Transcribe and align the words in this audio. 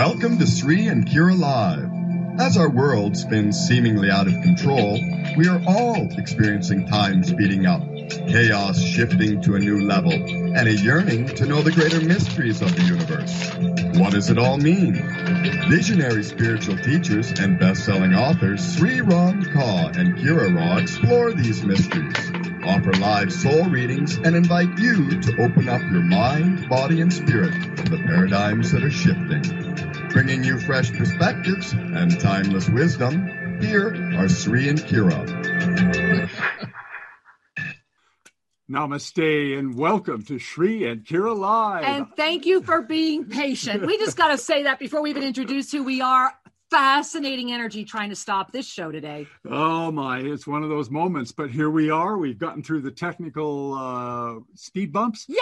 Welcome 0.00 0.38
to 0.38 0.46
Sri 0.46 0.86
and 0.86 1.06
Kira 1.06 1.38
Live. 1.38 2.40
As 2.40 2.56
our 2.56 2.70
world 2.70 3.18
spins 3.18 3.58
seemingly 3.68 4.10
out 4.10 4.26
of 4.26 4.32
control, 4.32 4.98
we 5.36 5.46
are 5.46 5.60
all 5.66 6.08
experiencing 6.16 6.86
time 6.86 7.22
speeding 7.22 7.66
up, 7.66 7.82
chaos 8.08 8.82
shifting 8.82 9.42
to 9.42 9.56
a 9.56 9.58
new 9.58 9.82
level, 9.82 10.10
and 10.10 10.66
a 10.66 10.74
yearning 10.74 11.26
to 11.26 11.44
know 11.44 11.60
the 11.60 11.70
greater 11.70 12.00
mysteries 12.00 12.62
of 12.62 12.74
the 12.74 12.82
universe. 12.82 13.98
What 14.00 14.14
does 14.14 14.30
it 14.30 14.38
all 14.38 14.56
mean? 14.56 14.94
Visionary 15.68 16.22
spiritual 16.22 16.78
teachers 16.78 17.38
and 17.38 17.58
best-selling 17.58 18.14
authors 18.14 18.78
Sri 18.78 19.02
Ram 19.02 19.44
Kaa 19.52 19.88
and 19.98 20.16
Kira 20.16 20.56
Raa 20.56 20.80
explore 20.80 21.34
these 21.34 21.62
mysteries, 21.62 22.30
offer 22.64 22.94
live 22.94 23.30
soul 23.30 23.64
readings, 23.66 24.16
and 24.16 24.34
invite 24.34 24.78
you 24.78 25.20
to 25.20 25.42
open 25.42 25.68
up 25.68 25.82
your 25.82 26.02
mind, 26.02 26.70
body, 26.70 27.02
and 27.02 27.12
spirit 27.12 27.52
to 27.76 27.82
the 27.82 28.02
paradigms 28.06 28.72
that 28.72 28.82
are 28.82 28.90
shifting. 28.90 29.89
Bringing 30.12 30.42
you 30.42 30.58
fresh 30.58 30.92
perspectives 30.92 31.72
and 31.72 32.18
timeless 32.20 32.68
wisdom, 32.68 33.58
here 33.60 33.94
are 34.16 34.28
Sri 34.28 34.68
and 34.68 34.78
Kira. 34.80 36.28
Namaste 38.68 39.58
and 39.58 39.76
welcome 39.76 40.22
to 40.22 40.38
Sri 40.40 40.84
and 40.84 41.04
Kira 41.04 41.36
Live. 41.36 41.84
And 41.84 42.06
thank 42.16 42.44
you 42.44 42.60
for 42.62 42.82
being 42.82 43.26
patient. 43.26 43.86
We 43.86 43.98
just 43.98 44.16
got 44.16 44.28
to 44.28 44.38
say 44.38 44.64
that 44.64 44.80
before 44.80 45.00
we 45.00 45.10
even 45.10 45.22
introduce 45.22 45.70
who 45.70 45.84
we 45.84 46.00
are. 46.00 46.32
Fascinating 46.70 47.50
energy 47.50 47.84
trying 47.84 48.10
to 48.10 48.16
stop 48.16 48.52
this 48.52 48.64
show 48.64 48.92
today. 48.92 49.26
Oh 49.44 49.90
my, 49.90 50.20
it's 50.20 50.46
one 50.46 50.62
of 50.62 50.68
those 50.68 50.88
moments, 50.88 51.32
but 51.32 51.50
here 51.50 51.68
we 51.68 51.90
are. 51.90 52.16
We've 52.16 52.38
gotten 52.38 52.62
through 52.62 52.82
the 52.82 52.92
technical 52.92 53.74
uh, 53.74 54.40
speed 54.54 54.92
bumps. 54.92 55.26
Yay! 55.28 55.36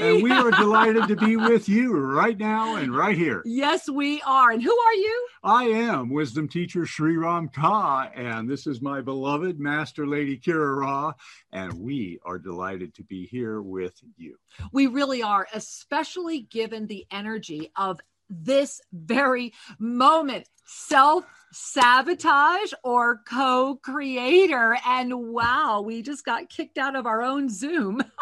And 0.00 0.22
we 0.22 0.30
are 0.30 0.50
delighted 0.58 1.06
to 1.08 1.16
be 1.16 1.36
with 1.36 1.68
you 1.68 1.92
right 1.92 2.38
now 2.38 2.76
and 2.76 2.96
right 2.96 3.14
here. 3.14 3.42
Yes, 3.44 3.90
we 3.90 4.22
are. 4.22 4.52
And 4.52 4.62
who 4.62 4.74
are 4.74 4.94
you? 4.94 5.26
I 5.44 5.64
am 5.64 6.08
wisdom 6.08 6.48
teacher 6.48 6.86
Sri 6.86 7.14
Ram 7.14 7.50
Kaa, 7.50 8.08
and 8.14 8.48
this 8.48 8.66
is 8.66 8.80
my 8.80 9.02
beloved 9.02 9.60
Master 9.60 10.06
Lady 10.06 10.38
Kira 10.38 10.78
Raa, 10.78 11.14
and 11.52 11.74
we 11.74 12.20
are 12.24 12.38
delighted 12.38 12.94
to 12.94 13.02
be 13.02 13.26
here 13.26 13.60
with 13.60 14.00
you. 14.16 14.36
We 14.72 14.86
really 14.86 15.22
are, 15.22 15.46
especially 15.52 16.40
given 16.40 16.86
the 16.86 17.06
energy 17.10 17.70
of 17.76 18.00
this 18.30 18.80
very 18.92 19.52
moment. 19.78 20.48
Self 20.72 21.24
sabotage 21.50 22.72
or 22.84 23.22
co 23.28 23.74
creator. 23.82 24.78
And 24.86 25.32
wow, 25.32 25.82
we 25.84 26.00
just 26.00 26.24
got 26.24 26.48
kicked 26.48 26.78
out 26.78 26.94
of 26.94 27.06
our 27.06 27.22
own 27.22 27.48
Zoom. 27.48 28.04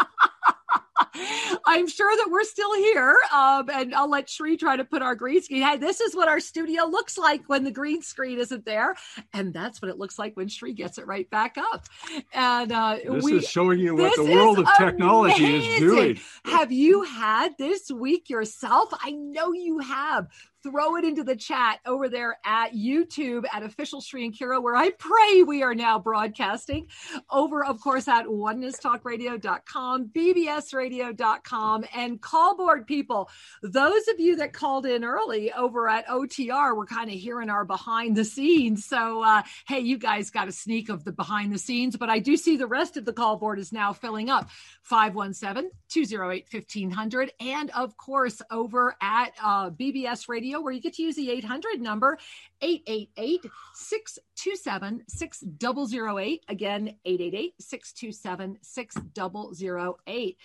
I'm 1.66 1.86
sure 1.86 2.16
that 2.16 2.28
we're 2.30 2.44
still 2.44 2.74
here. 2.74 3.16
Um, 3.34 3.68
and 3.70 3.94
I'll 3.94 4.08
let 4.08 4.30
Sri 4.30 4.56
try 4.56 4.77
to 4.77 4.84
put 4.84 5.02
our 5.02 5.14
green 5.14 5.42
screen. 5.42 5.62
Hey, 5.62 5.77
this 5.77 6.00
is 6.00 6.14
what 6.14 6.28
our 6.28 6.40
studio 6.40 6.84
looks 6.84 7.18
like 7.18 7.42
when 7.48 7.64
the 7.64 7.70
green 7.70 8.00
screen 8.02 8.38
isn't 8.38 8.64
there. 8.64 8.96
And 9.34 9.52
that's 9.52 9.83
what 9.83 9.90
it 9.90 9.98
looks 9.98 10.18
like 10.18 10.36
when 10.36 10.48
Sri 10.48 10.72
gets 10.72 10.96
it 10.96 11.06
right 11.06 11.28
back 11.28 11.56
up. 11.58 11.86
And 12.33 12.72
uh, 12.72 12.96
this 13.05 13.24
we, 13.24 13.34
is 13.34 13.48
showing 13.48 13.78
you 13.78 13.94
what 13.94 14.16
the 14.16 14.24
world 14.24 14.58
of 14.58 14.68
technology 14.78 15.44
amazing. 15.44 15.72
is 15.72 15.80
doing. 15.80 16.20
Have 16.46 16.72
you 16.72 17.02
had 17.02 17.58
this 17.58 17.90
week 17.90 18.30
yourself? 18.30 18.88
I 19.02 19.10
know 19.10 19.52
you 19.52 19.80
have 19.80 20.28
throw 20.62 20.97
it 20.97 21.05
into 21.05 21.23
the 21.23 21.37
chat 21.37 21.81
over 21.87 22.09
there 22.09 22.39
at 22.45 22.73
YouTube 22.73 23.45
at 23.53 23.62
official 23.62 24.01
Sri 24.01 24.25
and 24.25 24.37
Kira, 24.37 24.62
where 24.62 24.77
I 24.77 24.91
pray 24.91 25.42
we 25.42 25.62
are 25.62 25.75
now 25.75 25.98
broadcasting 25.98 26.89
over, 27.31 27.64
of 27.64 27.81
course, 27.81 28.09
at 28.09 28.27
onenesstalkradio.com, 28.27 30.09
bbsradio.com, 30.09 31.84
and 31.95 32.20
callboard 32.20 32.86
people. 32.86 33.31
Those 33.62 34.09
of 34.09 34.19
you 34.19 34.36
that 34.36 34.53
called 34.53 34.86
in 34.86 35.05
early 35.05 35.53
over 35.53 35.89
at 35.89 36.06
OTR 36.09 36.77
were 36.77 36.86
kind 36.86 37.11
of 37.11 37.17
hearing 37.17 37.51
our 37.51 37.64
behind 37.64 38.17
the 38.17 38.24
scenes. 38.24 38.85
So, 38.85 39.23
uh, 39.23 39.42
hey, 39.67 39.80
you 39.80 39.98
guys 39.98 40.30
got 40.30 40.48
a 40.48 40.52
sneak 40.52 40.89
of 40.89 41.05
the 41.05 41.13
behind 41.13 41.52
the 41.52 41.58
scenes, 41.58 41.97
but 41.97 42.11
I 42.11 42.18
do 42.18 42.36
see 42.36 42.57
the 42.57 42.67
rest 42.67 42.97
of 42.97 43.05
the 43.05 43.13
call 43.13 43.36
board 43.36 43.58
is 43.58 43.73
now 43.73 43.92
filling 43.92 44.30
up 44.30 44.48
517 44.83 45.70
208 45.89 46.47
1500. 46.51 47.33
And 47.41 47.70
of 47.70 47.97
course, 47.97 48.42
over 48.51 48.97
at 49.01 49.33
uh, 49.42 49.70
BBS 49.70 50.29
Radio 50.29 50.48
where 50.57 50.73
you 50.73 50.81
get 50.81 50.95
to 50.95 51.03
use 51.03 51.17
the 51.17 51.31
800 51.31 51.81
number 51.81 52.19
888 52.61 53.47
627 53.75 55.05
6008. 55.09 56.45
Again, 56.48 56.95
888 57.05 57.55
627 57.61 58.59
6008 58.63 60.39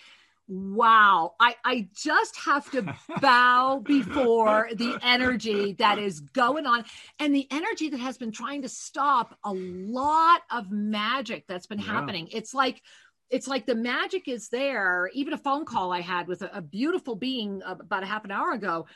wow 0.46 1.34
I, 1.40 1.54
I 1.64 1.88
just 1.96 2.36
have 2.36 2.70
to 2.72 2.94
bow 3.20 3.80
before 3.82 4.68
the 4.74 4.98
energy 5.02 5.72
that 5.74 5.98
is 5.98 6.20
going 6.20 6.66
on 6.66 6.84
and 7.18 7.34
the 7.34 7.48
energy 7.50 7.88
that 7.88 8.00
has 8.00 8.18
been 8.18 8.30
trying 8.30 8.62
to 8.62 8.68
stop 8.68 9.38
a 9.44 9.52
lot 9.52 10.42
of 10.50 10.70
magic 10.70 11.46
that's 11.46 11.66
been 11.66 11.78
yeah. 11.78 11.86
happening 11.86 12.28
it's 12.30 12.52
like 12.52 12.82
it's 13.30 13.48
like 13.48 13.64
the 13.64 13.74
magic 13.74 14.28
is 14.28 14.50
there 14.50 15.08
even 15.14 15.32
a 15.32 15.38
phone 15.38 15.64
call 15.64 15.92
i 15.92 16.00
had 16.02 16.28
with 16.28 16.42
a, 16.42 16.58
a 16.58 16.60
beautiful 16.60 17.16
being 17.16 17.62
about 17.64 18.02
a 18.02 18.06
half 18.06 18.24
an 18.26 18.30
hour 18.30 18.52
ago 18.52 18.86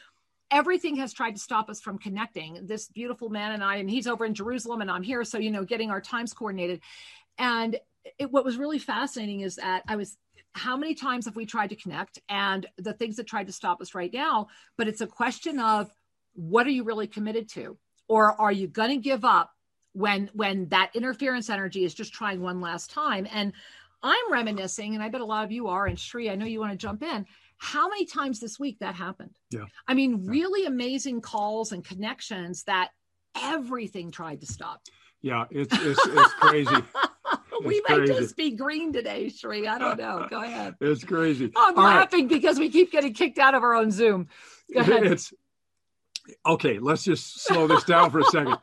everything 0.51 0.97
has 0.97 1.13
tried 1.13 1.33
to 1.33 1.41
stop 1.41 1.69
us 1.69 1.81
from 1.81 1.99
connecting. 1.99 2.67
This 2.67 2.89
beautiful 2.89 3.29
man 3.29 3.53
and 3.53 3.63
i 3.63 3.77
and 3.77 3.91
he's 3.91 4.07
over 4.07 4.25
in 4.25 4.35
jerusalem 4.35 4.81
and 4.81 4.91
i'm 4.91 5.03
here. 5.03 5.25
So 5.25 5.39
you 5.39 5.51
know 5.51 5.65
getting 5.65 5.91
our 5.91 6.01
times 6.01 6.33
coordinated. 6.33 6.81
And 7.39 7.79
it, 8.19 8.31
what 8.33 8.45
was 8.45 8.57
really 8.57 8.79
fascinating 8.79 9.41
is 9.41 9.57
that 9.57 9.83
i 9.89 9.97
was 9.97 10.17
how 10.55 10.77
many 10.77 10.95
times 10.95 11.27
have 11.27 11.37
we 11.37 11.45
tried 11.45 11.69
to 11.69 11.77
connect 11.77 12.19
and 12.29 12.67
the 12.79 12.95
things 12.95 13.17
that 13.17 13.27
tried 13.27 13.47
to 13.47 13.53
stop 13.53 13.81
us 13.81 13.95
right 13.95 14.13
now 14.13 14.49
but 14.77 14.89
it's 14.89 15.03
a 15.03 15.07
question 15.07 15.61
of 15.61 15.93
what 16.39 16.67
are 16.67 16.71
you 16.71 16.85
really 16.85 17.09
committed 17.09 17.49
to? 17.51 17.77
Or 18.07 18.41
are 18.41 18.53
you 18.53 18.69
going 18.69 18.91
to 18.91 18.97
give 18.97 19.25
up 19.25 19.51
when 19.93 20.31
when 20.33 20.69
that 20.69 20.91
interference 20.95 21.51
energy 21.51 21.85
is 21.85 21.95
just 21.95 22.13
trying 22.13 22.41
one 22.41 22.61
last 22.61 22.91
time? 22.91 23.27
And 23.33 23.53
i'm 24.01 24.33
reminiscing 24.33 24.95
and 24.95 25.03
i 25.03 25.09
bet 25.09 25.21
a 25.21 25.25
lot 25.25 25.45
of 25.45 25.51
you 25.51 25.67
are 25.67 25.87
and 25.87 25.99
Sri, 25.99 26.31
i 26.31 26.37
know 26.37 26.47
you 26.47 26.61
want 26.61 26.71
to 26.71 26.79
jump 26.79 27.03
in 27.03 27.27
how 27.59 27.89
many 27.89 28.07
times 28.07 28.41
this 28.41 28.59
week 28.59 28.79
that 28.81 28.95
happened? 28.95 29.37
Yeah. 29.51 29.65
I 29.87 29.95
mean, 29.95 30.23
yeah. 30.25 30.31
really 30.31 30.67
amazing 30.67 31.21
calls 31.21 31.73
and 31.73 31.85
connections 31.85 32.65
that 32.65 32.91
everything 33.37 34.11
tried 34.11 34.41
to 34.41 34.47
stop. 34.47 34.81
Yeah, 35.21 35.47
it's 35.51 35.77
it's, 35.81 36.07
it's 36.07 36.33
crazy. 36.35 36.77
we 37.65 37.83
may 37.89 37.97
crazy. 37.97 38.15
just 38.15 38.37
be 38.37 38.53
green 38.53 38.93
today, 38.93 39.29
Sri. 39.29 39.67
I 39.67 39.79
don't 39.79 39.99
know. 39.99 40.27
Go 40.31 40.43
ahead. 40.43 40.77
It's 40.81 41.03
crazy. 41.03 41.51
Oh, 41.57 41.67
I'm 41.69 41.79
All 41.79 41.85
laughing 41.85 42.21
right. 42.21 42.29
because 42.29 42.59
we 42.59 42.71
keep 42.71 42.93
getting 42.93 43.15
kicked 43.15 43.39
out 43.39 43.55
of 43.55 43.63
our 43.63 43.75
own 43.75 43.91
Zoom. 43.91 44.29
Go 44.73 44.81
ahead. 44.81 45.07
It's 45.13 45.33
okay. 46.47 46.79
Let's 46.79 47.03
just 47.05 47.43
slow 47.43 47.67
this 47.67 47.85
down 47.85 48.11
for 48.11 48.21
a 48.21 48.25
second. 48.25 48.59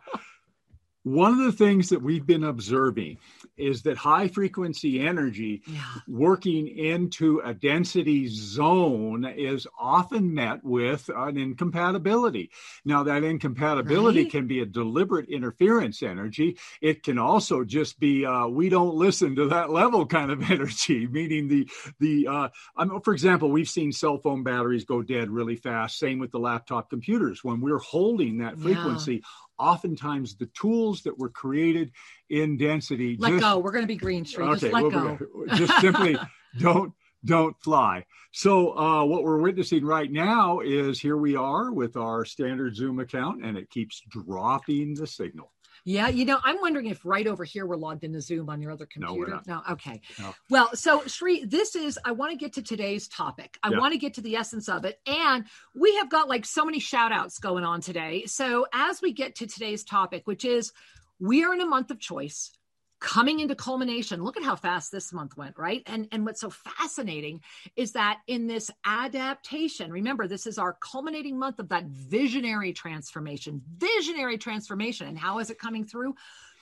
One 1.05 1.33
of 1.33 1.45
the 1.45 1.51
things 1.51 1.89
that 1.89 2.01
we've 2.01 2.25
been 2.25 2.43
observing 2.43 3.19
is 3.57 3.83
that 3.83 3.95
high 3.95 4.27
frequency 4.27 4.99
energy 4.99 5.61
yeah. 5.67 5.79
working 6.07 6.67
into 6.67 7.41
a 7.45 7.53
density 7.53 8.27
zone 8.27 9.23
is 9.23 9.67
often 9.79 10.33
met 10.33 10.63
with 10.63 11.07
an 11.15 11.37
incompatibility. 11.37 12.49
Now, 12.85 13.03
that 13.03 13.23
incompatibility 13.23 14.23
right? 14.23 14.31
can 14.31 14.47
be 14.47 14.61
a 14.61 14.65
deliberate 14.65 15.29
interference 15.29 16.01
energy. 16.01 16.57
It 16.81 17.03
can 17.03 17.19
also 17.19 17.63
just 17.63 17.99
be 17.99 18.25
uh, 18.25 18.47
we 18.47 18.69
don't 18.69 18.95
listen 18.95 19.35
to 19.35 19.49
that 19.49 19.69
level 19.69 20.07
kind 20.07 20.31
of 20.31 20.41
energy, 20.51 21.05
meaning 21.05 21.47
the 21.47 21.69
the 21.99 22.27
uh, 22.27 22.47
um, 22.77 22.99
for 23.01 23.13
example, 23.13 23.51
we've 23.51 23.69
seen 23.69 23.91
cell 23.91 24.17
phone 24.17 24.41
batteries 24.41 24.85
go 24.85 25.03
dead 25.03 25.29
really 25.29 25.55
fast. 25.55 25.99
Same 25.99 26.17
with 26.17 26.31
the 26.31 26.39
laptop 26.39 26.89
computers. 26.89 27.43
When 27.43 27.61
we're 27.61 27.77
holding 27.77 28.39
that 28.39 28.57
frequency. 28.57 29.15
Yeah 29.15 29.19
oftentimes 29.57 30.35
the 30.35 30.47
tools 30.47 31.03
that 31.03 31.17
were 31.17 31.29
created 31.29 31.91
in 32.29 32.57
density 32.57 33.17
let 33.19 33.31
just, 33.31 33.41
go. 33.41 33.59
We're 33.59 33.71
going 33.71 33.83
to 33.83 33.87
be 33.87 33.95
green 33.95 34.25
street 34.25 34.45
okay, 34.45 34.59
just 34.59 34.73
let 34.73 34.91
go. 34.91 35.19
just 35.55 35.79
simply 35.81 36.17
don't 36.59 36.93
don't 37.23 37.59
fly. 37.61 38.05
So 38.31 38.77
uh, 38.77 39.03
what 39.05 39.23
we're 39.23 39.39
witnessing 39.39 39.83
right 39.83 40.11
now 40.11 40.59
is 40.59 40.99
here 40.99 41.17
we 41.17 41.35
are 41.35 41.71
with 41.71 41.97
our 41.97 42.25
standard 42.25 42.75
zoom 42.75 42.99
account 42.99 43.43
and 43.43 43.57
it 43.57 43.69
keeps 43.69 44.01
dropping 44.09 44.93
the 44.93 45.07
signal 45.07 45.51
yeah, 45.87 46.07
you 46.07 46.25
know, 46.25 46.39
I'm 46.43 46.59
wondering 46.61 46.87
if 46.87 47.05
right 47.05 47.27
over 47.27 47.43
here 47.43 47.67
we're 47.67 47.75
logged 47.75 48.03
into 48.03 48.19
Zoom 48.19 48.49
on 48.49 48.59
your 48.59 48.71
other 48.71 48.87
computer. 48.87 49.39
No, 49.45 49.61
no 49.67 49.73
okay. 49.73 50.01
No. 50.19 50.33
Well, 50.49 50.75
so 50.75 51.03
Sri, 51.05 51.45
this 51.45 51.75
is 51.75 51.99
I 52.03 52.11
want 52.11 52.31
to 52.31 52.37
get 52.37 52.53
to 52.53 52.63
today's 52.63 53.07
topic. 53.07 53.59
I 53.61 53.69
yeah. 53.69 53.77
want 53.77 53.93
to 53.93 53.99
get 53.99 54.15
to 54.15 54.21
the 54.21 54.35
essence 54.35 54.67
of 54.67 54.83
it. 54.83 54.99
And 55.05 55.45
we 55.75 55.95
have 55.97 56.09
got 56.09 56.27
like 56.27 56.43
so 56.43 56.65
many 56.65 56.79
shout 56.79 57.11
outs 57.11 57.37
going 57.37 57.63
on 57.63 57.81
today. 57.81 58.25
So 58.25 58.65
as 58.73 58.99
we 58.99 59.13
get 59.13 59.35
to 59.35 59.47
today's 59.47 59.83
topic, 59.83 60.23
which 60.25 60.43
is 60.43 60.73
we 61.19 61.43
are 61.43 61.53
in 61.53 61.61
a 61.61 61.67
month 61.67 61.91
of 61.91 61.99
choice 61.99 62.51
coming 62.99 63.39
into 63.39 63.55
culmination. 63.55 64.23
Look 64.23 64.37
at 64.37 64.43
how 64.43 64.55
fast 64.55 64.91
this 64.91 65.11
month 65.13 65.37
went 65.37 65.57
right? 65.57 65.83
And 65.85 66.07
and 66.11 66.25
what's 66.25 66.41
so 66.41 66.49
fascinating 66.49 67.41
is 67.75 67.91
that 67.93 68.19
in 68.27 68.47
this 68.47 68.71
adaptation 68.85 69.91
remember 69.91 70.27
this 70.27 70.47
is 70.47 70.57
our 70.57 70.77
culminating 70.79 71.37
month 71.37 71.59
of 71.59 71.69
that 71.69 71.85
visionary 71.85 72.73
transformation 72.73 73.61
visionary 73.77 74.37
transformation. 74.37 75.07
And 75.07 75.17
how 75.17 75.39
is 75.39 75.49
it 75.49 75.59
coming 75.59 75.83
through 75.83 76.15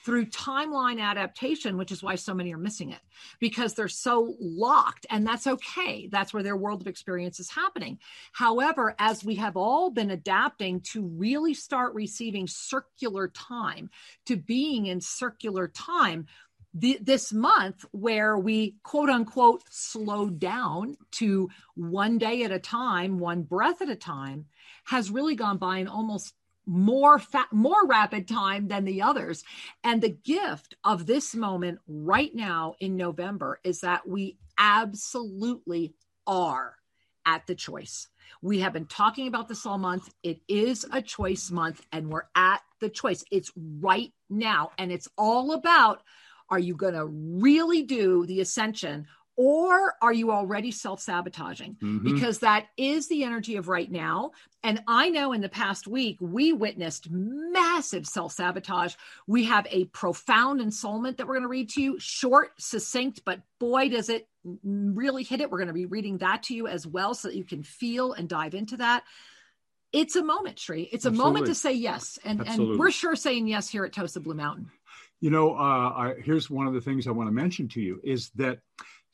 through 0.04 0.26
timeline 0.26 1.00
adaptation, 1.00 1.78
which 1.78 1.90
is 1.90 2.02
why 2.02 2.14
so 2.14 2.34
many 2.34 2.52
are 2.52 2.58
missing 2.58 2.90
it 2.90 3.00
because 3.40 3.72
they're 3.72 3.88
so 3.88 4.36
locked. 4.38 5.06
And 5.08 5.26
that's 5.26 5.46
okay. 5.46 6.08
That's 6.08 6.34
where 6.34 6.42
their 6.42 6.56
world 6.56 6.82
of 6.82 6.86
experience 6.86 7.40
is 7.40 7.50
happening. 7.50 7.98
However, 8.32 8.94
as 8.98 9.24
we 9.24 9.36
have 9.36 9.56
all 9.56 9.90
been 9.90 10.10
adapting 10.10 10.82
to 10.92 11.06
really 11.06 11.54
start 11.54 11.94
receiving 11.94 12.46
circular 12.46 13.28
time, 13.28 13.90
to 14.26 14.36
being 14.36 14.86
in 14.86 15.00
circular 15.00 15.68
time, 15.68 16.26
the, 16.74 16.98
this 17.00 17.32
month 17.32 17.84
where 17.92 18.36
we 18.36 18.74
quote 18.82 19.08
unquote 19.08 19.62
slowed 19.70 20.38
down 20.38 20.96
to 21.12 21.48
one 21.76 22.18
day 22.18 22.42
at 22.42 22.50
a 22.50 22.58
time, 22.58 23.18
one 23.18 23.42
breath 23.42 23.80
at 23.80 23.88
a 23.88 23.96
time, 23.96 24.46
has 24.84 25.10
really 25.10 25.36
gone 25.36 25.56
by 25.56 25.78
in 25.78 25.88
almost 25.88 26.34
more 26.66 27.18
fa- 27.18 27.48
more 27.52 27.86
rapid 27.86 28.26
time 28.28 28.68
than 28.68 28.84
the 28.84 29.02
others. 29.02 29.44
And 29.82 30.02
the 30.02 30.16
gift 30.24 30.76
of 30.84 31.06
this 31.06 31.34
moment 31.34 31.80
right 31.86 32.34
now 32.34 32.74
in 32.80 32.96
november 32.96 33.60
is 33.64 33.80
that 33.80 34.08
we 34.08 34.38
absolutely 34.58 35.94
are 36.26 36.76
at 37.26 37.46
the 37.46 37.54
choice. 37.54 38.08
We 38.42 38.60
have 38.60 38.72
been 38.72 38.86
talking 38.86 39.28
about 39.28 39.48
this 39.48 39.64
all 39.64 39.78
month. 39.78 40.12
It 40.22 40.40
is 40.48 40.84
a 40.92 41.00
choice 41.00 41.50
month 41.50 41.84
and 41.92 42.10
we're 42.10 42.28
at 42.34 42.60
the 42.80 42.88
choice. 42.88 43.24
It's 43.30 43.52
right 43.56 44.12
now 44.28 44.72
and 44.78 44.92
it's 44.92 45.08
all 45.16 45.52
about 45.52 46.02
are 46.50 46.58
you 46.58 46.76
going 46.76 46.94
to 46.94 47.06
really 47.06 47.82
do 47.82 48.26
the 48.26 48.40
ascension 48.40 49.06
or 49.36 49.94
are 50.00 50.12
you 50.12 50.30
already 50.30 50.70
self 50.70 51.00
sabotaging? 51.00 51.76
Mm-hmm. 51.82 52.14
Because 52.14 52.40
that 52.40 52.66
is 52.76 53.08
the 53.08 53.24
energy 53.24 53.56
of 53.56 53.68
right 53.68 53.90
now. 53.90 54.32
And 54.62 54.82
I 54.86 55.10
know 55.10 55.32
in 55.32 55.40
the 55.40 55.48
past 55.48 55.86
week, 55.86 56.18
we 56.20 56.52
witnessed 56.52 57.10
massive 57.10 58.06
self 58.06 58.32
sabotage. 58.32 58.94
We 59.26 59.44
have 59.44 59.66
a 59.70 59.86
profound 59.86 60.60
ensoulment 60.60 61.16
that 61.16 61.26
we're 61.26 61.34
going 61.34 61.42
to 61.42 61.48
read 61.48 61.70
to 61.70 61.82
you, 61.82 61.98
short, 61.98 62.52
succinct, 62.58 63.22
but 63.24 63.40
boy, 63.58 63.88
does 63.88 64.08
it 64.08 64.28
really 64.62 65.22
hit 65.22 65.40
it. 65.40 65.50
We're 65.50 65.58
going 65.58 65.68
to 65.68 65.74
be 65.74 65.86
reading 65.86 66.18
that 66.18 66.44
to 66.44 66.54
you 66.54 66.66
as 66.66 66.86
well 66.86 67.14
so 67.14 67.28
that 67.28 67.36
you 67.36 67.44
can 67.44 67.62
feel 67.62 68.12
and 68.12 68.28
dive 68.28 68.54
into 68.54 68.76
that. 68.78 69.04
It's 69.92 70.16
a 70.16 70.24
moment, 70.24 70.58
Sri. 70.58 70.82
It's 70.92 71.04
a 71.04 71.08
Absolutely. 71.08 71.32
moment 71.32 71.46
to 71.46 71.54
say 71.54 71.72
yes. 71.72 72.18
And, 72.24 72.46
and 72.46 72.78
we're 72.78 72.90
sure 72.90 73.16
saying 73.16 73.46
yes 73.46 73.68
here 73.68 73.84
at 73.84 73.92
Tosa 73.92 74.20
Blue 74.20 74.34
Mountain. 74.34 74.70
You 75.20 75.30
know, 75.30 75.54
uh, 75.54 75.58
I, 75.58 76.14
here's 76.22 76.50
one 76.50 76.66
of 76.66 76.74
the 76.74 76.80
things 76.80 77.06
I 77.06 77.12
want 77.12 77.28
to 77.28 77.32
mention 77.32 77.68
to 77.68 77.80
you 77.80 78.00
is 78.02 78.30
that 78.30 78.58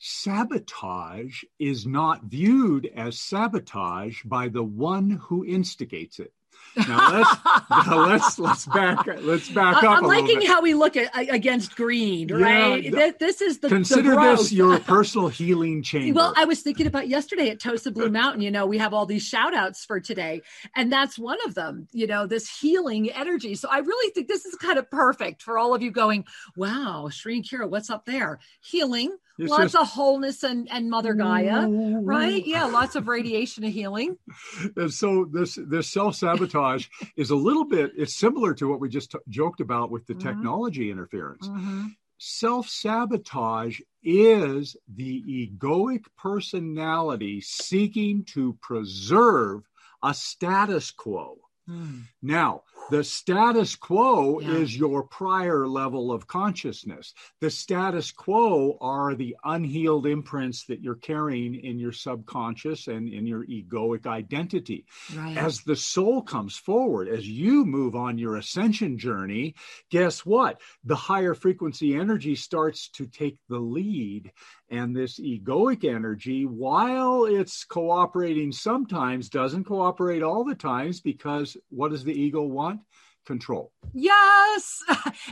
sabotage 0.01 1.43
is 1.59 1.85
not 1.85 2.23
viewed 2.23 2.89
as 2.95 3.19
sabotage 3.19 4.23
by 4.23 4.47
the 4.47 4.63
one 4.63 5.11
who 5.11 5.45
instigates 5.45 6.17
it. 6.19 6.33
Now 6.75 7.11
let's 7.11 7.29
now 7.87 8.07
let's 8.07 8.39
let's 8.39 8.65
back 8.65 9.05
let's 9.19 9.49
back 9.49 9.83
up. 9.83 9.83
I'm 9.83 10.03
liking 10.03 10.41
how 10.41 10.61
we 10.61 10.73
look 10.73 10.95
at 10.95 11.09
against 11.15 11.75
green, 11.75 12.33
right? 12.33 12.83
Yeah, 12.83 13.11
this 13.19 13.41
is 13.41 13.59
the 13.59 13.67
consider 13.67 14.15
the 14.15 14.21
this 14.21 14.53
your 14.53 14.79
personal 14.79 15.27
healing 15.27 15.83
chamber. 15.83 16.17
Well, 16.17 16.33
I 16.37 16.45
was 16.45 16.61
thinking 16.61 16.87
about 16.87 17.07
yesterday 17.07 17.49
at 17.49 17.59
Tosa 17.59 17.91
Blue 17.91 18.09
Mountain. 18.09 18.41
You 18.41 18.51
know, 18.51 18.65
we 18.65 18.77
have 18.77 18.93
all 18.93 19.05
these 19.05 19.23
shout 19.23 19.53
outs 19.53 19.83
for 19.83 19.99
today, 19.99 20.41
and 20.75 20.91
that's 20.91 21.19
one 21.19 21.39
of 21.45 21.55
them. 21.55 21.87
You 21.91 22.07
know, 22.07 22.25
this 22.25 22.49
healing 22.49 23.11
energy. 23.11 23.55
So 23.55 23.67
I 23.69 23.79
really 23.79 24.11
think 24.13 24.27
this 24.27 24.45
is 24.45 24.55
kind 24.55 24.79
of 24.79 24.89
perfect 24.89 25.43
for 25.43 25.57
all 25.57 25.75
of 25.75 25.81
you 25.81 25.91
going. 25.91 26.25
Wow, 26.55 27.09
and 27.25 27.43
Kira, 27.43 27.69
what's 27.69 27.89
up 27.89 28.05
there? 28.05 28.39
Healing 28.61 29.17
it's 29.37 29.49
lots 29.49 29.73
just, 29.73 29.75
of 29.75 29.87
wholeness 29.87 30.43
and, 30.43 30.67
and 30.71 30.89
Mother 30.89 31.13
Gaia, 31.13 31.67
right? 31.67 32.45
Yeah, 32.45 32.65
lots 32.65 32.95
of 32.95 33.07
radiation 33.07 33.63
of 33.63 33.73
healing. 33.73 34.17
And 34.75 34.93
so 34.93 35.27
this 35.31 35.57
this 35.67 35.91
self 35.91 36.15
sabotage 36.15 36.87
is 37.15 37.29
a 37.29 37.35
little 37.35 37.65
bit. 37.65 37.91
It's 37.97 38.17
similar 38.17 38.53
to 38.55 38.67
what 38.67 38.79
we 38.79 38.89
just 38.89 39.11
t- 39.11 39.17
joked 39.29 39.59
about 39.59 39.91
with 39.91 40.05
the 40.05 40.13
mm-hmm. 40.13 40.27
technology 40.27 40.91
interference. 40.91 41.47
Mm-hmm. 41.47 41.87
Self 42.17 42.67
sabotage 42.67 43.79
is 44.03 44.75
the 44.93 45.23
egoic 45.27 46.05
personality 46.17 47.41
seeking 47.41 48.23
to 48.25 48.57
preserve 48.61 49.63
a 50.03 50.13
status 50.13 50.91
quo. 50.91 51.37
Mm. 51.71 52.01
Now, 52.21 52.63
the 52.89 53.03
status 53.03 53.75
quo 53.75 54.41
yeah. 54.41 54.51
is 54.55 54.75
your 54.75 55.03
prior 55.03 55.65
level 55.67 56.11
of 56.11 56.27
consciousness. 56.27 57.13
The 57.39 57.49
status 57.49 58.11
quo 58.11 58.77
are 58.81 59.15
the 59.15 59.37
unhealed 59.45 60.05
imprints 60.05 60.65
that 60.65 60.81
you're 60.81 60.95
carrying 60.95 61.55
in 61.55 61.79
your 61.79 61.93
subconscious 61.93 62.87
and 62.87 63.07
in 63.07 63.25
your 63.25 63.45
egoic 63.45 64.05
identity. 64.05 64.85
Right. 65.15 65.37
As 65.37 65.61
the 65.61 65.75
soul 65.75 66.21
comes 66.21 66.57
forward, 66.57 67.07
as 67.07 67.27
you 67.27 67.63
move 67.63 67.95
on 67.95 68.17
your 68.17 68.35
ascension 68.35 68.97
journey, 68.97 69.55
guess 69.89 70.25
what? 70.25 70.59
The 70.83 70.95
higher 70.95 71.33
frequency 71.33 71.95
energy 71.95 72.35
starts 72.35 72.89
to 72.89 73.05
take 73.05 73.37
the 73.47 73.59
lead 73.59 74.31
and 74.71 74.95
this 74.95 75.19
egoic 75.19 75.83
energy, 75.83 76.45
while 76.45 77.25
it's 77.25 77.65
cooperating 77.65 78.53
sometimes, 78.53 79.27
doesn't 79.27 79.65
cooperate 79.65 80.23
all 80.23 80.45
the 80.45 80.55
times 80.55 81.01
because 81.01 81.57
what 81.69 81.91
does 81.91 82.03
the 82.03 82.13
ego 82.13 82.41
want? 82.41 82.81
control. 83.25 83.71
Yes. 83.93 84.79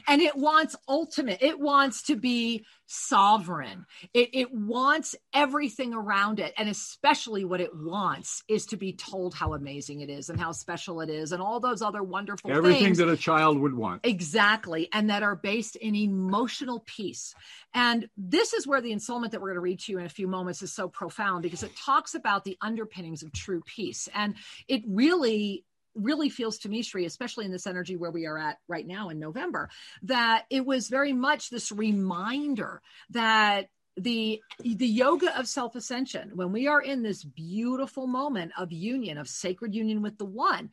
And 0.08 0.22
it 0.22 0.36
wants 0.36 0.76
ultimate, 0.88 1.42
it 1.42 1.60
wants 1.60 2.04
to 2.04 2.16
be 2.16 2.66
sovereign. 2.86 3.86
It, 4.14 4.30
it 4.34 4.54
wants 4.54 5.16
everything 5.34 5.94
around 5.94 6.40
it. 6.40 6.54
And 6.58 6.68
especially 6.68 7.46
what 7.46 7.62
it 7.62 7.72
wants 7.76 8.44
is 8.48 8.66
to 8.68 8.78
be 8.78 8.94
told 8.94 9.34
how 9.34 9.54
amazing 9.54 10.02
it 10.02 10.10
is 10.10 10.30
and 10.30 10.40
how 10.40 10.52
special 10.52 11.02
it 11.02 11.10
is 11.10 11.32
and 11.32 11.42
all 11.42 11.60
those 11.60 11.82
other 11.82 12.02
wonderful 12.02 12.52
everything 12.52 12.86
things. 12.86 12.98
that 12.98 13.10
a 13.10 13.18
child 13.18 13.60
would 13.60 13.74
want. 13.74 14.02
Exactly. 14.04 14.90
And 14.92 15.10
that 15.12 15.22
are 15.22 15.36
based 15.36 15.76
in 15.76 15.96
emotional 15.96 16.84
peace. 16.86 17.36
And 17.74 18.10
this 18.18 18.54
is 18.54 18.66
where 18.66 18.82
the 18.82 18.92
ensoulment 18.92 19.32
that 19.32 19.42
we're 19.42 19.50
going 19.50 19.56
to 19.56 19.62
read 19.62 19.80
to 19.82 19.92
you 19.92 20.00
in 20.00 20.06
a 20.06 20.10
few 20.10 20.28
moments 20.28 20.62
is 20.64 20.74
so 20.74 20.88
profound 20.88 21.44
because 21.44 21.64
it 21.64 21.76
talks 21.76 22.16
about 22.16 22.44
the 22.44 22.58
underpinnings 22.62 23.22
of 23.22 23.32
true 23.32 23.62
peace. 23.66 24.10
And 24.14 24.36
it 24.68 24.82
really 24.88 25.64
really 25.96 26.30
feels 26.30 26.58
to 26.60 26.70
me, 26.70 26.82
Sri, 26.82 27.06
especially 27.06 27.46
in 27.46 27.52
this 27.52 27.68
energy 27.68 27.96
where 27.96 28.12
we 28.12 28.26
are 28.26 28.38
at 28.38 28.58
right 28.68 28.86
now 28.86 29.10
in 29.10 29.20
November, 29.20 29.70
that 30.04 30.46
it 30.50 30.66
was 30.66 30.88
very 30.88 31.14
much 31.14 31.50
this 31.50 31.72
reminder 31.72 32.82
that 33.12 33.70
the 33.98 34.42
the 34.60 34.88
yoga 34.88 35.38
of 35.38 35.48
self 35.48 35.76
ascension 35.76 36.32
when 36.36 36.52
we 36.52 36.68
are 36.68 36.82
in 36.82 37.04
this 37.04 37.24
beautiful 37.24 38.08
moment 38.08 38.52
of 38.58 38.72
union 38.72 39.18
of 39.18 39.28
sacred 39.28 39.76
union 39.76 40.02
with 40.02 40.18
the 40.18 40.26
one 40.26 40.70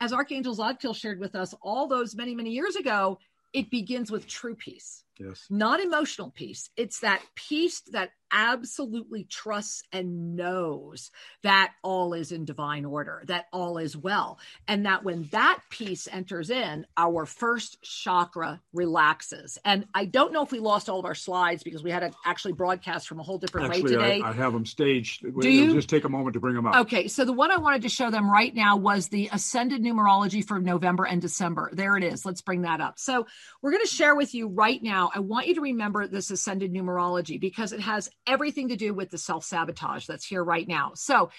as 0.00 0.12
archangel 0.12 0.56
Zadkiel 0.56 0.96
shared 0.96 1.20
with 1.20 1.36
us 1.36 1.54
all 1.62 1.86
those 1.86 2.16
many 2.16 2.34
many 2.34 2.50
years 2.50 2.74
ago 2.74 3.18
it 3.52 3.70
begins 3.70 4.10
with 4.10 4.26
true 4.26 4.56
peace 4.56 5.04
yes 5.18 5.46
not 5.50 5.80
emotional 5.80 6.30
peace 6.30 6.70
it's 6.76 7.00
that 7.00 7.22
peace 7.34 7.80
that 7.92 8.10
absolutely 8.34 9.24
trusts 9.24 9.84
and 9.92 10.34
knows 10.34 11.10
that 11.44 11.72
all 11.82 12.12
is 12.14 12.32
in 12.32 12.44
divine 12.44 12.84
order, 12.84 13.22
that 13.26 13.46
all 13.52 13.78
is 13.78 13.96
well. 13.96 14.38
And 14.66 14.86
that 14.86 15.04
when 15.04 15.28
that 15.30 15.60
peace 15.70 16.08
enters 16.10 16.50
in, 16.50 16.84
our 16.96 17.26
first 17.26 17.80
chakra 17.82 18.60
relaxes. 18.72 19.56
And 19.64 19.86
I 19.94 20.06
don't 20.06 20.32
know 20.32 20.42
if 20.42 20.50
we 20.50 20.58
lost 20.58 20.88
all 20.88 20.98
of 20.98 21.04
our 21.04 21.14
slides 21.14 21.62
because 21.62 21.84
we 21.84 21.92
had 21.92 22.00
to 22.00 22.10
actually 22.26 22.54
broadcast 22.54 23.06
from 23.06 23.20
a 23.20 23.22
whole 23.22 23.38
different 23.38 23.68
actually, 23.68 23.82
way 23.82 23.90
today. 23.90 24.20
I, 24.20 24.30
I 24.30 24.32
have 24.32 24.52
them 24.52 24.66
staged. 24.66 25.24
Do 25.40 25.48
you? 25.48 25.72
Just 25.72 25.88
take 25.88 26.04
a 26.04 26.08
moment 26.08 26.34
to 26.34 26.40
bring 26.40 26.56
them 26.56 26.66
up. 26.66 26.74
Okay. 26.86 27.06
So 27.06 27.24
the 27.24 27.32
one 27.32 27.52
I 27.52 27.56
wanted 27.58 27.82
to 27.82 27.88
show 27.88 28.10
them 28.10 28.28
right 28.28 28.54
now 28.54 28.76
was 28.76 29.08
the 29.08 29.30
ascended 29.32 29.80
numerology 29.80 30.44
for 30.44 30.58
November 30.58 31.04
and 31.04 31.22
December. 31.22 31.70
There 31.72 31.96
it 31.96 32.02
is. 32.02 32.26
Let's 32.26 32.42
bring 32.42 32.62
that 32.62 32.80
up. 32.80 32.98
So 32.98 33.26
we're 33.62 33.70
going 33.70 33.84
to 33.84 33.94
share 33.94 34.16
with 34.16 34.34
you 34.34 34.48
right 34.48 34.82
now. 34.82 35.03
I 35.14 35.20
want 35.20 35.46
you 35.46 35.54
to 35.54 35.60
remember 35.60 36.06
this 36.06 36.30
ascended 36.30 36.72
numerology 36.72 37.40
because 37.40 37.72
it 37.72 37.80
has 37.80 38.10
everything 38.26 38.68
to 38.68 38.76
do 38.76 38.94
with 38.94 39.10
the 39.10 39.18
self 39.18 39.44
sabotage 39.44 40.06
that's 40.06 40.24
here 40.24 40.44
right 40.44 40.66
now. 40.66 40.92
So, 40.94 41.30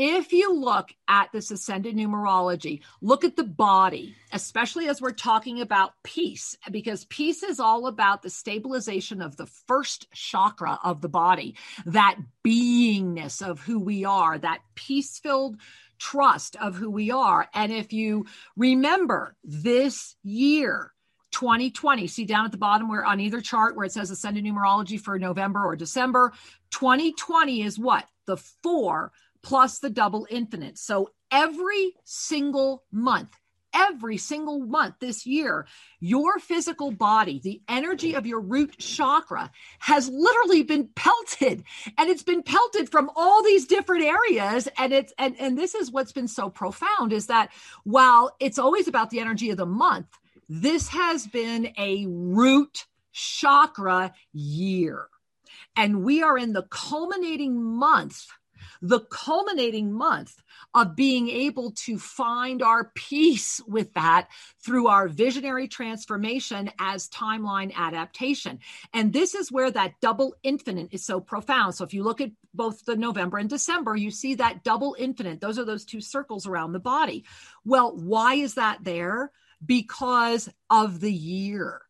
if 0.00 0.32
you 0.32 0.54
look 0.54 0.90
at 1.08 1.32
this 1.32 1.50
ascended 1.50 1.96
numerology, 1.96 2.82
look 3.00 3.24
at 3.24 3.34
the 3.34 3.42
body, 3.42 4.14
especially 4.32 4.86
as 4.86 5.00
we're 5.00 5.10
talking 5.10 5.60
about 5.60 5.90
peace, 6.04 6.56
because 6.70 7.04
peace 7.06 7.42
is 7.42 7.58
all 7.58 7.88
about 7.88 8.22
the 8.22 8.30
stabilization 8.30 9.20
of 9.20 9.36
the 9.36 9.46
first 9.66 10.06
chakra 10.12 10.78
of 10.84 11.00
the 11.00 11.08
body, 11.08 11.56
that 11.84 12.16
beingness 12.46 13.44
of 13.44 13.58
who 13.58 13.80
we 13.80 14.04
are, 14.04 14.38
that 14.38 14.60
peace 14.76 15.18
filled 15.18 15.56
trust 15.98 16.54
of 16.54 16.76
who 16.76 16.90
we 16.90 17.10
are. 17.10 17.48
And 17.52 17.72
if 17.72 17.92
you 17.92 18.26
remember 18.56 19.34
this 19.42 20.14
year, 20.22 20.92
2020. 21.38 22.08
See 22.08 22.24
down 22.24 22.46
at 22.46 22.50
the 22.50 22.58
bottom 22.58 22.88
where 22.88 23.04
on 23.04 23.20
either 23.20 23.40
chart 23.40 23.76
where 23.76 23.86
it 23.86 23.92
says 23.92 24.10
ascended 24.10 24.44
numerology 24.44 25.00
for 25.00 25.16
November 25.20 25.64
or 25.64 25.76
December. 25.76 26.32
2020 26.70 27.62
is 27.62 27.78
what? 27.78 28.06
The 28.26 28.36
four 28.36 29.12
plus 29.40 29.78
the 29.78 29.88
double 29.88 30.26
infinite. 30.28 30.78
So 30.78 31.10
every 31.30 31.94
single 32.02 32.82
month, 32.90 33.36
every 33.72 34.16
single 34.16 34.58
month 34.58 34.96
this 34.98 35.26
year, 35.26 35.68
your 36.00 36.40
physical 36.40 36.90
body, 36.90 37.38
the 37.38 37.62
energy 37.68 38.14
of 38.14 38.26
your 38.26 38.40
root 38.40 38.76
chakra 38.76 39.52
has 39.78 40.08
literally 40.08 40.64
been 40.64 40.88
pelted 40.96 41.62
and 41.96 42.10
it's 42.10 42.24
been 42.24 42.42
pelted 42.42 42.90
from 42.90 43.12
all 43.14 43.44
these 43.44 43.64
different 43.64 44.02
areas. 44.02 44.66
And 44.76 44.92
it's, 44.92 45.12
and, 45.18 45.38
and 45.38 45.56
this 45.56 45.76
is 45.76 45.92
what's 45.92 46.10
been 46.10 46.26
so 46.26 46.50
profound 46.50 47.12
is 47.12 47.28
that 47.28 47.50
while 47.84 48.34
it's 48.40 48.58
always 48.58 48.88
about 48.88 49.10
the 49.10 49.20
energy 49.20 49.50
of 49.50 49.56
the 49.56 49.66
month, 49.66 50.08
This 50.48 50.88
has 50.88 51.26
been 51.26 51.72
a 51.76 52.06
root 52.08 52.86
chakra 53.12 54.14
year. 54.32 55.08
And 55.76 56.02
we 56.02 56.22
are 56.22 56.38
in 56.38 56.52
the 56.52 56.62
culminating 56.62 57.62
month, 57.62 58.26
the 58.80 59.00
culminating 59.00 59.92
month 59.92 60.34
of 60.74 60.96
being 60.96 61.28
able 61.28 61.72
to 61.72 61.98
find 61.98 62.62
our 62.62 62.90
peace 62.94 63.60
with 63.66 63.92
that 63.94 64.28
through 64.64 64.88
our 64.88 65.08
visionary 65.08 65.68
transformation 65.68 66.70
as 66.78 67.08
timeline 67.08 67.74
adaptation. 67.74 68.58
And 68.92 69.12
this 69.12 69.34
is 69.34 69.52
where 69.52 69.70
that 69.70 70.00
double 70.00 70.34
infinite 70.42 70.88
is 70.92 71.04
so 71.04 71.20
profound. 71.20 71.74
So 71.74 71.84
if 71.84 71.94
you 71.94 72.02
look 72.02 72.20
at 72.20 72.30
both 72.54 72.84
the 72.84 72.96
November 72.96 73.38
and 73.38 73.50
December, 73.50 73.96
you 73.96 74.10
see 74.10 74.34
that 74.36 74.64
double 74.64 74.96
infinite. 74.98 75.40
Those 75.40 75.58
are 75.58 75.64
those 75.64 75.84
two 75.84 76.00
circles 76.00 76.46
around 76.46 76.72
the 76.72 76.80
body. 76.80 77.24
Well, 77.64 77.96
why 77.96 78.34
is 78.34 78.54
that 78.54 78.82
there? 78.82 79.30
Because 79.64 80.48
of 80.70 81.00
the 81.00 81.12
year 81.12 81.82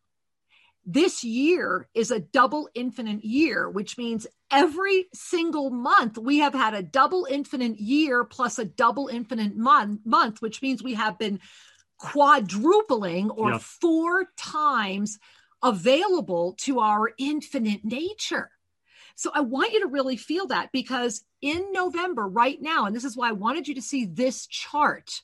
this 0.91 1.23
year 1.23 1.87
is 1.93 2.09
a 2.09 2.19
double 2.19 2.67
infinite 2.73 3.23
year, 3.23 3.69
which 3.69 3.95
means 3.95 4.25
every 4.49 5.07
single 5.13 5.69
month 5.69 6.17
we 6.17 6.39
have 6.39 6.55
had 6.55 6.73
a 6.73 6.81
double 6.81 7.27
infinite 7.29 7.79
year 7.79 8.23
plus 8.23 8.57
a 8.57 8.65
double 8.65 9.07
infinite 9.07 9.55
month, 9.55 10.01
month 10.03 10.41
which 10.41 10.63
means 10.63 10.81
we 10.81 10.95
have 10.95 11.19
been 11.19 11.39
quadrupling 11.99 13.29
or 13.29 13.51
yep. 13.51 13.61
four 13.61 14.29
times 14.35 15.19
available 15.61 16.55
to 16.57 16.79
our 16.79 17.11
infinite 17.19 17.85
nature. 17.85 18.49
So 19.15 19.29
I 19.31 19.41
want 19.41 19.73
you 19.73 19.81
to 19.81 19.87
really 19.87 20.17
feel 20.17 20.47
that 20.47 20.71
because 20.71 21.23
in 21.39 21.71
November, 21.71 22.27
right 22.27 22.59
now, 22.59 22.85
and 22.85 22.95
this 22.95 23.03
is 23.03 23.15
why 23.15 23.29
I 23.29 23.33
wanted 23.33 23.67
you 23.67 23.75
to 23.75 23.81
see 23.81 24.05
this 24.05 24.47
chart 24.47 25.21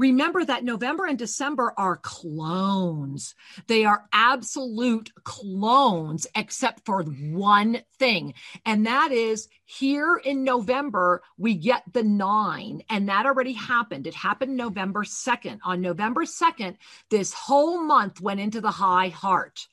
Remember 0.00 0.42
that 0.42 0.64
November 0.64 1.04
and 1.04 1.18
December 1.18 1.74
are 1.76 1.98
clones. 1.98 3.34
They 3.66 3.84
are 3.84 4.06
absolute 4.14 5.12
clones, 5.24 6.26
except 6.34 6.86
for 6.86 7.02
one 7.02 7.82
thing. 7.98 8.32
And 8.64 8.86
that 8.86 9.12
is 9.12 9.46
here 9.66 10.16
in 10.16 10.42
November, 10.42 11.22
we 11.36 11.54
get 11.54 11.82
the 11.92 12.02
nine. 12.02 12.80
And 12.88 13.10
that 13.10 13.26
already 13.26 13.52
happened. 13.52 14.06
It 14.06 14.14
happened 14.14 14.56
November 14.56 15.04
2nd. 15.04 15.58
On 15.64 15.82
November 15.82 16.24
2nd, 16.24 16.76
this 17.10 17.34
whole 17.34 17.82
month 17.82 18.22
went 18.22 18.40
into 18.40 18.62
the 18.62 18.70
high 18.70 19.08
heart. 19.08 19.66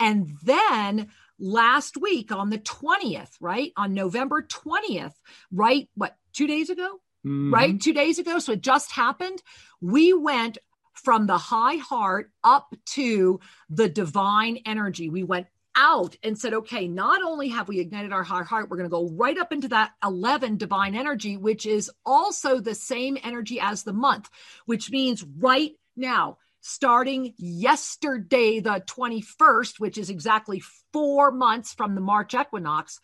And 0.00 0.30
then 0.42 1.08
last 1.38 1.98
week 1.98 2.32
on 2.32 2.48
the 2.48 2.58
20th, 2.58 3.32
right? 3.38 3.70
On 3.76 3.92
November 3.92 4.40
20th, 4.40 5.12
right? 5.52 5.90
What, 5.94 6.16
two 6.32 6.46
days 6.46 6.70
ago? 6.70 7.00
Mm-hmm. 7.24 7.52
right? 7.52 7.80
Two 7.80 7.94
days 7.94 8.18
ago. 8.18 8.38
So 8.38 8.52
it 8.52 8.60
just 8.60 8.92
happened. 8.92 9.42
We 9.80 10.12
went 10.12 10.58
from 10.94 11.26
the 11.26 11.38
high 11.38 11.76
heart 11.76 12.30
up 12.42 12.74
to 12.86 13.40
the 13.68 13.88
divine 13.88 14.58
energy. 14.64 15.08
We 15.08 15.24
went 15.24 15.46
out 15.76 16.16
and 16.22 16.38
said, 16.38 16.54
okay, 16.54 16.86
not 16.86 17.22
only 17.22 17.48
have 17.48 17.68
we 17.68 17.80
ignited 17.80 18.12
our 18.12 18.22
high 18.22 18.44
heart, 18.44 18.70
we're 18.70 18.76
going 18.76 18.88
to 18.88 18.94
go 18.94 19.08
right 19.10 19.36
up 19.36 19.52
into 19.52 19.68
that 19.68 19.92
11 20.04 20.56
divine 20.56 20.94
energy, 20.94 21.36
which 21.36 21.66
is 21.66 21.90
also 22.06 22.60
the 22.60 22.74
same 22.74 23.18
energy 23.22 23.58
as 23.60 23.82
the 23.82 23.92
month, 23.92 24.30
which 24.66 24.90
means 24.90 25.24
right 25.38 25.72
now, 25.96 26.38
starting 26.60 27.34
yesterday, 27.36 28.60
the 28.60 28.82
21st, 28.86 29.80
which 29.80 29.98
is 29.98 30.10
exactly 30.10 30.62
four 30.92 31.30
months 31.30 31.74
from 31.74 31.94
the 31.94 32.00
March 32.00 32.34
equinox, 32.34 33.00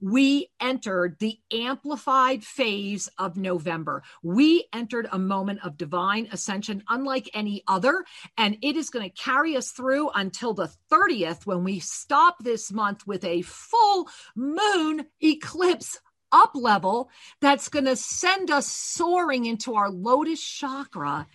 we 0.00 0.48
entered 0.60 1.18
the 1.18 1.38
amplified 1.52 2.44
phase 2.44 3.08
of 3.18 3.36
November. 3.36 4.02
We 4.22 4.66
entered 4.72 5.08
a 5.10 5.18
moment 5.18 5.60
of 5.64 5.76
divine 5.76 6.28
ascension 6.32 6.82
unlike 6.88 7.30
any 7.34 7.62
other, 7.66 8.04
and 8.36 8.56
it 8.62 8.76
is 8.76 8.90
going 8.90 9.08
to 9.08 9.22
carry 9.22 9.56
us 9.56 9.70
through 9.70 10.10
until 10.10 10.54
the 10.54 10.70
30th 10.90 11.46
when 11.46 11.64
we 11.64 11.80
stop 11.80 12.42
this 12.42 12.72
month 12.72 13.06
with 13.06 13.24
a 13.24 13.42
full 13.42 14.08
moon 14.34 15.06
eclipse 15.22 15.98
up 16.32 16.52
level 16.54 17.10
that's 17.40 17.68
going 17.68 17.84
to 17.84 17.96
send 17.96 18.50
us 18.50 18.66
soaring 18.66 19.46
into 19.46 19.74
our 19.74 19.90
lotus 19.90 20.42
chakra 20.42 21.26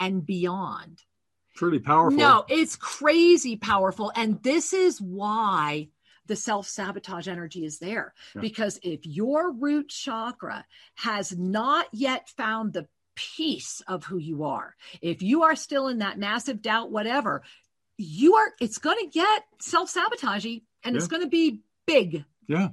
and 0.00 0.24
beyond. 0.24 1.02
Pretty 1.56 1.78
powerful. 1.78 2.18
No, 2.18 2.44
it's 2.48 2.76
crazy 2.76 3.56
powerful. 3.56 4.12
And 4.16 4.42
this 4.42 4.72
is 4.72 5.00
why 5.00 5.88
the 6.26 6.36
self 6.36 6.66
sabotage 6.66 7.28
energy 7.28 7.64
is 7.64 7.78
there. 7.78 8.14
Yeah. 8.34 8.40
Because 8.40 8.78
if 8.82 9.06
your 9.06 9.52
root 9.52 9.88
chakra 9.88 10.64
has 10.94 11.36
not 11.36 11.86
yet 11.92 12.28
found 12.30 12.72
the 12.72 12.86
peace 13.14 13.82
of 13.86 14.04
who 14.04 14.18
you 14.18 14.44
are, 14.44 14.74
if 15.00 15.22
you 15.22 15.42
are 15.44 15.56
still 15.56 15.88
in 15.88 15.98
that 15.98 16.18
massive 16.18 16.62
doubt, 16.62 16.90
whatever, 16.90 17.42
you 17.96 18.34
are, 18.34 18.52
it's 18.60 18.78
going 18.78 18.98
to 18.98 19.10
get 19.10 19.44
self 19.60 19.92
sabotagey 19.92 20.62
and 20.82 20.94
yeah. 20.94 20.98
it's 20.98 21.08
going 21.08 21.22
to 21.22 21.28
be 21.28 21.60
big 21.86 22.24
yeah, 22.48 22.68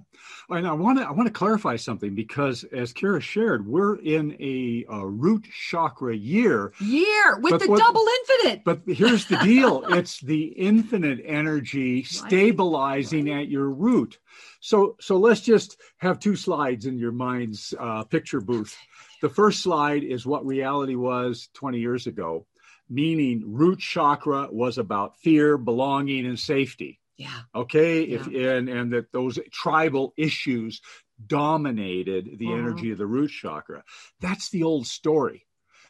and 0.50 0.68
I 0.68 0.74
want 0.74 1.00
to 1.00 1.06
I 1.06 1.12
want 1.12 1.28
to 1.28 1.34
clarify 1.34 1.76
something 1.76 2.16
because 2.16 2.64
as 2.72 2.94
Kira 2.94 3.22
shared, 3.22 3.66
we're 3.66 3.96
in 3.96 4.36
a, 4.40 4.86
a 4.90 5.06
root 5.06 5.46
chakra 5.70 6.16
year. 6.16 6.74
Year 6.80 7.40
with 7.40 7.62
the 7.62 7.68
what, 7.68 7.80
double 7.80 8.06
infinite. 8.06 8.64
But 8.64 8.82
here's 8.88 9.26
the 9.26 9.38
deal: 9.38 9.84
it's 9.90 10.20
the 10.20 10.44
infinite 10.44 11.22
energy 11.26 12.04
stabilizing 12.04 13.26
right. 13.26 13.42
at 13.42 13.48
your 13.50 13.70
root. 13.70 14.20
So 14.60 14.96
so 15.00 15.18
let's 15.18 15.42
just 15.42 15.78
have 15.98 16.20
two 16.20 16.36
slides 16.36 16.86
in 16.86 16.98
your 16.98 17.12
mind's 17.12 17.74
uh, 17.80 18.04
picture 18.04 18.42
booth. 18.42 18.78
The 19.22 19.30
first 19.30 19.62
slide 19.62 20.04
is 20.04 20.26
what 20.26 20.46
reality 20.46 20.96
was 20.96 21.50
20 21.54 21.80
years 21.80 22.08
ago, 22.08 22.48
meaning 22.90 23.44
root 23.46 23.80
chakra 23.80 24.48
was 24.52 24.78
about 24.78 25.18
fear, 25.18 25.58
belonging, 25.58 26.26
and 26.26 26.40
safety. 26.40 27.01
Yeah. 27.22 27.40
Okay. 27.56 28.06
Yeah. 28.06 28.16
If 28.16 28.28
and 28.28 28.70
and 28.70 28.94
that 28.94 29.12
those 29.12 29.40
tribal 29.52 30.14
issues 30.18 30.82
dominated 31.26 32.38
the 32.38 32.48
uh-huh. 32.48 32.58
energy 32.58 32.92
of 32.92 32.98
the 32.98 33.06
root 33.06 33.32
chakra. 33.32 33.84
That's 34.20 34.50
the 34.50 34.64
old 34.64 34.88
story. 34.88 35.46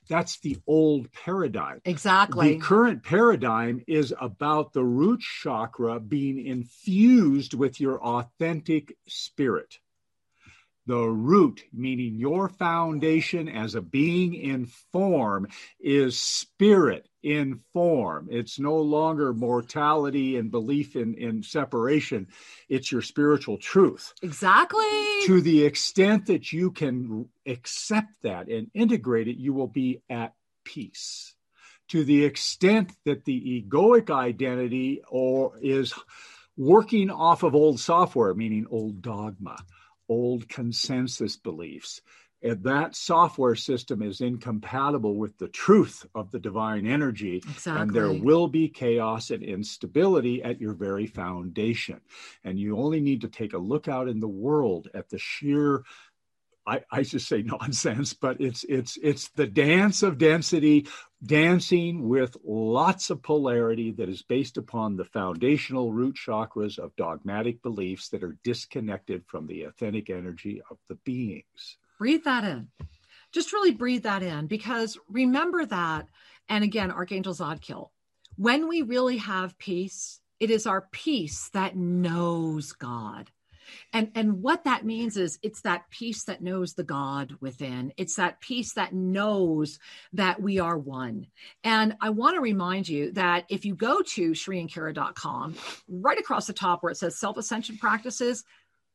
That's 0.09 0.39
the 0.39 0.57
old 0.67 1.11
paradigm. 1.13 1.81
Exactly. 1.85 2.55
The 2.55 2.59
current 2.59 3.03
paradigm 3.03 3.83
is 3.87 4.13
about 4.19 4.73
the 4.73 4.83
root 4.83 5.21
chakra 5.21 5.99
being 5.99 6.45
infused 6.45 7.53
with 7.53 7.79
your 7.79 8.01
authentic 8.03 8.97
spirit. 9.07 9.77
The 10.91 11.07
root, 11.07 11.63
meaning 11.71 12.15
your 12.15 12.49
foundation 12.49 13.47
as 13.47 13.75
a 13.75 13.81
being 13.81 14.33
in 14.33 14.65
form, 14.65 15.47
is 15.79 16.21
spirit 16.21 17.07
in 17.23 17.61
form. 17.71 18.27
It's 18.29 18.59
no 18.59 18.75
longer 18.75 19.33
mortality 19.33 20.35
and 20.35 20.51
belief 20.51 20.97
in, 20.97 21.13
in 21.13 21.43
separation. 21.43 22.27
It's 22.67 22.91
your 22.91 23.03
spiritual 23.03 23.57
truth. 23.57 24.13
Exactly. 24.21 24.83
To 25.27 25.39
the 25.39 25.63
extent 25.63 26.25
that 26.25 26.51
you 26.51 26.71
can 26.71 27.29
accept 27.45 28.11
that 28.23 28.49
and 28.49 28.69
integrate 28.73 29.29
it, 29.29 29.37
you 29.37 29.53
will 29.53 29.69
be 29.69 30.01
at 30.09 30.33
peace. 30.65 31.33
To 31.91 32.03
the 32.03 32.25
extent 32.25 32.91
that 33.05 33.23
the 33.23 33.63
egoic 33.63 34.09
identity 34.09 35.03
or 35.07 35.53
is 35.61 35.93
working 36.57 37.09
off 37.09 37.43
of 37.43 37.55
old 37.55 37.79
software, 37.79 38.33
meaning 38.33 38.67
old 38.69 39.01
dogma, 39.01 39.55
old 40.11 40.49
consensus 40.49 41.37
beliefs. 41.37 42.01
And 42.43 42.63
that 42.63 42.95
software 42.95 43.55
system 43.55 44.01
is 44.01 44.19
incompatible 44.19 45.15
with 45.15 45.37
the 45.37 45.47
truth 45.47 46.07
of 46.15 46.31
the 46.31 46.39
divine 46.39 46.87
energy. 46.87 47.37
Exactly. 47.37 47.81
And 47.81 47.93
there 47.93 48.11
will 48.11 48.47
be 48.47 48.67
chaos 48.67 49.29
and 49.29 49.43
instability 49.43 50.41
at 50.41 50.59
your 50.59 50.73
very 50.73 51.05
foundation. 51.05 52.01
And 52.43 52.59
you 52.59 52.77
only 52.77 52.99
need 52.99 53.21
to 53.21 53.27
take 53.27 53.53
a 53.53 53.59
look 53.59 53.87
out 53.87 54.09
in 54.09 54.19
the 54.19 54.27
world 54.27 54.89
at 54.93 55.09
the 55.09 55.19
sheer 55.19 55.83
I, 56.65 56.81
I 56.91 57.01
just 57.01 57.27
say 57.27 57.41
nonsense, 57.45 58.13
but 58.13 58.39
it's 58.39 58.63
it's 58.65 58.97
it's 59.01 59.29
the 59.29 59.47
dance 59.47 60.03
of 60.03 60.17
density, 60.17 60.87
dancing 61.23 62.07
with 62.07 62.35
lots 62.43 63.09
of 63.09 63.21
polarity 63.21 63.91
that 63.91 64.09
is 64.09 64.21
based 64.21 64.57
upon 64.57 64.95
the 64.95 65.05
foundational 65.05 65.91
root 65.91 66.15
chakras 66.15 66.79
of 66.79 66.95
dogmatic 66.95 67.61
beliefs 67.61 68.09
that 68.09 68.23
are 68.23 68.37
disconnected 68.43 69.23
from 69.27 69.47
the 69.47 69.63
authentic 69.63 70.09
energy 70.09 70.61
of 70.69 70.77
the 70.89 70.95
beings. 70.95 71.77
Breathe 71.99 72.23
that 72.23 72.43
in. 72.43 72.69
Just 73.31 73.53
really 73.53 73.71
breathe 73.71 74.03
that 74.03 74.23
in 74.23 74.47
because 74.47 74.97
remember 75.09 75.65
that. 75.65 76.07
And 76.49 76.63
again, 76.63 76.91
Archangel 76.91 77.33
Zadkiel, 77.33 77.89
when 78.35 78.67
we 78.67 78.81
really 78.81 79.17
have 79.17 79.57
peace, 79.57 80.19
it 80.39 80.49
is 80.49 80.65
our 80.65 80.87
peace 80.91 81.49
that 81.53 81.75
knows 81.75 82.73
God 82.73 83.29
and 83.93 84.11
and 84.15 84.41
what 84.41 84.63
that 84.63 84.85
means 84.85 85.17
is 85.17 85.39
it's 85.41 85.61
that 85.61 85.89
peace 85.89 86.23
that 86.25 86.41
knows 86.41 86.73
the 86.73 86.83
god 86.83 87.35
within. 87.39 87.93
It's 87.97 88.15
that 88.15 88.41
peace 88.41 88.73
that 88.73 88.93
knows 88.93 89.79
that 90.13 90.41
we 90.41 90.59
are 90.59 90.77
one. 90.77 91.27
And 91.63 91.95
i 92.01 92.09
want 92.09 92.35
to 92.35 92.41
remind 92.41 92.87
you 92.89 93.11
that 93.13 93.45
if 93.49 93.65
you 93.65 93.75
go 93.75 94.01
to 94.01 94.31
sriandkira.com 94.31 95.55
right 95.87 96.19
across 96.19 96.47
the 96.47 96.53
top 96.53 96.83
where 96.83 96.91
it 96.91 96.97
says 96.97 97.19
self 97.19 97.37
ascension 97.37 97.77
practices 97.77 98.43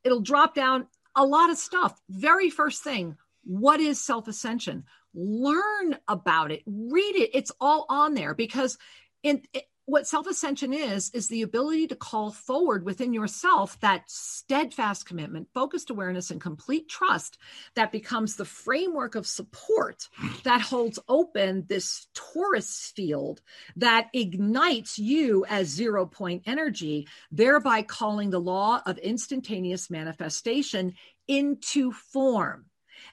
it'll 0.03 0.21
drop 0.21 0.53
down 0.53 0.87
a 1.15 1.25
lot 1.25 1.49
of 1.49 1.57
stuff. 1.57 1.99
Very 2.09 2.49
first 2.49 2.83
thing 2.83 3.17
what 3.43 3.79
is 3.79 4.03
self 4.03 4.27
ascension 4.27 4.83
learn 5.13 5.97
about 6.07 6.51
it. 6.51 6.61
Read 6.65 7.15
it. 7.15 7.31
It's 7.33 7.51
all 7.59 7.85
on 7.89 8.13
there 8.13 8.33
because 8.33 8.77
it, 9.23 9.47
what 9.87 10.05
self 10.05 10.27
ascension 10.27 10.73
is, 10.73 11.09
is 11.13 11.29
the 11.29 11.41
ability 11.41 11.87
to 11.87 11.95
call 11.95 12.29
forward 12.29 12.83
within 12.83 13.13
yourself 13.13 13.79
that 13.79 14.03
steadfast 14.07 15.05
commitment, 15.05 15.47
focused 15.53 15.89
awareness, 15.89 16.29
and 16.29 16.41
complete 16.41 16.89
trust 16.89 17.37
that 17.73 17.93
becomes 17.93 18.35
the 18.35 18.43
framework 18.43 19.15
of 19.15 19.25
support 19.25 20.09
that 20.43 20.59
holds 20.59 20.99
open 21.07 21.63
this 21.69 22.07
torus 22.13 22.91
field 22.91 23.41
that 23.77 24.09
ignites 24.13 24.99
you 24.99 25.45
as 25.47 25.69
zero 25.69 26.05
point 26.05 26.43
energy, 26.45 27.07
thereby 27.31 27.81
calling 27.81 28.29
the 28.29 28.41
law 28.41 28.81
of 28.85 28.97
instantaneous 28.97 29.89
manifestation 29.89 30.95
into 31.29 31.93
form. 31.93 32.65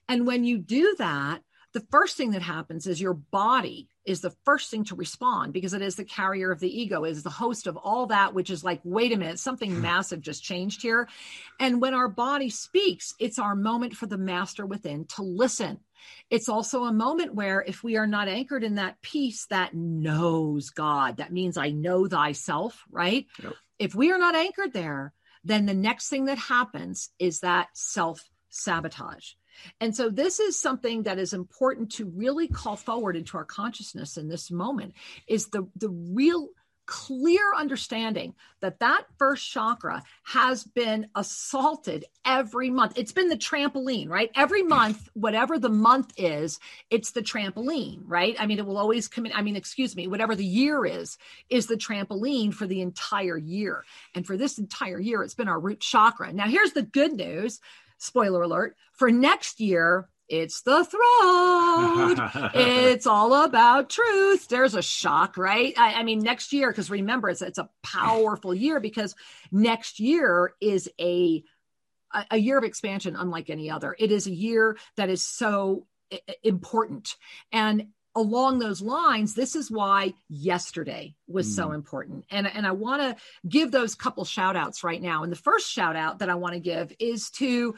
And 0.08 0.26
when 0.26 0.42
you 0.42 0.58
do 0.58 0.96
that, 0.98 1.42
the 1.72 1.86
first 1.92 2.16
thing 2.16 2.32
that 2.32 2.42
happens 2.42 2.88
is 2.88 3.00
your 3.00 3.14
body 3.14 3.88
is 4.04 4.20
the 4.20 4.34
first 4.44 4.70
thing 4.70 4.84
to 4.84 4.94
respond 4.94 5.52
because 5.52 5.72
it 5.72 5.82
is 5.82 5.96
the 5.96 6.04
carrier 6.04 6.50
of 6.50 6.60
the 6.60 6.80
ego 6.80 7.04
is 7.04 7.22
the 7.22 7.30
host 7.30 7.66
of 7.66 7.76
all 7.76 8.06
that 8.06 8.34
which 8.34 8.50
is 8.50 8.64
like 8.64 8.80
wait 8.84 9.12
a 9.12 9.16
minute 9.16 9.38
something 9.38 9.70
hmm. 9.70 9.80
massive 9.80 10.20
just 10.20 10.42
changed 10.42 10.82
here 10.82 11.08
and 11.58 11.80
when 11.80 11.94
our 11.94 12.08
body 12.08 12.50
speaks 12.50 13.14
it's 13.18 13.38
our 13.38 13.54
moment 13.54 13.94
for 13.94 14.06
the 14.06 14.18
master 14.18 14.66
within 14.66 15.04
to 15.06 15.22
listen 15.22 15.78
it's 16.30 16.48
also 16.48 16.84
a 16.84 16.92
moment 16.92 17.34
where 17.34 17.62
if 17.62 17.82
we 17.82 17.96
are 17.96 18.06
not 18.06 18.28
anchored 18.28 18.62
in 18.62 18.74
that 18.74 19.00
peace 19.00 19.46
that 19.46 19.74
knows 19.74 20.70
god 20.70 21.16
that 21.16 21.32
means 21.32 21.56
i 21.56 21.70
know 21.70 22.06
thyself 22.06 22.84
right 22.90 23.26
yep. 23.42 23.54
if 23.78 23.94
we 23.94 24.12
are 24.12 24.18
not 24.18 24.34
anchored 24.34 24.72
there 24.72 25.12
then 25.44 25.66
the 25.66 25.74
next 25.74 26.08
thing 26.08 26.24
that 26.26 26.38
happens 26.38 27.10
is 27.18 27.40
that 27.40 27.68
self 27.74 28.28
sabotage 28.50 29.32
and 29.80 29.94
so 29.94 30.10
this 30.10 30.40
is 30.40 30.60
something 30.60 31.04
that 31.04 31.18
is 31.18 31.32
important 31.32 31.92
to 31.92 32.06
really 32.06 32.48
call 32.48 32.76
forward 32.76 33.16
into 33.16 33.36
our 33.36 33.44
consciousness 33.44 34.16
in 34.16 34.28
this 34.28 34.50
moment 34.50 34.94
is 35.26 35.48
the 35.48 35.68
the 35.76 35.88
real 35.88 36.48
clear 36.86 37.54
understanding 37.56 38.34
that 38.60 38.80
that 38.80 39.04
first 39.18 39.50
chakra 39.50 40.02
has 40.24 40.64
been 40.64 41.06
assaulted 41.14 42.04
every 42.24 42.70
month. 42.70 42.94
It's 42.96 43.12
been 43.12 43.28
the 43.28 43.36
trampoline, 43.36 44.08
right? 44.08 44.30
Every 44.34 44.62
month, 44.62 45.08
whatever 45.14 45.58
the 45.58 45.70
month 45.70 46.12
is, 46.16 46.58
it's 46.90 47.12
the 47.12 47.22
trampoline, 47.22 48.02
right? 48.04 48.36
I 48.38 48.46
mean, 48.46 48.58
it 48.58 48.66
will 48.66 48.78
always 48.78 49.08
come 49.08 49.26
in. 49.26 49.32
I 49.32 49.42
mean, 49.42 49.56
excuse 49.56 49.96
me, 49.96 50.06
whatever 50.06 50.34
the 50.34 50.44
year 50.44 50.84
is, 50.84 51.16
is 51.48 51.66
the 51.66 51.76
trampoline 51.76 52.52
for 52.52 52.66
the 52.66 52.80
entire 52.80 53.38
year. 53.38 53.84
And 54.14 54.26
for 54.26 54.36
this 54.36 54.58
entire 54.58 55.00
year, 55.00 55.22
it's 55.22 55.34
been 55.34 55.48
our 55.48 55.60
root 55.60 55.80
chakra. 55.80 56.32
Now, 56.32 56.48
here's 56.48 56.72
the 56.72 56.82
good 56.82 57.12
news 57.12 57.60
spoiler 58.04 58.42
alert, 58.42 58.76
for 58.92 59.10
next 59.10 59.60
year, 59.60 60.08
it's 60.28 60.62
the 60.62 60.84
throat. 60.84 62.50
it's 62.54 63.06
all 63.06 63.44
about 63.44 63.90
truth. 63.90 64.48
There's 64.48 64.74
a 64.74 64.82
shock, 64.82 65.36
right? 65.36 65.74
I, 65.76 65.94
I 65.94 66.02
mean, 66.02 66.20
next 66.20 66.52
year, 66.52 66.70
because 66.70 66.90
remember, 66.90 67.28
it's, 67.28 67.42
it's 67.42 67.58
a 67.58 67.68
powerful 67.82 68.54
year 68.54 68.80
because 68.80 69.14
next 69.52 70.00
year 70.00 70.54
is 70.60 70.90
a 71.00 71.42
a 72.30 72.36
year 72.36 72.56
of 72.56 72.62
expansion 72.62 73.16
unlike 73.16 73.50
any 73.50 73.70
other. 73.70 73.96
It 73.98 74.12
is 74.12 74.28
a 74.28 74.32
year 74.32 74.76
that 74.96 75.10
is 75.10 75.26
so 75.26 75.88
important. 76.42 77.16
And 77.52 77.88
along 78.14 78.58
those 78.58 78.80
lines, 78.80 79.34
this 79.34 79.56
is 79.56 79.70
why 79.70 80.14
yesterday 80.28 81.14
was 81.26 81.48
mm. 81.48 81.54
so 81.54 81.72
important. 81.72 82.24
And, 82.30 82.46
and 82.46 82.66
I 82.66 82.72
want 82.72 83.02
to 83.02 83.16
give 83.48 83.70
those 83.70 83.94
couple 83.94 84.24
shout 84.24 84.56
outs 84.56 84.84
right 84.84 85.02
now. 85.02 85.22
And 85.22 85.32
the 85.32 85.36
first 85.36 85.70
shout 85.70 85.96
out 85.96 86.20
that 86.20 86.30
I 86.30 86.34
want 86.36 86.54
to 86.54 86.60
give 86.60 86.92
is 86.98 87.30
to 87.30 87.74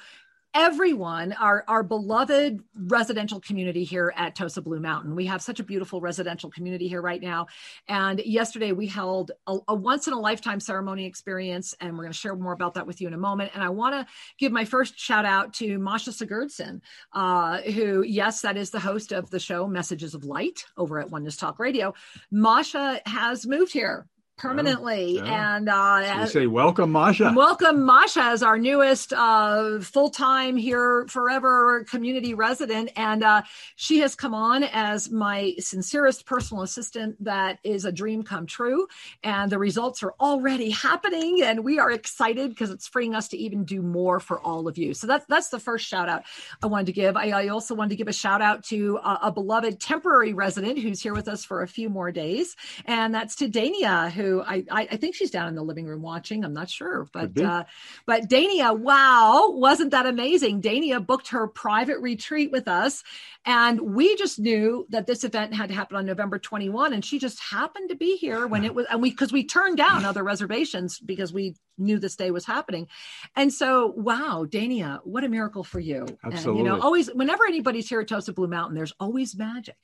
everyone, 0.58 1.34
our, 1.34 1.64
our 1.68 1.82
beloved 1.82 2.58
residential 2.74 3.38
community 3.40 3.84
here 3.84 4.10
at 4.16 4.34
Tosa 4.34 4.62
Blue 4.62 4.80
Mountain. 4.80 5.14
We 5.14 5.26
have 5.26 5.42
such 5.42 5.60
a 5.60 5.62
beautiful 5.62 6.00
residential 6.00 6.50
community 6.50 6.88
here 6.88 7.02
right 7.02 7.20
now. 7.20 7.48
And 7.88 8.20
yesterday 8.20 8.72
we 8.72 8.86
held 8.86 9.32
a, 9.46 9.58
a 9.68 9.74
once 9.74 10.06
in 10.06 10.14
a 10.14 10.18
lifetime 10.18 10.58
ceremony 10.58 11.04
experience, 11.04 11.74
and 11.78 11.92
we're 11.92 12.04
going 12.04 12.12
to 12.12 12.18
share 12.18 12.34
more 12.34 12.54
about 12.54 12.72
that 12.74 12.86
with 12.86 13.02
you 13.02 13.06
in 13.06 13.12
a 13.12 13.18
moment. 13.18 13.50
And 13.54 13.62
I 13.62 13.68
want 13.68 13.96
to 13.96 14.10
give 14.38 14.50
my 14.50 14.64
first 14.64 14.98
shout 14.98 15.26
out 15.26 15.52
to 15.54 15.78
Masha 15.78 16.10
Sigurdsson, 16.10 16.80
uh, 17.12 17.58
who, 17.60 18.02
yes, 18.02 18.40
that 18.40 18.56
is 18.56 18.70
the 18.70 18.80
host 18.80 19.12
of 19.12 19.28
the 19.28 19.38
show 19.38 19.66
Messages 19.66 20.14
of 20.14 20.24
Light 20.24 20.64
over 20.78 20.98
at 20.98 21.10
Oneness 21.10 21.36
Talk 21.36 21.58
Radio. 21.58 21.92
Masha 22.30 23.02
has 23.04 23.46
moved 23.46 23.74
here 23.74 24.06
permanently. 24.36 25.16
Yeah. 25.16 25.56
And 25.56 25.68
uh, 25.68 26.26
so 26.26 26.40
say, 26.40 26.46
welcome, 26.46 26.92
Masha. 26.92 27.32
Welcome, 27.34 27.86
Masha, 27.86 28.22
as 28.22 28.42
our 28.42 28.58
newest 28.58 29.14
uh, 29.14 29.80
full 29.80 30.10
time 30.10 30.56
here 30.56 31.06
forever 31.08 31.84
community 31.84 32.34
resident. 32.34 32.90
And 32.96 33.24
uh, 33.24 33.42
she 33.76 34.00
has 34.00 34.14
come 34.14 34.34
on 34.34 34.62
as 34.64 35.10
my 35.10 35.54
sincerest 35.58 36.26
personal 36.26 36.62
assistant. 36.62 37.16
That 37.24 37.58
is 37.64 37.86
a 37.86 37.92
dream 37.92 38.22
come 38.22 38.46
true. 38.46 38.86
And 39.24 39.50
the 39.50 39.58
results 39.58 40.02
are 40.02 40.14
already 40.20 40.68
happening. 40.70 41.42
And 41.42 41.64
we 41.64 41.78
are 41.78 41.90
excited 41.90 42.50
because 42.50 42.70
it's 42.70 42.86
freeing 42.86 43.14
us 43.14 43.28
to 43.28 43.38
even 43.38 43.64
do 43.64 43.80
more 43.80 44.20
for 44.20 44.38
all 44.40 44.68
of 44.68 44.76
you. 44.76 44.92
So 44.92 45.06
that's, 45.06 45.24
that's 45.30 45.48
the 45.48 45.60
first 45.60 45.86
shout 45.86 46.10
out 46.10 46.24
I 46.62 46.66
wanted 46.66 46.86
to 46.86 46.92
give. 46.92 47.16
I, 47.16 47.30
I 47.30 47.48
also 47.48 47.74
wanted 47.74 47.90
to 47.90 47.96
give 47.96 48.08
a 48.08 48.12
shout 48.12 48.42
out 48.42 48.64
to 48.64 48.98
a, 49.02 49.18
a 49.22 49.32
beloved 49.32 49.80
temporary 49.80 50.34
resident 50.34 50.78
who's 50.78 51.00
here 51.00 51.14
with 51.14 51.26
us 51.26 51.42
for 51.42 51.62
a 51.62 51.68
few 51.68 51.88
more 51.88 52.12
days. 52.12 52.54
And 52.84 53.14
that's 53.14 53.36
to 53.36 53.48
Dania, 53.48 54.10
who 54.10 54.25
I, 54.46 54.64
I 54.70 54.96
think 54.96 55.14
she's 55.14 55.30
down 55.30 55.48
in 55.48 55.54
the 55.54 55.62
living 55.62 55.86
room 55.86 56.02
watching. 56.02 56.44
I'm 56.44 56.52
not 56.52 56.70
sure, 56.70 57.06
but 57.12 57.38
uh, 57.40 57.64
but 58.06 58.28
Dania, 58.28 58.76
wow, 58.78 59.50
wasn't 59.50 59.90
that 59.92 60.06
amazing? 60.06 60.62
Dania 60.62 61.04
booked 61.04 61.28
her 61.28 61.46
private 61.46 61.98
retreat 62.00 62.50
with 62.50 62.68
us, 62.68 63.02
and 63.44 63.80
we 63.80 64.16
just 64.16 64.38
knew 64.38 64.86
that 64.90 65.06
this 65.06 65.24
event 65.24 65.54
had 65.54 65.68
to 65.68 65.74
happen 65.74 65.96
on 65.96 66.06
November 66.06 66.38
21, 66.38 66.92
and 66.92 67.04
she 67.04 67.18
just 67.18 67.40
happened 67.40 67.90
to 67.90 67.96
be 67.96 68.16
here 68.16 68.46
when 68.46 68.64
it 68.64 68.74
was, 68.74 68.86
and 68.90 69.02
we 69.02 69.10
because 69.10 69.32
we 69.32 69.44
turned 69.44 69.76
down 69.76 70.04
other 70.04 70.24
reservations 70.24 70.98
because 70.98 71.32
we 71.32 71.54
knew 71.78 71.98
this 71.98 72.16
day 72.16 72.30
was 72.30 72.46
happening, 72.46 72.88
and 73.34 73.52
so 73.52 73.92
wow, 73.96 74.46
Dania, 74.48 75.00
what 75.04 75.24
a 75.24 75.28
miracle 75.28 75.64
for 75.64 75.80
you! 75.80 76.06
Absolutely, 76.24 76.50
and, 76.50 76.58
you 76.58 76.64
know, 76.64 76.80
always 76.80 77.08
whenever 77.08 77.44
anybody's 77.46 77.88
here 77.88 78.00
at 78.00 78.08
Tosa 78.08 78.32
Blue 78.32 78.48
Mountain, 78.48 78.74
there's 78.74 78.94
always 79.00 79.36
magic 79.36 79.76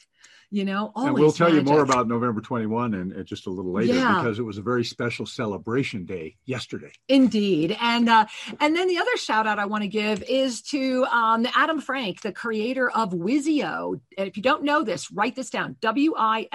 you 0.53 0.65
know 0.65 0.93
and 0.97 1.15
we'll 1.15 1.33
tell 1.33 1.49
magic. 1.49 1.67
you 1.67 1.73
more 1.73 1.83
about 1.83 2.07
november 2.07 2.41
21 2.41 2.95
and, 2.95 3.13
and 3.13 3.27
just 3.27 3.47
a 3.47 3.51
little 3.51 3.73
later 3.73 3.95
yeah. 3.95 4.23
because 4.23 4.39
it 4.39 4.43
was 4.43 4.59
a 4.59 4.63
very 4.63 4.85
special 4.85 5.25
celebration 5.27 6.05
day 6.05 6.37
yesterday. 6.45 6.93
Indeed. 7.09 7.77
And 7.81 8.09
uh, 8.09 8.27
and 8.61 8.77
then 8.77 8.87
the 8.89 8.99
other 8.99 9.17
shout 9.17 9.47
out 9.47 9.59
i 9.59 9.65
want 9.65 9.83
to 9.83 9.89
give 9.89 10.23
is 10.25 10.61
to 10.63 11.07
um, 11.07 11.47
adam 11.55 11.81
frank 11.81 12.21
the 12.21 12.33
creator 12.33 12.91
of 12.91 13.13
wisio 13.13 13.99
and 14.19 14.29
if 14.29 14.37
you 14.37 14.43
don't 14.43 14.63
know 14.63 14.83
this 14.83 15.11
write 15.11 15.35
this 15.35 15.49
down 15.49 15.77
w-i-s-i-o.com 15.81 16.51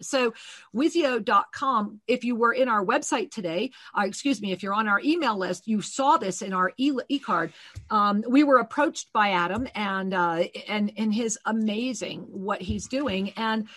so 0.00 0.32
wisio.com 0.74 2.00
if 2.06 2.22
you 2.24 2.36
were 2.36 2.52
in 2.52 2.68
our 2.68 2.84
website 2.84 3.32
today 3.32 3.72
uh, 3.98 4.02
excuse 4.04 4.40
me 4.40 4.52
if 4.52 4.62
you're 4.62 4.74
on 4.74 4.86
our 4.86 5.00
email 5.04 5.36
list 5.36 5.66
you 5.66 5.80
saw 5.80 6.16
this 6.16 6.42
in 6.42 6.52
our 6.52 6.72
e- 6.76 6.92
e-card 7.08 7.52
um, 7.90 8.22
we 8.28 8.44
were 8.44 8.58
approached 8.58 9.12
by 9.12 9.30
adam 9.30 9.66
and 9.74 10.14
uh, 10.14 10.44
and 10.68 10.92
and 10.96 11.12
his 11.12 11.36
amazing 11.44 12.19
what 12.20 12.62
he's 12.62 12.86
doing. 12.86 13.30
And 13.36 13.68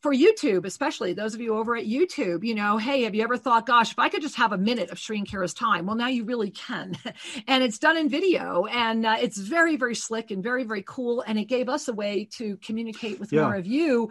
for 0.00 0.14
YouTube, 0.14 0.64
especially 0.64 1.12
those 1.12 1.34
of 1.34 1.40
you 1.40 1.54
over 1.54 1.76
at 1.76 1.84
YouTube, 1.84 2.42
you 2.42 2.54
know, 2.54 2.78
hey, 2.78 3.02
have 3.02 3.14
you 3.14 3.22
ever 3.22 3.36
thought, 3.36 3.66
gosh, 3.66 3.90
if 3.90 3.98
I 3.98 4.08
could 4.08 4.22
just 4.22 4.36
have 4.36 4.52
a 4.52 4.58
minute 4.58 4.90
of 4.90 4.98
Sri 4.98 5.18
and 5.18 5.28
Kira's 5.28 5.52
time? 5.52 5.86
Well, 5.86 5.96
now 5.96 6.08
you 6.08 6.24
really 6.24 6.50
can. 6.50 6.96
and 7.46 7.62
it's 7.62 7.78
done 7.78 7.98
in 7.98 8.08
video 8.08 8.64
and 8.64 9.04
uh, 9.04 9.16
it's 9.20 9.36
very, 9.36 9.76
very 9.76 9.94
slick 9.94 10.30
and 10.30 10.42
very, 10.42 10.64
very 10.64 10.82
cool. 10.86 11.22
And 11.26 11.38
it 11.38 11.44
gave 11.44 11.68
us 11.68 11.88
a 11.88 11.92
way 11.92 12.28
to 12.36 12.56
communicate 12.58 13.20
with 13.20 13.32
yeah. 13.32 13.42
more 13.42 13.56
of 13.56 13.66
you 13.66 14.10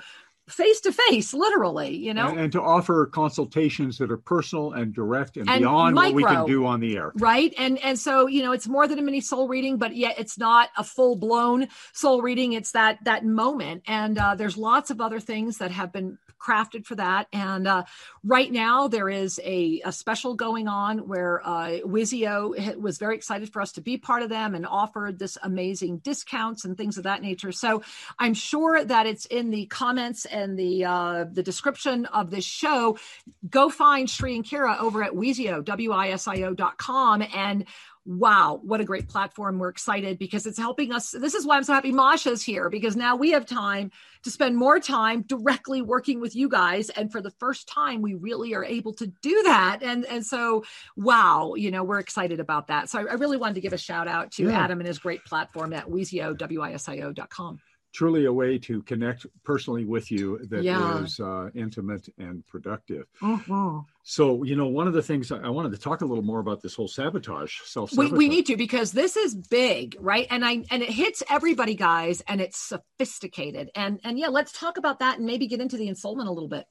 face 0.50 0.82
to 0.82 0.92
face, 0.92 1.34
literally, 1.34 1.96
you 1.96 2.14
know. 2.14 2.28
And, 2.28 2.40
and, 2.40 2.52
to 2.54 2.62
offer 2.62 3.06
consultations 3.06 3.98
that 4.00 4.12
are 4.12 4.18
personal 4.18 4.74
and 4.74 4.94
direct 4.94 5.38
and, 5.38 5.50
and 5.50 5.60
beyond 5.60 5.96
micro, 5.96 6.10
what 6.10 6.16
we 6.16 6.24
can 6.24 6.46
do 6.46 6.66
on 6.66 6.80
the 6.80 6.98
air. 6.98 7.12
Right. 7.16 7.54
And 7.58 7.78
and 7.80 7.98
so, 7.98 8.28
you 8.28 8.44
know, 8.44 8.52
it's 8.52 8.68
more 8.68 8.88
than 8.88 9.00
a 9.00 9.02
mini 9.02 9.22
soul 9.22 9.48
reading, 9.48 9.78
but 9.78 9.96
yet 9.96 10.16
it's 10.18 10.38
not 10.38 10.70
a 10.78 10.84
full 10.84 11.16
blown 11.16 11.68
soul 11.94 12.22
reading. 12.22 12.54
It's 12.54 12.72
that 12.72 13.04
that 13.06 13.26
moment. 13.26 13.84
And 13.88 14.18
uh, 14.18 14.36
there's 14.36 14.58
lots 14.58 14.90
of 14.90 15.02
other 15.02 15.20
things 15.20 15.58
that 15.60 15.72
have 15.72 15.92
been 15.92 16.18
crafted 16.40 16.86
for 16.86 16.96
that. 16.96 17.28
And 17.34 17.68
uh, 17.68 17.84
right 18.24 18.52
now, 18.52 18.88
there 18.88 19.10
is 19.10 19.40
a, 19.44 19.82
a 19.86 19.92
special 19.92 20.36
going 20.36 20.68
on 20.68 21.08
where 21.08 21.46
uh, 21.46 21.80
Wisio 21.86 22.76
was 22.78 22.98
very 22.98 23.16
excited 23.16 23.52
for 23.52 23.62
us 23.62 23.74
to 23.74 23.82
be 23.82 23.98
part 23.98 24.24
of 24.24 24.30
them 24.30 24.56
and 24.56 24.66
offered 24.66 25.20
this 25.20 25.38
amazing 25.44 25.98
discounts 26.00 26.66
and 26.66 26.78
things 26.78 26.98
of 26.98 27.04
that 27.04 27.22
nature. 27.22 27.52
So 27.52 27.84
I'm 28.18 28.34
sure 28.34 28.84
that 28.84 29.06
it's 29.06 29.26
in 29.26 29.50
the 29.50 29.66
comments 29.66 30.26
and 30.26 30.58
the 30.58 30.86
uh, 30.86 31.26
the 31.32 31.44
description 31.44 32.06
of 32.06 32.32
this 32.32 32.46
show. 32.46 32.98
Go 33.50 33.70
find 33.70 34.10
Sri 34.10 34.36
and 34.36 34.46
Kira 34.46 34.80
over 34.80 35.04
at 35.04 35.12
Wisio, 35.12 35.64
W-I-S-I-O.com 35.64 37.24
and 37.34 37.66
wow, 38.10 38.60
what 38.64 38.82
a 38.82 38.84
great 38.84 39.08
platform. 39.08 39.60
We're 39.60 39.70
excited 39.70 40.18
because 40.18 40.48
it's 40.48 40.58
helping 40.58 40.92
us. 40.92 41.12
This 41.12 41.36
is 41.36 41.46
why 41.46 41.58
I'm 41.58 41.64
so 41.64 41.74
happy 41.74 41.92
Masha's 41.92 42.42
here 42.42 42.68
because 42.68 42.96
now 42.96 43.16
we 43.16 43.30
have 43.32 43.46
time 43.46 43.92
to 44.24 44.32
spend 44.32 44.58
more 44.58 44.80
time 44.80 45.22
directly 45.22 45.84
working 45.84 46.20
with 46.20 46.36
you 46.36 46.50
guys. 46.50 46.90
And 46.90 47.12
for 47.12 47.22
the 47.22 47.30
first 47.30 47.68
time, 47.68 48.02
we 48.02 48.16
really 48.16 48.56
are 48.56 48.66
able 48.66 48.94
to 48.94 49.06
do 49.22 49.44
that. 49.44 49.84
And, 49.84 50.06
and 50.06 50.26
so, 50.26 50.64
wow, 50.98 51.54
you 51.56 51.70
know, 51.70 51.84
we're 51.84 52.00
excited 52.00 52.40
about 52.40 52.68
that. 52.68 52.90
So 52.90 52.98
I, 52.98 53.04
I 53.04 53.14
really 53.14 53.38
wanted 53.38 53.56
to 53.56 53.62
give 53.62 53.74
a 53.74 53.78
shout 53.78 54.08
out 54.08 54.32
to 54.34 54.46
yeah. 54.46 54.60
Adam 54.60 54.80
and 54.80 54.88
his 54.88 54.98
great 54.98 55.24
platform 55.24 55.72
at 55.72 55.88
Wisio, 55.88 56.36
W-I-S-I-O.com. 56.36 57.60
truly 57.92 58.26
a 58.26 58.34
way 58.34 58.58
to 58.60 58.82
connect 58.84 59.26
personally 59.44 59.86
with 59.86 60.12
you 60.12 60.40
that 60.50 60.64
Yeah. 60.64 61.04
is 61.04 61.20
uh, 61.20 61.50
intimate 61.56 62.08
and 62.18 62.46
productive. 62.48 63.06
Mhm. 63.22 63.86
So, 64.04 64.44
you 64.44 64.56
know, 64.56 64.68
one 64.68 64.88
of 64.88 64.94
the 64.94 65.02
things 65.04 65.32
I 65.32 65.50
wanted 65.50 65.72
to 65.72 65.78
talk 65.78 66.02
a 66.02 66.06
little 66.06 66.24
more 66.24 66.40
about 66.40 66.62
this 66.62 66.74
whole 66.76 66.88
sabotage, 66.88 67.60
self 67.66 67.92
We, 67.92 67.96
sabotage. 68.08 68.18
we 68.18 68.30
need 68.30 68.46
to 68.48 68.58
because 68.58 68.92
this 68.92 69.16
is 69.18 69.36
big, 69.36 69.96
right? 70.00 70.26
And 70.32 70.44
I 70.46 70.64
and 70.72 70.82
it 70.82 70.90
hits 70.90 71.22
everybody, 71.30 71.76
guys, 71.76 72.22
and 72.22 72.42
it's 72.42 72.58
sophisticated. 72.58 73.70
And 73.76 74.00
and 74.04 74.18
yeah, 74.18 74.28
let's 74.28 74.52
talk 74.52 74.78
about 74.78 75.00
that 75.00 75.18
and 75.18 75.26
maybe 75.26 75.48
get 75.48 75.62
into 75.62 75.78
the 75.78 75.88
ensoulment 75.90 76.28
a 76.28 76.32
little 76.32 76.50
bit. 76.50 76.66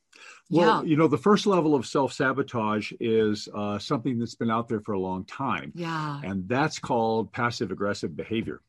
Well, 0.51 0.83
yeah, 0.83 0.89
you 0.89 0.97
know, 0.97 1.07
the 1.07 1.19
first 1.19 1.47
level 1.47 1.75
of 1.75 1.87
self 1.87 2.13
sabotage 2.13 2.93
is 3.01 3.49
uh, 3.55 3.79
something 3.79 4.19
that's 4.19 4.35
been 4.35 4.51
out 4.51 4.69
there 4.69 4.81
for 4.81 4.93
a 4.93 4.99
long 5.01 5.25
time, 5.25 5.73
yeah. 5.75 6.21
and 6.25 6.49
that's 6.49 6.79
called 6.79 7.33
passive 7.33 7.71
aggressive 7.71 8.17
behavior. 8.17 8.61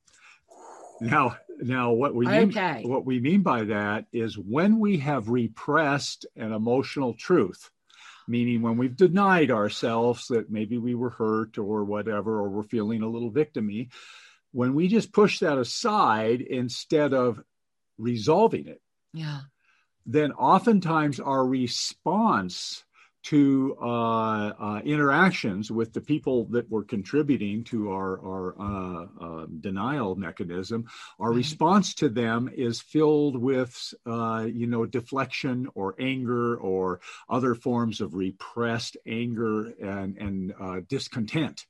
Now, 1.01 1.37
now, 1.61 1.91
what 1.91 2.13
we 2.15 2.25
mean, 2.27 2.49
Okay. 2.49 2.83
what 2.85 3.05
we 3.05 3.19
mean 3.19 3.41
by 3.41 3.65
that 3.65 4.05
is 4.11 4.37
when 4.37 4.79
we 4.79 4.97
have 4.99 5.29
repressed 5.29 6.25
an 6.35 6.53
emotional 6.53 7.13
truth, 7.13 7.69
meaning 8.27 8.61
when 8.61 8.77
we've 8.77 8.95
denied 8.95 9.51
ourselves 9.51 10.27
that 10.27 10.49
maybe 10.49 10.77
we 10.77 10.95
were 10.95 11.09
hurt 11.09 11.57
or 11.57 11.83
whatever, 11.83 12.39
or 12.39 12.49
we're 12.49 12.63
feeling 12.63 13.01
a 13.01 13.09
little 13.09 13.31
victimy, 13.31 13.89
when 14.51 14.73
we 14.73 14.87
just 14.87 15.11
push 15.11 15.39
that 15.39 15.57
aside 15.57 16.41
instead 16.41 17.13
of 17.13 17.41
resolving 17.97 18.67
it 18.67 18.81
Yeah. 19.13 19.41
then 20.05 20.31
oftentimes 20.31 21.19
our 21.19 21.45
response 21.45 22.83
to 23.29 23.77
uh, 23.79 23.85
uh, 24.59 24.81
interactions 24.83 25.69
with 25.69 25.93
the 25.93 26.01
people 26.01 26.45
that 26.45 26.67
were 26.67 26.83
contributing 26.83 27.63
to 27.63 27.91
our, 27.91 28.19
our 28.25 28.55
uh, 28.59 29.05
uh, 29.21 29.45
denial 29.59 30.15
mechanism, 30.15 30.87
our 31.19 31.31
response 31.31 31.93
to 31.93 32.09
them 32.09 32.49
is 32.51 32.81
filled 32.81 33.39
with, 33.39 33.93
uh, 34.07 34.47
you 34.51 34.65
know, 34.65 34.83
deflection 34.87 35.67
or 35.75 35.93
anger 35.99 36.57
or 36.57 37.01
other 37.29 37.53
forms 37.53 38.01
of 38.01 38.15
repressed 38.15 38.97
anger 39.05 39.75
and, 39.79 40.17
and 40.17 40.53
uh, 40.59 40.79
discontent. 40.87 41.67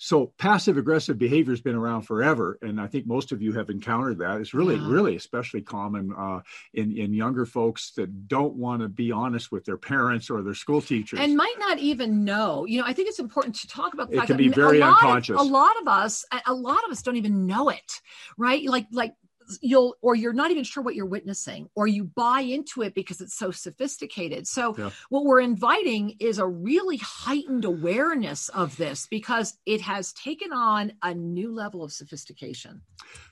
So 0.00 0.32
passive 0.38 0.76
aggressive 0.78 1.18
behavior 1.18 1.52
has 1.52 1.60
been 1.60 1.74
around 1.74 2.02
forever, 2.02 2.56
and 2.62 2.80
I 2.80 2.86
think 2.86 3.06
most 3.06 3.32
of 3.32 3.42
you 3.42 3.52
have 3.54 3.68
encountered 3.68 4.18
that. 4.18 4.40
It's 4.40 4.54
really, 4.54 4.76
Yeah. 4.76 4.86
really 4.88 5.16
especially 5.16 5.60
common 5.60 6.12
uh, 6.16 6.40
in 6.72 6.96
in 6.96 7.12
younger 7.12 7.44
folks 7.44 7.90
that 7.96 8.28
don't 8.28 8.54
want 8.54 8.82
to 8.82 8.88
be 8.88 9.10
honest 9.10 9.50
with 9.50 9.64
their 9.64 9.76
parents 9.76 10.30
or 10.30 10.42
their 10.42 10.54
school 10.54 10.80
teachers. 10.80 11.18
and 11.18 11.36
might 11.36 11.56
not 11.58 11.78
even 11.80 12.24
know. 12.24 12.64
You 12.64 12.80
know, 12.80 12.86
I 12.86 12.92
think 12.92 13.08
it's 13.08 13.18
important 13.18 13.56
to 13.56 13.66
talk 13.66 13.92
about 13.92 14.08
the 14.10 14.14
It 14.14 14.18
fact 14.18 14.26
can 14.28 14.36
that 14.36 14.42
be 14.44 14.48
very 14.48 14.78
a 14.78 14.86
lot 14.86 14.94
unconscious. 15.02 15.40
Of, 15.40 15.46
a 15.46 15.50
lot 15.50 15.72
of 15.82 15.88
us, 15.88 16.24
a 16.46 16.54
lot 16.54 16.78
of 16.86 16.92
us 16.92 17.02
don't 17.02 17.16
even 17.16 17.46
know 17.46 17.68
it, 17.68 18.00
right? 18.36 18.64
Like, 18.68 18.86
like 18.92 19.14
you'll, 19.62 19.96
or 20.02 20.14
you're 20.14 20.32
not 20.32 20.50
even 20.50 20.64
sure 20.64 20.82
what 20.82 20.94
you're 20.94 21.06
witnessing, 21.06 21.68
or 21.74 21.86
you 21.86 22.04
buy 22.04 22.40
into 22.40 22.82
it 22.82 22.94
because 22.94 23.20
it's 23.20 23.34
so 23.34 23.50
sophisticated. 23.50 24.46
So, 24.46 24.74
Yeah. 24.76 24.90
what 25.08 25.24
we're 25.24 25.40
inviting 25.40 26.16
is 26.20 26.38
a 26.38 26.46
really 26.46 26.98
heightened 26.98 27.64
awareness 27.64 28.48
of 28.50 28.76
this 28.76 29.06
because 29.10 29.56
it 29.66 29.80
has 29.82 30.12
taken 30.12 30.52
on 30.52 30.92
a 31.02 31.14
new 31.14 31.52
level 31.54 31.82
of 31.82 31.92
sophistication. 31.92 32.82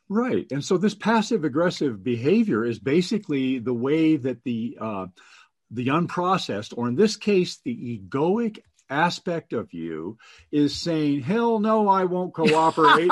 Right. 0.09 0.46
And 0.52 0.64
so 0.64 0.79
this 0.79 0.94
passive 0.94 1.44
aggressive 1.44 2.05
behavior 2.05 2.64
is 2.64 2.79
basically 2.79 3.59
the 3.59 3.74
way 3.74 4.16
that 4.16 4.42
the 4.44 4.79
uh, 4.81 5.07
the 5.70 5.88
unprocessed, 5.88 6.72
or 6.76 6.88
in 6.88 6.94
this 6.94 7.16
case, 7.16 7.59
the 7.64 7.98
egoic 7.98 8.61
aspect 8.88 9.53
of 9.53 9.72
you 9.72 10.18
is 10.53 10.77
saying, 10.77 11.20
hell 11.22 11.59
no, 11.61 11.88
I 11.88 12.05
won't 12.05 12.35
cooperate. 12.35 13.11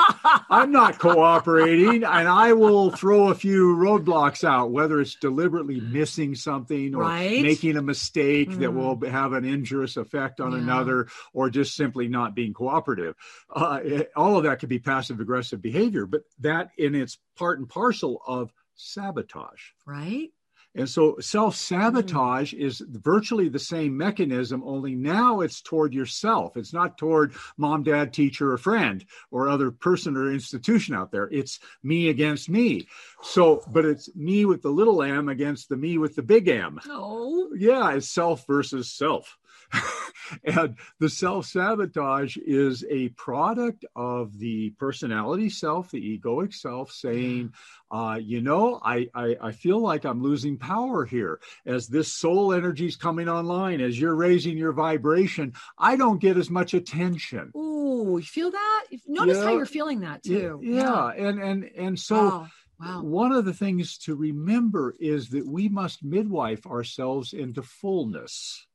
I'm 0.49 0.71
not 0.71 0.99
cooperating, 0.99 2.03
and 2.03 2.27
I 2.27 2.53
will 2.53 2.91
throw 2.91 3.29
a 3.29 3.35
few 3.35 3.75
roadblocks 3.75 4.43
out, 4.43 4.71
whether 4.71 4.99
it's 5.01 5.15
deliberately 5.15 5.79
missing 5.79 6.35
something 6.35 6.95
or 6.95 7.01
Right. 7.01 7.41
making 7.41 7.77
a 7.77 7.81
mistake 7.81 8.49
that 8.51 8.69
Mm. 8.71 8.73
will 9.01 9.09
have 9.09 9.33
an 9.33 9.45
injurious 9.45 9.97
effect 9.97 10.39
on 10.39 10.51
Yeah. 10.53 10.59
another, 10.59 11.07
or 11.33 11.49
just 11.49 11.75
simply 11.75 12.07
not 12.07 12.35
being 12.35 12.53
cooperative. 12.53 13.15
Uh, 13.53 13.79
it- 13.83 14.11
all 14.15 14.37
of 14.37 14.43
that 14.43 14.59
could 14.59 14.69
be 14.69 14.79
passive 14.79 15.19
aggressive 15.19 15.61
behavior, 15.61 16.05
but 16.05 16.23
that 16.39 16.69
in 16.77 16.95
its 16.95 17.17
part 17.35 17.59
and 17.59 17.67
parcel 17.69 18.21
of 18.25 18.51
sabotage. 18.75 19.71
right? 19.85 20.31
And 20.75 20.89
so 20.89 21.13
mm. 21.13 21.23
self 21.23 21.55
sabotage 21.55 22.53
is 22.53 22.83
virtually 22.87 23.49
the 23.49 23.59
same 23.59 23.95
mechanism, 23.97 24.61
only 24.65 24.95
now 24.95 25.41
it's 25.41 25.61
toward 25.61 25.93
yourself. 25.93 26.57
It's 26.57 26.73
not 26.73 26.97
toward 26.97 27.33
mom, 27.57 27.83
dad, 27.83 28.13
teacher, 28.13 28.51
or 28.51 28.57
friend 28.57 29.03
or 29.31 29.49
other 29.49 29.71
person 29.71 30.17
or 30.17 30.31
institution 30.31 30.93
out 30.93 31.11
there. 31.11 31.29
It's 31.31 31.59
me 31.81 32.09
against 32.09 32.49
me. 32.49 32.87
So, 33.23 33.63
but 33.67 33.85
it's 33.85 34.13
me 34.15 34.45
with 34.45 34.61
the 34.61 34.69
little 34.69 35.01
m 35.01 35.29
against 35.29 35.69
the 35.69 35.77
me 35.77 35.97
with 35.97 36.15
the 36.15 36.23
big 36.23 36.47
M. 36.47 36.79
No. 36.85 37.49
Yeah, 37.57 37.93
it's 37.93 38.09
self 38.09 38.45
versus 38.45 38.91
self. 38.91 39.37
and 40.43 40.75
the 40.99 41.09
self 41.09 41.45
sabotage 41.45 42.37
is 42.37 42.85
a 42.89 43.09
product 43.09 43.85
of 43.95 44.37
the 44.37 44.71
personality 44.71 45.49
self, 45.49 45.91
the 45.91 46.19
egoic 46.19 46.53
self, 46.53 46.91
saying, 46.91 47.53
uh, 47.91 48.19
you 48.21 48.41
know, 48.41 48.79
I, 48.83 49.07
I, 49.13 49.35
I 49.41 49.51
feel 49.51 49.79
like 49.79 50.05
I'm 50.05 50.21
losing 50.21 50.57
power 50.57 51.05
here 51.05 51.39
as 51.65 51.87
this 51.87 52.11
soul 52.11 52.53
energy 52.53 52.87
is 52.87 52.95
coming 52.95 53.29
online, 53.29 53.81
as 53.81 53.99
you're 53.99 54.15
raising 54.15 54.57
your 54.57 54.73
vibration. 54.73 55.53
I 55.77 55.95
don't 55.95 56.21
get 56.21 56.37
as 56.37 56.49
much 56.49 56.73
attention. 56.73 57.51
Ooh, 57.55 58.17
you 58.17 58.23
feel 58.23 58.51
that? 58.51 58.85
Notice 59.07 59.43
how 59.43 59.53
you're 59.53 59.65
feeling 59.65 60.01
that 60.01 60.23
too. 60.23 60.59
Yeah, 60.61 61.09
and 61.09 61.39
and 61.39 61.63
and 61.77 61.99
so. 61.99 62.15
Wow. 62.15 62.47
Wow. 62.77 63.03
One 63.03 63.31
of 63.31 63.45
the 63.45 63.53
things 63.53 63.97
to 63.99 64.15
remember 64.15 64.95
is 64.99 65.29
that 65.29 65.47
we 65.47 65.69
must 65.69 66.03
midwife 66.03 66.67
ourselves 66.67 67.31
into 67.31 67.61
fullness. 67.61 68.67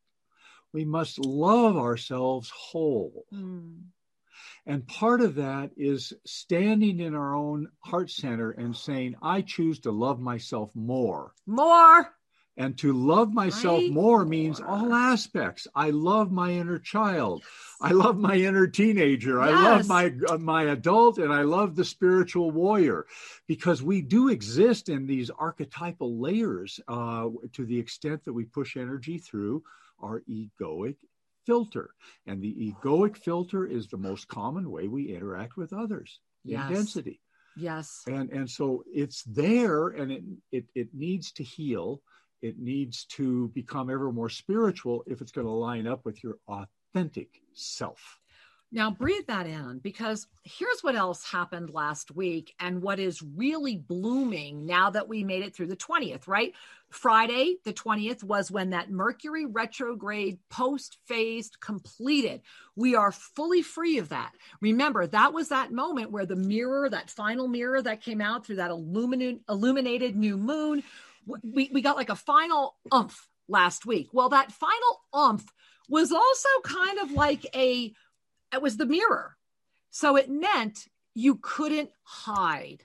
We 0.73 0.85
must 0.85 1.19
love 1.19 1.77
ourselves 1.77 2.51
whole. 2.51 3.25
Mm. 3.33 3.83
And 4.67 4.87
part 4.87 5.21
of 5.21 5.37
that 5.37 5.71
is 5.77 6.13
standing 6.27 7.01
in 7.01 7.15
our 7.15 7.35
own 7.35 7.69
heart 7.81 8.11
center 8.11 8.51
and 8.51 8.77
saying, 8.77 9.17
I 9.23 9.41
choose 9.41 9.81
to 9.81 9.91
love 9.91 10.21
myself 10.21 10.71
more. 10.75 11.33
More. 11.47 12.15
And 12.57 12.77
to 12.79 12.93
love 12.93 13.33
myself 13.33 13.81
Right? 13.81 13.91
more 13.91 14.25
means 14.25 14.61
all 14.61 14.93
aspects. 14.93 15.67
I 15.75 15.91
love 15.91 16.31
my 16.31 16.51
inner 16.51 16.79
child. 16.79 17.43
I 17.81 17.93
love 17.93 18.19
my 18.19 18.37
inner 18.37 18.67
teenager. 18.67 19.41
I 19.41 19.51
love 19.51 19.89
my 19.89 20.13
uh, 20.29 20.37
my 20.37 20.65
adult, 20.65 21.17
and 21.17 21.33
I 21.33 21.43
love 21.43 21.75
the 21.75 21.87
spiritual 21.87 22.51
warrior, 22.51 23.07
because 23.47 23.83
we 23.83 24.03
do 24.03 24.29
exist 24.29 24.91
in 24.91 25.07
these 25.07 25.31
archetypal 25.31 26.21
layers 26.21 26.81
uh, 26.87 27.29
to 27.55 27.65
the 27.65 27.79
extent 27.79 28.25
that 28.25 28.35
we 28.35 28.45
push 28.45 28.77
energy 28.77 29.17
through 29.17 29.63
our 30.03 30.23
egoic 30.29 30.97
filter, 31.47 31.91
and 32.27 32.43
the 32.43 32.55
egoic 32.55 33.17
filter 33.17 33.67
is 33.67 33.89
the 33.89 33.97
most 33.97 34.29
common 34.29 34.71
way 34.71 34.89
we 34.89 35.15
interact 35.15 35.57
with 35.57 35.73
others 35.73 36.21
Yes. 36.45 36.69
in 36.69 36.75
density 36.77 37.21
Yes. 37.57 38.03
and 38.07 38.31
and 38.31 38.49
so 38.49 38.83
it's 38.87 39.23
there 39.25 39.89
and 39.89 40.11
it 40.13 40.23
it, 40.53 40.65
it 40.75 40.89
needs 40.95 41.33
to 41.33 41.43
heal 41.43 42.01
it 42.43 42.59
needs 42.59 43.05
to 43.05 43.49
become 43.49 43.91
ever 43.91 44.11
more 44.13 44.31
spiritual 44.31 45.05
if 45.07 45.21
it's 45.21 45.33
going 45.33 45.47
to 45.47 45.53
line 45.53 45.87
up 45.87 46.05
with 46.05 46.23
your 46.25 46.37
authentic 46.49 47.43
self 47.53 48.20
Now 48.73 48.93
breathe 48.93 49.27
that 49.27 49.47
in 49.47 49.81
because 49.81 50.29
here's 50.45 50.83
what 50.83 50.95
else 50.95 51.25
happened 51.25 51.71
last 51.71 52.15
week 52.15 52.55
and 52.61 52.81
what 52.81 53.01
is 53.01 53.21
really 53.21 53.77
blooming 53.77 54.65
now 54.65 54.91
that 54.91 55.09
we 55.09 55.25
made 55.25 55.43
it 55.43 55.57
through 55.57 55.67
the 55.67 55.77
20th, 55.77 56.29
right? 56.29 56.53
Friday, 56.89 57.57
the 57.65 57.73
20th, 57.73 58.23
was 58.23 58.49
when 58.49 58.71
that 58.71 58.91
Mercury 58.91 59.45
retrograde 59.45 60.39
post 60.51 60.99
phased 61.07 61.59
completed. 61.61 62.43
We 62.77 62.95
are 62.95 63.11
fully 63.11 63.63
free 63.63 63.99
of 63.99 64.11
that. 64.11 64.33
Remember, 64.61 65.07
that 65.07 65.33
was 65.33 65.49
that 65.49 65.73
moment 65.73 66.13
where 66.13 66.27
the 66.27 66.37
mirror, 66.37 66.89
that 66.89 67.11
final 67.11 67.49
mirror 67.49 67.83
that 67.83 68.03
came 68.03 68.21
out 68.21 68.47
through 68.47 68.57
that 68.57 68.71
illuminated, 68.71 69.41
illuminated 69.49 70.15
new 70.15 70.37
moon, 70.37 70.85
we, 71.27 71.71
we 71.73 71.83
got 71.83 71.97
like 71.97 72.09
a 72.09 72.17
final 72.17 72.77
umph 72.93 73.29
last 73.49 73.85
week. 73.85 74.09
Well, 74.13 74.29
that 74.29 74.53
final 74.53 75.01
umph 75.13 75.45
was 75.89 76.13
also 76.13 76.49
kind 76.63 77.01
of 77.01 77.11
like 77.11 77.45
a 77.55 77.93
it 78.53 78.63
was 78.63 78.77
the 78.77 78.87
mirror. 78.87 79.37
So 79.91 80.17
it 80.17 80.31
meant 80.31 80.87
you 81.15 81.37
couldn't 81.37 81.91
hide. 82.03 82.85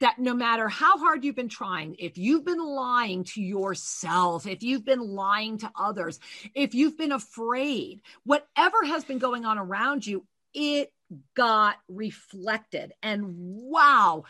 That 0.00 0.18
no 0.18 0.32
matter 0.32 0.66
how 0.66 0.96
hard 0.96 1.24
you've 1.24 1.36
been 1.36 1.50
trying, 1.50 1.96
if 1.98 2.16
you've 2.16 2.44
been 2.44 2.64
lying 2.64 3.24
to 3.24 3.42
yourself, 3.42 4.46
if 4.46 4.62
you've 4.62 4.84
been 4.84 5.14
lying 5.14 5.58
to 5.58 5.70
others, 5.78 6.18
if 6.54 6.74
you've 6.74 6.96
been 6.96 7.12
afraid, 7.12 8.00
whatever 8.24 8.82
has 8.82 9.04
been 9.04 9.18
going 9.18 9.44
on 9.44 9.58
around 9.58 10.06
you, 10.06 10.24
it 10.54 10.90
got 11.34 11.76
reflected. 11.88 12.94
And 13.02 13.26
wow, 13.28 14.24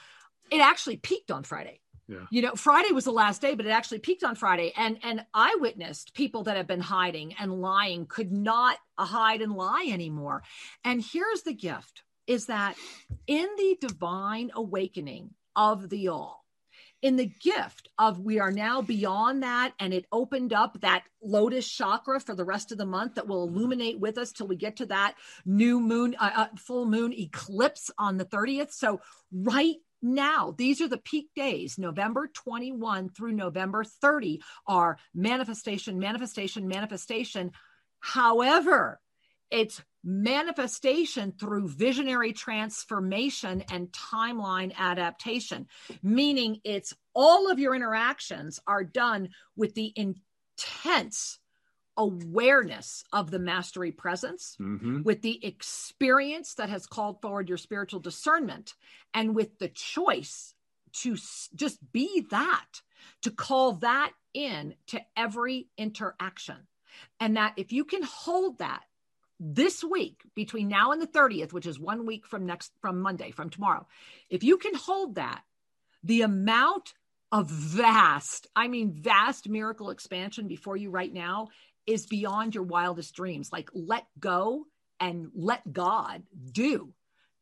it 0.51 0.59
actually 0.61 0.97
peaked 0.97 1.31
on 1.31 1.45
Friday. 1.45 1.80
Yeah. 2.11 2.27
You 2.31 2.43
know, 2.43 2.55
Friday 2.57 2.93
was 2.93 3.05
the 3.05 3.13
last 3.13 3.41
day, 3.41 3.55
but 3.55 3.67
it 3.67 3.71
actually 3.71 4.01
peaked 4.01 4.25
on 4.25 4.35
Friday. 4.35 4.73
And 4.77 4.99
and 5.05 5.25
I 5.33 5.57
witnessed 5.61 6.13
people 6.13 6.43
that 6.45 6.57
have 6.57 6.67
been 6.67 6.81
hiding 6.81 7.35
and 7.39 7.61
lying 7.61 8.07
could 8.07 8.33
not 8.33 8.79
hide 8.99 9.43
and 9.43 9.55
lie 9.55 9.89
anymore. 9.91 10.43
And 10.85 11.01
here's 11.01 11.43
the 11.43 11.55
gift 11.55 12.03
is 12.27 12.47
that 12.47 12.77
in 13.27 13.49
the 13.57 13.77
divine 13.81 14.51
awakening 14.55 15.31
of 15.55 15.89
the 15.89 16.09
all, 16.09 16.45
in 17.03 17.17
the 17.17 17.31
gift 17.41 17.89
of 17.99 18.21
we 18.21 18.41
are 18.41 18.53
now 18.53 18.83
beyond 18.83 19.43
that 19.43 19.73
and 19.79 19.95
it 19.95 20.05
opened 20.13 20.53
up 20.53 20.81
that 20.81 21.05
lotus 21.23 21.69
chakra 21.69 22.21
for 22.21 22.35
the 22.35 22.45
rest 22.45 22.73
of 22.73 22.79
the 22.79 22.87
month 22.87 23.15
that 23.15 23.27
will 23.27 23.45
illuminate 23.45 23.99
with 23.99 24.19
us 24.19 24.33
till 24.33 24.47
we 24.47 24.57
get 24.57 24.77
to 24.77 24.87
that 24.87 25.15
new 25.47 25.81
moon 25.81 26.15
uh, 26.21 26.31
uh, 26.37 26.47
full 26.59 26.87
moon 26.87 27.13
eclipse 27.13 27.91
on 27.99 28.17
the 28.19 28.25
30th 28.25 28.73
so 28.73 29.01
right 29.33 29.77
now 30.03 30.55
these 30.57 30.81
are 30.81 30.89
the 30.89 30.99
peak 30.99 31.29
days. 31.35 31.79
November 31.79 32.29
21 32.33 33.11
through 33.11 33.33
november 33.33 33.85
30 33.85 34.43
are 34.67 34.99
manifestation 35.15 35.99
manifestation 35.99 36.69
manifestation. 36.69 37.53
However 38.01 39.01
it's 39.51 39.83
manifestation 40.05 41.33
through 41.33 41.69
visionary 41.69 42.33
transformation 42.33 43.65
and 43.73 43.91
timeline 43.93 44.73
adaptation, 44.77 45.67
meaning 46.03 46.61
it's 46.65 46.95
all 47.15 47.51
of 47.51 47.59
your 47.59 47.75
interactions 47.75 48.61
are 48.67 48.85
done 48.85 49.31
with 49.57 49.75
the 49.75 49.93
intense 49.97 51.40
awareness 52.01 53.05
of 53.13 53.31
the 53.31 53.39
mastery 53.39 53.93
presence, 53.93 54.57
mm-hmm. 54.59 55.03
with 55.03 55.21
the 55.21 55.45
experience 55.47 56.55
that 56.55 56.71
has 56.71 56.87
called 56.87 57.21
forward 57.21 57.49
your 57.49 57.59
spiritual 57.59 58.01
discernment, 58.01 58.75
and 59.13 59.35
with 59.37 59.59
the 59.59 59.69
choice 59.69 60.55
to 60.93 61.17
just 61.55 61.79
be 61.93 62.27
that, 62.31 62.81
to 63.23 63.31
call 63.31 63.75
that 63.75 64.13
in 64.33 64.75
to 64.87 65.01
every 65.15 65.69
interaction. 65.77 66.57
And 67.21 67.37
that 67.37 67.53
if 67.57 67.71
you 67.71 67.85
can 67.85 68.03
hold 68.03 68.59
that 68.59 68.83
this 69.39 69.85
week 69.85 70.23
between 70.35 70.69
now 70.69 70.93
and 70.93 71.01
the 71.01 71.07
30th 71.07 71.51
which 71.51 71.65
is 71.65 71.81
one 71.81 72.05
week 72.05 72.27
from 72.27 72.45
next 72.45 72.73
from 72.83 73.01
monday 73.01 73.31
from 73.31 73.49
tomorrow 73.49 73.87
if 74.29 74.45
you 74.45 74.59
can 74.59 74.75
hold 74.75 75.15
that 75.15 75.41
the 76.05 76.21
amount 76.21 76.93
of 77.33 77.49
vast 77.49 78.49
i 78.55 78.69
mean 78.69 78.93
vast 78.93 79.49
miracle 79.49 79.89
expansion 79.89 80.47
before 80.47 80.77
you 80.77 80.91
right 80.91 81.15
now 81.15 81.49
is 81.87 82.07
beyond 82.07 82.55
your 82.55 82.65
wildest 82.65 83.15
dreams. 83.15 83.53
Like 83.53 83.71
let 83.73 84.07
go 84.19 84.67
and 84.99 85.31
let 85.35 85.73
god 85.73 86.23
do. 86.53 86.93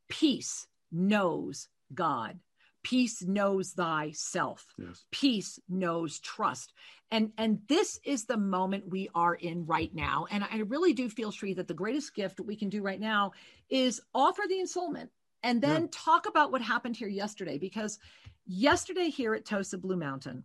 Peace 0.08 0.66
knows 0.90 1.68
god. 1.94 2.38
Peace 2.82 3.22
knows 3.22 3.72
thyself. 3.72 4.66
Yes. 4.78 5.04
peace 5.10 5.58
knows 5.68 6.18
trust. 6.20 6.72
And 7.10 7.32
and 7.36 7.60
this 7.68 7.98
is 8.04 8.24
the 8.24 8.36
moment 8.36 8.88
we 8.88 9.08
are 9.14 9.34
in 9.34 9.66
right 9.66 9.94
now. 9.94 10.26
And 10.30 10.44
i 10.44 10.58
really 10.58 10.92
do 10.92 11.08
feel 11.08 11.32
Sri 11.32 11.54
that 11.54 11.68
the 11.68 11.74
greatest 11.74 12.14
gift 12.14 12.40
we 12.40 12.56
can 12.56 12.68
do 12.68 12.82
right 12.82 13.00
now 13.00 13.32
is 13.68 14.00
offer 14.14 14.42
the 14.48 14.60
ensoulment 14.60 15.08
and 15.42 15.60
then 15.60 15.82
yeah. 15.82 15.88
talk 15.90 16.26
about 16.26 16.52
what 16.52 16.62
happened 16.62 16.96
here 16.96 17.08
yesterday. 17.08 17.58
Because 17.58 17.98
yesterday 18.46 19.10
here 19.10 19.34
at 19.34 19.44
tosa 19.44 19.76
blue 19.76 19.96
mountain 19.96 20.44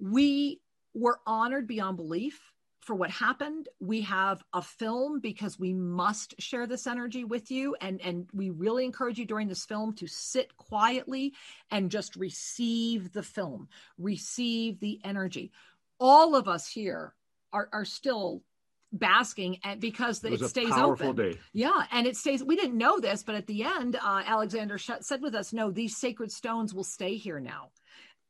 we 0.00 0.60
were 0.94 1.20
honored 1.26 1.66
beyond 1.66 1.96
belief 1.96 2.40
for 2.88 2.94
what 2.94 3.10
happened. 3.10 3.68
We 3.80 4.00
have 4.00 4.42
a 4.54 4.62
film 4.62 5.20
because 5.20 5.58
we 5.58 5.74
must 5.74 6.34
share 6.40 6.66
this 6.66 6.86
energy 6.86 7.22
with 7.22 7.50
you. 7.50 7.76
And, 7.82 8.00
and 8.00 8.26
we 8.32 8.48
really 8.48 8.86
encourage 8.86 9.18
you 9.18 9.26
during 9.26 9.46
this 9.46 9.66
film 9.66 9.94
to 9.96 10.06
sit 10.06 10.56
quietly 10.56 11.34
and 11.70 11.90
just 11.90 12.16
receive 12.16 13.12
the 13.12 13.22
film, 13.22 13.68
receive 13.98 14.80
the 14.80 15.00
energy. 15.04 15.52
All 16.00 16.34
of 16.34 16.48
us 16.48 16.66
here 16.66 17.12
are, 17.52 17.68
are 17.74 17.84
still 17.84 18.42
basking 18.90 19.58
and 19.64 19.82
because 19.82 20.24
it, 20.24 20.40
it 20.40 20.48
stays 20.48 20.72
open. 20.72 21.14
Day. 21.14 21.38
Yeah, 21.52 21.82
and 21.92 22.06
it 22.06 22.16
stays. 22.16 22.42
We 22.42 22.56
didn't 22.56 22.78
know 22.78 22.98
this, 23.00 23.22
but 23.22 23.34
at 23.34 23.46
the 23.46 23.64
end, 23.64 23.96
uh, 23.96 24.22
Alexander 24.24 24.78
said 24.78 25.20
with 25.20 25.34
us, 25.34 25.52
"No, 25.52 25.70
these 25.70 25.94
sacred 25.94 26.32
stones 26.32 26.72
will 26.72 26.84
stay 26.84 27.16
here 27.16 27.38
now." 27.38 27.68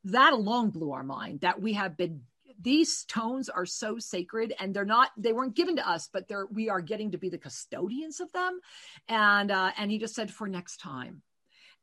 That 0.03 0.33
alone 0.33 0.71
blew 0.71 0.91
our 0.91 1.05
mind. 1.05 1.43
That 1.43 1.63
we 1.63 1.75
have 1.75 1.97
been 1.97 2.23
these 2.61 3.05
tones 3.05 3.49
are 3.49 3.67
so 3.67 3.99
sacred 3.99 4.55
and 4.59 4.75
they're 4.75 4.85
not 4.85 5.11
they 5.17 5.33
weren't 5.33 5.55
given 5.55 5.77
to 5.77 5.89
us 5.89 6.09
but 6.13 6.29
they're 6.29 6.47
we 6.47 6.69
are 6.69 6.81
getting 6.81 7.13
to 7.13 7.19
be 7.19 7.29
the 7.29 7.39
custodians 7.39 8.21
of 8.21 8.33
them. 8.33 8.61
And 9.09 9.51
uh, 9.51 9.73
and 9.77 9.91
he 9.91 9.99
just 9.99 10.15
said 10.15 10.31
for 10.31 10.49
next 10.49 10.79
time. 10.79 11.23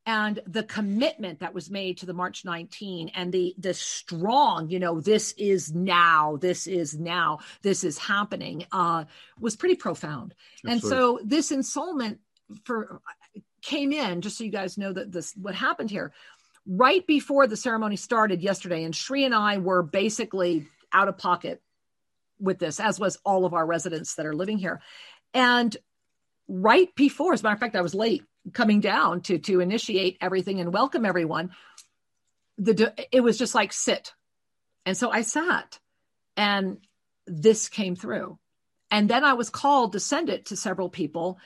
And 0.07 0.39
the 0.45 0.61
commitment 0.61 1.39
that 1.39 1.55
was 1.55 1.71
made 1.71 1.97
to 1.97 2.05
the 2.05 2.13
march 2.13 2.45
19 2.45 3.11
and 3.15 3.31
the 3.31 3.55
the 3.57 3.73
strong 3.73 4.69
you 4.69 4.79
know 4.79 4.99
this 4.99 5.31
is 5.33 5.73
now 5.73 6.37
this 6.37 6.67
is 6.67 6.99
now 6.99 7.39
this 7.63 7.83
is 7.83 7.97
happening 7.97 8.65
uh 8.71 9.05
was 9.39 9.55
pretty 9.55 9.75
profound. 9.75 10.35
Absolutely. 10.65 10.71
and 10.71 10.81
so 10.81 11.19
this 11.23 11.51
ensoulment 11.51 12.19
for 12.63 13.01
came 13.63 13.91
in 13.91 14.21
just 14.21 14.37
so 14.37 14.43
you 14.43 14.51
guys 14.51 14.77
know 14.77 14.93
that 14.93 15.11
this 15.11 15.33
what 15.35 15.55
happened 15.55 15.89
here 15.89 16.13
right 16.67 17.05
before 17.05 17.47
the 17.47 17.57
ceremony 17.57 17.95
started 17.95 18.41
yesterday, 18.41 18.83
and 18.83 18.95
Sri 18.95 19.25
and 19.25 19.35
I 19.35 19.57
were 19.57 19.83
basically 19.83 20.67
out 20.91 21.07
of 21.07 21.17
pocket 21.17 21.61
with 22.39 22.59
this, 22.59 22.79
as 22.79 22.99
was 22.99 23.17
all 23.25 23.45
of 23.45 23.53
our 23.53 23.65
residents 23.65 24.15
that 24.15 24.25
are 24.25 24.35
living 24.35 24.57
here. 24.57 24.81
And 25.33 25.75
right 26.47 26.93
before, 26.95 27.33
as 27.33 27.41
a 27.41 27.43
matter 27.43 27.55
of 27.55 27.59
fact, 27.59 27.75
I 27.75 27.81
was 27.81 27.95
late 27.95 28.23
coming 28.53 28.79
down 28.79 29.21
to 29.21 29.37
to 29.39 29.59
initiate 29.59 30.17
everything 30.21 30.59
and 30.59 30.73
welcome 30.73 31.05
everyone. 31.05 31.51
The 32.57 32.93
it 33.11 33.21
was 33.21 33.37
just 33.37 33.55
like 33.55 33.73
sit, 33.73 34.13
and 34.85 34.95
so 34.95 35.11
I 35.11 35.21
sat, 35.21 35.79
and 36.37 36.77
this 37.27 37.69
came 37.69 37.95
through, 37.95 38.39
and 38.89 39.09
then 39.09 39.23
I 39.23 39.33
was 39.33 39.49
called 39.49 39.93
to 39.93 39.99
send 39.99 40.29
it 40.29 40.47
to 40.47 40.57
several 40.57 40.89
people 40.89 41.39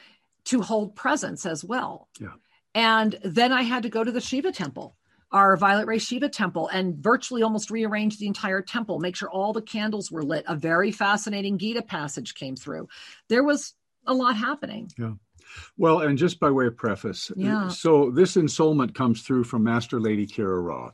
to 0.46 0.62
hold 0.62 0.96
presence 0.96 1.46
as 1.46 1.64
well. 1.64 2.08
Yeah. 2.20 2.34
And 2.76 3.18
then 3.24 3.52
I 3.52 3.64
had 3.64 3.84
to 3.84 3.90
go 3.90 4.04
to 4.04 4.12
the 4.12 4.22
Shiva 4.22 4.52
temple 4.52 4.96
our 5.32 5.56
Violet 5.58 5.88
Ray 5.88 6.00
Shiva 6.00 6.30
temple 6.30 6.68
and 6.68 6.96
virtually 6.96 7.44
almost 7.44 7.70
rearranged 7.70 8.20
the 8.20 8.28
entire 8.28 8.62
temple, 8.62 9.00
make 9.00 9.16
sure 9.16 9.30
all 9.30 9.54
the 9.54 9.62
candles 9.62 10.12
were 10.12 10.24
lit. 10.24 10.46
A 10.48 10.56
very 10.56 10.92
fascinating 10.92 11.58
Gita 11.58 11.82
passage 11.82 12.36
came 12.36 12.56
through. 12.56 12.88
There 13.28 13.44
was 13.44 13.74
a 14.06 14.14
lot 14.14 14.36
happening. 14.36 14.92
Yeah. 14.98 15.14
Well, 15.78 16.02
and 16.02 16.18
just 16.18 16.40
by 16.40 16.52
way 16.52 16.68
of 16.68 16.78
preface, 16.78 17.32
uh, 17.32 17.36
yeah. 17.38 17.68
so 17.70 18.12
this 18.12 18.36
ensoulment 18.36 18.94
comes 18.94 19.24
through 19.24 19.46
from 19.46 19.64
Master 19.64 20.00
Lady 20.00 20.28
Kira 20.28 20.64
Raa. 20.64 20.92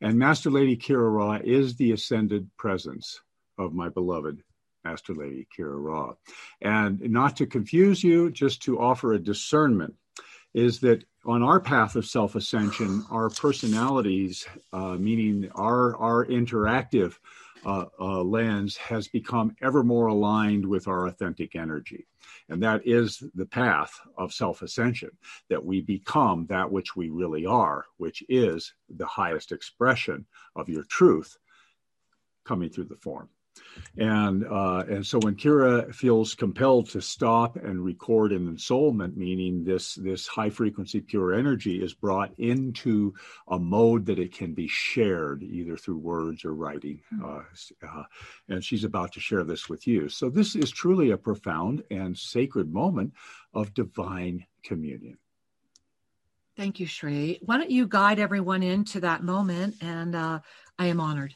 And 0.00 0.18
Master 0.18 0.50
Lady 0.50 0.76
Kira 0.76 1.10
Raa 1.10 1.40
is 1.42 1.76
the 1.76 1.92
ascended 1.92 2.50
presence 2.56 3.20
of 3.58 3.72
my 3.72 3.88
beloved 3.88 4.42
Master 4.84 5.14
Lady 5.14 5.46
Kira 5.56 5.82
Raa. 5.82 6.14
And 6.60 7.00
not 7.00 7.36
to 7.36 7.46
confuse 7.46 8.04
you, 8.04 8.30
just 8.30 8.62
to 8.62 8.78
offer 8.78 9.12
a 9.12 9.18
discernment, 9.18 9.94
is 10.52 10.80
that 10.80 11.04
on 11.26 11.42
our 11.42 11.60
path 11.60 11.96
of 11.96 12.06
self 12.06 12.34
ascension, 12.34 13.04
our 13.10 13.30
personalities, 13.30 14.46
uh, 14.72 14.94
meaning 14.94 15.50
our 15.54 15.96
our 15.96 16.26
interactive 16.26 17.14
uh, 17.64 17.86
uh, 17.98 18.22
lens, 18.22 18.76
has 18.76 19.08
become 19.08 19.56
ever 19.62 19.82
more 19.82 20.08
aligned 20.08 20.66
with 20.66 20.86
our 20.86 21.06
authentic 21.06 21.56
energy, 21.56 22.06
and 22.48 22.62
that 22.62 22.86
is 22.86 23.22
the 23.34 23.46
path 23.46 23.98
of 24.18 24.32
self 24.32 24.62
ascension. 24.62 25.10
That 25.48 25.64
we 25.64 25.80
become 25.80 26.46
that 26.46 26.70
which 26.70 26.94
we 26.96 27.08
really 27.08 27.46
are, 27.46 27.86
which 27.96 28.22
is 28.28 28.74
the 28.88 29.06
highest 29.06 29.52
expression 29.52 30.26
of 30.56 30.68
your 30.68 30.84
truth, 30.84 31.38
coming 32.44 32.70
through 32.70 32.84
the 32.84 32.96
form. 32.96 33.28
And 33.96 34.44
uh, 34.44 34.84
and 34.88 35.06
so 35.06 35.18
when 35.20 35.36
Kira 35.36 35.94
feels 35.94 36.34
compelled 36.34 36.90
to 36.90 37.00
stop 37.00 37.56
and 37.56 37.84
record 37.84 38.32
an 38.32 38.52
ensoulment, 38.52 39.16
meaning 39.16 39.62
this 39.62 39.94
this 39.94 40.26
high 40.26 40.50
frequency 40.50 41.00
pure 41.00 41.32
energy 41.32 41.82
is 41.82 41.94
brought 41.94 42.32
into 42.38 43.14
a 43.48 43.58
mode 43.58 44.06
that 44.06 44.18
it 44.18 44.34
can 44.34 44.52
be 44.52 44.66
shared 44.66 45.42
either 45.44 45.76
through 45.76 45.98
words 45.98 46.44
or 46.44 46.54
writing, 46.54 47.00
hmm. 47.10 47.24
uh, 47.24 47.42
uh, 47.86 48.02
and 48.48 48.64
she's 48.64 48.84
about 48.84 49.12
to 49.12 49.20
share 49.20 49.44
this 49.44 49.68
with 49.68 49.86
you. 49.86 50.08
So 50.08 50.28
this 50.28 50.56
is 50.56 50.70
truly 50.70 51.10
a 51.10 51.16
profound 51.16 51.84
and 51.90 52.18
sacred 52.18 52.72
moment 52.72 53.12
of 53.52 53.74
divine 53.74 54.46
communion. 54.64 55.18
Thank 56.56 56.78
you, 56.78 56.86
Sri. 56.86 57.40
Why 57.42 57.58
don't 57.58 57.70
you 57.70 57.86
guide 57.86 58.18
everyone 58.18 58.62
into 58.62 59.00
that 59.00 59.24
moment? 59.24 59.76
And 59.80 60.14
uh, 60.14 60.40
I 60.78 60.86
am 60.86 61.00
honored. 61.00 61.34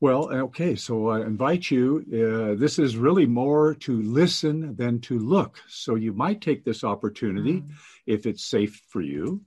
Well, 0.00 0.32
okay, 0.32 0.76
so 0.76 1.08
I 1.08 1.20
invite 1.20 1.70
you. 1.70 2.04
Uh, 2.08 2.58
this 2.58 2.78
is 2.78 2.96
really 2.96 3.26
more 3.26 3.74
to 3.74 4.02
listen 4.02 4.76
than 4.76 5.00
to 5.02 5.18
look. 5.18 5.60
So 5.68 5.94
you 5.94 6.12
might 6.12 6.40
take 6.40 6.64
this 6.64 6.84
opportunity, 6.84 7.60
mm. 7.60 7.70
if 8.06 8.26
it's 8.26 8.44
safe 8.44 8.80
for 8.88 9.00
you, 9.00 9.42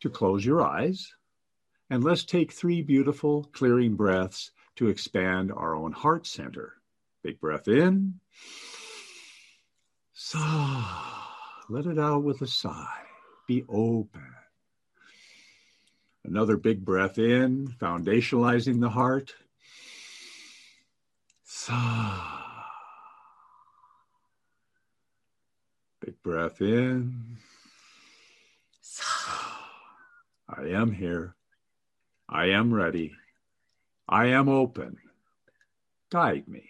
to 0.00 0.10
close 0.10 0.44
your 0.44 0.62
eyes. 0.62 1.12
And 1.90 2.04
let's 2.04 2.24
take 2.24 2.52
three 2.52 2.82
beautiful, 2.82 3.44
clearing 3.52 3.94
breaths 3.96 4.50
to 4.76 4.88
expand 4.88 5.50
our 5.52 5.74
own 5.74 5.92
heart 5.92 6.26
center. 6.26 6.74
Big 7.22 7.40
breath 7.40 7.66
in. 7.66 8.20
Sigh. 10.12 11.14
Let 11.70 11.86
it 11.86 11.98
out 11.98 12.24
with 12.24 12.42
a 12.42 12.46
sigh. 12.46 13.04
Be 13.46 13.64
open. 13.68 14.34
Another 16.24 16.56
big 16.56 16.84
breath 16.84 17.18
in, 17.18 17.68
foundationalizing 17.80 18.80
the 18.80 18.90
heart. 18.90 19.34
Sigh. 21.50 22.52
Big 26.04 26.22
breath 26.22 26.60
in. 26.60 27.38
Sigh. 28.82 29.06
I 30.46 30.64
am 30.66 30.92
here. 30.92 31.36
I 32.28 32.50
am 32.50 32.74
ready. 32.74 33.14
I 34.06 34.26
am 34.26 34.50
open. 34.50 34.98
Guide 36.10 36.46
me. 36.48 36.68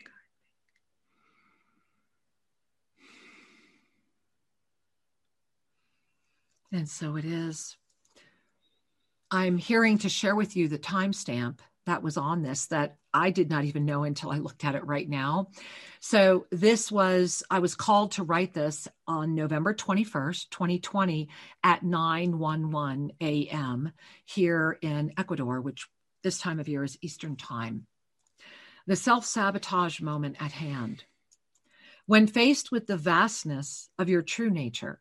And 6.70 6.88
so 6.88 7.16
it 7.16 7.24
is. 7.24 7.76
I'm 9.32 9.58
hearing 9.58 9.98
to 9.98 10.08
share 10.08 10.36
with 10.36 10.56
you 10.56 10.68
the 10.68 10.78
timestamp 10.78 11.58
that 11.88 12.02
was 12.02 12.16
on 12.16 12.42
this 12.42 12.66
that 12.66 12.96
I 13.12 13.30
did 13.30 13.50
not 13.50 13.64
even 13.64 13.84
know 13.84 14.04
until 14.04 14.30
I 14.30 14.38
looked 14.38 14.64
at 14.64 14.74
it 14.74 14.86
right 14.86 15.08
now. 15.08 15.50
So 16.00 16.46
this 16.50 16.92
was, 16.92 17.42
I 17.50 17.58
was 17.58 17.74
called 17.74 18.12
to 18.12 18.22
write 18.22 18.54
this 18.54 18.86
on 19.06 19.34
November 19.34 19.74
21st, 19.74 20.50
2020 20.50 21.28
at 21.64 21.82
9:11 21.82 23.10
a.m. 23.20 23.92
here 24.24 24.78
in 24.82 25.12
Ecuador, 25.18 25.60
which 25.60 25.88
this 26.22 26.38
time 26.38 26.60
of 26.60 26.68
year 26.68 26.84
is 26.84 26.98
Eastern 27.00 27.36
time. 27.36 27.86
The 28.86 28.96
self-sabotage 28.96 30.00
moment 30.00 30.36
at 30.40 30.52
hand. 30.52 31.04
When 32.06 32.26
faced 32.26 32.72
with 32.72 32.86
the 32.86 32.96
vastness 32.96 33.90
of 33.98 34.08
your 34.08 34.22
true 34.22 34.50
nature, 34.50 35.00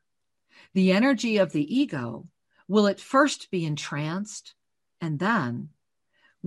the 0.74 0.92
energy 0.92 1.38
of 1.38 1.52
the 1.52 1.74
ego 1.74 2.28
will 2.68 2.88
at 2.88 3.00
first 3.00 3.50
be 3.50 3.66
entranced 3.66 4.56
and 5.00 5.20
then 5.20 5.70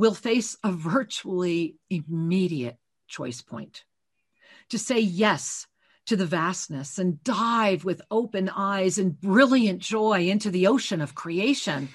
will 0.00 0.14
face 0.14 0.56
a 0.64 0.72
virtually 0.72 1.76
immediate 1.90 2.78
choice 3.06 3.42
point. 3.42 3.84
To 4.70 4.78
say 4.78 4.98
yes 4.98 5.66
to 6.06 6.16
the 6.16 6.24
vastness 6.24 6.98
and 6.98 7.22
dive 7.22 7.84
with 7.84 8.00
open 8.10 8.48
eyes 8.48 8.96
and 8.96 9.20
brilliant 9.20 9.80
joy 9.80 10.28
into 10.28 10.50
the 10.50 10.66
ocean 10.66 11.02
of 11.02 11.14
creation, 11.14 11.90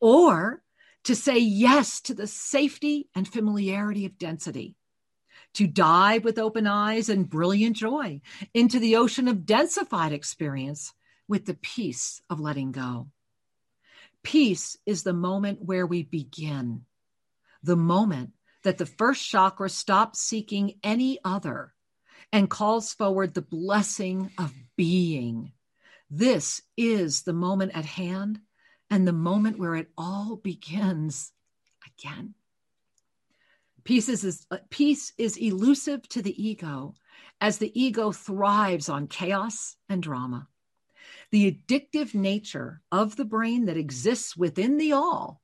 or 0.00 0.62
to 1.04 1.14
say 1.14 1.38
yes 1.38 2.02
to 2.02 2.12
the 2.12 2.26
safety 2.26 3.08
and 3.14 3.26
familiarity 3.26 4.04
of 4.04 4.18
density, 4.18 4.76
to 5.54 5.66
dive 5.66 6.24
with 6.24 6.38
open 6.38 6.66
eyes 6.66 7.08
and 7.08 7.30
brilliant 7.30 7.74
joy 7.74 8.20
into 8.52 8.78
the 8.78 8.96
ocean 8.96 9.28
of 9.28 9.46
densified 9.46 10.12
experience 10.12 10.92
with 11.26 11.46
the 11.46 11.54
peace 11.54 12.20
of 12.28 12.38
letting 12.38 12.70
go. 12.70 13.08
Peace 14.22 14.76
is 14.84 15.04
the 15.04 15.14
moment 15.14 15.62
where 15.62 15.86
we 15.86 16.02
begin, 16.02 16.84
the 17.66 17.76
moment 17.76 18.30
that 18.62 18.78
the 18.78 18.86
first 18.86 19.28
chakra 19.28 19.68
stops 19.68 20.20
seeking 20.20 20.78
any 20.82 21.18
other 21.24 21.74
and 22.32 22.48
calls 22.48 22.92
forward 22.92 23.34
the 23.34 23.42
blessing 23.42 24.30
of 24.38 24.54
being. 24.76 25.52
This 26.08 26.62
is 26.76 27.22
the 27.22 27.32
moment 27.32 27.72
at 27.74 27.84
hand 27.84 28.40
and 28.88 29.06
the 29.06 29.12
moment 29.12 29.58
where 29.58 29.74
it 29.74 29.88
all 29.98 30.36
begins 30.36 31.32
again. 31.98 32.34
Peace 33.82 34.08
is, 34.08 34.46
uh, 34.50 34.58
peace 34.70 35.12
is 35.18 35.36
elusive 35.36 36.08
to 36.08 36.22
the 36.22 36.40
ego 36.42 36.94
as 37.40 37.58
the 37.58 37.80
ego 37.80 38.12
thrives 38.12 38.88
on 38.88 39.08
chaos 39.08 39.76
and 39.88 40.02
drama. 40.02 40.48
The 41.32 41.50
addictive 41.50 42.14
nature 42.14 42.82
of 42.92 43.16
the 43.16 43.24
brain 43.24 43.66
that 43.66 43.76
exists 43.76 44.36
within 44.36 44.78
the 44.78 44.92
all 44.92 45.40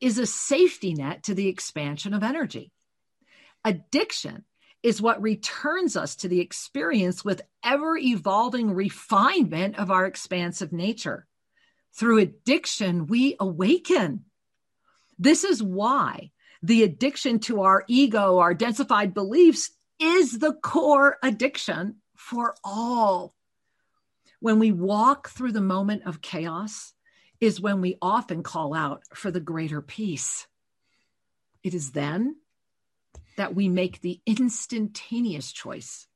is 0.00 0.18
a 0.18 0.26
safety 0.26 0.94
net 0.94 1.24
to 1.24 1.34
the 1.34 1.48
expansion 1.48 2.14
of 2.14 2.22
energy. 2.22 2.72
Addiction 3.64 4.44
is 4.82 5.02
what 5.02 5.20
returns 5.20 5.96
us 5.96 6.16
to 6.16 6.28
the 6.28 6.40
experience 6.40 7.24
with 7.24 7.42
ever 7.64 7.96
evolving 7.96 8.72
refinement 8.72 9.78
of 9.78 9.90
our 9.90 10.06
expansive 10.06 10.72
nature. 10.72 11.26
Through 11.94 12.18
addiction, 12.18 13.06
we 13.06 13.36
awaken. 13.40 14.24
This 15.18 15.42
is 15.42 15.62
why 15.62 16.30
the 16.62 16.84
addiction 16.84 17.40
to 17.40 17.62
our 17.62 17.84
ego, 17.88 18.38
our 18.38 18.54
densified 18.54 19.14
beliefs, 19.14 19.70
is 20.00 20.38
the 20.38 20.52
core 20.52 21.16
addiction 21.22 21.96
for 22.14 22.54
all 22.62 23.34
when 24.40 24.58
we 24.58 24.72
walk 24.72 25.28
through 25.28 25.52
the 25.52 25.60
moment 25.60 26.04
of 26.06 26.22
chaos, 26.22 26.92
is 27.40 27.60
when 27.60 27.80
we 27.80 27.96
often 28.02 28.42
call 28.42 28.74
out 28.74 29.02
for 29.14 29.30
the 29.30 29.40
greater 29.40 29.80
peace. 29.80 30.46
It 31.62 31.74
is 31.74 31.92
then 31.92 32.36
that 33.36 33.54
we 33.54 33.68
make 33.68 34.00
the 34.00 34.20
instantaneous 34.26 35.52
choice 35.52 36.08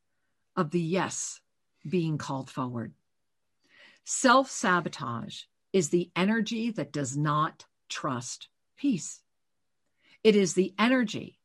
of 0.56 0.70
the 0.70 0.80
yes 0.80 1.40
being 1.88 2.18
called 2.18 2.50
forward. 2.50 2.92
Self 4.04 4.50
sabotage 4.50 5.42
is 5.72 5.88
the 5.88 6.10
energy 6.16 6.70
that 6.70 6.92
does 6.92 7.16
not 7.16 7.64
trust 7.88 8.48
peace. 8.76 9.22
It 10.24 10.36
is 10.36 10.54
the 10.54 10.74
energy 10.78 11.38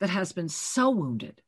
that 0.00 0.10
has 0.10 0.32
been 0.32 0.48
so 0.48 0.90
wounded 0.90 1.42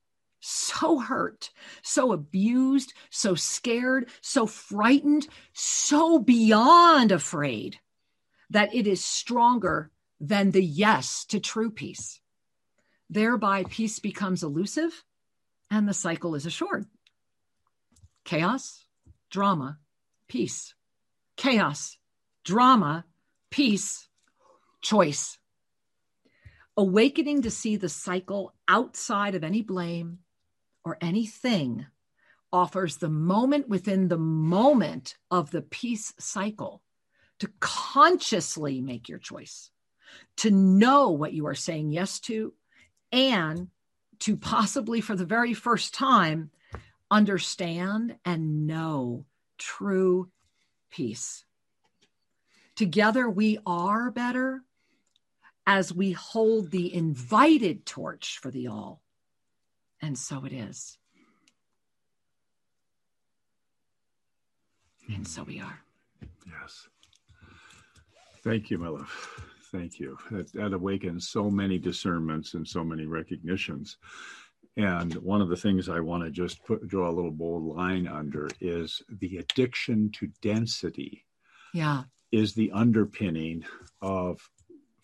so 0.44 0.98
hurt, 0.98 1.50
so 1.82 2.12
abused, 2.12 2.92
so 3.10 3.36
scared, 3.36 4.08
so 4.20 4.44
frightened, 4.44 5.28
so 5.52 6.18
beyond 6.18 7.12
afraid 7.12 7.78
that 8.50 8.74
it 8.74 8.88
is 8.88 9.04
stronger 9.04 9.90
than 10.20 10.50
the 10.50 10.62
yes 10.62 11.24
to 11.26 11.38
true 11.38 11.70
peace. 11.70 12.20
Thereby, 13.08 13.64
peace 13.64 14.00
becomes 14.00 14.42
elusive 14.42 15.04
and 15.70 15.88
the 15.88 15.94
cycle 15.94 16.34
is 16.34 16.44
assured. 16.44 16.86
Chaos, 18.24 18.84
drama, 19.30 19.78
peace. 20.28 20.74
Chaos, 21.36 21.98
drama, 22.44 23.04
peace, 23.50 24.08
choice. 24.80 25.38
Awakening 26.76 27.42
to 27.42 27.50
see 27.50 27.76
the 27.76 27.88
cycle 27.88 28.54
outside 28.66 29.34
of 29.34 29.44
any 29.44 29.62
blame, 29.62 30.18
or 30.84 30.98
anything 31.00 31.86
offers 32.52 32.96
the 32.96 33.08
moment 33.08 33.68
within 33.68 34.08
the 34.08 34.18
moment 34.18 35.16
of 35.30 35.50
the 35.50 35.62
peace 35.62 36.12
cycle 36.18 36.82
to 37.38 37.50
consciously 37.60 38.80
make 38.80 39.08
your 39.08 39.18
choice, 39.18 39.70
to 40.36 40.50
know 40.50 41.10
what 41.10 41.32
you 41.32 41.46
are 41.46 41.54
saying 41.54 41.90
yes 41.90 42.20
to, 42.20 42.52
and 43.10 43.68
to 44.20 44.36
possibly 44.36 45.00
for 45.00 45.16
the 45.16 45.24
very 45.24 45.54
first 45.54 45.94
time 45.94 46.50
understand 47.10 48.16
and 48.24 48.66
know 48.66 49.24
true 49.58 50.30
peace. 50.90 51.44
Together 52.76 53.28
we 53.28 53.58
are 53.66 54.10
better 54.10 54.62
as 55.66 55.92
we 55.92 56.12
hold 56.12 56.70
the 56.70 56.92
invited 56.94 57.84
torch 57.86 58.38
for 58.38 58.50
the 58.50 58.68
all 58.68 59.02
and 60.02 60.18
so 60.18 60.44
it 60.44 60.52
is. 60.52 60.98
And 65.14 65.26
so 65.26 65.44
we 65.44 65.60
are. 65.60 65.80
Yes. 66.46 66.88
Thank 68.42 68.70
you, 68.70 68.78
my 68.78 68.88
love. 68.88 69.40
Thank 69.70 69.98
you. 69.98 70.18
That, 70.30 70.52
that 70.52 70.72
awakens 70.72 71.28
so 71.28 71.50
many 71.50 71.78
discernments 71.78 72.54
and 72.54 72.66
so 72.66 72.84
many 72.84 73.06
recognitions. 73.06 73.96
And 74.76 75.14
one 75.16 75.40
of 75.40 75.48
the 75.48 75.56
things 75.56 75.88
I 75.88 76.00
want 76.00 76.24
to 76.24 76.30
just 76.30 76.64
put, 76.64 76.86
draw 76.88 77.08
a 77.08 77.12
little 77.12 77.30
bold 77.30 77.76
line 77.76 78.08
under 78.08 78.48
is 78.60 79.02
the 79.20 79.38
addiction 79.38 80.10
to 80.12 80.30
density. 80.40 81.24
Yeah. 81.72 82.04
Is 82.32 82.54
the 82.54 82.70
underpinning 82.72 83.64
of 84.00 84.40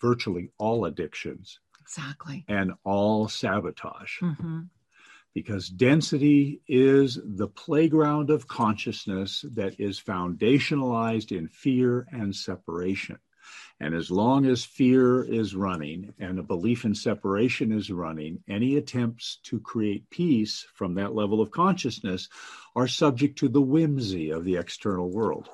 virtually 0.01 0.51
all 0.57 0.85
addictions. 0.85 1.59
Exactly. 1.81 2.45
And 2.47 2.73
all 2.83 3.27
sabotage. 3.27 4.19
Mm-hmm 4.21 4.59
because 5.39 5.69
density 5.69 6.61
is 6.67 7.17
the 7.23 7.47
playground 7.47 8.29
of 8.29 8.45
consciousness 8.45 9.45
that 9.53 9.79
is 9.79 9.97
foundationalized 9.97 11.31
in 11.31 11.47
fear 11.47 12.05
and 12.11 12.35
separation. 12.35 13.17
And 13.79 13.95
as 13.95 14.11
long 14.11 14.45
as 14.45 14.65
fear 14.65 15.23
is 15.23 15.55
running 15.55 16.13
and 16.19 16.39
a 16.39 16.43
belief 16.43 16.83
in 16.83 16.93
separation 16.93 17.71
is 17.71 17.89
running, 17.89 18.43
any 18.49 18.75
attempts 18.75 19.37
to 19.43 19.61
create 19.61 20.09
peace 20.09 20.67
from 20.73 20.95
that 20.95 21.15
level 21.15 21.39
of 21.39 21.51
consciousness 21.51 22.27
are 22.75 22.89
subject 22.89 23.37
to 23.39 23.47
the 23.47 23.61
whimsy 23.61 24.31
of 24.31 24.43
the 24.43 24.57
external 24.57 25.09
world. 25.09 25.47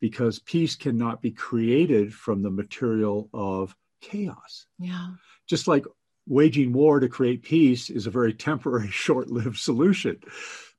Because 0.00 0.40
peace 0.40 0.74
cannot 0.74 1.22
be 1.22 1.30
created 1.30 2.12
from 2.12 2.42
the 2.42 2.50
material 2.50 3.30
of 3.32 3.76
chaos. 4.00 4.66
Yeah. 4.80 5.10
Just 5.46 5.68
like 5.68 5.84
waging 6.28 6.72
war 6.72 7.00
to 7.00 7.08
create 7.08 7.42
peace 7.42 7.90
is 7.90 8.06
a 8.06 8.10
very 8.10 8.32
temporary, 8.32 8.88
short 8.92 9.28
lived 9.28 9.58
solution. 9.58 10.18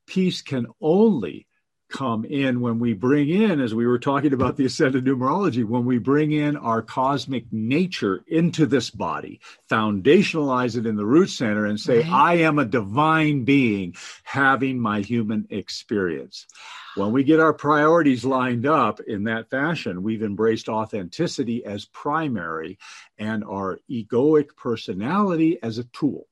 Peace 0.05 0.41
can 0.41 0.67
only 0.81 1.47
come 1.89 2.23
in 2.23 2.61
when 2.61 2.79
we 2.79 2.93
bring 2.93 3.29
in, 3.29 3.59
as 3.59 3.73
we 3.73 3.85
were 3.85 3.99
talking 3.99 4.33
about 4.33 4.55
the 4.57 4.65
ascended 4.65 5.05
numerology, 5.05 5.65
when 5.65 5.85
we 5.85 5.97
bring 5.97 6.31
in 6.31 6.55
our 6.55 6.81
cosmic 6.81 7.51
nature 7.51 8.23
into 8.27 8.65
this 8.65 8.91
body, 8.91 9.39
foundationalize 9.69 10.77
it 10.77 10.85
in 10.85 10.95
the 10.95 11.05
root 11.05 11.29
center, 11.29 11.65
and 11.65 11.79
say, 11.79 11.99
right. 11.99 12.11
I 12.11 12.33
am 12.35 12.59
a 12.59 12.65
divine 12.65 13.43
being 13.43 13.95
having 14.23 14.79
my 14.79 15.01
human 15.01 15.47
experience. 15.49 16.45
When 16.99 17.13
we 17.13 17.23
get 17.23 17.39
our 17.39 17.53
priorities 17.53 18.25
lined 18.25 18.65
up 18.65 18.99
in 18.99 19.23
that 19.23 19.49
fashion, 19.49 20.03
we've 20.03 20.21
embraced 20.21 20.67
authenticity 20.67 21.63
as 21.63 21.85
primary 21.85 22.77
and 23.17 23.43
our 23.45 23.79
egoic 23.89 24.55
personality 24.57 25.57
as 25.63 25.77
a 25.77 25.85
tool. 25.85 26.27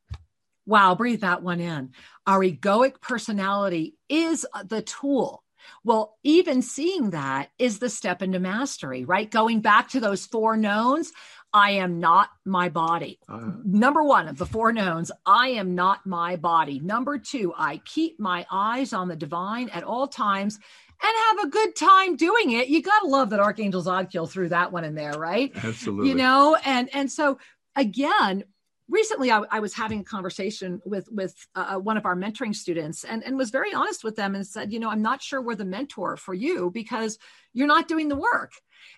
Wow, 0.66 0.96
breathe 0.96 1.22
that 1.22 1.42
one 1.42 1.62
in. 1.62 1.92
Our 2.26 2.42
egoic 2.42 3.00
personality 3.00 3.96
is 4.10 4.46
the 4.66 4.82
tool. 4.82 5.42
Well, 5.86 6.18
even 6.24 6.62
seeing 6.62 7.12
that 7.12 7.50
is 7.58 7.80
the 7.80 7.90
step 7.90 8.22
into 8.22 8.40
mastery, 8.40 9.06
right? 9.06 9.32
Going 9.32 9.62
back 9.62 9.90
to 9.90 10.02
those 10.02 10.26
four 10.26 10.58
knowns, 10.58 11.14
I 11.54 11.72
am 11.72 12.00
not 12.00 12.30
my 12.46 12.70
body. 12.70 13.20
Uh, 13.28 13.52
Number 13.64 14.04
one 14.04 14.28
of 14.28 14.38
the 14.38 14.46
four 14.46 14.72
knowns, 14.72 15.12
I 15.26 15.50
am 15.50 15.76
not 15.76 16.06
my 16.06 16.36
body. 16.36 16.80
Number 16.80 17.18
two, 17.18 17.54
I 17.58 17.82
keep 17.86 18.20
my 18.20 18.46
eyes 18.52 18.94
on 18.94 19.08
the 19.08 19.16
divine 19.16 19.70
at 19.70 19.84
all 19.84 20.08
times 20.08 20.60
and 21.02 21.40
have 21.40 21.48
a 21.48 21.50
good 21.50 21.76
time 21.76 22.16
doing 22.16 22.52
it. 22.52 22.68
You 22.68 22.82
got 22.82 23.00
to 23.00 23.08
love 23.08 23.30
that 23.30 23.40
Archangel 23.40 23.84
Zadkiel 23.84 24.30
threw 24.30 24.50
that 24.50 24.72
one 24.72 24.84
in 24.84 24.96
there, 24.96 25.14
right? 25.14 25.52
Absolutely. 25.64 26.10
You 26.10 26.16
know, 26.16 26.58
and 26.66 26.90
and 26.94 27.12
so 27.12 27.38
again, 27.76 28.44
recently 28.90 29.32
I, 29.32 29.44
I, 29.52 29.60
was 29.60 29.74
having 29.74 30.00
a 30.00 30.04
conversation 30.04 30.82
with 30.86 31.08
with 31.12 31.36
uh, 31.56 31.76
uh, 31.76 31.80
one 31.80 31.98
of 31.98 32.06
our 32.06 32.16
mentoring 32.16 32.56
students 32.56 33.04
and, 33.04 33.24
and 33.24 33.38
was 33.38 33.50
very 33.50 33.74
honest 33.74 34.04
with 34.04 34.16
them 34.16 34.36
and 34.36 34.46
said 34.46 34.72
you 34.72 34.80
know 34.80 34.90
i'm 34.90 35.02
not 35.02 35.22
sure 35.22 35.42
we're 35.42 35.56
the 35.56 35.66
mentor 35.66 36.16
for 36.16 36.34
you 36.34 36.72
because 36.72 37.20
you're 37.54 37.68
not 37.68 37.88
doing 37.88 38.08
the 38.08 38.16
work 38.16 38.54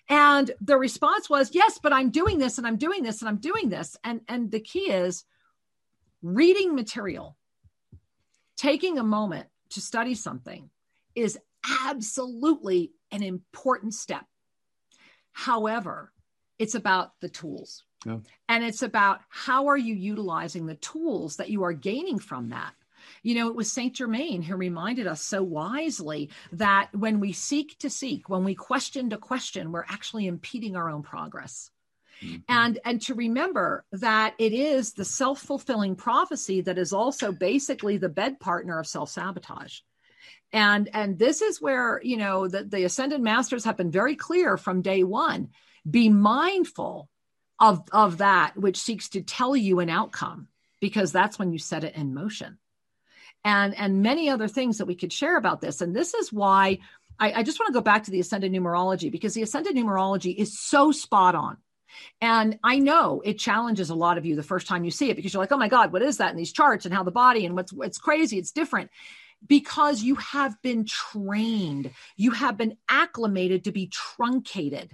and 0.08 0.50
the 0.60 0.76
response 0.76 1.28
was 1.28 1.54
yes 1.54 1.78
but 1.82 1.92
i'm 1.92 2.10
doing 2.10 2.38
this 2.38 2.58
and 2.58 2.66
i'm 2.66 2.76
doing 2.76 3.02
this 3.02 3.20
and 3.20 3.28
i'm 3.28 3.38
doing 3.38 3.68
this 3.68 3.96
and 4.04 4.20
and 4.28 4.50
the 4.50 4.60
key 4.60 4.90
is 4.90 5.24
reading 6.22 6.74
material 6.74 7.36
taking 8.56 8.98
a 8.98 9.04
moment 9.04 9.46
to 9.70 9.80
study 9.80 10.14
something 10.14 10.68
is 11.14 11.38
absolutely 11.86 12.92
an 13.10 13.22
important 13.22 13.94
step 13.94 14.24
however 15.32 16.12
it's 16.58 16.74
about 16.74 17.12
the 17.20 17.28
tools 17.28 17.84
yeah. 18.06 18.18
And 18.48 18.64
it's 18.64 18.82
about 18.82 19.20
how 19.28 19.68
are 19.68 19.76
you 19.76 19.94
utilizing 19.94 20.66
the 20.66 20.76
tools 20.76 21.36
that 21.36 21.50
you 21.50 21.64
are 21.64 21.72
gaining 21.72 22.18
from 22.18 22.50
that. 22.50 22.72
You 23.22 23.34
know, 23.34 23.48
it 23.48 23.56
was 23.56 23.70
Saint 23.70 23.94
Germain 23.94 24.42
who 24.42 24.56
reminded 24.56 25.06
us 25.06 25.20
so 25.20 25.42
wisely 25.42 26.30
that 26.52 26.88
when 26.94 27.20
we 27.20 27.32
seek 27.32 27.78
to 27.80 27.90
seek, 27.90 28.28
when 28.28 28.44
we 28.44 28.54
question 28.54 29.10
to 29.10 29.18
question, 29.18 29.72
we're 29.72 29.84
actually 29.88 30.26
impeding 30.26 30.76
our 30.76 30.88
own 30.88 31.02
progress. 31.02 31.70
Mm-hmm. 32.22 32.36
And 32.48 32.78
and 32.84 33.02
to 33.02 33.14
remember 33.14 33.84
that 33.92 34.34
it 34.38 34.52
is 34.52 34.92
the 34.92 35.04
self-fulfilling 35.04 35.96
prophecy 35.96 36.62
that 36.62 36.78
is 36.78 36.92
also 36.92 37.32
basically 37.32 37.96
the 37.96 38.08
bed 38.08 38.40
partner 38.40 38.78
of 38.78 38.86
self-sabotage. 38.86 39.80
And 40.52 40.88
and 40.92 41.18
this 41.18 41.42
is 41.42 41.60
where, 41.60 42.00
you 42.02 42.16
know, 42.16 42.48
the, 42.48 42.64
the 42.64 42.84
ascended 42.84 43.20
masters 43.20 43.64
have 43.64 43.76
been 43.76 43.90
very 43.90 44.16
clear 44.16 44.56
from 44.56 44.82
day 44.82 45.02
one. 45.02 45.50
Be 45.88 46.08
mindful 46.08 47.08
of 47.58 47.84
of 47.92 48.18
that 48.18 48.56
which 48.56 48.78
seeks 48.78 49.10
to 49.10 49.22
tell 49.22 49.54
you 49.54 49.80
an 49.80 49.90
outcome 49.90 50.48
because 50.80 51.12
that's 51.12 51.38
when 51.38 51.52
you 51.52 51.58
set 51.58 51.84
it 51.84 51.94
in 51.94 52.14
motion 52.14 52.58
and 53.44 53.74
and 53.76 54.02
many 54.02 54.28
other 54.28 54.48
things 54.48 54.78
that 54.78 54.86
we 54.86 54.94
could 54.94 55.12
share 55.12 55.36
about 55.36 55.60
this 55.60 55.80
and 55.80 55.94
this 55.94 56.14
is 56.14 56.32
why 56.32 56.78
I, 57.18 57.32
I 57.32 57.42
just 57.42 57.58
want 57.60 57.68
to 57.68 57.74
go 57.74 57.82
back 57.82 58.04
to 58.04 58.10
the 58.10 58.20
ascended 58.20 58.52
numerology 58.52 59.10
because 59.10 59.34
the 59.34 59.42
ascended 59.42 59.76
numerology 59.76 60.34
is 60.34 60.58
so 60.58 60.92
spot 60.92 61.34
on 61.34 61.58
and 62.20 62.58
I 62.62 62.78
know 62.78 63.22
it 63.24 63.38
challenges 63.38 63.90
a 63.90 63.94
lot 63.94 64.18
of 64.18 64.26
you 64.26 64.36
the 64.36 64.42
first 64.42 64.66
time 64.66 64.84
you 64.84 64.90
see 64.90 65.10
it 65.10 65.16
because 65.16 65.32
you're 65.32 65.42
like, 65.42 65.52
oh 65.52 65.58
my 65.58 65.68
God, 65.68 65.92
what 65.92 66.02
is 66.02 66.18
that 66.18 66.30
in 66.30 66.36
these 66.36 66.52
charts 66.52 66.84
and 66.84 66.94
how 66.94 67.02
the 67.02 67.10
body 67.10 67.46
and 67.46 67.54
what's 67.54 67.72
it's 67.80 67.98
crazy, 67.98 68.38
it's 68.38 68.52
different. 68.52 68.90
Because 69.46 70.02
you 70.02 70.16
have 70.16 70.60
been 70.60 70.84
trained, 70.84 71.90
you 72.16 72.32
have 72.32 72.58
been 72.58 72.76
acclimated 72.88 73.64
to 73.64 73.72
be 73.72 73.86
truncated. 73.86 74.90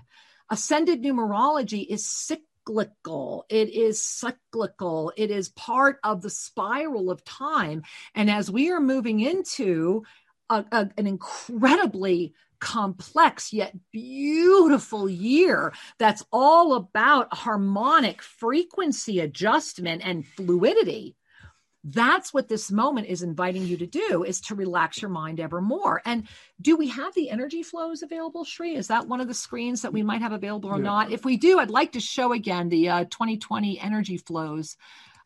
Ascended 0.51 1.03
numerology 1.03 1.85
is 1.85 2.09
sick 2.09 2.43
cyclical. 2.67 3.47
It 3.49 3.71
is 3.71 4.03
cyclical. 4.03 5.13
It 5.17 5.31
is 5.31 5.49
part 5.51 5.99
of 6.03 6.23
the 6.23 6.31
spiral 6.31 7.11
of 7.11 7.25
time. 7.25 7.83
And 8.15 8.31
as 8.31 8.51
we 8.51 8.71
are 8.71 8.81
moving 8.81 9.21
into 9.21 10.05
a, 10.51 10.65
a, 10.73 10.91
an 10.97 11.07
incredibly 11.07 12.35
complex 12.59 13.53
yet 13.53 13.75
beautiful 13.93 15.11
year 15.11 15.75
that's 15.99 16.25
all 16.33 16.73
about 16.75 17.35
harmonic 17.35 18.23
frequency 18.23 19.21
adjustment 19.21 20.01
and 20.03 20.27
fluidity 20.27 21.15
that's 21.89 22.35
what 22.35 22.49
this 22.49 22.73
moment 22.73 23.07
is 23.07 23.23
inviting 23.23 23.65
you 23.65 23.77
to 23.77 23.87
do 23.87 24.25
is 24.25 24.41
to 24.43 24.55
relax 24.55 25.01
your 25.01 25.09
mind 25.09 25.39
ever 25.39 25.61
more. 25.61 26.03
And 26.05 26.27
do 26.61 26.77
we 26.77 26.89
have 26.89 27.15
the 27.15 27.31
energy 27.31 27.63
flows 27.63 28.03
available 28.03 28.45
shri 28.45 28.75
is 28.75 28.89
that 28.89 29.07
one 29.07 29.21
of 29.21 29.29
the 29.29 29.35
screens 29.35 29.83
that 29.83 29.93
we 29.93 30.03
might 30.03 30.21
have 30.21 30.33
available 30.33 30.71
or 30.71 30.79
yeah. 30.79 30.85
not? 30.85 31.13
If 31.13 31.25
we 31.25 31.37
do 31.37 31.61
i'd 31.61 31.71
like 31.71 31.93
to 31.93 32.01
show 32.01 32.33
again 32.33 32.69
the 32.69 32.89
uh, 32.89 33.05
2020 33.05 33.79
energy 33.81 34.19
flows. 34.19 34.77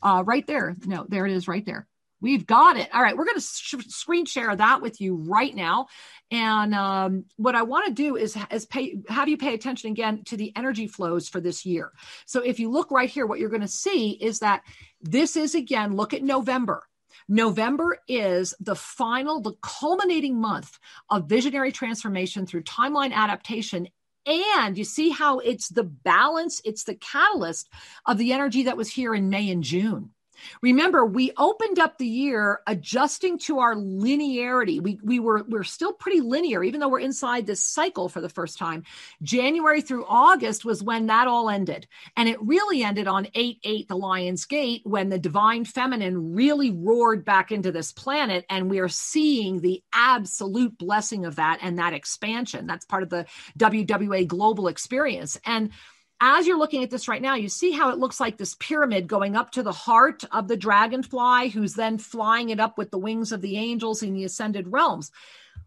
Uh, 0.03 0.23
right 0.25 0.47
there. 0.47 0.77
No 0.87 1.05
there 1.09 1.27
it 1.27 1.33
is 1.33 1.47
right 1.47 1.65
there 1.65 1.87
We've 2.21 2.47
got 2.47 2.77
it. 2.77 2.89
All 2.93 3.03
right, 3.03 3.17
we're 3.17 3.25
going 3.25 3.39
to 3.39 3.43
sh- 3.43 3.87
screen 3.89 4.27
share 4.27 4.55
that 4.55 4.83
with 4.83 5.01
you 5.01 5.17
right 5.17 5.55
now. 5.55 5.87
And 6.31 6.75
um, 6.75 7.25
what 7.37 7.55
I 7.55 7.63
want 7.63 7.87
to 7.87 7.93
do 7.93 8.17
is, 8.17 8.37
is 8.51 8.67
pay, 8.67 8.97
have 9.09 9.29
you 9.29 9.37
pay 9.37 9.55
attention 9.55 9.91
again 9.91 10.25
to 10.25 10.37
the 10.37 10.53
energy 10.57 10.87
flows 10.87 11.29
for 11.29 11.41
this 11.41 11.65
year. 11.65 11.93
So 12.27 12.41
if 12.41 12.61
you 12.61 12.71
look 12.71 12.91
right 12.91 13.09
here, 13.09 13.27
what 13.27 13.39
you're 13.39 13.49
going 13.49 13.61
to 13.63 13.69
see 13.69 14.11
is 14.11 14.41
that 14.41 14.63
this 15.01 15.37
is 15.37 15.55
again, 15.55 15.97
look 15.97 16.13
at 16.15 16.23
November. 16.23 16.87
November 17.29 17.99
is 18.09 18.55
the 18.61 18.75
final, 18.75 19.41
the 19.41 19.55
culminating 19.63 20.41
month 20.41 20.79
of 21.11 21.29
visionary 21.29 21.73
transformation 21.73 22.45
through 22.45 22.63
timeline 22.65 23.13
adaptation 23.13 23.89
and 24.27 24.77
you 24.77 24.85
see 24.85 25.11
how 25.11 25.39
it's 25.39 25.69
the 25.69 25.85
balance, 25.85 26.61
it's 26.65 26.85
the 26.85 26.95
catalyst 26.95 27.69
of 28.07 28.19
the 28.19 28.33
energy 28.33 28.65
that 28.65 28.77
was 28.77 28.91
here 28.91 29.15
in 29.15 29.31
May 29.31 29.51
and 29.51 29.65
June. 29.65 30.11
Remember, 30.63 31.05
we 31.05 31.33
opened 31.37 31.79
up 31.79 31.99
the 31.99 32.07
year 32.07 32.61
adjusting 32.67 33.39
to 33.41 33.59
our 33.61 33.75
linearity. 33.75 34.81
We, 34.81 34.99
we 35.03 35.19
were 35.19 35.45
we're 35.49 35.65
still 35.65 35.93
pretty 35.93 36.21
linear, 36.21 36.63
even 36.63 36.81
though 36.81 36.89
we're 36.89 37.01
inside 37.01 37.47
this 37.47 37.63
cycle 37.63 38.09
for 38.09 38.21
the 38.21 38.29
first 38.29 38.59
time. 38.59 38.85
January 39.23 39.81
through 39.81 40.07
August 40.07 40.65
was 40.65 40.83
when 40.83 41.07
that 41.07 41.29
all 41.29 41.51
ended. 41.51 41.87
And 42.17 42.29
it 42.29 42.41
really 42.43 42.83
ended 42.83 43.07
on 43.07 43.27
8-8, 43.27 43.89
the 43.89 43.97
Lion's 43.97 44.45
Gate, 44.45 44.83
when 44.85 45.09
the 45.09 45.19
divine 45.19 45.65
feminine 45.65 46.35
really 46.35 46.71
roared 46.71 47.25
back 47.25 47.53
into 47.53 47.73
this 47.73 47.93
planet. 47.93 48.45
And 48.49 48.71
we 48.71 48.79
are 48.79 48.89
seeing 48.89 49.61
the 49.61 49.83
absolute 49.93 50.77
blessing 50.79 51.25
of 51.25 51.37
that 51.37 51.59
and 51.63 51.79
that 51.79 51.95
expansion. 51.95 52.67
That's 52.67 52.85
part 52.85 53.03
of 53.03 53.11
the 53.11 53.27
WWA 53.59 54.27
global 54.27 54.69
experience. 54.69 55.39
And 55.45 55.71
as 56.21 56.47
you're 56.47 56.59
looking 56.59 56.83
at 56.83 56.91
this 56.91 57.09
right 57.09 57.23
now, 57.23 57.35
you 57.35 57.49
see 57.49 57.71
how 57.71 57.91
it 57.91 57.99
looks 57.99 58.21
like 58.21 58.37
this 58.37 58.55
pyramid 58.57 59.07
going 59.07 59.37
up 59.37 59.53
to 59.53 59.63
the 59.63 59.73
heart 59.73 60.23
of 60.33 60.49
the 60.49 60.57
dragonfly, 60.57 61.49
who's 61.49 61.75
then 61.75 61.99
flying 61.99 62.51
it 62.51 62.61
up 62.61 62.77
with 62.77 62.91
the 62.91 62.99
wings 62.99 63.33
of 63.33 63.41
the 63.41 63.57
angels 63.57 64.03
in 64.03 64.13
the 64.13 64.25
ascended 64.25 64.69
realms. 64.69 65.11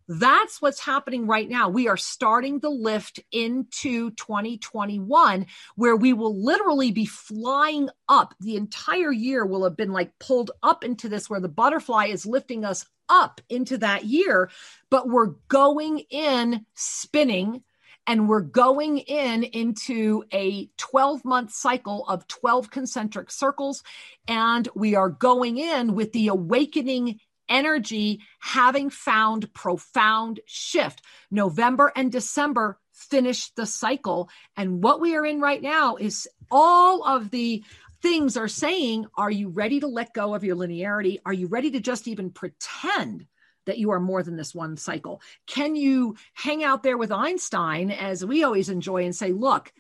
That's 0.07 0.61
what's 0.61 0.81
happening 0.81 1.27
right 1.27 1.49
now. 1.49 1.69
We 1.69 1.87
are 1.87 1.97
starting 1.97 2.59
the 2.59 2.69
lift 2.69 3.19
into 3.31 4.11
2021, 4.11 5.45
where 5.75 5.95
we 5.95 6.13
will 6.13 6.43
literally 6.43 6.91
be 6.91 7.05
flying 7.05 7.89
up. 8.09 8.35
The 8.39 8.57
entire 8.57 9.11
year 9.11 9.45
will 9.45 9.63
have 9.63 9.77
been 9.77 9.93
like 9.93 10.17
pulled 10.19 10.51
up 10.61 10.83
into 10.83 11.09
this, 11.09 11.29
where 11.29 11.39
the 11.39 11.47
butterfly 11.47 12.07
is 12.07 12.25
lifting 12.25 12.65
us 12.65 12.85
up 13.09 13.41
into 13.49 13.77
that 13.77 14.05
year, 14.05 14.49
but 14.89 15.07
we're 15.07 15.33
going 15.47 15.99
in 16.09 16.65
spinning 16.73 17.63
and 18.07 18.27
we're 18.27 18.41
going 18.41 18.97
in 18.99 19.43
into 19.43 20.23
a 20.33 20.69
12 20.77 21.23
month 21.23 21.51
cycle 21.51 22.05
of 22.07 22.27
12 22.27 22.69
concentric 22.69 23.31
circles. 23.31 23.83
And 24.27 24.67
we 24.75 24.95
are 24.95 25.09
going 25.09 25.57
in 25.57 25.95
with 25.95 26.11
the 26.11 26.27
awakening 26.27 27.19
energy 27.49 28.19
having 28.39 28.89
found 28.89 29.53
profound 29.53 30.39
shift. 30.45 31.01
November 31.31 31.91
and 31.95 32.11
December 32.11 32.79
finish 32.91 33.49
the 33.51 33.65
cycle. 33.65 34.29
And 34.55 34.83
what 34.83 35.01
we 35.01 35.15
are 35.15 35.25
in 35.25 35.39
right 35.39 35.61
now 35.61 35.95
is 35.95 36.27
all 36.51 37.03
of 37.03 37.31
the 37.31 37.63
things 38.01 38.35
are 38.35 38.47
saying, 38.47 39.05
are 39.15 39.31
you 39.31 39.49
ready 39.49 39.79
to 39.79 39.87
let 39.87 40.13
go 40.13 40.35
of 40.35 40.43
your 40.43 40.55
linearity? 40.55 41.19
Are 41.25 41.33
you 41.33 41.47
ready 41.47 41.71
to 41.71 41.79
just 41.79 42.07
even 42.07 42.29
pretend 42.29 43.25
that 43.65 43.77
you 43.77 43.91
are 43.91 43.99
more 43.99 44.23
than 44.23 44.35
this 44.35 44.53
one 44.53 44.77
cycle? 44.77 45.21
Can 45.47 45.75
you 45.75 46.15
hang 46.33 46.63
out 46.63 46.83
there 46.83 46.97
with 46.97 47.11
Einstein, 47.11 47.91
as 47.91 48.25
we 48.25 48.43
always 48.43 48.69
enjoy, 48.69 49.03
and 49.03 49.15
say, 49.15 49.31
look, 49.31 49.71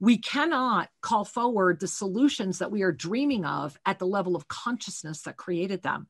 we 0.00 0.18
cannot 0.18 0.88
call 1.00 1.24
forward 1.24 1.78
the 1.78 1.86
solutions 1.86 2.58
that 2.58 2.72
we 2.72 2.82
are 2.82 2.90
dreaming 2.90 3.44
of 3.44 3.78
at 3.86 4.00
the 4.00 4.06
level 4.06 4.34
of 4.34 4.48
consciousness 4.48 5.22
that 5.22 5.36
created 5.36 5.82
them. 5.82 6.08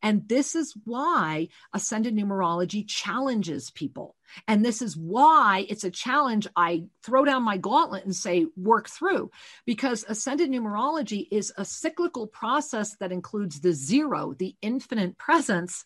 And 0.00 0.28
this 0.28 0.54
is 0.54 0.74
why 0.84 1.48
ascended 1.72 2.14
numerology 2.14 2.86
challenges 2.86 3.72
people. 3.72 4.14
And 4.46 4.64
this 4.64 4.80
is 4.80 4.96
why 4.96 5.66
it's 5.68 5.82
a 5.82 5.90
challenge 5.90 6.46
I 6.54 6.84
throw 7.02 7.24
down 7.24 7.42
my 7.42 7.56
gauntlet 7.56 8.04
and 8.04 8.14
say, 8.14 8.46
work 8.56 8.88
through, 8.88 9.32
because 9.66 10.04
ascended 10.08 10.48
numerology 10.48 11.26
is 11.32 11.52
a 11.56 11.64
cyclical 11.64 12.28
process 12.28 12.96
that 13.00 13.10
includes 13.10 13.60
the 13.60 13.72
zero, 13.72 14.34
the 14.38 14.54
infinite 14.62 15.18
presence, 15.18 15.84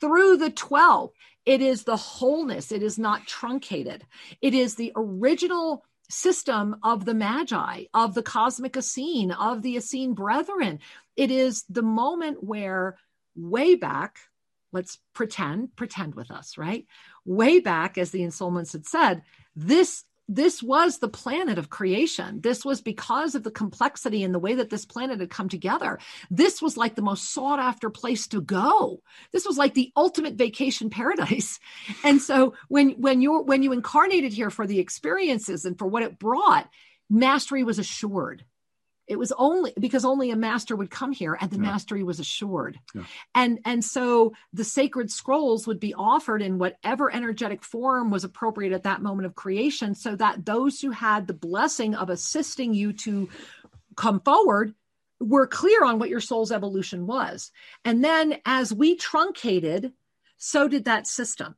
through 0.00 0.36
the 0.36 0.50
12. 0.50 1.10
It 1.44 1.62
is 1.62 1.84
the 1.84 1.96
wholeness. 1.96 2.72
It 2.72 2.82
is 2.82 2.98
not 2.98 3.26
truncated. 3.26 4.04
It 4.40 4.54
is 4.54 4.74
the 4.74 4.92
original 4.96 5.84
system 6.10 6.76
of 6.82 7.04
the 7.04 7.14
Magi, 7.14 7.84
of 7.92 8.14
the 8.14 8.22
cosmic 8.22 8.76
Essene, 8.76 9.30
of 9.32 9.62
the 9.62 9.76
Essene 9.76 10.14
brethren. 10.14 10.80
It 11.16 11.30
is 11.30 11.64
the 11.68 11.82
moment 11.82 12.42
where, 12.42 12.96
way 13.36 13.74
back, 13.74 14.18
let's 14.72 14.98
pretend, 15.14 15.74
pretend 15.76 16.14
with 16.14 16.30
us, 16.30 16.58
right? 16.58 16.86
Way 17.24 17.60
back, 17.60 17.98
as 17.98 18.10
the 18.10 18.20
ensoulments 18.20 18.72
had 18.72 18.86
said, 18.86 19.22
this 19.54 20.04
this 20.28 20.62
was 20.62 20.98
the 20.98 21.08
planet 21.08 21.58
of 21.58 21.70
creation. 21.70 22.40
This 22.42 22.64
was 22.64 22.82
because 22.82 23.34
of 23.34 23.42
the 23.42 23.50
complexity 23.50 24.22
and 24.22 24.34
the 24.34 24.38
way 24.38 24.54
that 24.54 24.68
this 24.68 24.84
planet 24.84 25.20
had 25.20 25.30
come 25.30 25.48
together. 25.48 25.98
This 26.30 26.60
was 26.60 26.76
like 26.76 26.94
the 26.94 27.02
most 27.02 27.32
sought 27.32 27.58
after 27.58 27.88
place 27.88 28.26
to 28.28 28.42
go. 28.42 29.02
This 29.32 29.46
was 29.46 29.56
like 29.56 29.74
the 29.74 29.90
ultimate 29.96 30.34
vacation 30.34 30.90
paradise. 30.90 31.58
And 32.04 32.20
so 32.20 32.54
when 32.68 32.90
when 32.92 33.20
you 33.20 33.40
when 33.40 33.62
you 33.62 33.72
incarnated 33.72 34.32
here 34.32 34.50
for 34.50 34.66
the 34.66 34.78
experiences 34.78 35.64
and 35.64 35.76
for 35.78 35.86
what 35.86 36.02
it 36.02 36.18
brought, 36.18 36.68
mastery 37.10 37.64
was 37.64 37.78
assured 37.78 38.44
it 39.08 39.18
was 39.18 39.32
only 39.38 39.72
because 39.80 40.04
only 40.04 40.30
a 40.30 40.36
master 40.36 40.76
would 40.76 40.90
come 40.90 41.12
here 41.12 41.36
and 41.40 41.50
the 41.50 41.56
yeah. 41.56 41.62
mastery 41.62 42.02
was 42.02 42.20
assured 42.20 42.78
yeah. 42.94 43.02
and 43.34 43.58
and 43.64 43.84
so 43.84 44.32
the 44.52 44.64
sacred 44.64 45.10
scrolls 45.10 45.66
would 45.66 45.80
be 45.80 45.94
offered 45.94 46.42
in 46.42 46.58
whatever 46.58 47.12
energetic 47.12 47.64
form 47.64 48.10
was 48.10 48.24
appropriate 48.24 48.72
at 48.72 48.84
that 48.84 49.02
moment 49.02 49.26
of 49.26 49.34
creation 49.34 49.94
so 49.94 50.14
that 50.14 50.44
those 50.44 50.80
who 50.80 50.90
had 50.90 51.26
the 51.26 51.34
blessing 51.34 51.94
of 51.94 52.10
assisting 52.10 52.74
you 52.74 52.92
to 52.92 53.28
come 53.96 54.20
forward 54.20 54.74
were 55.20 55.46
clear 55.46 55.84
on 55.84 55.98
what 55.98 56.10
your 56.10 56.20
soul's 56.20 56.52
evolution 56.52 57.06
was 57.06 57.50
and 57.84 58.04
then 58.04 58.36
as 58.44 58.72
we 58.72 58.94
truncated 58.94 59.92
so 60.36 60.68
did 60.68 60.84
that 60.84 61.06
system 61.06 61.56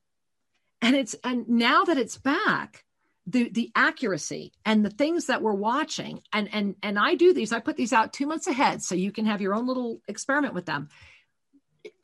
and 0.80 0.96
it's 0.96 1.14
and 1.24 1.48
now 1.48 1.84
that 1.84 1.98
it's 1.98 2.16
back 2.16 2.84
the 3.30 3.48
the 3.48 3.70
accuracy 3.74 4.52
and 4.64 4.84
the 4.84 4.90
things 4.90 5.26
that 5.26 5.42
we're 5.42 5.54
watching. 5.54 6.22
And 6.32 6.48
and 6.52 6.76
and 6.82 6.98
I 6.98 7.14
do 7.14 7.32
these 7.32 7.52
I 7.52 7.60
put 7.60 7.76
these 7.76 7.92
out 7.92 8.12
2 8.12 8.26
months 8.26 8.46
ahead 8.46 8.82
so 8.82 8.94
you 8.94 9.12
can 9.12 9.26
have 9.26 9.40
your 9.40 9.54
own 9.54 9.66
little 9.66 10.00
experiment 10.08 10.54
with 10.54 10.66
them. 10.66 10.88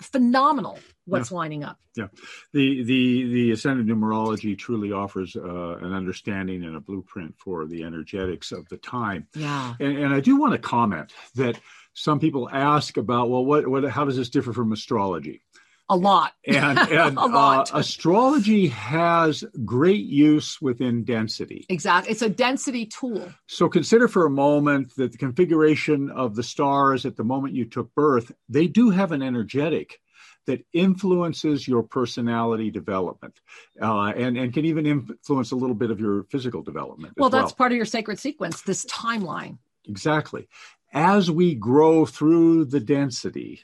Phenomenal 0.01 0.79
what's 1.05 1.31
yeah. 1.31 1.37
lining 1.37 1.65
up. 1.65 1.79
Yeah. 1.97 2.09
The 2.53 2.83
the 2.85 3.33
the 3.33 3.51
ascended 3.53 3.87
numerology 3.87 4.57
truly 4.57 4.93
offers 4.93 5.37
uh, 5.37 5.77
an 5.77 5.93
understanding 5.93 6.65
and 6.65 6.77
a 6.77 6.81
blueprint 6.81 7.37
for 7.39 7.67
the 7.67 7.83
energetics 7.83 8.53
of 8.53 8.69
the 8.69 8.77
time. 8.77 9.27
Yeah. 9.35 9.75
And, 9.81 9.99
and 9.99 10.15
i 10.15 10.21
do 10.21 10.37
want 10.37 10.53
to 10.53 10.59
comment 10.59 11.13
that 11.35 11.59
some 11.95 12.21
people 12.21 12.49
ask 12.51 12.97
about 12.97 13.31
well 13.31 13.45
what 13.45 13.67
what 13.67 13.85
how 13.85 14.05
does 14.05 14.17
this 14.17 14.29
differ 14.29 14.53
from 14.53 14.73
astrology 14.73 15.43
a 15.89 15.97
lot. 15.97 16.33
And, 16.47 16.79
and 16.91 17.17
a 17.17 17.27
lot. 17.27 17.75
Uh, 17.75 17.79
astrology 17.79 18.69
has 18.69 19.45
great 19.65 20.05
use 20.05 20.61
within 20.61 21.05
density. 21.05 21.67
Exactly. 21.69 22.13
It's 22.13 22.23
a 22.23 22.29
density 22.29 22.87
tool. 22.87 23.33
So 23.47 23.69
consider 23.69 24.09
for 24.09 24.27
a 24.27 24.31
moment 24.31 24.95
that 24.97 25.13
the 25.13 25.19
configuration 25.19 26.11
of 26.11 26.35
the 26.35 26.43
stars 26.43 27.07
at 27.07 27.17
the 27.17 27.25
moment 27.25 27.55
you 27.55 27.65
took 27.65 27.95
birth, 27.95 28.33
they 28.49 28.67
do 28.67 28.91
have 28.91 29.13
an 29.13 29.23
energetic 29.23 30.01
that 30.47 30.65
influences 30.73 31.67
your 31.67 31.83
personality 31.83 32.71
development 32.71 33.41
uh, 33.83 34.13
and, 34.17 34.39
and 34.39 34.55
can 34.55 34.65
even 34.65 34.87
influence 34.87 35.51
a 35.51 35.57
little 35.57 35.75
bit 35.75 35.91
of 35.91 35.99
your 36.01 36.23
physical 36.25 36.63
development. 36.63 37.15
Well, 37.17 37.31
that's 37.31 37.51
well. 37.51 37.57
part 37.57 37.73
of 37.73 37.77
your 37.77 37.85
sacred 37.85 38.19
sequence, 38.19 38.63
this 38.63 38.85
timeline. 38.87 39.59
Exactly. 39.89 40.49
As 40.93 41.31
we 41.31 41.55
grow 41.55 42.07
through 42.07 42.67
the 42.67 42.81
density, 42.81 43.63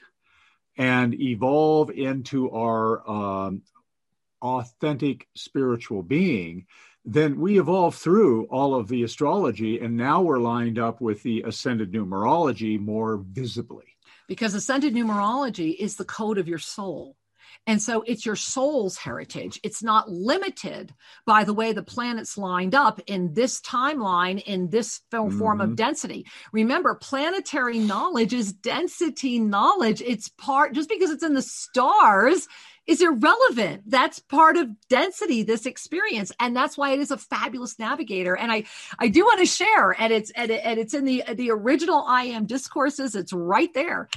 and 0.77 1.13
evolve 1.19 1.89
into 1.91 2.49
our 2.51 3.09
um, 3.09 3.61
authentic 4.41 5.27
spiritual 5.35 6.03
being, 6.03 6.65
then 7.05 7.39
we 7.39 7.59
evolve 7.59 7.95
through 7.95 8.45
all 8.45 8.75
of 8.75 8.87
the 8.87 9.03
astrology, 9.03 9.79
and 9.79 9.97
now 9.97 10.21
we're 10.21 10.39
lined 10.39 10.79
up 10.79 11.01
with 11.01 11.21
the 11.23 11.41
ascended 11.41 11.91
numerology 11.91 12.79
more 12.79 13.17
visibly. 13.17 13.85
Because 14.27 14.55
ascended 14.55 14.93
numerology 14.93 15.75
is 15.77 15.95
the 15.95 16.05
code 16.05 16.37
of 16.37 16.47
your 16.47 16.59
soul. 16.59 17.17
And 17.65 17.81
so 17.81 18.01
it's 18.01 18.25
your 18.25 18.35
soul's 18.35 18.97
heritage. 18.97 19.59
It's 19.63 19.81
not 19.81 20.09
limited 20.09 20.93
by 21.25 21.45
the 21.45 21.53
way 21.53 21.71
the 21.71 21.81
planets 21.81 22.37
lined 22.37 22.75
up 22.75 22.99
in 23.07 23.33
this 23.33 23.61
timeline, 23.61 24.41
in 24.43 24.69
this 24.69 24.99
form 25.09 25.31
mm-hmm. 25.31 25.61
of 25.61 25.75
density. 25.75 26.25
Remember, 26.51 26.93
planetary 26.95 27.79
knowledge 27.79 28.33
is 28.33 28.51
density 28.51 29.39
knowledge. 29.39 30.01
It's 30.01 30.27
part, 30.27 30.73
just 30.73 30.89
because 30.89 31.09
it's 31.09 31.23
in 31.23 31.35
the 31.35 31.41
stars, 31.41 32.47
is 32.85 33.01
irrelevant. 33.01 33.83
That's 33.85 34.19
part 34.19 34.57
of 34.57 34.67
density, 34.89 35.43
this 35.43 35.65
experience. 35.65 36.33
And 36.41 36.53
that's 36.53 36.77
why 36.77 36.91
it 36.91 36.99
is 36.99 37.11
a 37.11 37.17
fabulous 37.17 37.79
navigator. 37.79 38.35
And 38.35 38.51
I, 38.51 38.65
I 38.99 39.07
do 39.07 39.23
want 39.23 39.39
to 39.39 39.45
share, 39.45 39.91
and 39.97 40.11
it's, 40.11 40.31
and, 40.31 40.51
it, 40.51 40.61
and 40.65 40.79
it's 40.79 40.93
in 40.93 41.05
the, 41.05 41.23
the 41.33 41.51
original 41.51 42.03
I 42.05 42.25
am 42.25 42.45
discourses. 42.45 43.15
It's 43.15 43.31
right 43.31 43.73
there. 43.73 44.09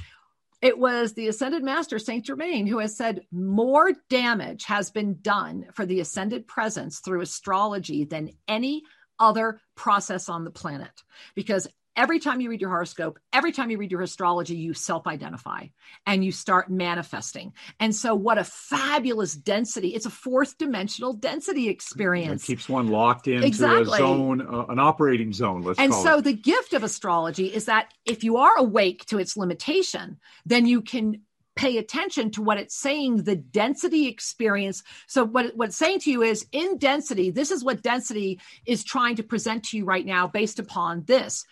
It 0.61 0.77
was 0.77 1.13
the 1.13 1.27
ascended 1.27 1.63
master, 1.63 1.99
Saint 1.99 2.25
Germain, 2.25 2.65
who 2.65 2.79
has 2.79 2.97
said 2.97 3.21
more 3.31 3.93
damage 4.09 4.65
has 4.65 4.89
been 4.89 5.19
done 5.21 5.67
for 5.73 5.85
the 5.85 5.99
ascended 5.99 6.47
presence 6.47 6.99
through 6.99 7.21
astrology 7.21 8.05
than 8.05 8.31
any 8.47 8.83
other 9.19 9.61
process 9.75 10.29
on 10.29 10.43
the 10.43 10.51
planet. 10.51 11.03
Because 11.35 11.67
every 11.97 12.19
time 12.19 12.39
you 12.39 12.49
read 12.49 12.61
your 12.61 12.69
horoscope, 12.69 13.19
every 13.33 13.51
time 13.51 13.71
you 13.71 13.77
read 13.77 13.91
your 13.91 14.03
astrology, 14.03 14.55
you 14.55 14.73
self 14.73 15.07
identify 15.07 15.65
and 16.05 16.23
you 16.23 16.31
start 16.31 16.69
manifesting. 16.69 17.51
And 17.79 17.93
so, 17.93 18.15
what 18.15 18.37
a 18.37 18.43
fabulous 18.43 19.33
density! 19.33 19.89
It's 19.89 20.05
a 20.05 20.11
fourth 20.11 20.57
dimensional 20.57 21.13
density 21.13 21.67
experience. 21.67 22.43
It 22.43 22.47
keeps 22.47 22.69
one 22.69 22.87
locked 22.87 23.27
into 23.27 23.45
exactly. 23.45 23.95
a 23.95 23.97
zone, 23.97 24.41
uh, 24.41 24.67
an 24.67 24.79
operating 24.79 25.33
zone. 25.33 25.63
Let's 25.63 25.79
and 25.79 25.93
so, 25.93 26.19
it. 26.19 26.23
the 26.23 26.33
gift 26.33 26.73
of 26.73 26.83
astrology 26.83 27.47
is 27.47 27.65
that 27.65 27.91
if 28.05 28.23
you 28.23 28.37
are 28.37 28.57
awake 28.57 29.05
to 29.07 29.17
its 29.17 29.35
limitation, 29.35 30.19
then 30.45 30.67
you 30.67 30.81
can 30.81 31.21
pay 31.55 31.79
attention 31.79 32.29
to 32.29 32.43
what 32.43 32.59
it's 32.59 32.75
saying 32.75 33.23
the 33.23 33.35
density 33.35 34.07
experience 34.07 34.83
so 35.07 35.25
what, 35.25 35.57
what 35.57 35.69
it's 35.69 35.77
saying 35.77 35.99
to 35.99 36.11
you 36.11 36.21
is 36.21 36.45
in 36.51 36.77
density 36.77 37.31
this 37.31 37.49
is 37.49 37.63
what 37.63 37.81
density 37.81 38.39
is 38.67 38.83
trying 38.83 39.15
to 39.15 39.23
present 39.23 39.63
to 39.63 39.75
you 39.75 39.83
right 39.83 40.05
now 40.05 40.27
based 40.27 40.59
upon 40.59 41.03
this 41.05 41.45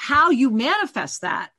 how 0.00 0.30
you 0.30 0.48
manifest 0.48 1.22
that 1.22 1.50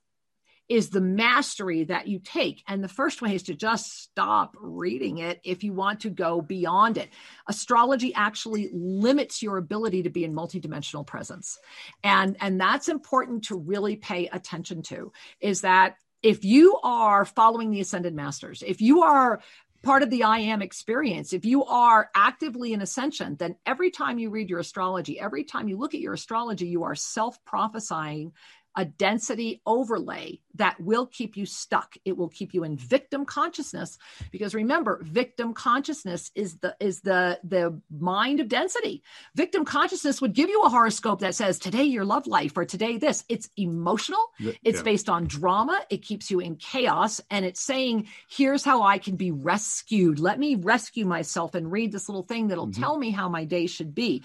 is 0.69 0.91
the 0.91 1.01
mastery 1.01 1.83
that 1.83 2.07
you 2.07 2.19
take. 2.19 2.63
And 2.69 2.81
the 2.81 2.87
first 2.87 3.21
way 3.21 3.35
is 3.35 3.43
to 3.43 3.53
just 3.53 3.85
stop 4.03 4.55
reading 4.57 5.17
it 5.17 5.41
if 5.43 5.61
you 5.61 5.73
want 5.73 5.99
to 6.01 6.09
go 6.09 6.41
beyond 6.41 6.97
it. 6.97 7.09
Astrology 7.49 8.13
actually 8.13 8.69
limits 8.71 9.43
your 9.43 9.57
ability 9.57 10.03
to 10.03 10.09
be 10.09 10.23
in 10.23 10.33
multidimensional 10.33 11.05
presence. 11.05 11.59
And, 12.01 12.37
and 12.39 12.61
that's 12.61 12.87
important 12.87 13.43
to 13.45 13.57
really 13.57 13.97
pay 13.97 14.27
attention 14.27 14.83
to 14.83 15.11
is 15.41 15.61
that 15.61 15.97
if 16.23 16.45
you 16.45 16.79
are 16.81 17.25
following 17.25 17.71
the 17.71 17.81
ascended 17.81 18.15
masters, 18.15 18.63
if 18.65 18.79
you 18.79 19.01
are 19.01 19.41
part 19.81 20.03
of 20.03 20.09
the 20.09 20.23
I 20.23 20.39
am 20.39 20.61
experience. 20.61 21.33
If 21.33 21.45
you 21.45 21.63
are 21.65 22.09
actively 22.15 22.73
in 22.73 22.81
ascension, 22.81 23.35
then 23.37 23.55
every 23.65 23.91
time 23.91 24.19
you 24.19 24.29
read 24.29 24.49
your 24.49 24.59
astrology, 24.59 25.19
every 25.19 25.43
time 25.43 25.67
you 25.67 25.77
look 25.77 25.93
at 25.93 26.01
your 26.01 26.13
astrology, 26.13 26.67
you 26.67 26.83
are 26.83 26.95
self 26.95 27.43
prophesying 27.45 28.33
a 28.79 28.85
density 28.85 29.61
overlay 29.65 30.39
that 30.55 30.79
will 30.79 31.05
keep 31.05 31.35
you 31.35 31.45
stuck. 31.45 31.97
It 32.05 32.15
will 32.15 32.29
keep 32.29 32.53
you 32.53 32.63
in 32.63 32.77
victim 32.77 33.25
consciousness 33.25 33.97
because 34.31 34.55
remember 34.55 35.01
victim 35.03 35.53
consciousness 35.53 36.31
is 36.33 36.59
the 36.59 36.77
is 36.79 37.01
the 37.01 37.37
the 37.43 37.81
mind 37.91 38.39
of 38.39 38.47
density. 38.47 39.03
Victim 39.35 39.65
consciousness 39.65 40.21
would 40.21 40.31
give 40.31 40.47
you 40.47 40.61
a 40.61 40.69
horoscope 40.69 41.19
that 41.19 41.35
says 41.35 41.59
today 41.59 41.83
your 41.83 42.05
love 42.05 42.25
life 42.25 42.55
or 42.55 42.63
today 42.63 42.97
this. 42.97 43.25
It's 43.27 43.49
emotional. 43.57 44.25
Yeah. 44.39 44.53
it's 44.63 44.81
based 44.81 45.09
on 45.09 45.27
drama. 45.27 45.81
It 45.89 46.01
keeps 46.01 46.31
you 46.31 46.39
in 46.39 46.55
chaos. 46.55 47.19
And 47.29 47.43
it's 47.43 47.59
saying 47.59 48.07
here's 48.29 48.63
how 48.63 48.83
i 48.83 48.97
can 48.97 49.17
be 49.17 49.31
rescued. 49.31 50.19
Let 50.19 50.39
me 50.39 50.55
rescue 50.55 51.05
myself 51.05 51.53
and 51.53 51.69
read 51.69 51.91
this 51.91 52.07
little 52.07 52.23
thing 52.23 52.47
that'll 52.47 52.67
mm-hmm. 52.67 52.81
tell 52.81 52.97
me 52.97 53.11
how 53.11 53.27
my 53.27 53.43
day 53.43 53.67
should 53.67 53.93
be. 53.93 54.23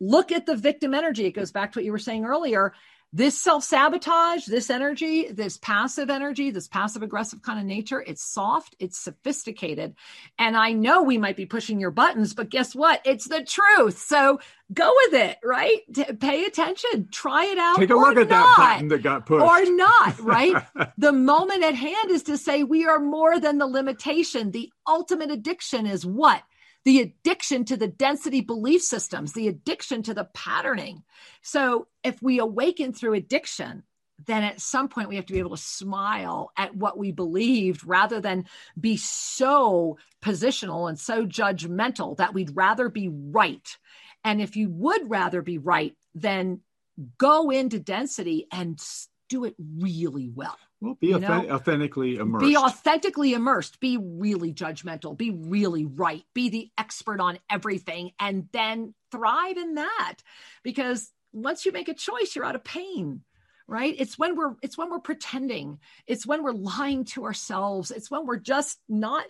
Look 0.00 0.32
at 0.32 0.46
the 0.46 0.56
victim 0.56 0.94
energy. 0.94 1.26
It 1.26 1.32
goes 1.32 1.52
back 1.52 1.72
to 1.72 1.78
what 1.78 1.84
you 1.84 1.92
were 1.92 1.98
saying 1.98 2.24
earlier 2.24 2.72
this 3.12 3.40
self 3.40 3.64
sabotage, 3.64 4.46
this 4.46 4.70
energy, 4.70 5.28
this 5.30 5.56
passive 5.58 6.10
energy, 6.10 6.50
this 6.50 6.68
passive 6.68 7.02
aggressive 7.02 7.42
kind 7.42 7.58
of 7.58 7.64
nature, 7.64 8.00
it's 8.00 8.22
soft, 8.22 8.76
it's 8.78 8.98
sophisticated. 8.98 9.96
And 10.38 10.56
I 10.56 10.72
know 10.72 11.02
we 11.02 11.18
might 11.18 11.36
be 11.36 11.46
pushing 11.46 11.80
your 11.80 11.90
buttons, 11.90 12.34
but 12.34 12.50
guess 12.50 12.74
what? 12.74 13.00
It's 13.04 13.26
the 13.26 13.42
truth. 13.42 13.98
So 13.98 14.38
go 14.72 14.92
with 15.04 15.20
it, 15.20 15.38
right? 15.42 15.80
T- 15.92 16.04
pay 16.04 16.44
attention, 16.44 17.08
try 17.10 17.46
it 17.46 17.58
out. 17.58 17.78
Take 17.78 17.90
a 17.90 17.96
look 17.96 18.16
at 18.16 18.28
not, 18.28 18.56
that 18.56 18.74
button 18.74 18.88
that 18.88 19.02
got 19.02 19.26
pushed. 19.26 19.44
Or 19.44 19.74
not, 19.74 20.20
right? 20.20 20.62
the 20.98 21.12
moment 21.12 21.64
at 21.64 21.74
hand 21.74 22.10
is 22.10 22.22
to 22.24 22.38
say 22.38 22.62
we 22.62 22.86
are 22.86 23.00
more 23.00 23.40
than 23.40 23.58
the 23.58 23.66
limitation. 23.66 24.52
The 24.52 24.72
ultimate 24.86 25.32
addiction 25.32 25.86
is 25.86 26.06
what? 26.06 26.42
The 26.84 27.00
addiction 27.00 27.64
to 27.66 27.76
the 27.76 27.88
density 27.88 28.40
belief 28.40 28.82
systems, 28.82 29.32
the 29.32 29.48
addiction 29.48 30.02
to 30.04 30.14
the 30.14 30.28
patterning. 30.34 31.02
So 31.42 31.86
if 32.02 32.22
we 32.22 32.38
awaken 32.38 32.92
through 32.92 33.14
addiction, 33.14 33.82
then 34.26 34.42
at 34.42 34.60
some 34.60 34.88
point 34.88 35.08
we 35.08 35.16
have 35.16 35.26
to 35.26 35.32
be 35.32 35.38
able 35.38 35.56
to 35.56 35.62
smile 35.62 36.52
at 36.56 36.74
what 36.74 36.98
we 36.98 37.12
believed 37.12 37.86
rather 37.86 38.20
than 38.20 38.46
be 38.78 38.96
so 38.96 39.98
positional 40.22 40.88
and 40.88 40.98
so 40.98 41.26
judgmental 41.26 42.16
that 42.18 42.34
we'd 42.34 42.56
rather 42.56 42.88
be 42.88 43.08
right. 43.08 43.76
And 44.24 44.40
if 44.40 44.56
you 44.56 44.68
would 44.70 45.08
rather 45.08 45.42
be 45.42 45.58
right, 45.58 45.94
then 46.14 46.60
go 47.16 47.50
into 47.50 47.78
density 47.78 48.46
and 48.52 48.78
do 49.30 49.44
it 49.44 49.54
really 49.78 50.28
well. 50.28 50.58
Well, 50.82 50.98
be 51.00 51.12
authentic, 51.12 51.50
authentically 51.50 52.16
immersed. 52.16 52.44
Be 52.44 52.56
authentically 52.56 53.32
immersed. 53.32 53.80
Be 53.80 53.96
really 53.96 54.52
judgmental. 54.52 55.16
Be 55.16 55.30
really 55.30 55.86
right. 55.86 56.24
Be 56.34 56.50
the 56.50 56.70
expert 56.76 57.20
on 57.20 57.38
everything 57.48 58.10
and 58.18 58.48
then 58.52 58.92
thrive 59.10 59.56
in 59.56 59.76
that. 59.76 60.16
Because 60.62 61.10
once 61.32 61.64
you 61.64 61.72
make 61.72 61.88
a 61.88 61.94
choice, 61.94 62.34
you're 62.34 62.44
out 62.44 62.56
of 62.56 62.64
pain 62.64 63.22
right 63.68 63.94
it's 63.98 64.18
when 64.18 64.34
we're 64.34 64.56
it's 64.62 64.76
when 64.76 64.90
we're 64.90 64.98
pretending 64.98 65.78
it's 66.08 66.26
when 66.26 66.42
we're 66.42 66.50
lying 66.50 67.04
to 67.04 67.24
ourselves 67.24 67.92
it's 67.92 68.10
when 68.10 68.26
we're 68.26 68.36
just 68.36 68.80
not 68.88 69.24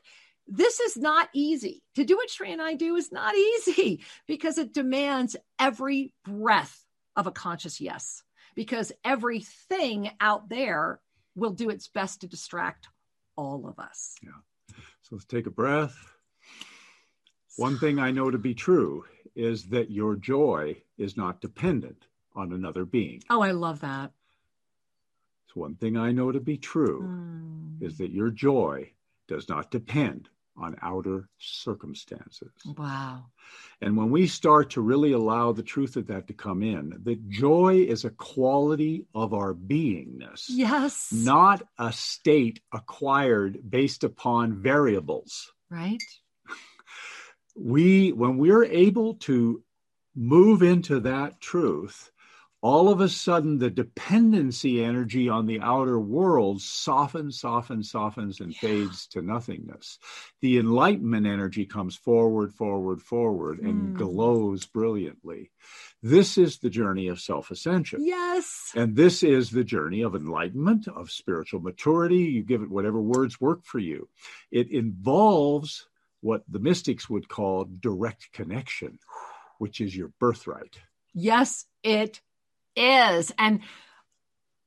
this 0.48 0.80
is 0.80 0.96
not 0.96 1.28
easy 1.34 1.82
to 1.94 2.04
do 2.04 2.16
what 2.16 2.30
Sri 2.30 2.50
and 2.50 2.62
I 2.62 2.72
do 2.72 2.96
is 2.96 3.12
not 3.12 3.34
easy 3.66 4.02
because 4.26 4.56
it 4.56 4.72
demands 4.72 5.36
every 5.58 6.14
breath 6.24 6.86
of 7.16 7.26
a 7.26 7.32
conscious 7.32 7.82
yes 7.82 8.22
because 8.60 8.92
everything 9.06 10.10
out 10.20 10.50
there 10.50 11.00
will 11.34 11.52
do 11.52 11.70
its 11.70 11.88
best 11.88 12.20
to 12.20 12.26
distract 12.26 12.88
all 13.34 13.66
of 13.66 13.78
us. 13.78 14.16
Yeah. 14.22 14.32
So 15.00 15.16
let's 15.16 15.24
take 15.24 15.46
a 15.46 15.50
breath. 15.50 15.96
One 17.56 17.78
thing 17.78 17.98
I 17.98 18.10
know 18.10 18.30
to 18.30 18.36
be 18.36 18.52
true 18.52 19.06
is 19.34 19.70
that 19.70 19.90
your 19.90 20.14
joy 20.14 20.76
is 20.98 21.16
not 21.16 21.40
dependent 21.40 22.04
on 22.36 22.52
another 22.52 22.84
being. 22.84 23.22
Oh, 23.30 23.40
I 23.40 23.52
love 23.52 23.80
that. 23.80 24.10
So 25.46 25.62
one 25.62 25.76
thing 25.76 25.96
I 25.96 26.12
know 26.12 26.30
to 26.30 26.38
be 26.38 26.58
true 26.58 27.00
mm. 27.02 27.82
is 27.82 27.96
that 27.96 28.10
your 28.10 28.28
joy 28.28 28.90
does 29.26 29.48
not 29.48 29.70
depend 29.70 30.28
on 30.56 30.76
outer 30.82 31.28
circumstances. 31.38 32.52
Wow. 32.76 33.26
And 33.80 33.96
when 33.96 34.10
we 34.10 34.26
start 34.26 34.70
to 34.70 34.80
really 34.80 35.12
allow 35.12 35.52
the 35.52 35.62
truth 35.62 35.96
of 35.96 36.06
that 36.08 36.26
to 36.28 36.34
come 36.34 36.62
in, 36.62 37.00
that 37.02 37.28
joy 37.28 37.86
is 37.88 38.04
a 38.04 38.10
quality 38.10 39.06
of 39.14 39.32
our 39.32 39.54
beingness. 39.54 40.44
Yes. 40.48 41.12
Not 41.12 41.62
a 41.78 41.92
state 41.92 42.60
acquired 42.72 43.58
based 43.68 44.04
upon 44.04 44.54
variables. 44.54 45.52
Right. 45.70 46.02
we, 47.56 48.12
when 48.12 48.36
we're 48.36 48.64
able 48.64 49.14
to 49.14 49.62
move 50.14 50.62
into 50.62 51.00
that 51.00 51.40
truth, 51.40 52.10
all 52.62 52.90
of 52.90 53.00
a 53.00 53.08
sudden 53.08 53.58
the 53.58 53.70
dependency 53.70 54.84
energy 54.84 55.28
on 55.28 55.46
the 55.46 55.60
outer 55.60 55.98
world 55.98 56.60
softens, 56.60 57.40
softens, 57.40 57.90
softens, 57.90 58.40
and 58.40 58.52
yeah. 58.52 58.60
fades 58.60 59.06
to 59.08 59.22
nothingness. 59.22 59.98
The 60.40 60.58
enlightenment 60.58 61.26
energy 61.26 61.64
comes 61.64 61.96
forward, 61.96 62.52
forward, 62.52 63.00
forward, 63.00 63.60
and 63.60 63.94
mm. 63.94 63.98
glows 63.98 64.66
brilliantly. 64.66 65.50
This 66.02 66.36
is 66.36 66.58
the 66.58 66.70
journey 66.70 67.08
of 67.08 67.20
self 67.20 67.50
ascension. 67.50 68.04
Yes. 68.04 68.72
And 68.74 68.94
this 68.94 69.22
is 69.22 69.50
the 69.50 69.64
journey 69.64 70.02
of 70.02 70.14
enlightenment, 70.14 70.86
of 70.88 71.10
spiritual 71.10 71.60
maturity. 71.60 72.18
You 72.18 72.42
give 72.42 72.62
it 72.62 72.70
whatever 72.70 73.00
words 73.00 73.40
work 73.40 73.64
for 73.64 73.78
you. 73.78 74.08
It 74.50 74.70
involves 74.70 75.86
what 76.20 76.42
the 76.48 76.58
mystics 76.58 77.08
would 77.08 77.28
call 77.28 77.64
direct 77.64 78.32
connection, 78.32 78.98
which 79.58 79.80
is 79.80 79.96
your 79.96 80.08
birthright. 80.20 80.78
Yes, 81.14 81.66
it 81.82 82.20
is. 82.76 83.32
And 83.38 83.60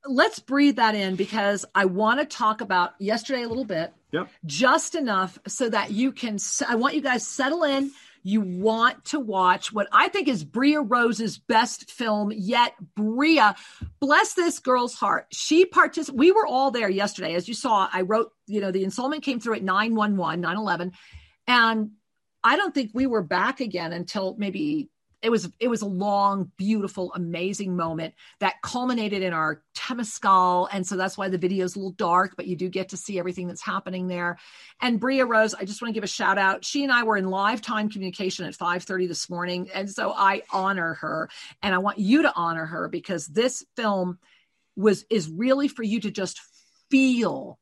let's 0.05 0.39
breathe 0.39 0.77
that 0.77 0.95
in 0.95 1.15
because 1.15 1.65
I 1.73 1.85
want 1.85 2.19
to 2.19 2.25
talk 2.25 2.61
about 2.61 2.93
yesterday 2.99 3.43
a 3.43 3.47
little 3.47 3.65
bit. 3.65 3.93
Yep. 4.11 4.29
Just 4.45 4.95
enough 4.95 5.39
so 5.47 5.69
that 5.69 5.91
you 5.91 6.11
can, 6.11 6.37
I 6.67 6.75
want 6.75 6.95
you 6.95 7.01
guys 7.01 7.25
settle 7.25 7.63
in. 7.63 7.91
You 8.25 8.39
want 8.39 9.03
to 9.05 9.19
watch 9.19 9.73
what 9.73 9.87
I 9.91 10.07
think 10.07 10.29
is 10.29 10.45
Bria 10.45 10.79
Rose's 10.79 11.37
best 11.37 11.91
film 11.91 12.31
yet. 12.33 12.73
Bria, 12.95 13.55
bless 13.99 14.33
this 14.33 14.59
girl's 14.59 14.93
heart. 14.93 15.27
She 15.31 15.65
participated. 15.65 16.19
We 16.19 16.31
were 16.31 16.47
all 16.47 16.71
there 16.71 16.89
yesterday. 16.89 17.35
As 17.35 17.49
you 17.49 17.53
saw, 17.53 17.89
I 17.91 18.01
wrote, 18.01 18.31
you 18.47 18.61
know, 18.61 18.71
the 18.71 18.85
ensoulment 18.85 19.23
came 19.23 19.41
through 19.41 19.55
at 19.55 19.63
911, 19.63 20.39
911. 20.39 20.93
And 21.47 21.91
I 22.45 22.55
don't 22.55 22.73
think 22.73 22.91
we 22.93 23.07
were 23.07 23.23
back 23.23 23.59
again 23.59 23.91
until 23.91 24.35
maybe 24.37 24.89
it 25.23 25.31
was 25.31 25.49
it 25.59 25.69
was 25.69 25.81
a 25.81 25.87
long 25.87 26.51
beautiful 26.57 27.13
amazing 27.13 27.75
moment 27.75 28.13
that 28.41 28.61
culminated 28.61 29.23
in 29.23 29.33
our 29.33 29.63
temescal. 29.73 30.67
And 30.71 30.85
so 30.85 30.97
that's 30.97 31.17
why 31.17 31.29
the 31.29 31.37
video 31.37 31.63
is 31.63 31.75
a 31.75 31.79
little 31.79 31.93
dark 31.93 32.35
but 32.35 32.45
you 32.45 32.55
do 32.55 32.69
get 32.69 32.89
to 32.89 32.97
see 32.97 33.17
everything 33.17 33.47
that's 33.47 33.63
happening 33.63 34.07
there. 34.07 34.37
And 34.81 34.99
bria 34.99 35.25
rose 35.25 35.55
i 35.55 35.63
just 35.63 35.81
want 35.81 35.89
to 35.89 35.93
give 35.93 36.03
a 36.03 36.07
shout 36.07 36.37
out. 36.37 36.65
She 36.65 36.83
and 36.83 36.91
i 36.91 37.03
were 37.03 37.17
in 37.17 37.29
live 37.29 37.61
time 37.61 37.89
communication 37.89 38.45
at 38.45 38.53
5.30 38.53 39.07
this 39.07 39.29
morning. 39.29 39.69
And 39.73 39.89
so 39.89 40.11
i 40.11 40.43
honor 40.51 40.95
her 40.95 41.29
and 41.61 41.73
i 41.73 41.77
want 41.77 41.97
you 41.97 42.23
to 42.23 42.35
honor 42.35 42.65
her 42.65 42.89
because 42.89 43.25
this 43.27 43.65
film 43.77 44.19
was 44.75 45.05
is 45.09 45.29
really 45.29 45.69
for 45.69 45.83
you 45.83 46.01
to 46.01 46.11
just 46.11 46.41
feel 46.89 47.59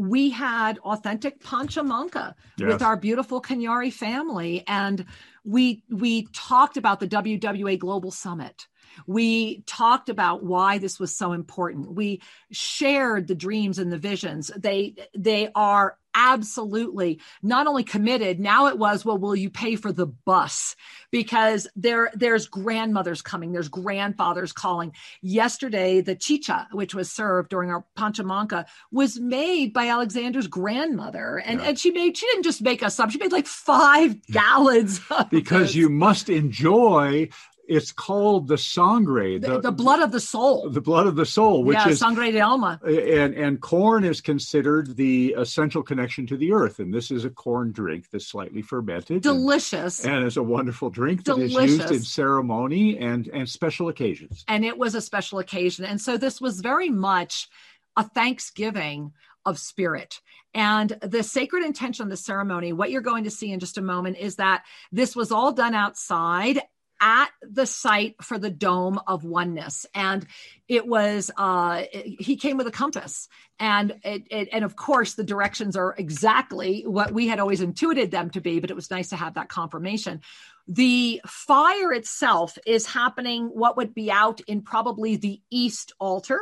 we 0.00 0.30
had 0.30 0.78
authentic 0.78 1.42
Pachamanca 1.44 2.34
yes. 2.56 2.72
with 2.72 2.80
our 2.80 2.96
beautiful 2.96 3.42
Kanyari 3.42 3.92
family. 3.92 4.64
And 4.66 5.04
we 5.44 5.82
we 5.90 6.26
talked 6.32 6.78
about 6.78 7.00
the 7.00 7.06
WWA 7.06 7.78
Global 7.78 8.10
Summit. 8.10 8.66
We 9.06 9.60
talked 9.66 10.08
about 10.08 10.42
why 10.42 10.78
this 10.78 10.98
was 10.98 11.14
so 11.14 11.32
important. 11.32 11.92
We 11.92 12.22
shared 12.50 13.28
the 13.28 13.34
dreams 13.34 13.78
and 13.78 13.92
the 13.92 13.98
visions. 13.98 14.50
They 14.56 14.94
they 15.14 15.50
are 15.54 15.98
absolutely 16.14 17.20
not 17.42 17.66
only 17.66 17.84
committed 17.84 18.40
now 18.40 18.66
it 18.66 18.78
was 18.78 19.04
well 19.04 19.18
will 19.18 19.36
you 19.36 19.50
pay 19.50 19.76
for 19.76 19.92
the 19.92 20.06
bus 20.06 20.74
because 21.10 21.68
there 21.76 22.10
there's 22.14 22.46
grandmothers 22.46 23.22
coming 23.22 23.52
there's 23.52 23.68
grandfathers 23.68 24.52
calling 24.52 24.92
yesterday 25.22 26.00
the 26.00 26.16
chicha 26.16 26.66
which 26.72 26.94
was 26.94 27.10
served 27.10 27.50
during 27.50 27.70
our 27.70 27.84
pachamanca 27.96 28.66
was 28.90 29.20
made 29.20 29.72
by 29.72 29.88
alexander's 29.88 30.46
grandmother 30.46 31.42
and 31.44 31.60
yeah. 31.60 31.68
and 31.68 31.78
she 31.78 31.90
made 31.90 32.16
she 32.16 32.26
didn't 32.26 32.44
just 32.44 32.62
make 32.62 32.82
us 32.82 32.98
up 32.98 33.10
she 33.10 33.18
made 33.18 33.32
like 33.32 33.46
five 33.46 34.20
gallons 34.26 35.00
because 35.30 35.68
this. 35.68 35.74
you 35.74 35.88
must 35.88 36.28
enjoy 36.28 37.28
it's 37.70 37.92
called 37.92 38.48
the 38.48 38.58
sangre, 38.58 39.38
the, 39.38 39.52
the, 39.52 39.60
the, 39.60 39.72
blood 39.72 40.00
of 40.00 40.10
the 40.10 40.18
soul. 40.18 40.68
The 40.68 40.80
blood 40.80 41.06
of 41.06 41.14
the 41.14 41.24
soul, 41.24 41.62
which 41.62 41.76
yeah, 41.76 41.88
is 41.88 42.00
sangre 42.00 42.32
de 42.32 42.40
alma. 42.40 42.80
And 42.84 43.32
and 43.34 43.60
corn 43.60 44.02
is 44.02 44.20
considered 44.20 44.96
the 44.96 45.36
essential 45.38 45.82
connection 45.82 46.26
to 46.26 46.36
the 46.36 46.52
earth, 46.52 46.80
and 46.80 46.92
this 46.92 47.12
is 47.12 47.24
a 47.24 47.30
corn 47.30 47.70
drink 47.70 48.10
that's 48.10 48.26
slightly 48.26 48.60
fermented, 48.60 49.22
delicious, 49.22 50.04
and, 50.04 50.14
and 50.14 50.26
it's 50.26 50.36
a 50.36 50.42
wonderful 50.42 50.90
drink 50.90 51.22
that 51.24 51.36
delicious. 51.36 51.70
is 51.70 51.78
used 51.78 51.92
in 51.92 52.02
ceremony 52.02 52.98
and 52.98 53.28
and 53.28 53.48
special 53.48 53.88
occasions. 53.88 54.44
And 54.48 54.64
it 54.64 54.76
was 54.76 54.96
a 54.96 55.00
special 55.00 55.38
occasion, 55.38 55.84
and 55.84 56.00
so 56.00 56.16
this 56.16 56.40
was 56.40 56.60
very 56.60 56.90
much 56.90 57.48
a 57.96 58.02
Thanksgiving 58.02 59.12
of 59.46 59.60
spirit. 59.60 60.20
And 60.52 60.90
the 61.02 61.22
sacred 61.22 61.64
intention 61.64 62.02
of 62.02 62.10
the 62.10 62.16
ceremony, 62.16 62.72
what 62.72 62.90
you're 62.90 63.00
going 63.00 63.24
to 63.24 63.30
see 63.30 63.52
in 63.52 63.60
just 63.60 63.78
a 63.78 63.82
moment, 63.82 64.16
is 64.18 64.36
that 64.36 64.64
this 64.90 65.14
was 65.14 65.30
all 65.30 65.52
done 65.52 65.74
outside 65.74 66.60
at 67.00 67.30
the 67.42 67.66
site 67.66 68.14
for 68.22 68.38
the 68.38 68.50
dome 68.50 69.00
of 69.06 69.24
oneness. 69.24 69.86
And 69.94 70.26
it 70.68 70.86
was 70.86 71.30
uh 71.36 71.84
it, 71.92 72.20
he 72.20 72.36
came 72.36 72.56
with 72.56 72.66
a 72.66 72.72
compass. 72.72 73.28
And 73.58 73.96
it, 74.04 74.24
it, 74.30 74.48
and 74.52 74.64
of 74.64 74.76
course 74.76 75.14
the 75.14 75.24
directions 75.24 75.76
are 75.76 75.94
exactly 75.96 76.82
what 76.86 77.12
we 77.12 77.28
had 77.28 77.40
always 77.40 77.60
intuited 77.60 78.10
them 78.10 78.30
to 78.30 78.40
be 78.40 78.60
but 78.60 78.70
it 78.70 78.76
was 78.76 78.90
nice 78.90 79.08
to 79.10 79.16
have 79.16 79.34
that 79.34 79.48
confirmation. 79.48 80.20
The 80.68 81.20
fire 81.26 81.92
itself 81.92 82.56
is 82.66 82.86
happening 82.86 83.46
what 83.46 83.76
would 83.76 83.94
be 83.94 84.10
out 84.10 84.40
in 84.42 84.62
probably 84.62 85.16
the 85.16 85.40
east 85.50 85.92
altar. 85.98 86.38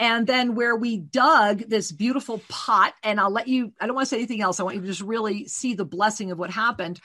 And 0.00 0.26
then 0.26 0.54
where 0.54 0.76
we 0.76 0.96
dug 0.96 1.60
this 1.68 1.90
beautiful 1.90 2.40
pot 2.48 2.94
and 3.02 3.18
i'll 3.18 3.30
let 3.30 3.48
you 3.48 3.72
i 3.80 3.86
don't 3.86 3.94
want 3.94 4.06
to 4.06 4.10
say 4.10 4.18
anything 4.18 4.42
else. 4.42 4.60
I 4.60 4.64
want 4.64 4.76
you 4.76 4.82
to 4.82 4.86
just 4.86 5.00
really 5.00 5.46
see 5.46 5.74
the 5.74 5.84
blessing 5.84 6.30
of 6.30 6.38
what 6.38 6.50
happened 6.50 7.00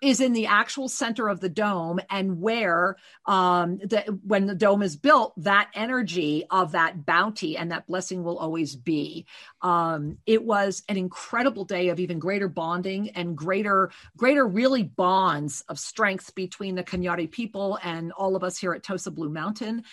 is 0.00 0.20
in 0.20 0.32
the 0.32 0.46
actual 0.46 0.88
center 0.88 1.28
of 1.28 1.40
the 1.40 1.48
dome 1.48 1.98
and 2.10 2.40
where 2.40 2.96
um 3.26 3.78
the, 3.78 4.18
when 4.24 4.46
the 4.46 4.54
dome 4.54 4.82
is 4.82 4.96
built 4.96 5.32
that 5.36 5.70
energy 5.74 6.44
of 6.50 6.72
that 6.72 7.04
bounty 7.04 7.56
and 7.56 7.72
that 7.72 7.86
blessing 7.86 8.22
will 8.22 8.38
always 8.38 8.76
be. 8.76 9.26
Um 9.62 10.18
it 10.26 10.44
was 10.44 10.82
an 10.88 10.96
incredible 10.96 11.64
day 11.64 11.88
of 11.88 12.00
even 12.00 12.18
greater 12.18 12.48
bonding 12.48 13.10
and 13.10 13.36
greater 13.36 13.90
greater 14.16 14.46
really 14.46 14.82
bonds 14.82 15.62
of 15.68 15.78
strength 15.78 16.34
between 16.34 16.74
the 16.74 16.84
Kanyari 16.84 17.30
people 17.30 17.78
and 17.82 18.12
all 18.12 18.36
of 18.36 18.44
us 18.44 18.58
here 18.58 18.72
at 18.72 18.82
Tosa 18.82 19.10
Blue 19.10 19.30
Mountain. 19.30 19.84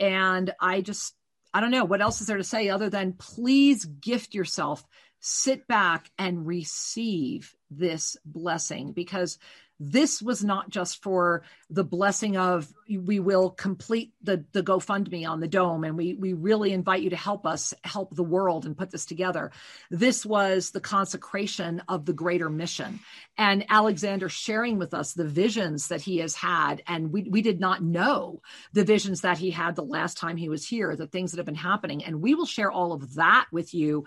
And 0.00 0.52
I 0.60 0.80
just 0.80 1.14
I 1.52 1.60
don't 1.60 1.70
know 1.70 1.84
what 1.84 2.00
else 2.00 2.20
is 2.20 2.26
there 2.26 2.36
to 2.36 2.44
say 2.44 2.68
other 2.68 2.90
than 2.90 3.14
please 3.14 3.84
gift 3.84 4.34
yourself 4.34 4.84
sit 5.20 5.66
back 5.66 6.10
and 6.18 6.46
receive 6.46 7.54
this 7.70 8.16
blessing 8.24 8.92
because 8.92 9.38
this 9.80 10.20
was 10.20 10.42
not 10.42 10.70
just 10.70 11.02
for 11.02 11.42
the 11.70 11.84
blessing 11.84 12.36
of 12.36 12.72
we 12.90 13.20
will 13.20 13.50
complete 13.50 14.12
the 14.22 14.44
the 14.52 14.62
GoFundMe 14.62 15.28
on 15.28 15.38
the 15.38 15.46
dome 15.46 15.84
and 15.84 15.96
we 15.96 16.14
we 16.14 16.32
really 16.32 16.72
invite 16.72 17.02
you 17.02 17.10
to 17.10 17.16
help 17.16 17.46
us 17.46 17.72
help 17.84 18.14
the 18.14 18.24
world 18.24 18.66
and 18.66 18.76
put 18.76 18.90
this 18.90 19.06
together. 19.06 19.52
This 19.90 20.26
was 20.26 20.70
the 20.70 20.80
consecration 20.80 21.82
of 21.88 22.06
the 22.06 22.12
greater 22.12 22.50
mission. 22.50 22.98
And 23.36 23.66
Alexander 23.68 24.28
sharing 24.28 24.78
with 24.78 24.94
us 24.94 25.12
the 25.12 25.24
visions 25.24 25.88
that 25.88 26.00
he 26.00 26.18
has 26.18 26.34
had 26.34 26.82
and 26.86 27.12
we 27.12 27.28
we 27.30 27.42
did 27.42 27.60
not 27.60 27.82
know 27.82 28.42
the 28.72 28.84
visions 28.84 29.20
that 29.20 29.38
he 29.38 29.52
had 29.52 29.76
the 29.76 29.84
last 29.84 30.18
time 30.18 30.36
he 30.36 30.48
was 30.48 30.66
here, 30.66 30.96
the 30.96 31.06
things 31.06 31.30
that 31.30 31.38
have 31.38 31.46
been 31.46 31.54
happening 31.54 32.04
and 32.04 32.20
we 32.20 32.34
will 32.34 32.46
share 32.46 32.72
all 32.72 32.92
of 32.92 33.14
that 33.14 33.46
with 33.52 33.74
you 33.74 34.06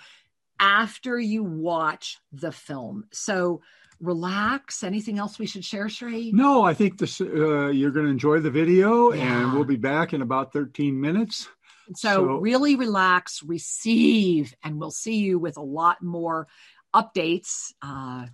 after 0.62 1.20
you 1.20 1.44
watch 1.44 2.20
the 2.32 2.52
film. 2.52 3.06
So 3.12 3.62
relax. 4.00 4.84
Anything 4.84 5.20
else 5.20 5.40
we 5.40 5.46
should 5.46 5.66
share, 5.66 5.90
Sri? 5.90 6.32
No, 6.32 6.64
I 6.64 6.74
think 6.74 6.98
this 6.98 7.20
uh, 7.20 7.68
you're 7.68 7.92
going 7.92 8.06
to 8.06 8.12
enjoy 8.12 8.40
the 8.40 8.52
video, 8.52 9.12
yeah. 9.12 9.42
and 9.42 9.54
we'll 9.54 9.66
be 9.66 9.76
back 9.76 10.14
in 10.14 10.22
about 10.22 10.54
13 10.54 11.00
minutes. 11.00 11.50
So, 11.96 12.10
so, 12.10 12.24
really 12.38 12.76
relax, 12.76 13.44
receive, 13.44 14.54
and 14.64 14.80
we'll 14.80 14.92
see 14.92 15.18
you 15.18 15.40
with 15.40 15.58
a 15.58 15.62
lot 15.62 16.02
more 16.02 16.48
updates 16.96 17.74
uh, 17.82 18.28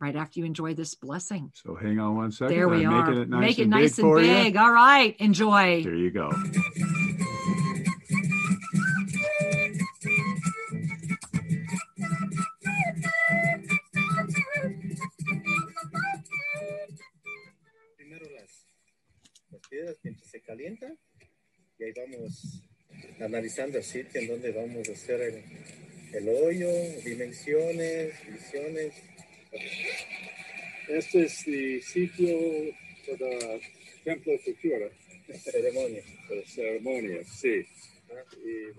right 0.00 0.14
after 0.14 0.40
you 0.40 0.46
enjoy 0.46 0.74
this 0.74 0.94
blessing. 0.94 1.50
So 1.54 1.74
hang 1.74 1.98
on 1.98 2.16
one 2.16 2.32
second. 2.32 2.54
There 2.54 2.68
we 2.68 2.86
I'm 2.86 2.92
are. 2.92 3.06
Making 3.06 3.22
it 3.22 3.28
nice 3.28 3.40
Make 3.40 3.58
it 3.58 3.62
and 3.62 3.70
nice 3.70 3.96
big 3.96 4.04
and 4.04 4.14
big. 4.16 4.54
You. 4.54 4.60
All 4.60 4.72
right, 4.72 5.16
enjoy. 5.18 5.82
There 5.82 5.94
you 5.94 6.10
go. 6.10 6.30
Mientras 20.02 20.30
se 20.30 20.40
calienta 20.40 20.92
y 21.78 21.84
ahí 21.84 21.92
vamos 21.92 22.62
analizando 23.20 23.78
el 23.78 23.84
sitio 23.84 24.20
en 24.20 24.28
donde 24.28 24.52
vamos 24.52 24.88
a 24.88 24.92
hacer 24.92 25.20
el, 25.20 25.42
el 26.14 26.28
hoyo, 26.28 26.70
dimensiones, 27.04 28.14
visiones. 28.30 28.94
Este 30.88 31.24
es 31.24 31.46
el 31.46 31.82
sitio 31.82 32.38
para 33.06 33.60
templo 34.04 34.38
futura. 34.38 34.88
Ceremonia. 35.38 36.02
Ceremonia, 36.46 37.24
sí. 37.24 37.64
Ah, 38.10 38.22
y, 38.44 38.72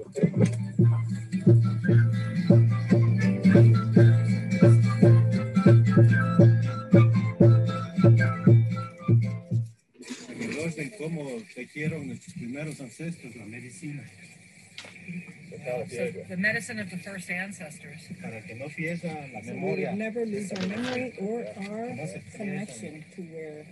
cómo 11.04 11.42
tejieron 11.54 12.08
nuestros 12.08 12.34
primeros 12.34 12.80
ancestros 12.80 13.36
la 13.36 13.46
medicina. 13.46 14.04
So 15.52 15.86
the 16.30 16.38
medicine 16.38 16.80
of 16.80 16.90
the 16.90 16.98
first 16.98 17.30
ancestors. 17.30 18.02
Para 18.22 18.42
que 18.42 18.56
no 18.56 18.70
la 19.34 19.42
So 19.42 19.52
we 19.52 19.54
memoria. 19.54 19.90
will 19.92 19.98
never 19.98 20.26
lose 20.26 20.52
our 20.54 20.66
memory 20.68 21.14
or 21.20 21.46
our 21.58 21.88
connection 22.36 23.06
to 23.16 23.22
where. 23.34 23.66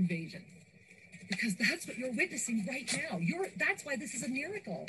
Invasion. 0.00 0.44
Because 1.28 1.54
that's 1.56 1.86
what 1.86 1.96
you're 1.96 2.12
witnessing 2.12 2.66
right 2.68 2.90
now. 2.92 3.18
You're 3.18 3.46
that's 3.56 3.84
why 3.84 3.96
this 3.96 4.14
is 4.14 4.24
a 4.24 4.28
miracle. 4.28 4.86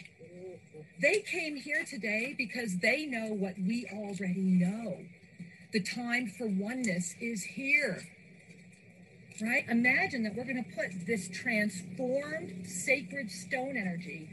They 0.99 1.19
came 1.19 1.55
here 1.55 1.83
today 1.87 2.33
because 2.35 2.79
they 2.79 3.05
know 3.05 3.33
what 3.33 3.55
we 3.59 3.87
already 3.93 4.41
know. 4.41 4.97
The 5.71 5.81
time 5.81 6.27
for 6.27 6.47
oneness 6.47 7.15
is 7.21 7.43
here. 7.43 8.01
Right? 9.41 9.65
Imagine 9.69 10.23
that 10.23 10.35
we're 10.35 10.43
going 10.43 10.63
to 10.63 10.75
put 10.75 11.05
this 11.07 11.29
transformed 11.29 12.67
sacred 12.67 13.31
stone 13.31 13.75
energy 13.77 14.29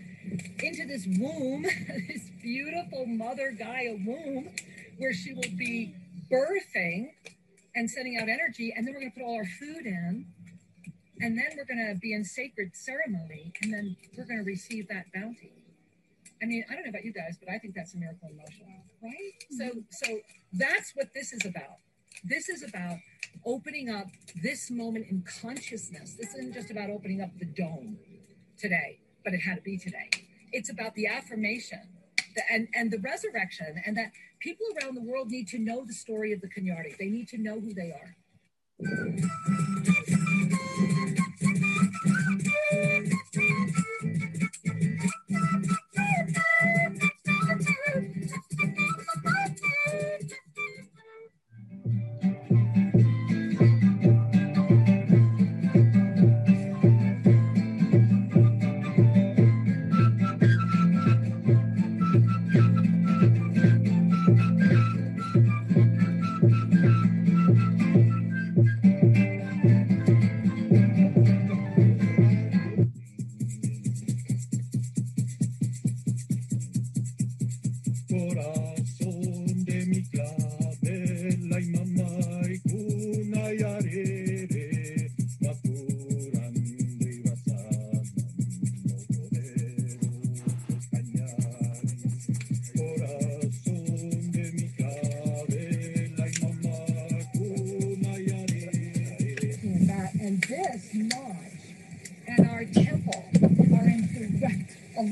into 0.59 0.87
this 0.87 1.07
womb, 1.19 1.63
this 2.09 2.31
beautiful 2.43 3.07
mother 3.07 3.55
Gaia 3.57 3.97
womb, 4.05 4.51
where 4.99 5.15
she 5.15 5.33
will 5.33 5.57
be 5.57 5.95
birthing 6.31 7.13
and 7.75 7.91
sending 7.91 8.19
out 8.19 8.29
energy. 8.29 8.75
And 8.77 8.87
then 8.87 8.95
we're 8.95 9.01
going 9.01 9.13
to 9.13 9.21
put 9.21 9.25
all 9.27 9.37
our 9.37 9.47
food 9.47 9.87
in. 9.87 10.27
And 11.21 11.37
then 11.37 11.47
we're 11.57 11.65
going 11.65 11.95
to 11.95 11.99
be 12.01 12.13
in 12.13 12.25
sacred 12.25 12.75
ceremony. 12.75 13.53
And 13.63 13.73
then 13.73 13.97
we're 14.17 14.25
going 14.25 14.39
to 14.39 14.45
receive 14.45 14.89
that 14.89 15.07
bounty. 15.15 15.53
I 16.43 16.47
mean, 16.47 16.65
I 16.71 16.75
don't 16.75 16.85
know 16.85 16.91
about 16.91 17.05
you 17.05 17.13
guys, 17.13 17.37
but 17.39 17.53
I 17.53 17.59
think 17.59 17.75
that's 17.75 17.95
a 17.95 17.99
miracle 17.99 18.29
in 18.29 18.37
motion, 18.37 18.67
right? 19.03 19.35
So, 19.51 19.65
mm-hmm. 19.65 19.81
so 19.91 20.21
that's 20.53 20.93
what 20.95 21.09
this 21.15 21.33
is 21.33 21.45
about. 21.45 21.79
This 22.25 22.49
is 22.49 22.63
about 22.63 22.99
opening 23.45 23.91
up 23.91 24.07
this 24.43 24.71
moment 24.71 25.07
in 25.11 25.25
consciousness. 25.41 26.15
This 26.15 26.35
isn't 26.35 26.55
just 26.55 26.71
about 26.71 26.91
opening 26.91 27.21
up 27.21 27.31
the 27.39 27.45
dome 27.45 27.99
today, 28.57 29.01
but 29.25 29.35
it 29.35 29.41
had 29.41 29.57
to 29.57 29.63
be 29.63 29.79
today. 29.79 30.11
It's 30.53 30.71
about 30.71 30.95
the 30.95 31.07
affirmation 31.07 31.81
and, 32.51 32.69
and 32.75 32.91
the 32.91 32.99
resurrection, 32.99 33.83
and 33.85 33.97
that 33.97 34.13
people 34.41 34.67
around 34.81 34.95
the 34.95 35.03
world 35.03 35.29
need 35.31 35.49
to 35.49 35.59
know 35.59 35.85
the 35.85 35.93
story 35.93 36.33
of 36.33 36.41
the 36.41 36.49
Kanyari. 36.49 36.97
They 36.97 37.07
need 37.07 37.29
to 37.29 37.39
know 37.39 37.59
who 37.59 37.75
they 37.75 37.93
are. 37.93 38.17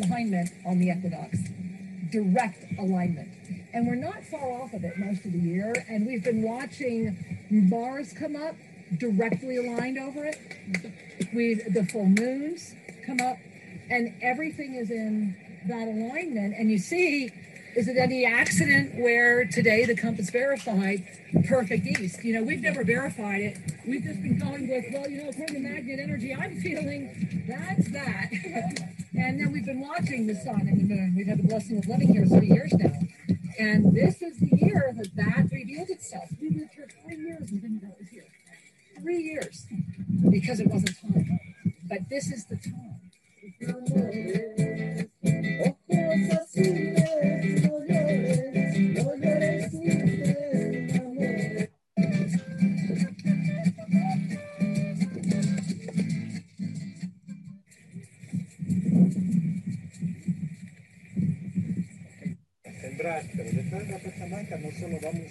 Alignment 0.05 0.51
on 0.65 0.79
the 0.79 0.91
equinox, 0.91 1.39
direct 2.11 2.65
alignment. 2.79 3.29
And 3.73 3.87
we're 3.87 3.95
not 3.95 4.25
far 4.25 4.63
off 4.63 4.73
of 4.73 4.85
it 4.85 4.99
most 4.99 5.25
of 5.25 5.33
the 5.33 5.39
year. 5.39 5.75
And 5.89 6.07
we've 6.07 6.25
been 6.25 6.43
watching 6.43 7.47
Mars 7.51 8.13
come 8.13 8.37
up 8.37 8.57
directly 8.99 9.57
aligned 9.57 9.99
over 9.99 10.25
it. 10.25 10.39
We 11.35 11.55
the 11.55 11.85
full 11.85 12.07
moons 12.07 12.75
come 13.05 13.21
up, 13.21 13.37
and 13.91 14.15
everything 14.23 14.75
is 14.75 14.91
in 14.91 15.37
that 15.69 15.89
alignment. 15.89 16.55
And 16.57 16.71
you 16.71 16.79
see, 16.79 17.33
is 17.77 17.89
it 17.89 17.99
any 17.99 18.25
accident 18.25 18.99
where 18.99 19.45
today 19.45 19.85
the 19.85 19.95
compass 19.95 20.31
verified 20.31 21.07
perfect 21.47 21.87
east? 21.87 22.25
You 22.25 22.35
know, 22.35 22.43
we've 22.43 22.63
never 22.63 22.83
verified 22.83 23.43
it. 23.43 23.59
We've 23.87 24.03
just 24.03 24.23
been 24.23 24.39
going 24.39 24.67
with, 24.67 24.87
well, 24.95 25.07
you 25.09 25.23
know, 25.23 25.29
according 25.29 25.57
to 25.57 25.61
magnet 25.61 26.01
energy, 26.01 26.35
I'm 26.35 26.59
feeling 26.63 27.45
that's 27.47 27.93
that. 27.93 28.33
and 29.15 29.39
then 29.39 29.53
we've 29.53 29.67
been 29.67 29.87
watching 29.87 30.27
the 30.27 30.35
sun 30.35 30.61
and 30.61 30.81
the 30.81 30.95
moon. 30.95 31.15
We've 31.15 31.27
had 31.27 31.39
the 31.39 31.49
blessing 31.49 31.77
of 31.77 31.87
living 31.87 32.15
here 32.15 32.25
three 32.25 32.49
years 32.49 32.73
now. 32.73 32.93
And 33.59 33.95
this 33.95 34.23
is 34.23 34.39
the 34.39 34.57
year 34.57 34.95
that 34.97 35.15
that 35.17 35.53
revealed 35.53 35.91
itself. 35.91 36.31
We 36.41 36.49
lived 36.49 36.73
here 36.75 36.89
three 37.05 37.17
years 37.17 37.51
and 37.51 37.61
didn't 37.61 37.83
know 37.83 37.91
it 37.91 37.99
was 38.01 38.09
here. 38.09 38.25
Three 39.03 39.23
years 39.23 39.67
because 40.31 40.61
it 40.61 40.69
wasn't 40.69 40.99
time. 40.99 41.41
But 41.85 42.09
this 42.09 42.33
is 42.33 42.47
the 42.47 42.57
time. 42.57 43.06
Solo 64.79 64.99
vamos 65.03 65.27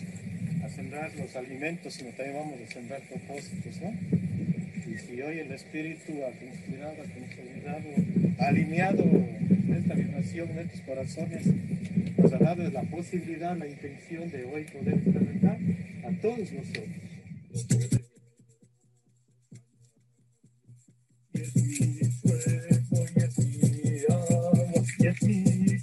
a 0.64 0.70
sembrar 0.70 1.14
los 1.16 1.36
alimentos, 1.36 1.94
sino 1.94 2.10
también 2.12 2.38
vamos 2.38 2.60
a 2.60 2.74
sembrar 2.74 3.02
propósitos, 3.02 3.82
¿no? 3.82 4.65
Y 4.88 4.98
si 5.00 5.22
hoy 5.22 5.40
el 5.40 5.52
Espíritu 5.52 6.14
ha 6.24 6.32
conspirado, 6.40 6.94
ha 6.94 7.06
consolidado, 7.14 7.90
ha 8.40 8.48
alineado 8.48 9.04
esta 9.76 9.96
vibración 9.96 10.52
en 10.52 10.60
estos 10.60 10.82
corazones, 10.82 11.48
nos 12.18 12.34
ha 12.34 12.38
dado 12.38 12.70
la 12.70 12.84
posibilidad, 12.84 13.58
la 13.58 13.68
intención 13.68 14.30
de 14.30 14.46
hoy 14.46 14.66
poder 14.66 14.94
implementar 14.94 15.58
a 16.04 16.22
todos 16.22 16.52
nosotros. 16.52 16.86
Y 25.28 25.76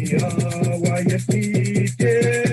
y 0.00 0.16
agua, 0.16 1.00
y 1.02 2.47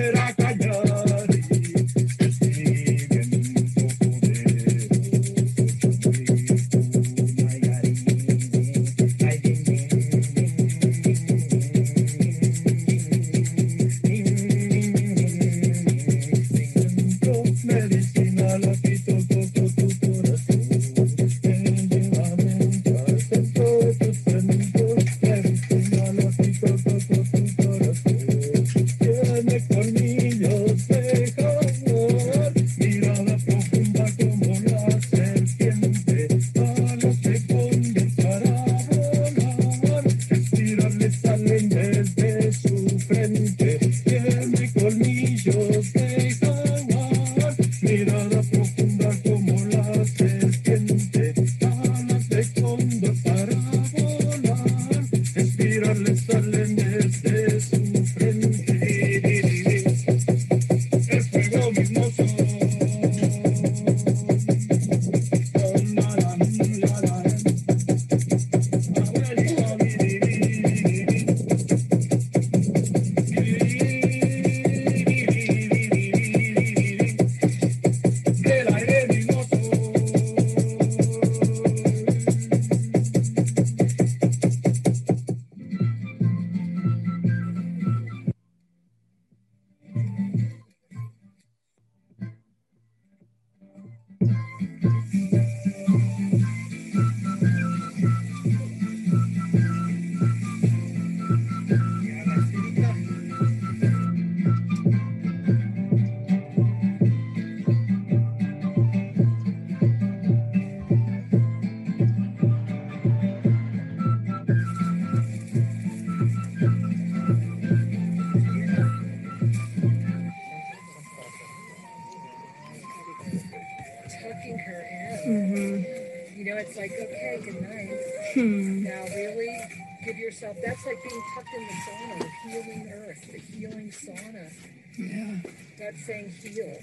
like 130.86 131.02
being 131.02 131.22
tucked 131.34 131.52
in 131.54 131.66
the 131.66 131.74
sauna, 131.84 132.18
the 132.18 132.30
healing 132.48 132.90
earth, 132.94 133.32
the 133.32 133.38
healing 133.38 133.90
sauna. 133.90 134.50
Yeah. 134.96 135.40
That's 135.78 136.06
saying 136.06 136.30
heal. 136.30 136.78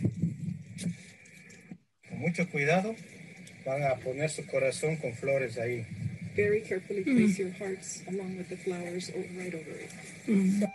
Con 2.09 2.19
mucho 2.19 2.45
cuidado 2.51 2.95
van 3.65 3.83
a 3.83 3.95
poner 3.95 4.29
su 4.29 4.45
corazón 4.45 4.97
con 4.97 5.13
flores 5.13 5.57
ahí. 5.57 5.85
Very 6.35 6.61
carefully 6.61 7.03
hmm. 7.03 7.15
place 7.15 7.39
your 7.39 7.51
hearts 7.51 8.03
along 8.07 8.37
with 8.37 8.49
the 8.49 8.57
flowers 8.57 9.09
right 9.37 9.53
over 9.53 9.71
it. 9.71 9.89
around 10.27 10.69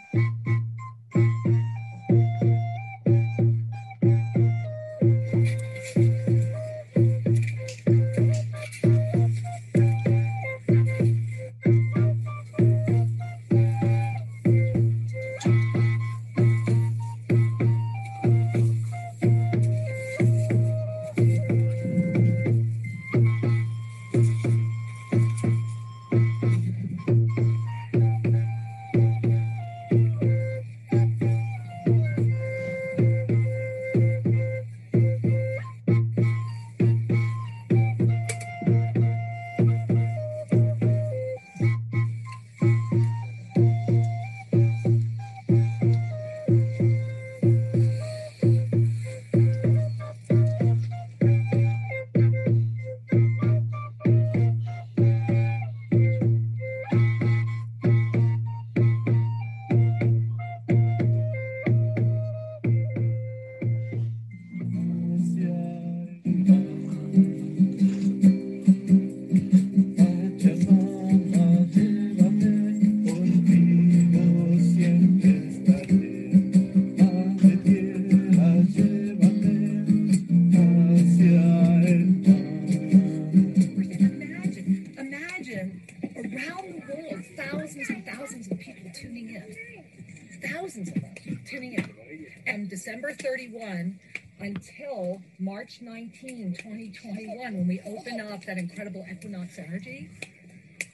March 95.68 95.82
19, 95.82 96.54
2021, 96.54 97.52
when 97.52 97.68
we 97.68 97.78
open 97.80 98.20
up 98.32 98.42
that 98.46 98.56
incredible 98.56 99.04
equinox 99.10 99.58
energy, 99.58 100.08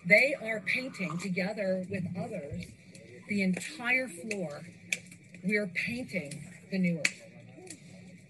they 0.04 0.34
are 0.42 0.58
painting 0.66 1.16
together 1.18 1.86
with 1.88 2.02
others 2.18 2.64
the 3.28 3.42
entire 3.42 4.08
floor. 4.08 4.62
We 5.44 5.54
are 5.58 5.68
painting 5.68 6.42
the 6.72 6.78
new 6.78 6.98
earth. 6.98 7.22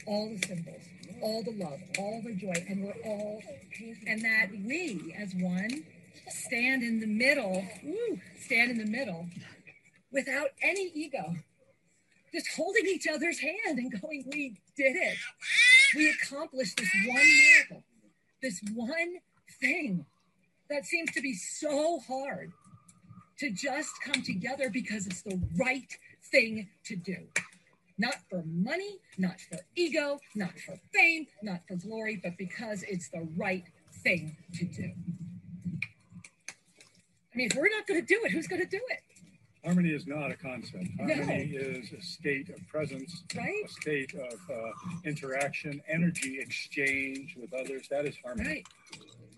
All 0.07 0.29
the 0.29 0.47
symbols, 0.47 0.83
all 1.23 1.43
the 1.45 1.53
love, 1.53 1.81
all 1.99 2.21
the 2.23 2.35
joy, 2.35 2.63
and 2.69 2.85
we're 2.85 3.11
all 3.11 3.41
and 4.07 4.23
that 4.23 4.49
we 4.67 5.17
as 5.19 5.35
one 5.37 5.85
stand 6.29 6.83
in 6.83 7.01
the 7.01 7.07
middle, 7.07 7.65
woo, 7.83 8.21
stand 8.39 8.71
in 8.71 8.77
the 8.77 8.91
middle 8.91 9.29
without 10.13 10.49
any 10.63 10.91
ego, 10.95 11.37
just 12.35 12.49
holding 12.55 12.85
each 12.85 13.07
other's 13.09 13.39
hand 13.39 13.79
and 13.79 13.99
going, 13.99 14.25
We 14.31 14.59
did 14.77 14.95
it. 14.95 15.17
We 15.95 16.11
accomplished 16.11 16.77
this 16.77 16.91
one 17.07 17.17
miracle, 17.17 17.85
this 18.43 18.61
one 18.75 19.17
thing 19.61 20.07
that 20.69 20.85
seems 20.85 21.13
to 21.13 21.21
be 21.21 21.35
so 21.35 22.01
hard 22.01 22.53
to 23.39 23.51
just 23.51 23.91
come 24.05 24.23
together 24.23 24.71
because 24.71 25.07
it's 25.07 25.23
the 25.23 25.41
right 25.59 25.93
thing 26.31 26.69
to 26.85 26.97
do. 26.97 27.17
Not 27.97 28.17
for 28.29 28.43
money, 28.47 28.99
not 29.19 29.41
for 29.41 29.59
ego, 29.77 30.19
not 30.35 30.59
for 30.59 30.77
fame, 30.93 31.27
not 31.43 31.61
for 31.69 31.77
glory, 31.77 32.21
but 32.23 32.37
because 32.37 32.83
it's 32.83 33.09
the 33.11 33.29
right 33.37 33.65
thing 34.03 34.37
to 34.55 34.65
do. 34.65 34.91
I 37.33 37.37
mean, 37.37 37.49
if 37.51 37.57
we're 37.57 37.69
not 37.69 37.87
going 37.87 38.01
to 38.01 38.07
do 38.07 38.21
it, 38.25 38.33
who's 38.33 38.47
going 38.47 38.63
to 38.63 38.69
do 38.69 38.81
it? 38.89 39.01
Harmony 39.65 39.91
is 39.91 40.07
not 40.07 40.31
a 40.31 40.37
concept. 40.37 40.89
Harmony 40.99 41.53
no. 41.55 41.59
is 41.59 41.93
a 41.93 42.03
state 42.03 42.51
of 42.51 42.57
presence, 42.69 43.25
right? 43.35 43.65
a 43.65 43.69
state 43.69 44.13
of 44.15 44.39
uh, 44.51 44.71
interaction, 45.05 45.81
energy 45.89 46.39
exchange 46.39 47.35
with 47.41 47.55
others. 47.55 47.89
That 47.89 48.05
is 48.05 48.15
harmony. 48.23 48.49
Right. 48.49 48.67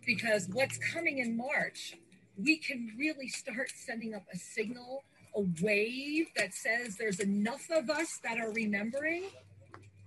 Because 0.04 0.48
what's 0.52 0.78
coming 0.78 1.18
in 1.18 1.36
March, 1.36 1.94
we 2.36 2.56
can 2.56 2.92
really 2.98 3.28
start 3.28 3.70
sending 3.74 4.14
up 4.14 4.24
a 4.32 4.36
signal, 4.36 5.04
a 5.36 5.42
wave 5.62 6.26
that 6.36 6.54
says 6.54 6.96
there's 6.96 7.20
enough 7.20 7.68
of 7.70 7.88
us 7.88 8.18
that 8.24 8.38
are 8.38 8.50
remembering 8.50 9.24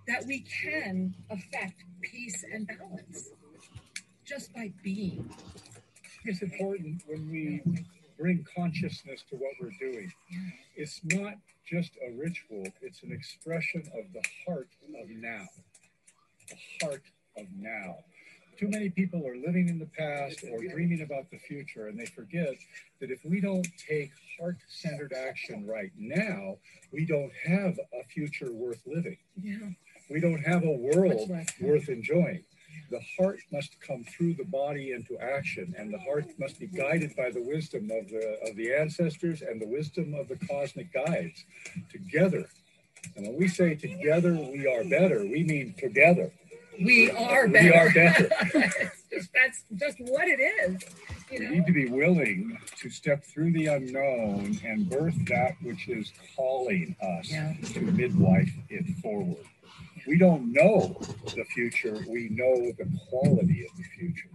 that 0.07 0.25
we 0.25 0.41
can 0.41 1.15
affect 1.29 1.83
peace 2.01 2.43
and 2.51 2.67
balance 2.67 3.29
just 4.25 4.53
by 4.53 4.73
being. 4.83 5.33
It's 6.25 6.41
important 6.41 7.03
when 7.07 7.29
we 7.31 7.61
bring 8.19 8.45
consciousness 8.55 9.23
to 9.29 9.37
what 9.37 9.53
we're 9.61 9.71
doing. 9.79 10.11
It's 10.75 10.99
not 11.05 11.35
just 11.65 11.91
a 12.05 12.11
ritual, 12.11 12.65
it's 12.81 13.01
an 13.03 13.11
expression 13.11 13.83
of 13.97 14.11
the 14.13 14.23
heart 14.45 14.69
of 15.01 15.09
now. 15.09 15.45
The 16.49 16.85
heart 16.85 17.03
of 17.37 17.45
now. 17.57 17.95
Too 18.57 18.67
many 18.67 18.89
people 18.89 19.25
are 19.25 19.37
living 19.37 19.69
in 19.69 19.79
the 19.79 19.85
past 19.85 20.43
or 20.51 20.59
dreaming 20.59 21.01
about 21.01 21.31
the 21.31 21.37
future, 21.37 21.87
and 21.87 21.97
they 21.97 22.07
forget 22.07 22.55
that 22.99 23.09
if 23.09 23.23
we 23.23 23.39
don't 23.39 23.65
take 23.87 24.11
heart 24.37 24.57
centered 24.67 25.13
action 25.13 25.65
right 25.65 25.91
now, 25.97 26.57
we 26.91 27.05
don't 27.05 27.31
have 27.45 27.79
a 27.93 28.03
future 28.09 28.51
worth 28.51 28.81
living. 28.85 29.17
Yeah. 29.41 29.69
We 30.09 30.19
don't 30.19 30.41
have 30.41 30.63
a 30.63 30.71
world 30.71 31.31
worth 31.61 31.87
enjoying 31.87 32.43
the 32.89 33.01
heart 33.17 33.39
must 33.51 33.79
come 33.81 34.03
through 34.03 34.33
the 34.35 34.45
body 34.45 34.91
into 34.91 35.17
action, 35.19 35.73
and 35.77 35.93
the 35.93 35.99
heart 35.99 36.25
must 36.37 36.59
be 36.59 36.67
guided 36.67 37.15
by 37.15 37.29
the 37.31 37.41
wisdom 37.41 37.89
of 37.91 38.09
the 38.09 38.37
of 38.47 38.55
the 38.55 38.73
ancestors 38.73 39.41
and 39.41 39.61
the 39.61 39.67
wisdom 39.67 40.13
of 40.13 40.27
the 40.27 40.37
cosmic 40.47 40.93
guides 40.93 41.45
together. 41.89 42.49
And 43.15 43.27
when 43.27 43.37
we 43.37 43.47
say 43.47 43.75
together 43.75 44.33
we 44.33 44.67
are 44.67 44.83
better, 44.83 45.21
we 45.21 45.43
mean 45.43 45.73
together. 45.77 46.31
We 46.81 47.11
are 47.11 47.47
better. 47.47 47.63
We 47.63 47.73
are 47.73 47.91
better. 47.91 48.29
that's 49.33 49.63
just 49.75 49.97
what 49.99 50.27
it 50.27 50.39
is. 50.39 50.81
You 51.31 51.39
know? 51.39 51.49
We 51.49 51.55
need 51.57 51.65
to 51.67 51.73
be 51.73 51.87
willing 51.87 52.57
to 52.77 52.89
step 52.89 53.23
through 53.23 53.51
the 53.51 53.67
unknown 53.67 54.59
and 54.63 54.89
birth 54.89 55.15
that 55.27 55.55
which 55.61 55.87
is 55.87 56.11
calling 56.35 56.95
us 57.01 57.31
yeah. 57.31 57.53
to 57.73 57.81
midwife 57.81 58.51
it 58.69 58.85
forward. 59.01 59.45
We 60.09 60.17
don't 60.17 60.51
know 60.51 60.99
the 61.35 61.45
future, 61.53 62.03
we 62.09 62.29
know 62.29 62.71
the 62.79 62.89
quality 63.11 63.63
of 63.63 63.77
the 63.77 63.83
future. 63.95 64.27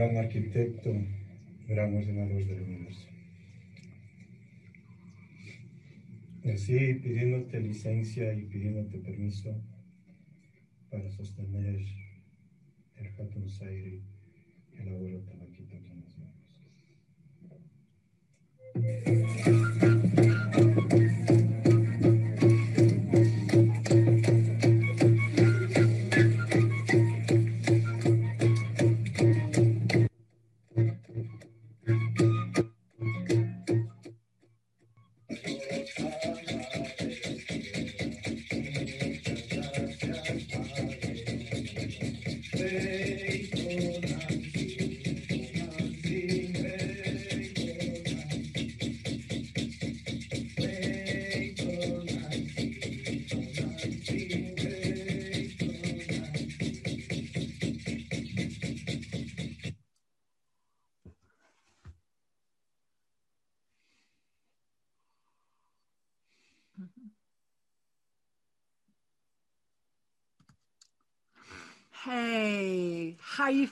Arquitecto, 0.00 0.90
gran 1.68 1.94
ordenador 1.94 2.44
del 2.46 2.62
universo. 2.62 3.06
Así, 6.44 6.94
pidiéndote 6.94 7.60
licencia 7.60 8.32
y 8.32 8.46
pidiéndote 8.46 8.98
permiso 8.98 9.54
para 10.90 11.10
sostener 11.10 11.84
el 12.96 13.06
Hatun 13.18 13.48
Sairi, 13.48 14.02
el 14.78 14.88
abuelo 14.88 15.20
Tabaquito 15.20 15.76
que 15.82 15.94
nos 15.94 16.16
vemos. 19.76 19.91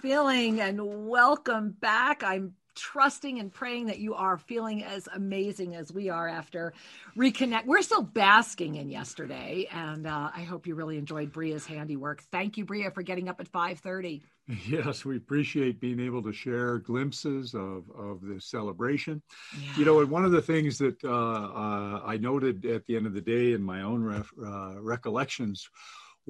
Feeling? 0.00 0.60
And 0.60 1.08
welcome 1.08 1.76
back. 1.80 2.22
I'm 2.24 2.54
trusting 2.74 3.38
and 3.38 3.52
praying 3.52 3.86
that 3.86 3.98
you 3.98 4.14
are 4.14 4.38
feeling 4.38 4.82
as 4.82 5.06
amazing 5.14 5.74
as 5.74 5.92
we 5.92 6.08
are 6.08 6.26
after 6.26 6.72
reconnect. 7.16 7.66
We're 7.66 7.82
still 7.82 8.02
basking 8.02 8.76
in 8.76 8.88
yesterday, 8.88 9.68
and 9.70 10.06
uh, 10.06 10.30
I 10.34 10.42
hope 10.42 10.66
you 10.66 10.74
really 10.74 10.96
enjoyed 10.96 11.32
Bria's 11.32 11.66
handiwork. 11.66 12.22
Thank 12.32 12.56
you, 12.56 12.64
Bria, 12.64 12.90
for 12.90 13.02
getting 13.02 13.28
up 13.28 13.40
at 13.40 13.50
5:30. 13.50 14.22
Yes, 14.66 15.04
we 15.04 15.16
appreciate 15.16 15.80
being 15.80 16.00
able 16.00 16.24
to 16.24 16.32
share 16.32 16.78
glimpses 16.78 17.54
of 17.54 17.88
of 17.96 18.20
this 18.20 18.46
celebration. 18.46 19.22
Yeah. 19.56 19.76
You 19.76 19.84
know, 19.84 20.00
and 20.00 20.10
one 20.10 20.24
of 20.24 20.32
the 20.32 20.42
things 20.42 20.76
that 20.78 20.96
uh, 21.04 21.08
uh, 21.08 22.02
I 22.04 22.16
noted 22.16 22.64
at 22.66 22.84
the 22.86 22.96
end 22.96 23.06
of 23.06 23.14
the 23.14 23.20
day 23.20 23.52
in 23.52 23.62
my 23.62 23.82
own 23.82 24.02
ref, 24.02 24.28
uh, 24.44 24.80
recollections 24.80 25.68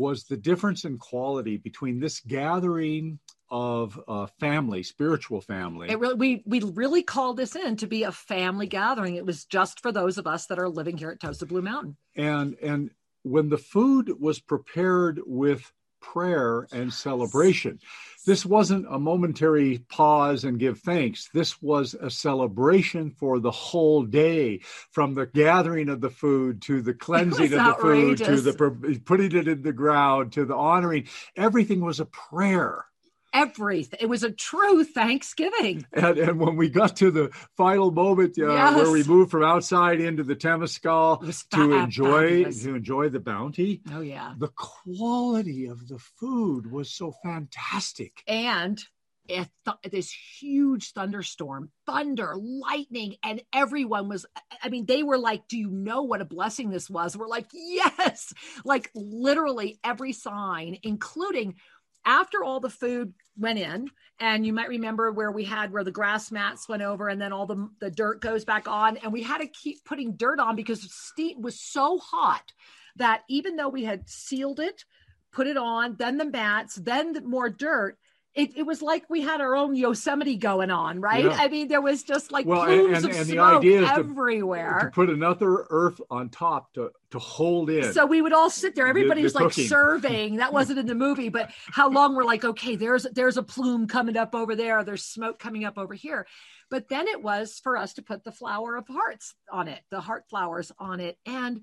was 0.00 0.24
the 0.24 0.36
difference 0.36 0.86
in 0.86 0.96
quality 0.96 1.58
between 1.58 2.00
this 2.00 2.20
gathering 2.20 3.18
of 3.50 4.00
uh, 4.08 4.26
family, 4.38 4.82
spiritual 4.82 5.42
family. 5.42 5.90
It 5.90 5.98
really, 5.98 6.14
we 6.14 6.42
we 6.46 6.60
really 6.60 7.02
called 7.02 7.36
this 7.36 7.54
in 7.54 7.76
to 7.76 7.86
be 7.86 8.04
a 8.04 8.12
family 8.12 8.66
gathering. 8.66 9.16
It 9.16 9.26
was 9.26 9.44
just 9.44 9.80
for 9.80 9.92
those 9.92 10.16
of 10.16 10.26
us 10.26 10.46
that 10.46 10.58
are 10.58 10.70
living 10.70 10.96
here 10.96 11.10
at 11.10 11.20
Toast 11.20 11.42
of 11.42 11.48
Blue 11.48 11.60
Mountain. 11.60 11.98
And 12.16 12.56
and 12.62 12.90
when 13.24 13.50
the 13.50 13.58
food 13.58 14.10
was 14.18 14.40
prepared 14.40 15.20
with 15.26 15.70
prayer 16.00 16.66
and 16.72 16.92
celebration. 16.92 17.78
This 18.26 18.44
wasn't 18.44 18.86
a 18.90 18.98
momentary 18.98 19.78
pause 19.88 20.44
and 20.44 20.58
give 20.58 20.80
thanks. 20.80 21.30
This 21.32 21.62
was 21.62 21.94
a 21.94 22.10
celebration 22.10 23.10
for 23.10 23.40
the 23.40 23.50
whole 23.50 24.02
day, 24.02 24.60
from 24.90 25.14
the 25.14 25.26
gathering 25.26 25.88
of 25.88 26.00
the 26.00 26.10
food 26.10 26.60
to 26.62 26.82
the 26.82 26.94
cleansing 27.06 27.44
of 27.44 27.50
the 27.50 27.58
outrageous. 27.58 28.26
food 28.26 28.34
to 28.36 28.40
the 28.40 29.00
putting 29.04 29.34
it 29.34 29.48
in 29.48 29.62
the 29.62 29.72
ground 29.72 30.32
to 30.32 30.44
the 30.44 30.54
honoring. 30.54 31.08
Everything 31.36 31.80
was 31.80 32.00
a 32.00 32.04
prayer 32.04 32.84
everything. 33.32 33.98
It 34.02 34.06
was 34.08 34.22
a 34.22 34.30
true 34.30 34.84
Thanksgiving. 34.84 35.86
And, 35.92 36.18
and 36.18 36.38
when 36.40 36.56
we 36.56 36.68
got 36.68 36.96
to 36.96 37.10
the 37.10 37.30
final 37.56 37.90
moment 37.90 38.38
uh, 38.38 38.46
Yes. 38.52 38.76
where 38.76 38.90
we 38.90 39.02
moved 39.04 39.30
from 39.30 39.44
outside 39.44 40.00
into 40.00 40.22
the 40.22 40.36
Temescal 40.36 41.20
to 41.50 41.72
enjoy 41.74 42.28
fabulous. 42.44 42.62
to 42.62 42.74
enjoy 42.74 43.08
the 43.08 43.20
bounty, 43.20 43.82
Oh 43.92 44.00
yeah. 44.00 44.34
the 44.38 44.48
quality 44.48 45.66
of 45.66 45.88
the 45.88 45.98
food 45.98 46.70
was 46.70 46.92
so 46.92 47.12
fantastic. 47.22 48.22
and 48.26 48.82
th- 49.28 49.46
this 49.92 50.12
huge 50.40 50.92
thunderstorm, 50.92 51.70
thunder, 51.86 52.34
lightning, 52.36 53.14
and 53.22 53.40
everyone 53.52 54.08
was. 54.08 54.26
I 54.62 54.68
mean, 54.70 54.86
they 54.86 55.02
were 55.04 55.18
like, 55.18 55.46
"Do 55.46 55.56
you 55.56 55.70
know 55.70 56.02
what 56.02 56.20
a 56.20 56.24
blessing 56.24 56.70
this 56.70 56.90
was?" 56.90 57.16
We're 57.16 57.28
like, 57.28 57.46
"Yes!" 57.52 58.32
Like 58.64 58.90
literally 58.94 59.78
every 59.84 60.12
sign, 60.12 60.78
including 60.82 61.56
after 62.04 62.42
all 62.42 62.60
the 62.60 62.70
food 62.70 63.12
went 63.36 63.58
in, 63.58 63.88
and 64.18 64.44
you 64.44 64.52
might 64.52 64.68
remember 64.68 65.12
where 65.12 65.32
we 65.32 65.44
had 65.44 65.72
where 65.72 65.84
the 65.84 65.90
grass 65.90 66.30
mats 66.30 66.68
went 66.68 66.82
over, 66.82 67.08
and 67.08 67.20
then 67.20 67.32
all 67.32 67.46
the 67.46 67.68
the 67.80 67.90
dirt 67.90 68.20
goes 68.20 68.44
back 68.44 68.68
on, 68.68 68.96
and 68.98 69.12
we 69.12 69.22
had 69.22 69.38
to 69.38 69.46
keep 69.46 69.84
putting 69.84 70.16
dirt 70.16 70.38
on 70.38 70.56
because 70.56 70.82
steam 70.92 71.40
was 71.40 71.60
so 71.60 71.98
hot 71.98 72.52
that 72.96 73.22
even 73.28 73.56
though 73.56 73.68
we 73.68 73.84
had 73.84 74.08
sealed 74.08 74.60
it, 74.60 74.84
put 75.32 75.46
it 75.46 75.56
on, 75.56 75.96
then 75.96 76.18
the 76.18 76.24
mats, 76.24 76.74
then 76.76 77.12
the 77.12 77.22
more 77.22 77.48
dirt. 77.48 77.98
It, 78.32 78.56
it 78.56 78.62
was 78.62 78.80
like 78.80 79.10
we 79.10 79.22
had 79.22 79.40
our 79.40 79.56
own 79.56 79.74
Yosemite 79.74 80.36
going 80.36 80.70
on, 80.70 81.00
right? 81.00 81.24
Yeah. 81.24 81.36
I 81.36 81.48
mean, 81.48 81.66
there 81.66 81.80
was 81.80 82.04
just 82.04 82.30
like 82.30 82.46
Well, 82.46 82.62
and- 82.62 82.80
plumes 82.86 83.04
and- 83.04 83.12
of 83.12 83.18
and 83.18 83.26
the 83.26 83.32
smoke 83.32 83.58
idea 83.58 83.82
is 83.82 83.88
to- 83.88 83.94
everywhere. 83.96 84.78
To 84.84 84.90
put 84.90 85.10
another 85.10 85.66
earth 85.68 86.00
on 86.10 86.28
top 86.28 86.72
to 86.74 86.92
to 87.10 87.18
hold 87.18 87.70
in. 87.70 87.92
So 87.92 88.06
we 88.06 88.22
would 88.22 88.32
all 88.32 88.48
sit 88.48 88.76
there. 88.76 88.86
Everybody 88.86 89.22
the 89.22 89.24
was 89.24 89.34
like 89.34 89.44
cooking. 89.46 89.66
surveying. 89.68 90.36
That 90.36 90.52
wasn't 90.52 90.78
in 90.78 90.86
the 90.86 90.94
movie, 90.94 91.28
but 91.28 91.50
how 91.66 91.90
long 91.90 92.14
we're 92.14 92.22
like, 92.24 92.44
okay, 92.44 92.76
there's 92.76 93.02
there's 93.12 93.36
a 93.36 93.42
plume 93.42 93.88
coming 93.88 94.16
up 94.16 94.32
over 94.32 94.54
there. 94.54 94.84
There's 94.84 95.02
smoke 95.02 95.40
coming 95.40 95.64
up 95.64 95.76
over 95.76 95.94
here. 95.94 96.26
But 96.70 96.88
then 96.88 97.08
it 97.08 97.20
was 97.20 97.58
for 97.60 97.76
us 97.76 97.94
to 97.94 98.02
put 98.02 98.22
the 98.22 98.30
flower 98.30 98.76
of 98.76 98.86
hearts 98.86 99.34
on 99.50 99.66
it, 99.66 99.80
the 99.90 100.00
heart 100.00 100.26
flowers 100.30 100.70
on 100.78 101.00
it. 101.00 101.18
And 101.26 101.62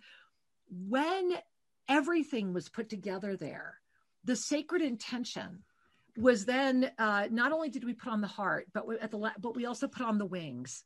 when 0.70 1.32
everything 1.88 2.53
was 2.53 2.68
put 2.68 2.89
together 2.89 3.38
there, 3.38 3.80
the 4.26 4.36
sacred 4.36 4.82
intention 4.82 5.63
was 6.18 6.45
then 6.45 6.91
uh, 6.97 7.28
not 7.32 7.51
only 7.51 7.70
did 7.70 7.84
we 7.84 7.93
put 7.93 8.11
on 8.11 8.22
the 8.22 8.28
heart, 8.28 8.68
but 8.74 8.88
we, 8.88 8.97
at 8.99 9.11
the 9.11 9.18
la- 9.18 9.32
but 9.39 9.55
we 9.55 9.65
also 9.65 9.88
put 9.88 10.05
on 10.05 10.18
the 10.18 10.26
wings, 10.26 10.84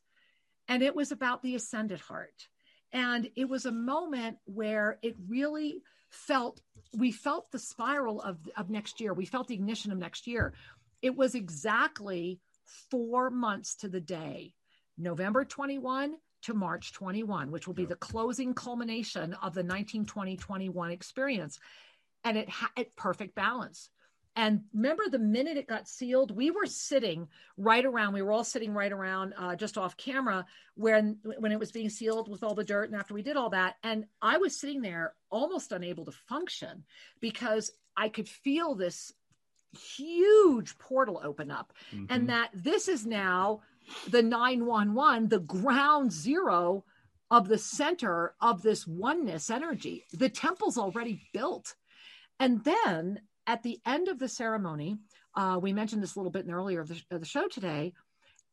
and 0.68 0.82
it 0.82 0.94
was 0.94 1.12
about 1.12 1.42
the 1.42 1.54
ascended 1.54 2.00
heart, 2.00 2.48
and 2.92 3.28
it 3.34 3.48
was 3.48 3.66
a 3.66 3.72
moment 3.72 4.38
where 4.44 4.98
it 5.02 5.16
really 5.28 5.82
felt 6.10 6.60
we 6.94 7.10
felt 7.10 7.50
the 7.50 7.58
spiral 7.58 8.20
of 8.20 8.38
of 8.56 8.70
next 8.70 9.00
year. 9.00 9.14
We 9.14 9.26
felt 9.26 9.48
the 9.48 9.54
ignition 9.54 9.92
of 9.92 9.98
next 9.98 10.26
year. 10.26 10.54
It 11.00 11.16
was 11.16 11.34
exactly 11.34 12.38
four 12.90 13.30
months 13.30 13.76
to 13.76 13.88
the 13.88 14.00
day, 14.00 14.54
November 14.98 15.44
twenty 15.44 15.78
one 15.78 16.16
to 16.42 16.54
March 16.54 16.92
21, 16.92 17.50
which 17.50 17.66
will 17.66 17.74
be 17.74 17.84
the 17.84 17.94
closing 17.94 18.52
culmination 18.52 19.32
of 19.42 19.54
the 19.54 19.62
1920-21 19.62 20.90
experience. 20.90 21.58
And 22.24 22.36
it 22.36 22.48
had 22.48 22.94
perfect 22.96 23.34
balance. 23.34 23.90
And 24.34 24.64
remember, 24.72 25.08
the 25.10 25.18
minute 25.18 25.58
it 25.58 25.68
got 25.68 25.88
sealed, 25.88 26.34
we 26.34 26.50
were 26.50 26.64
sitting 26.64 27.28
right 27.58 27.84
around. 27.84 28.14
We 28.14 28.22
were 28.22 28.32
all 28.32 28.44
sitting 28.44 28.72
right 28.72 28.90
around, 28.92 29.34
uh, 29.36 29.56
just 29.56 29.76
off 29.76 29.96
camera, 29.96 30.46
when 30.74 31.18
when 31.38 31.52
it 31.52 31.58
was 31.58 31.70
being 31.70 31.90
sealed 31.90 32.28
with 32.28 32.42
all 32.42 32.54
the 32.54 32.64
dirt. 32.64 32.90
And 32.90 32.98
after 32.98 33.12
we 33.14 33.22
did 33.22 33.36
all 33.36 33.50
that, 33.50 33.76
and 33.82 34.06
I 34.22 34.38
was 34.38 34.58
sitting 34.58 34.80
there 34.80 35.14
almost 35.30 35.72
unable 35.72 36.06
to 36.06 36.12
function 36.12 36.84
because 37.20 37.72
I 37.96 38.08
could 38.08 38.28
feel 38.28 38.74
this 38.74 39.12
huge 39.72 40.78
portal 40.78 41.20
open 41.22 41.50
up, 41.50 41.72
Mhm. 41.92 42.06
and 42.08 42.28
that 42.28 42.50
this 42.54 42.88
is 42.88 43.06
now 43.06 43.62
the 44.08 44.22
911, 44.22 45.28
the 45.28 45.40
ground 45.40 46.12
zero 46.12 46.84
of 47.30 47.48
the 47.48 47.58
center 47.58 48.34
of 48.40 48.62
this 48.62 48.86
oneness 48.86 49.50
energy. 49.50 50.04
The 50.12 50.28
temple's 50.28 50.78
already 50.78 51.26
built. 51.32 51.74
And 52.38 52.64
then 52.64 53.22
at 53.46 53.62
the 53.62 53.80
end 53.86 54.08
of 54.08 54.18
the 54.18 54.28
ceremony, 54.28 54.98
uh, 55.34 55.58
we 55.60 55.72
mentioned 55.72 56.02
this 56.02 56.14
a 56.14 56.18
little 56.18 56.30
bit 56.30 56.42
in 56.42 56.48
the 56.48 56.54
earlier 56.54 56.80
of 56.80 56.88
the, 56.88 57.00
of 57.10 57.20
the 57.20 57.26
show 57.26 57.48
today. 57.48 57.92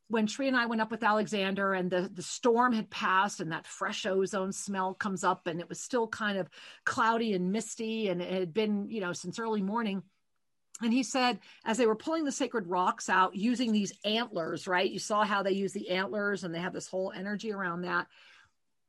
When 0.08 0.26
Sri 0.26 0.48
and 0.48 0.58
I 0.58 0.66
went 0.66 0.82
up 0.82 0.90
with 0.90 1.04
Alexander 1.04 1.74
and 1.74 1.92
the, 1.92 2.10
the 2.12 2.24
storm 2.24 2.74
had 2.74 2.90
passed 2.90 3.42
and 3.42 3.52
that 3.52 3.68
fresh 3.68 4.08
ozone 4.08 4.52
smell 4.52 4.96
comes 4.96 5.24
up 5.24 5.46
and 5.46 5.60
it 5.60 5.70
was 5.70 5.80
still 5.80 6.08
kind 6.08 6.38
of 6.38 6.50
cloudy 6.84 7.34
and 7.34 7.52
misty 7.52 8.10
and 8.10 8.20
it 8.20 8.32
had 8.32 8.54
been, 8.54 8.90
you 8.90 9.02
know, 9.02 9.14
since 9.14 9.38
early 9.38 9.62
morning. 9.62 10.02
And 10.82 10.94
he 10.94 11.04
said, 11.04 11.40
as 11.66 11.78
they 11.78 11.86
were 11.86 11.96
pulling 11.96 12.24
the 12.24 12.32
sacred 12.32 12.66
rocks 12.68 13.10
out 13.10 13.36
using 13.36 13.72
these 13.72 13.94
antlers, 14.04 14.68
right? 14.68 14.90
You 14.90 14.98
saw 14.98 15.26
how 15.26 15.44
they 15.44 15.52
use 15.52 15.74
the 15.74 15.90
antlers 15.90 16.44
and 16.44 16.56
they 16.56 16.60
have 16.60 16.74
this 16.74 16.88
whole 16.88 17.12
energy 17.16 17.52
around 17.52 17.82
that. 17.82 18.08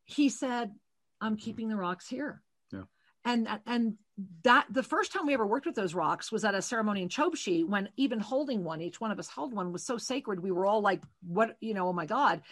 He 0.04 0.28
said, 0.28 0.72
I'm 1.20 1.36
keeping 1.36 1.68
the 1.68 1.76
rocks 1.76 2.08
here. 2.08 2.42
Yeah. 2.72 2.84
And 3.24 3.48
and 3.66 3.96
that 4.42 4.66
the 4.70 4.82
first 4.82 5.12
time 5.12 5.26
we 5.26 5.34
ever 5.34 5.46
worked 5.46 5.66
with 5.66 5.74
those 5.74 5.94
rocks 5.94 6.30
was 6.32 6.44
at 6.44 6.54
a 6.54 6.62
ceremony 6.62 7.02
in 7.02 7.08
Chobshi 7.08 7.66
when 7.66 7.88
even 7.96 8.20
holding 8.20 8.64
one, 8.64 8.80
each 8.80 9.00
one 9.00 9.10
of 9.10 9.18
us 9.18 9.28
held 9.28 9.52
one 9.52 9.72
was 9.72 9.84
so 9.84 9.96
sacred. 9.98 10.40
We 10.40 10.50
were 10.50 10.66
all 10.66 10.80
like, 10.80 11.00
what, 11.26 11.56
you 11.60 11.74
know, 11.74 11.88
oh 11.88 11.92
my 11.92 12.06
God. 12.06 12.42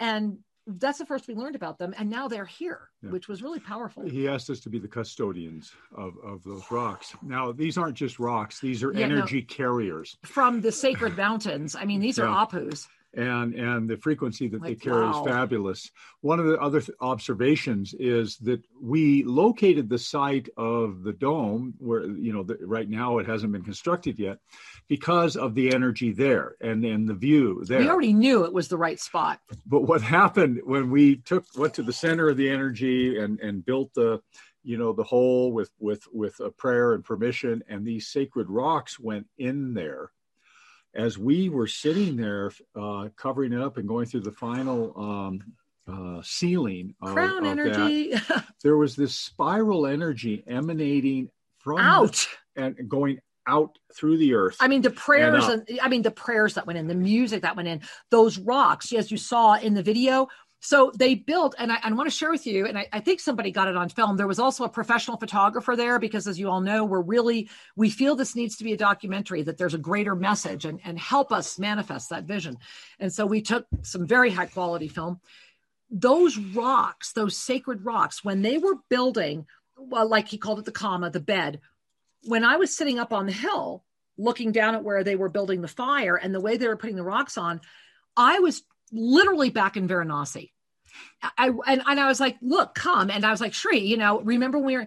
And 0.00 0.38
that's 0.66 0.98
the 0.98 1.06
first 1.06 1.28
we 1.28 1.34
learned 1.34 1.54
about 1.54 1.78
them. 1.78 1.94
And 1.96 2.10
now 2.10 2.26
they're 2.26 2.44
here, 2.44 2.88
Yeah. 3.02 3.10
which 3.10 3.28
was 3.28 3.40
really 3.42 3.60
powerful. 3.60 4.02
He 4.08 4.26
asked 4.28 4.50
us 4.50 4.58
to 4.60 4.68
be 4.68 4.78
the 4.80 4.88
custodians 4.88 5.72
of, 5.96 6.14
of 6.24 6.42
those 6.42 6.64
rocks. 6.70 7.14
Now, 7.22 7.52
these 7.52 7.78
aren't 7.78 7.94
just 7.96 8.18
rocks, 8.18 8.58
these 8.60 8.82
are 8.82 8.92
Yeah, 8.92 9.06
no. 9.06 9.14
energy 9.16 9.42
carriers. 9.42 10.16
From 10.24 10.60
the 10.60 10.72
sacred 10.72 11.16
mountains. 11.16 11.76
I 11.76 11.84
mean, 11.84 12.00
these 12.00 12.18
are 12.18 12.26
Apus. 12.26 12.88
And, 13.16 13.54
and 13.54 13.88
the 13.88 13.96
frequency 13.96 14.46
that 14.48 14.62
they 14.62 14.74
carry 14.74 15.02
wow. 15.02 15.24
is 15.24 15.26
fabulous. 15.26 15.90
One 16.20 16.38
of 16.38 16.46
the 16.46 16.60
other 16.60 16.80
th- 16.80 16.96
observations 17.00 17.94
is 17.98 18.36
that 18.38 18.62
we 18.80 19.24
located 19.24 19.88
the 19.88 19.98
site 19.98 20.48
of 20.56 21.02
the 21.02 21.14
dome 21.14 21.74
where, 21.78 22.04
you 22.04 22.32
know, 22.32 22.42
the, 22.42 22.58
right 22.60 22.88
now 22.88 23.18
it 23.18 23.26
hasn't 23.26 23.52
been 23.52 23.62
constructed 23.62 24.18
yet 24.18 24.38
because 24.86 25.36
of 25.36 25.54
the 25.54 25.74
energy 25.74 26.12
there 26.12 26.56
and, 26.60 26.84
and 26.84 27.08
the 27.08 27.14
view 27.14 27.64
there. 27.66 27.80
We 27.80 27.88
already 27.88 28.12
knew 28.12 28.44
it 28.44 28.52
was 28.52 28.68
the 28.68 28.76
right 28.76 29.00
spot. 29.00 29.40
but 29.66 29.82
what 29.82 30.02
happened 30.02 30.60
when 30.64 30.90
we 30.90 31.16
took 31.16 31.46
went 31.56 31.74
to 31.74 31.82
the 31.82 31.92
center 31.92 32.28
of 32.28 32.36
the 32.36 32.48
energy 32.48 33.18
and 33.18 33.40
and 33.40 33.64
built 33.64 33.94
the 33.94 34.20
you 34.62 34.76
know 34.76 34.92
the 34.92 35.04
hole 35.04 35.52
with 35.52 35.70
with 35.78 36.02
with 36.12 36.38
a 36.40 36.50
prayer 36.50 36.94
and 36.94 37.04
permission 37.04 37.62
and 37.68 37.86
these 37.86 38.08
sacred 38.08 38.50
rocks 38.50 38.98
went 38.98 39.26
in 39.38 39.74
there 39.74 40.10
as 40.96 41.18
we 41.18 41.48
were 41.48 41.66
sitting 41.66 42.16
there 42.16 42.50
uh, 42.74 43.08
covering 43.16 43.52
it 43.52 43.60
up 43.60 43.76
and 43.76 43.86
going 43.86 44.06
through 44.06 44.20
the 44.20 44.32
final 44.32 44.92
um, 44.98 45.42
uh, 45.86 46.20
sealing 46.22 46.94
of, 47.02 47.12
Crown 47.12 47.44
of 47.44 47.44
that, 47.44 47.50
energy 47.50 48.14
there 48.64 48.76
was 48.76 48.96
this 48.96 49.14
spiral 49.14 49.86
energy 49.86 50.42
emanating 50.46 51.30
from 51.58 51.76
the- 51.76 51.82
out. 51.82 52.26
and 52.56 52.88
going 52.88 53.20
out 53.48 53.78
through 53.94 54.18
the 54.18 54.34
earth 54.34 54.56
I 54.58 54.66
mean, 54.66 54.82
the 54.82 54.90
prayers 54.90 55.44
up. 55.44 55.64
and 55.68 55.80
I 55.80 55.88
mean 55.88 56.02
the 56.02 56.10
prayers 56.10 56.54
that 56.54 56.66
went 56.66 56.78
in, 56.78 56.88
the 56.88 56.94
music 56.94 57.42
that 57.42 57.54
went 57.54 57.68
in, 57.68 57.80
those 58.10 58.38
rocks, 58.38 58.92
as 58.92 59.10
you 59.10 59.16
saw 59.16 59.54
in 59.54 59.74
the 59.74 59.82
video. 59.84 60.26
So 60.60 60.90
they 60.94 61.14
built, 61.14 61.54
and 61.58 61.70
I, 61.70 61.78
I 61.82 61.92
want 61.92 62.08
to 62.08 62.16
share 62.16 62.30
with 62.30 62.46
you, 62.46 62.66
and 62.66 62.78
I, 62.78 62.88
I 62.92 63.00
think 63.00 63.20
somebody 63.20 63.50
got 63.50 63.68
it 63.68 63.76
on 63.76 63.88
film. 63.88 64.16
There 64.16 64.26
was 64.26 64.38
also 64.38 64.64
a 64.64 64.68
professional 64.68 65.16
photographer 65.16 65.76
there 65.76 65.98
because, 65.98 66.26
as 66.26 66.38
you 66.38 66.48
all 66.48 66.60
know, 66.60 66.84
we're 66.84 67.02
really 67.02 67.50
we 67.76 67.90
feel 67.90 68.16
this 68.16 68.34
needs 68.34 68.56
to 68.56 68.64
be 68.64 68.72
a 68.72 68.76
documentary 68.76 69.42
that 69.42 69.58
there's 69.58 69.74
a 69.74 69.78
greater 69.78 70.16
message 70.16 70.64
and 70.64 70.80
and 70.84 70.98
help 70.98 71.30
us 71.30 71.58
manifest 71.58 72.10
that 72.10 72.24
vision. 72.24 72.56
And 72.98 73.12
so 73.12 73.26
we 73.26 73.42
took 73.42 73.66
some 73.82 74.06
very 74.06 74.30
high 74.30 74.46
quality 74.46 74.88
film. 74.88 75.20
Those 75.90 76.36
rocks, 76.36 77.12
those 77.12 77.36
sacred 77.36 77.84
rocks, 77.84 78.24
when 78.24 78.42
they 78.42 78.58
were 78.58 78.76
building, 78.88 79.46
well, 79.76 80.08
like 80.08 80.26
he 80.26 80.38
called 80.38 80.58
it 80.58 80.64
the 80.64 80.72
comma, 80.72 81.10
the 81.10 81.20
bed, 81.20 81.60
when 82.24 82.44
I 82.44 82.56
was 82.56 82.76
sitting 82.76 82.98
up 82.98 83.12
on 83.12 83.26
the 83.26 83.32
hill 83.32 83.84
looking 84.18 84.50
down 84.50 84.74
at 84.74 84.82
where 84.82 85.04
they 85.04 85.14
were 85.16 85.28
building 85.28 85.60
the 85.60 85.68
fire 85.68 86.16
and 86.16 86.34
the 86.34 86.40
way 86.40 86.56
they 86.56 86.66
were 86.66 86.76
putting 86.76 86.96
the 86.96 87.02
rocks 87.02 87.36
on, 87.36 87.60
I 88.16 88.38
was 88.40 88.62
literally 88.92 89.50
back 89.50 89.76
in 89.76 89.88
Varanasi. 89.88 90.50
I 91.36 91.48
and, 91.48 91.82
and 91.86 92.00
I 92.00 92.06
was 92.08 92.20
like, 92.20 92.36
look, 92.40 92.74
come. 92.74 93.10
And 93.10 93.24
I 93.24 93.30
was 93.30 93.40
like, 93.40 93.54
Sri, 93.54 93.80
you 93.80 93.96
know, 93.96 94.20
remember 94.20 94.58
when 94.58 94.66
we 94.66 94.76
were 94.76 94.86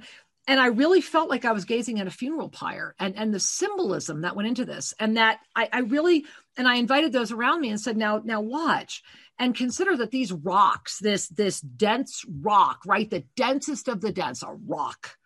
and 0.49 0.59
I 0.59 0.67
really 0.67 1.01
felt 1.01 1.29
like 1.29 1.45
I 1.45 1.51
was 1.51 1.65
gazing 1.65 1.99
at 1.99 2.07
a 2.07 2.11
funeral 2.11 2.49
pyre 2.49 2.95
and, 2.97 3.15
and 3.15 3.31
the 3.31 3.39
symbolism 3.39 4.21
that 4.21 4.35
went 4.35 4.47
into 4.47 4.65
this. 4.65 4.95
And 4.99 5.15
that 5.15 5.41
I, 5.55 5.69
I 5.71 5.79
really, 5.81 6.25
and 6.57 6.67
I 6.67 6.77
invited 6.77 7.13
those 7.13 7.31
around 7.31 7.61
me 7.61 7.69
and 7.69 7.79
said, 7.79 7.95
now, 7.95 8.19
now 8.25 8.41
watch 8.41 9.03
and 9.37 9.55
consider 9.55 9.95
that 9.97 10.09
these 10.09 10.31
rocks, 10.31 10.97
this, 10.97 11.27
this 11.27 11.61
dense 11.61 12.25
rock, 12.41 12.79
right? 12.87 13.07
The 13.07 13.25
densest 13.35 13.87
of 13.87 14.01
the 14.01 14.11
dense, 14.11 14.41
a 14.41 14.51
rock, 14.65 15.17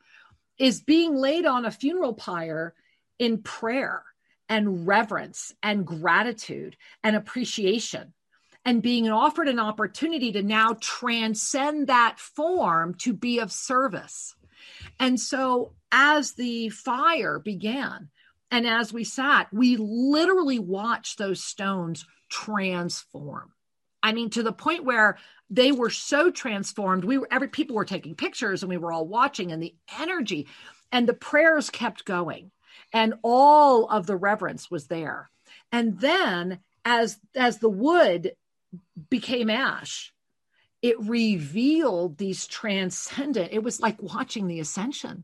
is 0.58 0.82
being 0.82 1.16
laid 1.16 1.46
on 1.46 1.64
a 1.64 1.72
funeral 1.72 2.14
pyre 2.14 2.74
in 3.18 3.42
prayer 3.44 4.04
and 4.50 4.86
reverence 4.86 5.54
and 5.64 5.88
gratitude 5.88 6.76
and 7.02 7.16
appreciation 7.16 8.14
and 8.66 8.82
being 8.82 9.10
offered 9.10 9.48
an 9.48 9.60
opportunity 9.60 10.32
to 10.34 10.44
now 10.44 10.78
transcend 10.80 11.88
that 11.88 12.20
form 12.20 12.96
to 12.96 13.14
be 13.14 13.40
of 13.40 13.52
service. 13.52 14.36
And 15.00 15.20
so 15.20 15.74
as 15.92 16.34
the 16.34 16.70
fire 16.70 17.40
began, 17.40 18.10
and 18.52 18.68
as 18.68 18.94
we 18.94 19.04
sat, 19.04 19.48
we 19.52 19.78
literally 19.78 20.60
watched 20.60 21.18
those 21.18 21.44
stones 21.44 22.06
transform. 22.30 23.52
I 24.02 24.14
mean, 24.14 24.30
to 24.32 24.44
the 24.44 24.54
point 24.54 24.84
where 24.84 25.18
they 25.54 25.72
were 25.72 25.92
so 25.92 26.32
transformed. 26.32 27.06
We 27.06 27.20
were 27.20 27.28
every 27.32 27.48
people 27.48 27.76
were 27.76 27.86
taking 27.86 28.16
pictures 28.16 28.64
and 28.64 28.70
we 28.70 28.78
were 28.78 28.92
all 28.92 29.08
watching, 29.08 29.52
and 29.52 29.62
the 29.62 29.76
energy 30.00 30.48
and 30.92 31.08
the 31.08 31.14
prayers 31.14 31.70
kept 31.70 32.06
going, 32.06 32.52
and 32.92 33.14
all 33.22 33.88
of 33.88 34.08
the 34.08 34.18
reverence 34.18 34.72
was 34.72 34.88
there. 34.88 35.30
And 35.72 36.00
then 36.00 36.60
as 36.86 37.20
as 37.36 37.60
the 37.60 37.70
wood 37.70 38.34
became 39.10 39.50
ash, 39.50 40.14
it 40.82 41.00
revealed 41.00 42.18
these 42.18 42.46
transcendent, 42.46 43.54
it 43.54 43.64
was 43.64 43.80
like 43.80 44.02
watching 44.02 44.48
the 44.48 44.60
ascension. 44.60 45.24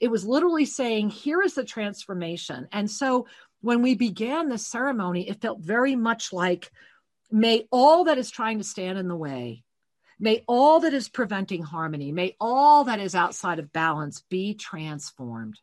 It 0.00 0.08
was 0.08 0.26
literally 0.26 0.66
saying, 0.66 1.10
here 1.10 1.40
is 1.42 1.54
the 1.54 1.64
transformation. 1.64 2.68
And 2.72 2.90
so 2.90 3.26
when 3.60 3.82
we 3.82 3.94
began 3.94 4.48
the 4.48 4.58
ceremony, 4.58 5.28
it 5.28 5.40
felt 5.40 5.60
very 5.60 5.96
much 5.96 6.32
like, 6.32 6.70
may 7.30 7.66
all 7.70 8.04
that 8.04 8.18
is 8.18 8.30
trying 8.30 8.58
to 8.58 8.64
stand 8.64 8.98
in 8.98 9.08
the 9.08 9.16
way, 9.16 9.64
may 10.20 10.44
all 10.46 10.80
that 10.80 10.94
is 10.94 11.08
preventing 11.08 11.62
harmony, 11.62 12.12
may 12.12 12.36
all 12.40 12.84
that 12.84 13.00
is 13.00 13.14
outside 13.14 13.58
of 13.58 13.72
balance 13.72 14.22
be 14.28 14.54
transformed. 14.54 15.58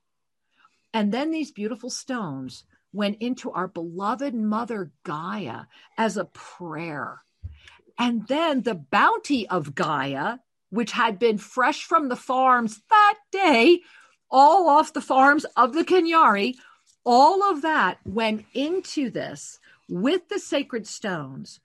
And 0.93 1.13
then 1.13 1.31
these 1.31 1.51
beautiful 1.51 1.89
stones 1.89 2.63
went 2.93 3.17
into 3.21 3.51
our 3.51 3.67
beloved 3.67 4.33
mother 4.33 4.91
Gaia 5.03 5.63
as 5.97 6.17
a 6.17 6.25
prayer 6.25 7.21
and 7.97 8.27
then 8.27 8.61
the 8.61 8.75
bounty 8.75 9.47
of 9.47 9.75
Gaia, 9.75 10.39
which 10.69 10.91
had 10.91 11.19
been 11.19 11.37
fresh 11.37 11.83
from 11.83 12.09
the 12.09 12.15
farms 12.15 12.81
that 12.89 13.15
day, 13.31 13.81
all 14.29 14.67
off 14.67 14.93
the 14.93 15.01
farms 15.01 15.45
of 15.55 15.73
the 15.73 15.83
Kanyari, 15.83 16.55
all 17.05 17.43
of 17.43 17.61
that 17.61 17.99
went 18.05 18.45
into 18.53 19.09
this 19.09 19.59
with 19.87 20.27
the 20.29 20.39
sacred 20.39 20.87
stones. 20.87 21.59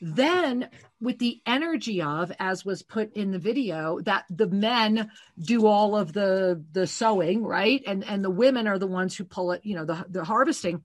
Then, 0.00 0.68
with 1.00 1.18
the 1.18 1.40
energy 1.46 2.02
of, 2.02 2.30
as 2.38 2.64
was 2.64 2.82
put 2.82 3.14
in 3.14 3.30
the 3.30 3.38
video, 3.38 4.00
that 4.00 4.24
the 4.28 4.46
men 4.46 5.10
do 5.40 5.66
all 5.66 5.96
of 5.96 6.12
the 6.12 6.62
the 6.72 6.86
sowing, 6.86 7.42
right, 7.42 7.82
and 7.86 8.04
and 8.04 8.22
the 8.22 8.30
women 8.30 8.66
are 8.66 8.78
the 8.78 8.86
ones 8.86 9.16
who 9.16 9.24
pull 9.24 9.52
it, 9.52 9.64
you 9.64 9.74
know, 9.74 9.86
the 9.86 10.04
the 10.08 10.24
harvesting. 10.24 10.84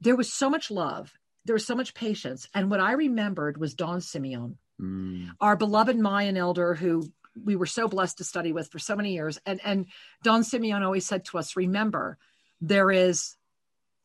There 0.00 0.16
was 0.16 0.32
so 0.32 0.50
much 0.50 0.72
love 0.72 1.17
there 1.48 1.54
was 1.54 1.66
so 1.66 1.74
much 1.74 1.94
patience. 1.94 2.46
And 2.52 2.70
what 2.70 2.78
I 2.78 2.92
remembered 2.92 3.56
was 3.56 3.72
Don 3.72 4.02
Simeon, 4.02 4.58
mm. 4.78 5.30
our 5.40 5.56
beloved 5.56 5.96
Mayan 5.96 6.36
elder 6.36 6.74
who 6.74 7.10
we 7.42 7.56
were 7.56 7.64
so 7.64 7.88
blessed 7.88 8.18
to 8.18 8.24
study 8.24 8.52
with 8.52 8.70
for 8.70 8.78
so 8.78 8.94
many 8.94 9.14
years. 9.14 9.38
And, 9.46 9.58
and 9.64 9.86
Don 10.22 10.44
Simeon 10.44 10.82
always 10.82 11.06
said 11.06 11.24
to 11.26 11.38
us, 11.38 11.56
remember, 11.56 12.18
there 12.60 12.90
is 12.90 13.34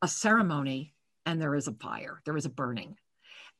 a 0.01 0.07
ceremony 0.07 0.93
and 1.25 1.41
there 1.41 1.53
is 1.53 1.67
a 1.67 1.73
fire, 1.73 2.21
there 2.23 2.37
is 2.37 2.45
a 2.45 2.49
burning. 2.49 2.95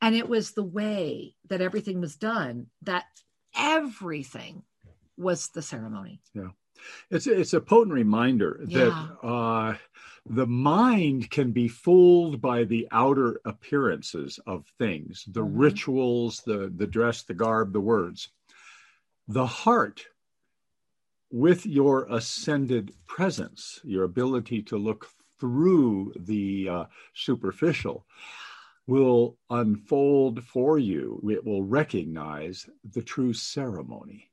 And 0.00 0.14
it 0.14 0.30
was 0.30 0.52
the 0.52 0.64
way 0.64 1.36
that 1.50 1.60
everything 1.60 2.00
was 2.00 2.16
done 2.16 2.68
that 2.82 3.04
everything 3.54 4.62
was 5.18 5.48
the 5.48 5.60
ceremony. 5.60 6.22
Yeah. 6.32 6.48
It's 7.10 7.26
it's 7.26 7.52
a 7.52 7.60
potent 7.60 7.94
reminder 7.94 8.60
yeah. 8.66 8.78
that 8.78 9.26
uh, 9.26 9.74
the 10.26 10.46
mind 10.46 11.30
can 11.30 11.52
be 11.52 11.68
fooled 11.68 12.40
by 12.40 12.64
the 12.64 12.88
outer 12.90 13.40
appearances 13.44 14.40
of 14.46 14.66
things, 14.78 15.24
the 15.28 15.40
mm-hmm. 15.40 15.58
rituals, 15.58 16.42
the 16.46 16.72
the 16.74 16.86
dress, 16.86 17.22
the 17.22 17.34
garb, 17.34 17.72
the 17.72 17.80
words. 17.80 18.28
The 19.26 19.46
heart, 19.46 20.04
with 21.30 21.64
your 21.64 22.06
ascended 22.10 22.92
presence, 23.06 23.80
your 23.82 24.04
ability 24.04 24.62
to 24.64 24.76
look 24.76 25.08
through 25.40 26.12
the 26.16 26.68
uh, 26.68 26.84
superficial, 27.14 28.06
will 28.86 29.38
unfold 29.48 30.44
for 30.44 30.78
you. 30.78 31.20
It 31.30 31.44
will 31.44 31.62
recognize 31.62 32.68
the 32.92 33.02
true 33.02 33.32
ceremony. 33.32 34.30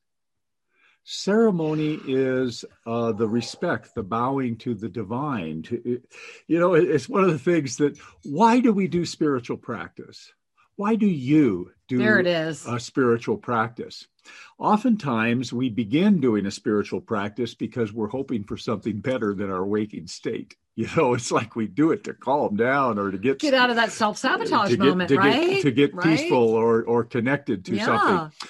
Ceremony 1.13 1.99
is 2.07 2.63
uh, 2.85 3.11
the 3.11 3.27
respect, 3.27 3.93
the 3.93 4.01
bowing 4.01 4.55
to 4.59 4.73
the 4.73 4.87
divine. 4.87 5.61
To, 5.63 6.01
you 6.47 6.57
know, 6.57 6.73
it's 6.73 7.09
one 7.09 7.25
of 7.25 7.31
the 7.31 7.37
things 7.37 7.75
that 7.77 7.97
why 8.23 8.61
do 8.61 8.71
we 8.71 8.87
do 8.87 9.05
spiritual 9.05 9.57
practice? 9.57 10.31
Why 10.77 10.95
do 10.95 11.05
you 11.05 11.73
do 11.89 11.97
there 11.97 12.19
it 12.19 12.27
is. 12.27 12.65
a 12.65 12.79
spiritual 12.79 13.35
practice? 13.35 14.07
Oftentimes, 14.57 15.51
we 15.51 15.69
begin 15.69 16.21
doing 16.21 16.45
a 16.45 16.51
spiritual 16.51 17.01
practice 17.01 17.55
because 17.55 17.91
we're 17.91 18.07
hoping 18.07 18.45
for 18.45 18.55
something 18.55 19.01
better 19.01 19.33
than 19.33 19.51
our 19.51 19.65
waking 19.65 20.07
state. 20.07 20.55
You 20.73 20.87
know, 20.95 21.13
it's 21.13 21.33
like 21.33 21.57
we 21.57 21.67
do 21.67 21.91
it 21.91 22.05
to 22.05 22.13
calm 22.13 22.55
down 22.55 22.97
or 22.97 23.11
to 23.11 23.17
get 23.17 23.39
get 23.39 23.53
out 23.53 23.69
of 23.69 23.75
that 23.75 23.91
self 23.91 24.17
sabotage 24.17 24.77
moment, 24.77 25.09
to 25.09 25.17
right? 25.17 25.49
Get, 25.49 25.61
to 25.63 25.71
get 25.71 25.93
right? 25.93 26.17
peaceful 26.17 26.53
or 26.53 26.81
or 26.83 27.03
connected 27.03 27.65
to 27.65 27.75
yeah. 27.75 27.85
something. 27.85 28.49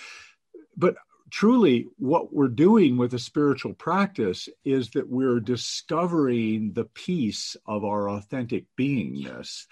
But 0.77 0.97
truly 1.31 1.87
what 1.97 2.33
we're 2.33 2.47
doing 2.47 2.97
with 2.97 3.13
a 3.13 3.19
spiritual 3.19 3.73
practice 3.73 4.49
is 4.63 4.89
that 4.91 5.09
we're 5.09 5.39
discovering 5.39 6.73
the 6.73 6.85
peace 6.85 7.55
of 7.65 7.83
our 7.83 8.09
authentic 8.09 8.65
beingness 8.77 9.65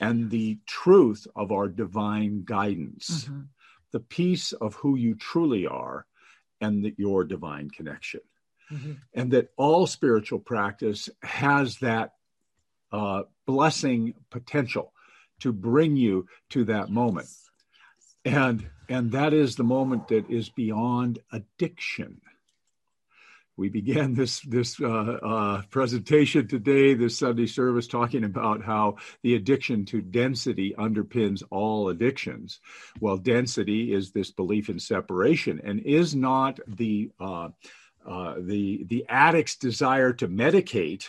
and 0.00 0.30
the 0.30 0.58
truth 0.66 1.26
of 1.34 1.50
our 1.50 1.68
divine 1.68 2.44
guidance, 2.44 3.24
mm-hmm. 3.24 3.40
the 3.92 4.00
peace 4.00 4.52
of 4.52 4.74
who 4.74 4.96
you 4.96 5.14
truly 5.14 5.66
are 5.66 6.06
and 6.60 6.84
that 6.84 6.98
your 6.98 7.24
divine 7.24 7.70
connection. 7.70 8.20
Mm-hmm. 8.70 8.92
And 9.14 9.30
that 9.30 9.50
all 9.56 9.86
spiritual 9.86 10.40
practice 10.40 11.08
has 11.22 11.78
that 11.78 12.12
uh, 12.92 13.22
blessing 13.46 14.14
potential 14.30 14.92
to 15.40 15.52
bring 15.52 15.96
you 15.96 16.26
to 16.50 16.64
that 16.64 16.90
moment. 16.90 17.28
And 18.26 18.68
and 18.88 19.12
that 19.12 19.32
is 19.32 19.54
the 19.54 19.64
moment 19.64 20.08
that 20.08 20.28
is 20.28 20.48
beyond 20.48 21.20
addiction. 21.32 22.20
We 23.56 23.68
began 23.68 24.14
this 24.14 24.40
this 24.40 24.80
uh, 24.80 24.84
uh, 24.84 25.62
presentation 25.70 26.48
today, 26.48 26.94
this 26.94 27.18
Sunday 27.18 27.46
service, 27.46 27.86
talking 27.86 28.24
about 28.24 28.64
how 28.64 28.96
the 29.22 29.36
addiction 29.36 29.84
to 29.86 30.02
density 30.02 30.74
underpins 30.76 31.44
all 31.50 31.88
addictions. 31.88 32.58
Well, 33.00 33.16
density 33.16 33.94
is 33.94 34.10
this 34.10 34.32
belief 34.32 34.68
in 34.68 34.80
separation, 34.80 35.60
and 35.62 35.80
is 35.80 36.16
not 36.16 36.58
the 36.66 37.12
uh, 37.20 37.50
uh 38.04 38.34
the 38.40 38.84
the 38.88 39.06
addict's 39.08 39.56
desire 39.56 40.12
to 40.14 40.26
medicate 40.26 41.06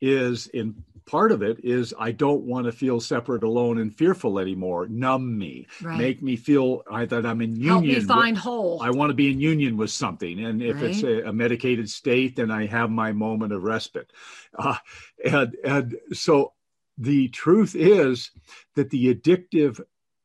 is 0.00 0.46
in 0.46 0.82
part 1.06 1.32
of 1.32 1.42
it 1.42 1.64
is 1.64 1.94
I 1.98 2.12
don't 2.12 2.42
want 2.42 2.66
to 2.66 2.72
feel 2.72 3.00
separate, 3.00 3.42
alone, 3.42 3.78
and 3.78 3.94
fearful 3.94 4.38
anymore. 4.38 4.86
Numb 4.88 5.38
me, 5.38 5.66
right. 5.80 5.98
make 5.98 6.22
me 6.22 6.36
feel 6.36 6.82
I, 6.90 7.04
that 7.06 7.24
I'm 7.24 7.40
in 7.40 7.56
union. 7.56 7.68
Help 7.68 7.84
me 7.84 8.00
find 8.00 8.36
with, 8.36 8.42
whole. 8.42 8.82
I 8.82 8.90
want 8.90 9.10
to 9.10 9.14
be 9.14 9.30
in 9.30 9.40
union 9.40 9.76
with 9.76 9.90
something, 9.90 10.44
and 10.44 10.62
if 10.62 10.76
right. 10.76 10.84
it's 10.84 11.02
a, 11.02 11.28
a, 11.28 11.32
medicated 11.32 11.88
state, 11.88 12.36
then 12.36 12.50
I 12.50 12.66
have 12.66 12.90
my 12.90 13.12
moment 13.12 13.52
of 13.52 13.62
respite. 13.62 14.12
Uh, 14.58 14.76
and 15.24 15.56
and 15.64 15.96
so 16.12 16.52
the 16.98 17.28
truth 17.28 17.74
is 17.74 18.30
that 18.74 18.90
the 18.90 19.14
addictive 19.14 19.80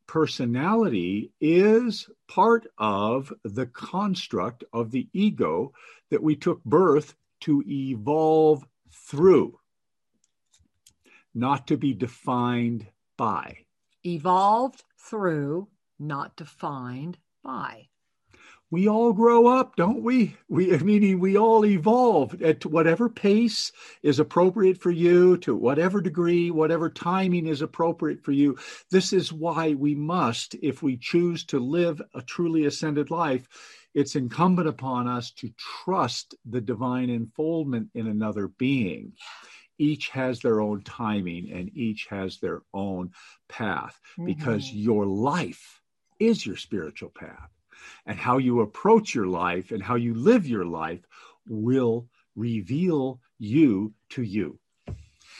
personality 0.08 1.32
is 1.40 2.10
part 2.28 2.68
of 2.78 3.32
the 3.44 3.66
construct 3.68 4.64
of 4.74 4.91
the 4.91 5.08
ego 5.14 5.72
that 6.10 6.24
we 6.24 6.36
took 6.36 6.64
birth 6.66 7.16
to 7.41 7.64
evolve 7.66 8.66
through 8.91 9.58
not 11.34 11.68
to 11.68 11.78
be 11.78 11.94
defined 11.94 12.88
by. 13.18 13.58
Evolved 14.06 14.84
through, 14.98 15.68
not 15.99 16.36
defined 16.36 17.18
by. 17.44 17.88
we 18.72 18.88
all 18.88 19.12
grow 19.12 19.48
up, 19.48 19.76
don't 19.76 20.02
we? 20.02 20.38
We, 20.48 20.76
meaning 20.78 21.20
we 21.20 21.38
all 21.38 21.66
evolve 21.66 22.41
at 22.41 22.66
whatever 22.66 23.10
pace 23.10 23.72
is 24.02 24.18
appropriate 24.18 24.78
for 24.78 24.91
you, 24.91 25.38
to 25.40 25.53
whatever 25.56 25.99
degree, 26.02 26.52
whatever 26.52 26.90
timing 26.90 27.48
is 27.48 27.62
appropriate 27.62 28.24
for 28.24 28.32
you. 28.32 28.58
This 28.90 29.12
is 29.12 29.34
why 29.34 29.74
we 29.74 29.94
must, 29.94 30.56
if 30.62 30.82
we 30.82 30.95
choose 30.95 31.44
to 31.45 31.60
live 31.60 32.02
a 32.16 32.22
truly 32.22 32.66
ascended 32.66 33.12
life, 33.12 33.48
it's 33.94 34.16
incumbent 34.16 34.70
upon 34.70 35.06
us 35.08 35.32
to 35.32 35.52
trust 35.84 36.36
the 36.45 36.62
divine 36.62 37.10
enfoldment 37.10 37.90
in 37.94 38.08
another 38.08 38.48
being. 38.48 39.12
Each 39.82 40.10
has 40.10 40.40
their 40.40 40.62
own 40.62 40.84
timing 40.84 41.52
and 41.52 41.76
each 41.76 42.06
has 42.10 42.38
their 42.38 42.62
own 42.72 43.12
path 43.49 43.99
mm-hmm. 44.14 44.26
because 44.26 44.72
your 44.72 45.06
life 45.08 45.82
is 46.20 46.45
your 46.45 46.58
spiritual 46.58 47.10
path 47.10 47.49
and 48.06 48.18
how 48.18 48.38
you 48.38 48.62
approach 48.62 49.16
your 49.16 49.26
life 49.26 49.72
and 49.72 49.82
how 49.82 49.95
you 49.95 50.14
live 50.14 50.45
your 50.45 50.66
life 50.66 51.03
will 51.48 52.08
reveal 52.36 53.20
you 53.40 53.94
to 54.10 54.22
you. 54.22 54.60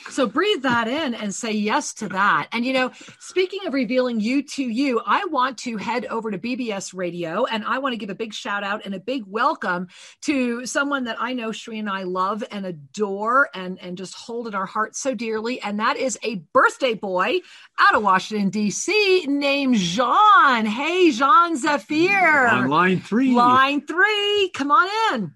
So 0.10 0.28
breathe 0.28 0.64
that 0.64 0.88
in 0.88 1.14
and 1.14 1.34
say 1.34 1.52
yes 1.52 1.94
to 1.96 2.10
that. 2.10 2.48
And 2.52 2.66
you 2.66 2.74
know, 2.74 2.92
speaking 3.20 3.60
of 3.66 3.74
revealing 3.74 4.20
you 4.20 4.44
to 4.44 4.64
you, 4.64 5.02
I 5.06 5.26
want 5.26 5.58
to 5.60 5.78
head 5.78 6.06
over 6.06 6.32
to 6.32 6.38
BBS 6.38 6.94
Radio 6.94 7.46
and 7.46 7.64
I 7.66 7.78
want 7.80 7.94
to 7.94 7.98
give 7.98 8.10
a 8.10 8.16
big 8.16 8.34
shout 8.34 8.64
out 8.64 8.86
and 8.86 8.96
a 8.96 9.00
big 9.00 9.24
welcome 9.28 9.88
to 10.22 10.66
someone 10.66 11.06
that 11.06 11.18
I 11.20 11.34
know 11.34 11.52
Sri 11.52 11.80
and 11.80 11.90
I 11.90 12.04
love 12.04 12.44
and 12.52 12.66
adore 12.66 13.50
and, 13.54 13.80
and 13.80 13.98
just 13.98 14.16
hold 14.16 14.48
in 14.48 14.56
our 14.56 14.66
hearts 14.66 15.02
so 15.02 15.14
dearly. 15.14 15.62
And 15.62 15.80
that 15.80 15.98
is 15.98 16.18
a 16.24 16.36
birthday 16.54 16.94
boy 16.94 17.40
out 17.80 17.96
of 17.96 18.04
Washington, 18.04 18.50
D.C. 18.50 19.26
named 19.28 19.76
Jean. 19.76 20.66
Hey, 20.66 21.12
Jean 21.12 21.56
Zafir. 21.58 22.48
On 22.48 22.68
line 22.68 23.00
three. 23.00 23.34
Line 23.34 23.86
three. 23.86 24.52
Come 24.54 24.72
on 24.72 24.90
in. 25.14 25.34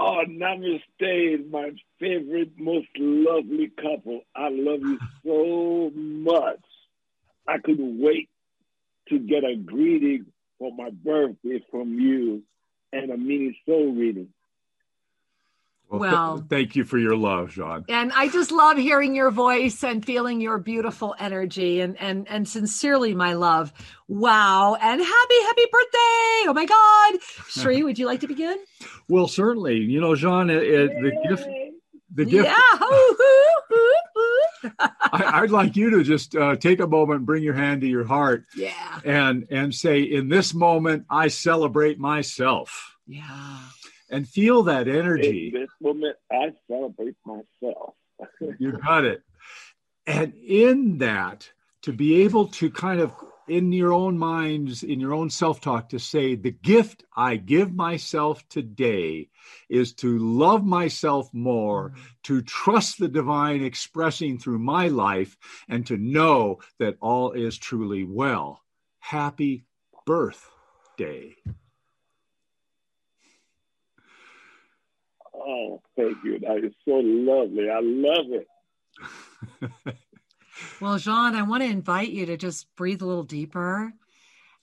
Oh, 0.00 0.22
namaste, 0.28 1.50
my 1.50 1.72
favorite, 1.98 2.52
most 2.56 2.86
lovely 2.96 3.72
couple. 3.76 4.20
I 4.34 4.48
love 4.48 4.80
you 4.80 4.98
so 5.26 5.90
much. 5.92 6.60
I 7.48 7.58
couldn't 7.58 8.00
wait 8.00 8.28
to 9.08 9.18
get 9.18 9.42
a 9.42 9.56
greeting 9.56 10.26
for 10.60 10.70
my 10.72 10.90
birthday 10.90 11.64
from 11.72 11.98
you 11.98 12.44
and 12.92 13.10
a 13.10 13.16
mini 13.16 13.58
soul 13.66 13.92
reading. 13.92 14.28
Well, 15.88 16.00
well 16.00 16.38
th- 16.38 16.48
thank 16.48 16.76
you 16.76 16.84
for 16.84 16.98
your 16.98 17.16
love, 17.16 17.50
Jean. 17.50 17.84
And 17.88 18.12
I 18.12 18.28
just 18.28 18.52
love 18.52 18.76
hearing 18.76 19.14
your 19.14 19.30
voice 19.30 19.82
and 19.82 20.04
feeling 20.04 20.40
your 20.40 20.58
beautiful 20.58 21.14
energy 21.18 21.80
and 21.80 21.98
and 21.98 22.28
and 22.28 22.46
sincerely 22.46 23.14
my 23.14 23.32
love. 23.32 23.72
Wow. 24.06 24.74
And 24.74 25.00
happy, 25.00 25.42
happy 25.42 25.64
birthday. 25.72 26.46
Oh 26.46 26.52
my 26.54 26.66
God. 26.66 27.20
Sri, 27.48 27.82
would 27.82 27.98
you 27.98 28.06
like 28.06 28.20
to 28.20 28.28
begin? 28.28 28.58
Well, 29.08 29.28
certainly. 29.28 29.78
You 29.78 30.00
know, 30.00 30.14
Jean, 30.14 30.50
it, 30.50 30.62
it, 30.62 30.90
the 31.00 31.28
gift 31.28 31.48
the 32.14 32.24
gift. 32.24 32.48
Yeah. 32.48 32.54
I, 35.12 35.42
would 35.42 35.50
like 35.50 35.76
you 35.76 35.90
to 35.90 36.02
just 36.02 36.34
uh, 36.34 36.56
take 36.56 36.80
a 36.80 36.86
moment, 36.86 37.24
bring 37.24 37.42
your 37.42 37.54
hand 37.54 37.82
to 37.82 37.86
your 37.86 38.04
heart, 38.04 38.44
yeah, 38.56 39.00
and 39.04 39.46
and 39.50 39.72
say, 39.72 40.00
in 40.00 40.28
this 40.28 40.52
moment, 40.52 41.06
I 41.08 41.28
celebrate 41.28 42.00
myself. 42.00 42.96
Yeah 43.06 43.58
and 44.10 44.28
feel 44.28 44.62
that 44.64 44.88
energy. 44.88 45.52
In 45.54 45.60
this 45.60 45.70
moment, 45.80 46.16
I 46.30 46.52
celebrate 46.68 47.16
myself. 47.24 47.94
you 48.58 48.72
got 48.72 49.04
it. 49.04 49.22
And 50.06 50.32
in 50.34 50.98
that, 50.98 51.50
to 51.82 51.92
be 51.92 52.22
able 52.22 52.48
to 52.48 52.70
kind 52.70 53.00
of, 53.00 53.14
in 53.46 53.72
your 53.72 53.92
own 53.92 54.18
minds, 54.18 54.82
in 54.82 55.00
your 55.00 55.14
own 55.14 55.30
self 55.30 55.60
talk, 55.60 55.90
to 55.90 55.98
say, 55.98 56.34
the 56.34 56.50
gift 56.50 57.04
I 57.14 57.36
give 57.36 57.74
myself 57.74 58.46
today 58.48 59.28
is 59.68 59.92
to 59.94 60.18
love 60.18 60.64
myself 60.64 61.28
more, 61.32 61.90
mm-hmm. 61.90 62.02
to 62.24 62.42
trust 62.42 62.98
the 62.98 63.08
divine 63.08 63.62
expressing 63.62 64.38
through 64.38 64.58
my 64.58 64.88
life, 64.88 65.36
and 65.68 65.86
to 65.86 65.96
know 65.96 66.58
that 66.78 66.96
all 67.00 67.32
is 67.32 67.58
truly 67.58 68.04
well. 68.04 68.62
Happy 68.98 69.64
birthday. 70.06 71.36
Oh, 75.48 75.80
thank 75.96 76.18
you. 76.24 76.38
That 76.40 76.62
is 76.62 76.74
so 76.84 76.96
lovely. 76.96 77.70
I 77.70 77.80
love 77.80 78.26
it. 78.32 78.46
well, 80.80 80.98
Jean, 80.98 81.34
I 81.34 81.42
want 81.42 81.62
to 81.62 81.68
invite 81.68 82.10
you 82.10 82.26
to 82.26 82.36
just 82.36 82.66
breathe 82.76 83.00
a 83.00 83.06
little 83.06 83.22
deeper 83.22 83.94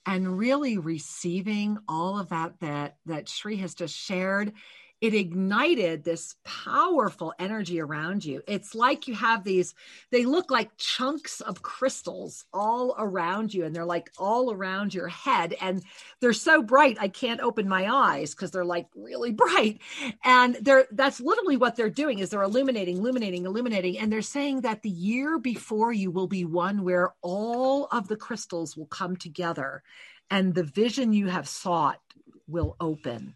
and 0.06 0.38
really 0.38 0.78
receiving 0.78 1.80
all 1.88 2.20
of 2.20 2.30
that 2.30 2.60
that 2.60 2.98
that 3.08 3.28
Sri 3.28 3.58
has 3.58 3.74
just 3.74 3.96
shared 3.96 4.54
it 5.02 5.14
ignited 5.14 6.04
this 6.04 6.36
powerful 6.44 7.34
energy 7.38 7.82
around 7.82 8.24
you. 8.24 8.42
It's 8.48 8.74
like 8.74 9.08
you 9.08 9.14
have 9.16 9.44
these, 9.44 9.76
they 10.10 10.26
look 10.26 10.50
like 10.50 10.78
chunks 10.78 11.42
of 11.42 11.62
crystals 11.62 12.46
all 12.54 12.96
around 12.98 13.54
you, 13.54 13.66
and 13.66 13.76
they're 13.76 13.86
like 13.86 14.10
all 14.18 14.52
around 14.52 14.94
your 14.94 15.10
head. 15.10 15.54
And 15.60 15.84
they're 16.22 16.34
so 16.34 16.64
bright, 16.64 16.98
I 17.00 17.10
can't 17.10 17.42
open 17.42 17.68
my 17.68 17.94
eyes 17.94 18.34
because 18.34 18.52
they're 18.52 18.66
like 18.66 18.88
really 18.96 19.32
bright. 19.34 19.80
And 20.24 20.56
they're 20.62 20.88
that's 20.92 21.20
literally 21.20 21.58
what 21.58 21.76
they're 21.76 21.90
doing 21.90 22.20
is 22.20 22.30
they're 22.30 22.42
illuminating, 22.42 22.98
illuminating, 22.98 23.46
illuminating. 23.46 24.00
And 24.00 24.12
they're 24.12 24.22
saying 24.22 24.62
that 24.62 24.82
the 24.82 24.90
year 24.90 25.38
before 25.40 25.92
you 25.92 26.10
will 26.10 26.28
be 26.28 26.46
one 26.46 26.84
where 26.84 27.14
all 27.22 27.88
of 27.92 28.08
the 28.08 28.18
crystals 28.18 28.78
will 28.78 28.88
come 28.88 29.18
together 29.18 29.84
and 30.32 30.56
the 30.56 30.64
vision 30.64 31.14
you 31.14 31.28
have 31.28 31.48
sought 31.48 32.00
will 32.48 32.76
open 32.80 33.36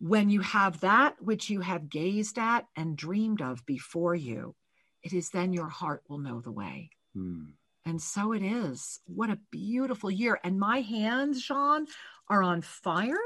when 0.00 0.30
you 0.30 0.40
have 0.40 0.80
that 0.80 1.14
which 1.20 1.50
you 1.50 1.60
have 1.60 1.90
gazed 1.90 2.38
at 2.38 2.66
and 2.74 2.96
dreamed 2.96 3.42
of 3.42 3.64
before 3.66 4.14
you, 4.14 4.54
it 5.02 5.12
is 5.12 5.30
then 5.30 5.52
your 5.52 5.68
heart 5.68 6.02
will 6.08 6.18
know 6.18 6.40
the 6.40 6.50
way. 6.50 6.90
Hmm. 7.14 7.50
And 7.84 8.00
so 8.00 8.32
it 8.32 8.42
is. 8.42 9.00
What 9.06 9.30
a 9.30 9.38
beautiful 9.50 10.10
year. 10.10 10.38
And 10.42 10.58
my 10.58 10.80
hands, 10.80 11.42
Sean, 11.42 11.86
are 12.28 12.42
on 12.42 12.62
fire. 12.62 13.18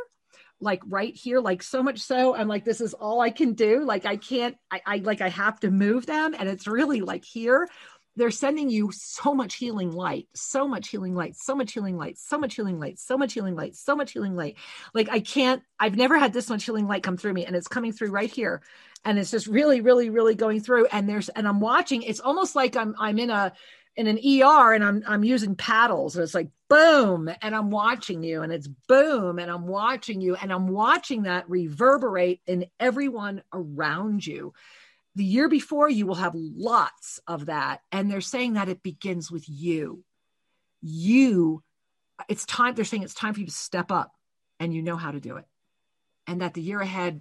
Like 0.60 0.80
right 0.86 1.14
here, 1.14 1.40
like 1.40 1.62
so 1.62 1.82
much 1.82 2.00
so, 2.00 2.34
I'm 2.34 2.48
like, 2.48 2.64
this 2.64 2.80
is 2.80 2.94
all 2.94 3.20
I 3.20 3.30
can 3.30 3.54
do. 3.54 3.84
Like 3.84 4.06
I 4.06 4.16
can't, 4.16 4.56
I, 4.70 4.80
I 4.86 4.96
like 4.98 5.20
I 5.20 5.28
have 5.28 5.60
to 5.60 5.70
move 5.70 6.06
them. 6.06 6.34
And 6.38 6.48
it's 6.48 6.66
really 6.66 7.00
like 7.00 7.24
here 7.24 7.68
they're 8.16 8.30
sending 8.30 8.70
you 8.70 8.90
so 8.92 9.34
much 9.34 9.56
healing 9.56 9.92
light, 9.92 10.28
so 10.34 10.68
much 10.68 10.88
healing 10.88 11.14
light, 11.14 11.36
so 11.36 11.54
much 11.54 11.72
healing 11.72 11.96
light, 11.96 12.16
so 12.16 12.38
much 12.38 12.54
healing 12.54 12.78
light, 12.78 12.98
so 12.98 13.18
much 13.18 13.32
healing 13.32 13.56
light, 13.56 13.74
so 13.74 13.96
much 13.96 14.12
healing 14.12 14.36
light. 14.36 14.56
Like 14.92 15.08
I 15.10 15.20
can't, 15.20 15.62
I've 15.80 15.96
never 15.96 16.18
had 16.18 16.32
this 16.32 16.48
much 16.48 16.64
healing 16.64 16.86
light 16.86 17.02
come 17.02 17.16
through 17.16 17.32
me, 17.32 17.44
and 17.44 17.56
it's 17.56 17.68
coming 17.68 17.92
through 17.92 18.10
right 18.10 18.30
here, 18.30 18.62
and 19.04 19.18
it's 19.18 19.30
just 19.30 19.46
really, 19.46 19.80
really, 19.80 20.10
really 20.10 20.34
going 20.34 20.60
through. 20.60 20.86
And 20.86 21.08
there's, 21.08 21.28
and 21.30 21.48
I'm 21.48 21.60
watching. 21.60 22.02
It's 22.02 22.20
almost 22.20 22.54
like 22.54 22.76
I'm, 22.76 22.94
I'm 22.98 23.18
in 23.18 23.30
a, 23.30 23.52
in 23.96 24.06
an 24.06 24.18
ER, 24.18 24.72
and 24.72 24.84
I'm, 24.84 25.02
I'm 25.06 25.24
using 25.24 25.56
paddles, 25.56 26.14
and 26.16 26.22
it's 26.22 26.34
like 26.34 26.50
boom, 26.68 27.28
and 27.42 27.54
I'm 27.54 27.70
watching 27.70 28.22
you, 28.22 28.42
and 28.42 28.52
it's 28.52 28.68
boom, 28.68 29.38
and 29.38 29.50
I'm 29.50 29.66
watching 29.66 30.20
you, 30.20 30.36
and 30.36 30.52
I'm 30.52 30.68
watching 30.68 31.22
that 31.24 31.48
reverberate 31.48 32.40
in 32.46 32.66
everyone 32.78 33.42
around 33.52 34.26
you 34.26 34.54
the 35.14 35.24
year 35.24 35.48
before 35.48 35.88
you 35.88 36.06
will 36.06 36.16
have 36.16 36.34
lots 36.34 37.20
of 37.26 37.46
that. 37.46 37.80
And 37.92 38.10
they're 38.10 38.20
saying 38.20 38.54
that 38.54 38.68
it 38.68 38.82
begins 38.82 39.30
with 39.30 39.44
you. 39.48 40.04
You 40.82 41.62
it's 42.28 42.46
time 42.46 42.74
they're 42.74 42.84
saying 42.84 43.02
it's 43.02 43.14
time 43.14 43.34
for 43.34 43.40
you 43.40 43.46
to 43.46 43.52
step 43.52 43.90
up 43.90 44.12
and 44.60 44.72
you 44.72 44.82
know 44.82 44.96
how 44.96 45.10
to 45.10 45.20
do 45.20 45.36
it. 45.36 45.46
And 46.26 46.40
that 46.40 46.54
the 46.54 46.62
year 46.62 46.80
ahead 46.80 47.20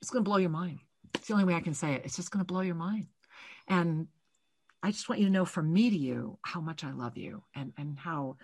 it's 0.00 0.10
going 0.10 0.24
to 0.24 0.28
blow 0.28 0.38
your 0.38 0.50
mind. 0.50 0.80
It's 1.14 1.28
the 1.28 1.34
only 1.34 1.44
way 1.44 1.54
i 1.54 1.60
can 1.60 1.74
say 1.74 1.94
it. 1.94 2.02
It's 2.04 2.16
just 2.16 2.30
going 2.30 2.44
to 2.44 2.52
blow 2.52 2.60
your 2.60 2.74
mind. 2.74 3.06
And 3.68 4.08
i 4.82 4.90
just 4.90 5.08
want 5.08 5.20
you 5.20 5.26
to 5.26 5.32
know 5.32 5.44
from 5.44 5.72
me 5.72 5.90
to 5.90 5.96
you 5.96 6.38
how 6.42 6.60
much 6.60 6.82
i 6.82 6.90
love 6.90 7.16
you 7.16 7.44
and 7.54 7.72
and 7.78 7.96
how 7.98 8.36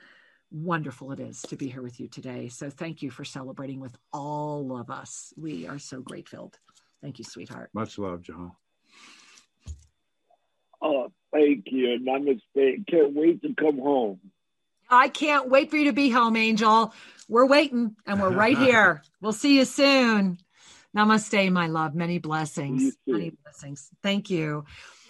wonderful 0.51 1.13
it 1.13 1.21
is 1.21 1.43
to 1.43 1.57
be 1.57 1.69
here 1.69 1.83
with 1.83 2.01
you 2.01 2.09
today. 2.09 2.49
So 2.49 2.71
thank 2.71 3.03
you 3.03 3.11
for 3.11 3.25
celebrating 3.25 3.81
with 3.81 3.97
all 4.13 4.77
of 4.77 4.91
us. 4.91 5.33
We 5.37 5.67
are 5.67 5.79
so 5.79 6.03
filled 6.27 6.59
Thank 7.03 7.19
you, 7.19 7.25
sweetheart. 7.25 7.71
Much 7.73 7.99
love, 7.99 8.23
John. 8.23 8.53
Oh, 10.81 11.13
thank 11.33 11.65
you. 11.67 11.99
Namaste. 12.01 12.87
Can't 12.87 13.15
wait 13.15 13.43
to 13.43 13.55
come 13.55 13.79
home. 13.79 14.21
I 14.91 15.09
can't 15.09 15.51
wait 15.51 15.71
for 15.71 15.77
you 15.77 15.87
to 15.87 15.93
be 15.93 16.09
home, 16.11 16.37
Angel. 16.37 16.95
We're 17.29 17.47
waiting 17.47 17.97
and 18.07 18.21
we're 18.21 18.31
right 18.31 18.57
here. 18.67 19.03
we'll 19.21 19.33
see 19.33 19.57
you 19.59 19.65
soon. 19.65 20.39
Namaste, 20.97 21.53
my 21.53 21.67
love. 21.67 21.95
Many 21.95 22.19
blessings. 22.19 22.97
Many 23.07 23.33
blessings. 23.45 23.91
Thank 24.03 24.31
you. 24.31 24.65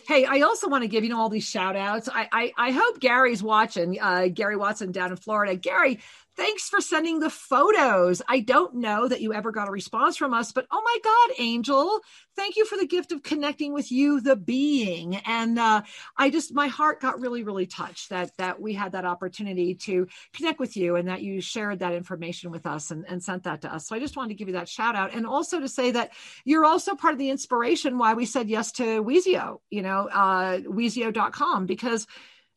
Hey, 0.08 0.24
I 0.24 0.40
also 0.40 0.68
want 0.68 0.82
to 0.82 0.88
give 0.88 1.04
you 1.04 1.10
know 1.10 1.20
all 1.20 1.28
these 1.28 1.46
shout 1.46 1.76
outs. 1.76 2.08
I 2.12 2.28
I, 2.32 2.52
I 2.56 2.70
hope 2.72 2.98
Gary's 2.98 3.42
watching. 3.42 4.00
Uh, 4.00 4.28
Gary 4.32 4.56
Watson 4.56 4.90
down 4.90 5.10
in 5.10 5.16
Florida. 5.16 5.54
Gary, 5.54 6.00
Thanks 6.38 6.68
for 6.68 6.80
sending 6.80 7.18
the 7.18 7.30
photos. 7.30 8.22
I 8.28 8.38
don't 8.38 8.76
know 8.76 9.08
that 9.08 9.20
you 9.20 9.34
ever 9.34 9.50
got 9.50 9.66
a 9.66 9.72
response 9.72 10.16
from 10.16 10.32
us, 10.32 10.52
but 10.52 10.68
oh 10.70 10.80
my 10.84 10.98
God, 11.02 11.34
Angel, 11.40 11.98
thank 12.36 12.54
you 12.54 12.64
for 12.64 12.78
the 12.78 12.86
gift 12.86 13.10
of 13.10 13.24
connecting 13.24 13.72
with 13.72 13.90
you, 13.90 14.20
the 14.20 14.36
being. 14.36 15.16
And 15.16 15.58
uh, 15.58 15.82
I 16.16 16.30
just, 16.30 16.54
my 16.54 16.68
heart 16.68 17.00
got 17.00 17.18
really, 17.18 17.42
really 17.42 17.66
touched 17.66 18.10
that 18.10 18.36
that 18.36 18.60
we 18.60 18.72
had 18.72 18.92
that 18.92 19.04
opportunity 19.04 19.74
to 19.74 20.06
connect 20.32 20.60
with 20.60 20.76
you 20.76 20.94
and 20.94 21.08
that 21.08 21.22
you 21.22 21.40
shared 21.40 21.80
that 21.80 21.92
information 21.92 22.52
with 22.52 22.66
us 22.66 22.92
and, 22.92 23.04
and 23.08 23.20
sent 23.20 23.42
that 23.42 23.62
to 23.62 23.74
us. 23.74 23.88
So 23.88 23.96
I 23.96 23.98
just 23.98 24.16
wanted 24.16 24.28
to 24.28 24.34
give 24.36 24.46
you 24.46 24.54
that 24.54 24.68
shout 24.68 24.94
out 24.94 25.12
and 25.14 25.26
also 25.26 25.58
to 25.58 25.68
say 25.68 25.90
that 25.90 26.12
you're 26.44 26.64
also 26.64 26.94
part 26.94 27.14
of 27.14 27.18
the 27.18 27.30
inspiration 27.30 27.98
why 27.98 28.14
we 28.14 28.26
said 28.26 28.48
yes 28.48 28.70
to 28.72 29.02
Weezio, 29.02 29.58
you 29.70 29.82
know, 29.82 30.06
uh, 30.06 30.58
Weezio.com, 30.58 31.66
because 31.66 32.06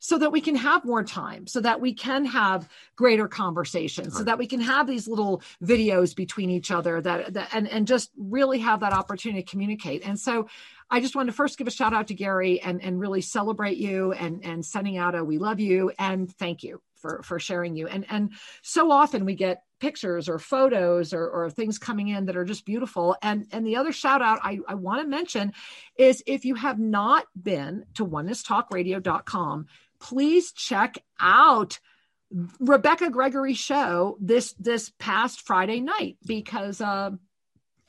so 0.03 0.17
that 0.17 0.31
we 0.31 0.41
can 0.41 0.55
have 0.55 0.83
more 0.83 1.03
time, 1.03 1.45
so 1.45 1.61
that 1.61 1.79
we 1.79 1.93
can 1.93 2.25
have 2.25 2.67
greater 2.95 3.27
conversations, 3.27 4.17
so 4.17 4.23
that 4.23 4.39
we 4.39 4.47
can 4.47 4.59
have 4.59 4.87
these 4.87 5.07
little 5.07 5.43
videos 5.63 6.15
between 6.15 6.49
each 6.49 6.71
other 6.71 6.99
that, 6.99 7.33
that 7.35 7.49
and, 7.53 7.67
and 7.67 7.85
just 7.85 8.09
really 8.17 8.57
have 8.57 8.79
that 8.79 8.93
opportunity 8.93 9.43
to 9.43 9.49
communicate. 9.49 10.01
And 10.03 10.19
so 10.19 10.49
I 10.89 11.01
just 11.01 11.15
want 11.15 11.27
to 11.27 11.33
first 11.33 11.55
give 11.59 11.67
a 11.67 11.71
shout 11.71 11.93
out 11.93 12.07
to 12.07 12.15
Gary 12.15 12.59
and, 12.59 12.81
and 12.81 12.99
really 12.99 13.21
celebrate 13.21 13.77
you 13.77 14.11
and, 14.11 14.43
and 14.43 14.65
sending 14.65 14.97
out 14.97 15.13
a 15.13 15.23
we 15.23 15.37
love 15.37 15.59
you 15.59 15.91
and 15.99 16.29
thank 16.35 16.63
you 16.63 16.81
for, 16.95 17.21
for 17.23 17.39
sharing 17.39 17.75
you. 17.75 17.87
And 17.87 18.05
and 18.09 18.33
so 18.61 18.91
often 18.91 19.25
we 19.25 19.35
get 19.35 19.63
pictures 19.79 20.29
or 20.29 20.37
photos 20.37 21.13
or, 21.13 21.27
or 21.27 21.49
things 21.49 21.79
coming 21.79 22.09
in 22.09 22.25
that 22.25 22.37
are 22.37 22.45
just 22.45 22.65
beautiful. 22.65 23.15
And 23.21 23.47
and 23.51 23.65
the 23.65 23.75
other 23.75 23.91
shout 23.91 24.21
out 24.21 24.39
I, 24.43 24.59
I 24.67 24.75
want 24.75 25.01
to 25.01 25.07
mention 25.07 25.53
is 25.95 26.23
if 26.27 26.45
you 26.45 26.55
have 26.55 26.79
not 26.79 27.25
been 27.41 27.85
to 27.95 28.05
onenesstalkradio.com, 28.05 29.67
please 30.01 30.51
check 30.51 30.97
out 31.19 31.79
Rebecca 32.59 33.09
Gregory's 33.09 33.57
show 33.57 34.17
this 34.19 34.53
this 34.53 34.91
past 34.99 35.41
Friday 35.41 35.79
night 35.79 36.17
because 36.25 36.81
uh, 36.81 37.11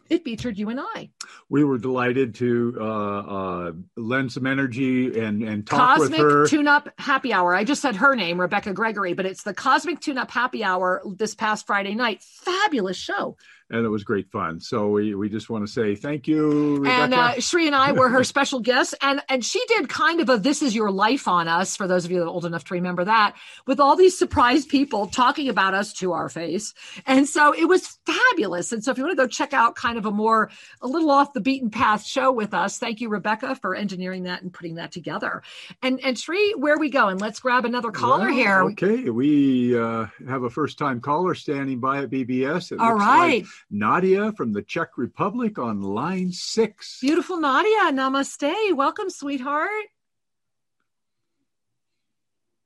it 0.09 0.25
featured 0.25 0.59
you 0.59 0.69
and 0.69 0.81
I. 0.81 1.11
We 1.49 1.65
were 1.65 1.79
delighted 1.79 2.35
to 2.37 2.77
uh, 2.79 2.85
uh, 2.85 3.73
lend 3.97 4.33
some 4.33 4.47
energy 4.47 5.19
and 5.19 5.43
and 5.43 5.67
talk 5.67 5.99
Cosmic 5.99 6.19
with 6.19 6.31
her. 6.31 6.47
Tune 6.47 6.69
Up 6.69 6.89
Happy 6.99 7.33
Hour. 7.33 7.55
I 7.55 7.65
just 7.65 7.81
said 7.81 7.97
her 7.97 8.15
name, 8.15 8.41
Rebecca 8.41 8.73
Gregory, 8.73 9.15
but 9.15 9.27
it's 9.27 9.43
the 9.45 9.55
Cosmic 9.55 10.01
Tune 10.01 10.19
Up 10.19 10.31
Happy 10.31 10.63
Hour 10.65 11.03
this 11.17 11.35
past 11.35 11.67
Friday 11.67 11.95
night. 11.95 12.23
Fabulous 12.23 12.97
show 12.97 13.37
and 13.73 13.87
it 13.87 13.89
was 13.89 14.05
great 14.05 14.31
fun. 14.31 14.61
So 14.61 14.91
we, 14.91 15.15
we 15.15 15.31
just 15.31 15.49
want 15.49 15.67
to 15.67 15.73
say 15.73 15.95
thank 15.95 16.29
you. 16.29 16.77
Rebecca. 16.77 17.03
And 17.03 17.15
uh, 17.15 17.41
Sri 17.41 17.67
and 17.67 17.75
I 17.75 17.93
were 17.93 18.11
her 18.11 18.23
special 18.23 18.61
guests, 18.61 18.95
and 19.01 19.23
and 19.29 19.43
she 19.45 19.65
did 19.67 19.89
kind 19.89 20.21
of 20.21 20.29
a 20.29 20.37
"This 20.37 20.63
Is 20.63 20.75
Your 20.75 20.91
Life" 20.91 21.27
on 21.27 21.49
us. 21.49 21.75
For 21.77 21.89
those 21.89 22.05
of 22.05 22.11
you 22.11 22.19
that 22.19 22.27
are 22.27 22.29
old 22.29 22.45
enough 22.45 22.65
to 22.65 22.75
remember 22.75 23.05
that, 23.05 23.35
with 23.67 23.81
all 23.81 23.97
these 23.97 24.17
surprise 24.17 24.67
people 24.67 25.07
talking 25.07 25.49
about 25.49 25.73
us 25.73 25.95
to 25.95 26.13
our 26.13 26.29
face, 26.29 26.75
and 27.07 27.27
so 27.27 27.53
it 27.53 27.65
was 27.65 27.99
fabulous. 28.05 28.73
And 28.73 28.85
so 28.85 28.91
if 28.91 28.99
you 28.99 29.05
want 29.05 29.17
to 29.17 29.23
go 29.23 29.27
check 29.27 29.55
out 29.55 29.75
kind 29.75 29.97
of 29.97 30.05
a 30.05 30.11
more 30.11 30.51
a 30.83 30.87
little 30.87 31.11
off 31.11 31.33
the 31.33 31.41
beaten 31.41 31.71
path 31.71 32.05
show 32.05 32.31
with 32.31 32.53
us, 32.53 32.79
thank 32.79 33.01
you, 33.01 33.09
Rebecca, 33.09 33.55
for 33.55 33.75
engineering 33.75 34.25
that 34.25 34.43
and 34.43 34.53
putting 34.53 34.75
that 34.75 34.93
together. 34.93 35.43
And 35.83 35.99
and 36.05 36.19
Sri, 36.19 36.53
where 36.59 36.75
are 36.75 36.79
we 36.79 36.91
going? 36.91 37.17
Let's 37.17 37.41
grab 37.41 37.65
another 37.65 37.91
caller 37.91 38.27
well, 38.27 38.35
here. 38.35 38.63
Okay, 38.65 39.09
we 39.09 39.79
uh, 39.79 40.07
have 40.29 40.43
a 40.43 40.51
first 40.51 40.77
time 40.77 41.01
caller 41.01 41.35
standing 41.35 41.81
by 41.81 42.03
at 42.03 42.11
BBS. 42.11 42.73
It 42.73 42.79
all 42.79 42.95
right. 42.95 43.43
Like 43.43 43.47
Nadia 43.71 44.33
from 44.33 44.53
the 44.53 44.63
Czech 44.63 44.97
Republic 44.97 45.59
on 45.59 45.83
line 45.83 46.33
six. 46.33 46.99
Beautiful 47.01 47.39
Nadia, 47.41 47.93
namaste. 47.93 48.75
Welcome, 48.75 49.11
sweetheart. 49.11 49.87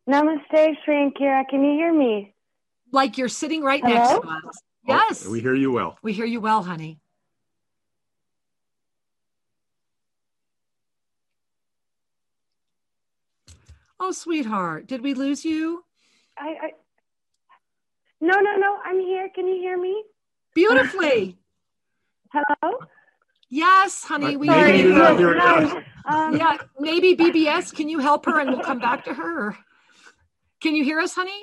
Namaste, 0.08 0.76
Sri 0.84 1.02
and 1.02 1.14
Kira. 1.14 1.48
Can 1.48 1.64
you 1.64 1.72
hear 1.72 1.92
me? 1.92 2.34
Like 2.92 3.18
you're 3.18 3.28
sitting 3.28 3.62
right 3.62 3.82
Hello? 3.82 3.94
next 3.94 4.08
to 4.10 4.28
us. 4.28 4.62
Oh, 4.88 4.94
yes. 4.94 5.26
Oh, 5.26 5.30
we 5.32 5.40
hear 5.40 5.54
you 5.54 5.72
well. 5.72 5.98
We 6.02 6.12
hear 6.12 6.26
you 6.26 6.40
well, 6.40 6.62
honey. 6.62 7.00
Oh, 13.98 14.12
sweetheart, 14.12 14.86
did 14.86 15.02
we 15.02 15.14
lose 15.14 15.44
you? 15.44 15.82
I, 16.38 16.48
I 16.62 16.70
no, 18.20 18.38
no, 18.40 18.56
no. 18.56 18.78
I'm 18.84 19.00
here. 19.00 19.28
Can 19.34 19.48
you 19.48 19.56
hear 19.56 19.80
me? 19.80 20.04
Beautifully. 20.56 21.38
Hello? 22.32 22.78
Yes, 23.48 24.02
honey. 24.02 24.36
We 24.36 24.48
hear 24.48 24.68
you. 24.68 25.00
Um, 26.06 26.36
yeah, 26.36 26.56
maybe 26.80 27.14
BBS. 27.14 27.72
Can 27.72 27.88
you 27.88 28.00
help 28.00 28.24
her 28.26 28.40
and 28.40 28.50
we'll 28.50 28.64
come 28.64 28.80
back 28.80 29.04
to 29.04 29.14
her? 29.14 29.56
Can 30.60 30.74
you 30.74 30.82
hear 30.82 30.98
us, 30.98 31.14
honey? 31.14 31.42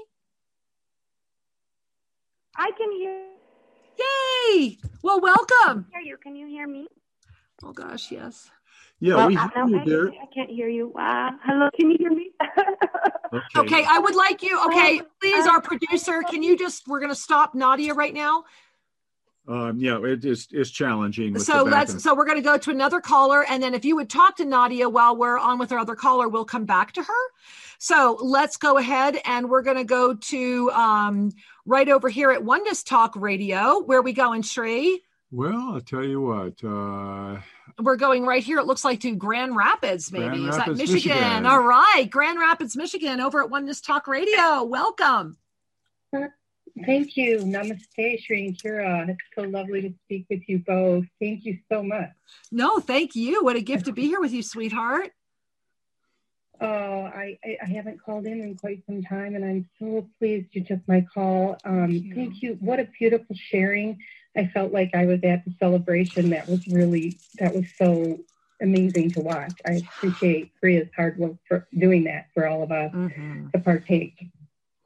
I 2.57 2.71
can 2.77 2.91
hear. 2.91 3.25
Yay! 3.99 4.77
Well, 5.03 5.21
welcome. 5.21 5.85
I 5.93 5.99
hear 5.99 6.01
you. 6.01 6.17
Can 6.17 6.35
you 6.35 6.47
hear 6.47 6.67
me? 6.67 6.87
Oh 7.63 7.71
gosh, 7.71 8.11
yes. 8.11 8.49
Yeah, 8.99 9.15
well, 9.15 9.27
we 9.27 9.35
hear 9.35 9.51
no, 9.55 9.67
you, 9.67 9.85
dear. 9.85 10.09
I 10.09 10.25
can't 10.33 10.49
hear 10.49 10.69
you. 10.69 10.93
Uh, 10.93 11.31
hello, 11.43 11.69
can 11.75 11.91
you 11.91 11.97
hear 11.99 12.11
me? 12.11 12.31
okay. 13.33 13.59
okay, 13.59 13.85
I 13.87 13.99
would 13.99 14.15
like 14.15 14.41
you. 14.41 14.59
Okay, 14.67 15.01
please, 15.21 15.45
our 15.45 15.61
producer, 15.61 16.21
can 16.29 16.41
you 16.41 16.57
just? 16.57 16.87
We're 16.87 16.99
going 16.99 17.11
to 17.11 17.15
stop 17.15 17.53
Nadia 17.53 17.93
right 17.93 18.13
now 18.13 18.45
um, 19.47 19.77
yeah, 19.77 19.99
it 20.03 20.23
is 20.23 20.47
is 20.51 20.71
challenging. 20.71 21.37
so 21.39 21.63
let's. 21.63 22.01
So 22.01 22.15
we're 22.15 22.25
going 22.25 22.37
to 22.37 22.43
go 22.43 22.57
to 22.57 22.71
another 22.71 23.01
caller, 23.01 23.43
and 23.43 23.61
then 23.61 23.73
if 23.73 23.83
you 23.83 23.95
would 23.97 24.09
talk 24.09 24.37
to 24.37 24.45
Nadia 24.45 24.87
while 24.87 25.17
we're 25.17 25.37
on 25.37 25.59
with 25.59 25.71
our 25.71 25.79
other 25.79 25.95
caller, 25.95 26.29
we'll 26.29 26.45
come 26.45 26.65
back 26.65 26.93
to 26.93 27.03
her. 27.03 27.23
So 27.77 28.17
let's 28.21 28.55
go 28.55 28.77
ahead, 28.77 29.17
and 29.25 29.49
we're 29.49 29.61
going 29.61 29.77
to 29.77 29.83
go 29.83 30.13
to 30.13 30.71
um, 30.71 31.31
right 31.65 31.89
over 31.89 32.07
here 32.07 32.31
at 32.31 32.43
Oneness 32.43 32.83
Talk 32.83 33.15
Radio. 33.17 33.79
Where 33.79 34.01
we 34.01 34.13
going, 34.13 34.43
Sri? 34.43 35.01
Well, 35.29 35.73
I'll 35.73 35.81
tell 35.81 36.05
you 36.05 36.21
what. 36.21 36.63
Uh, 36.63 37.41
we're 37.81 37.97
going 37.97 38.25
right 38.25 38.43
here. 38.43 38.59
It 38.59 38.65
looks 38.65 38.85
like 38.85 39.01
to 39.01 39.13
Grand 39.15 39.57
Rapids, 39.57 40.11
maybe. 40.11 40.27
Grand 40.27 40.49
is 40.49 40.55
that 40.55 40.67
Michigan? 40.69 40.93
Michigan? 40.93 41.45
All 41.45 41.63
right, 41.63 42.07
Grand 42.09 42.39
Rapids, 42.39 42.77
Michigan, 42.77 43.19
over 43.19 43.43
at 43.43 43.49
Oneness 43.49 43.81
Talk 43.81 44.07
Radio. 44.07 44.63
Welcome. 44.63 45.37
Thank 46.85 47.15
you. 47.15 47.39
Namaste, 47.39 48.23
Sri 48.23 48.47
and 48.47 48.57
Kira. 48.57 49.07
It's 49.09 49.19
so 49.35 49.43
lovely 49.43 49.81
to 49.83 49.93
speak 50.05 50.25
with 50.29 50.41
you 50.47 50.59
both. 50.65 51.05
Thank 51.19 51.45
you 51.45 51.59
so 51.71 51.83
much. 51.83 52.09
No, 52.51 52.79
thank 52.79 53.15
you. 53.15 53.43
What 53.43 53.55
a 53.55 53.61
gift 53.61 53.85
to 53.85 53.91
be 53.91 54.07
here 54.07 54.19
with 54.19 54.33
you, 54.33 54.41
sweetheart. 54.41 55.11
Oh, 56.59 57.03
I, 57.03 57.37
I 57.43 57.65
haven't 57.65 58.01
called 58.01 58.25
in 58.25 58.41
in 58.41 58.55
quite 58.55 58.83
some 58.85 59.03
time, 59.03 59.35
and 59.35 59.43
I'm 59.43 59.69
so 59.79 60.07
pleased 60.17 60.47
you 60.51 60.63
took 60.63 60.79
my 60.87 61.05
call. 61.13 61.57
Um, 61.65 61.87
thank, 61.87 62.03
you. 62.03 62.15
thank 62.15 62.41
you. 62.41 62.57
What 62.59 62.79
a 62.79 62.87
beautiful 62.97 63.35
sharing. 63.35 63.99
I 64.35 64.47
felt 64.47 64.71
like 64.71 64.91
I 64.95 65.05
was 65.05 65.19
at 65.23 65.45
the 65.45 65.53
celebration. 65.59 66.29
That 66.29 66.47
was 66.47 66.65
really, 66.67 67.19
that 67.39 67.53
was 67.53 67.65
so 67.77 68.19
amazing 68.61 69.11
to 69.11 69.19
watch. 69.19 69.53
I 69.67 69.73
appreciate 69.73 70.51
Priya's 70.59 70.89
hard 70.95 71.17
work 71.17 71.35
for 71.47 71.67
doing 71.77 72.05
that 72.05 72.27
for 72.33 72.47
all 72.47 72.63
of 72.63 72.71
us 72.71 72.91
mm-hmm. 72.93 73.49
to 73.49 73.59
partake. 73.59 74.31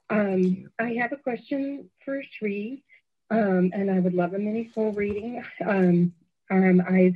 Um, 0.09 0.69
I 0.79 0.93
have 0.93 1.11
a 1.11 1.17
question 1.17 1.89
for 2.03 2.21
Sri, 2.37 2.83
um, 3.29 3.71
and 3.73 3.91
I 3.91 3.99
would 3.99 4.13
love 4.13 4.33
a 4.33 4.39
mini 4.39 4.71
soul 4.73 4.91
reading. 4.93 5.43
Um, 5.65 6.13
um, 6.49 6.81
I, 6.87 7.15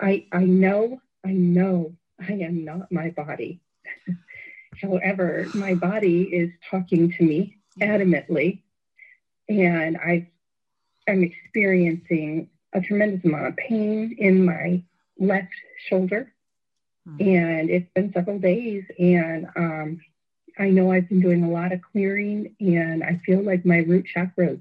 I, 0.00 0.26
I 0.32 0.44
know, 0.44 1.00
I 1.24 1.32
know, 1.32 1.94
I 2.18 2.32
am 2.32 2.64
not 2.64 2.90
my 2.90 3.10
body. 3.10 3.60
However, 4.80 5.46
my 5.54 5.74
body 5.74 6.22
is 6.22 6.50
talking 6.70 7.12
to 7.12 7.24
me 7.24 7.58
adamantly, 7.80 8.62
and 9.48 9.98
I 9.98 10.30
am 11.06 11.22
experiencing 11.22 12.48
a 12.72 12.80
tremendous 12.80 13.24
amount 13.24 13.48
of 13.48 13.56
pain 13.56 14.16
in 14.18 14.44
my 14.44 14.82
left 15.18 15.52
shoulder, 15.88 16.32
hmm. 17.06 17.16
and 17.20 17.70
it's 17.70 17.90
been 17.94 18.12
several 18.14 18.38
days, 18.38 18.84
and 18.98 19.46
um, 19.56 20.00
I 20.58 20.70
know 20.70 20.92
I've 20.92 21.08
been 21.08 21.20
doing 21.20 21.44
a 21.44 21.50
lot 21.50 21.72
of 21.72 21.80
clearing 21.82 22.54
and 22.60 23.02
I 23.02 23.20
feel 23.24 23.42
like 23.42 23.64
my 23.64 23.78
root 23.78 24.06
chakra's 24.06 24.60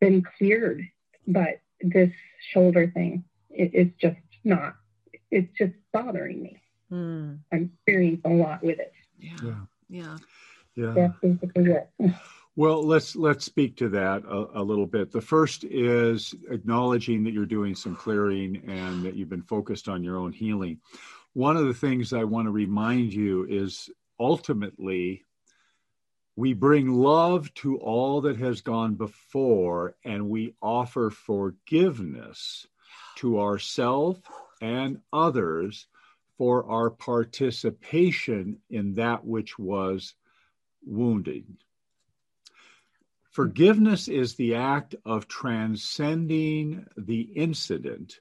been 0.00 0.22
cleared, 0.22 0.86
but 1.26 1.60
this 1.80 2.10
shoulder 2.52 2.90
thing, 2.92 3.24
it, 3.50 3.70
it's 3.74 3.96
just 4.00 4.16
not, 4.44 4.76
it's 5.30 5.52
just 5.58 5.72
bothering 5.92 6.42
me. 6.42 6.60
Mm. 6.92 7.38
I'm 7.52 7.70
experiencing 7.74 8.40
a 8.40 8.42
lot 8.42 8.62
with 8.62 8.78
it. 8.78 8.92
Yeah. 9.18 9.54
Yeah. 9.88 10.18
Yeah. 10.76 10.92
That's 10.94 11.14
basically 11.20 11.72
it. 11.72 12.14
Well, 12.56 12.86
let's 12.86 13.16
let's 13.16 13.44
speak 13.44 13.76
to 13.78 13.88
that 13.90 14.24
a, 14.24 14.60
a, 14.60 14.62
little 14.62 14.86
bit. 14.86 15.10
The 15.10 15.20
first 15.20 15.64
is 15.64 16.36
acknowledging 16.48 17.24
that 17.24 17.32
you're 17.32 17.46
doing 17.46 17.74
some 17.74 17.96
clearing 17.96 18.62
and 18.68 19.04
that 19.04 19.14
you've 19.14 19.28
been 19.28 19.42
focused 19.42 19.88
on 19.88 20.04
your 20.04 20.18
own 20.18 20.32
healing. 20.32 20.78
One 21.32 21.56
of 21.56 21.66
the 21.66 21.74
things 21.74 22.12
I 22.12 22.22
want 22.22 22.46
to 22.46 22.52
remind 22.52 23.12
you 23.12 23.44
is 23.48 23.90
ultimately 24.18 25.24
we 26.36 26.52
bring 26.52 26.92
love 26.92 27.52
to 27.54 27.78
all 27.78 28.22
that 28.22 28.36
has 28.38 28.60
gone 28.60 28.94
before 28.94 29.94
and 30.04 30.28
we 30.28 30.54
offer 30.60 31.10
forgiveness 31.10 32.66
to 33.16 33.40
ourselves 33.40 34.20
and 34.60 35.00
others 35.12 35.86
for 36.36 36.68
our 36.68 36.90
participation 36.90 38.58
in 38.68 38.94
that 38.94 39.24
which 39.24 39.58
was 39.58 40.14
wounded. 40.84 41.44
Forgiveness 43.30 44.08
is 44.08 44.34
the 44.34 44.56
act 44.56 44.94
of 45.04 45.28
transcending 45.28 46.86
the 46.96 47.20
incident, 47.20 48.20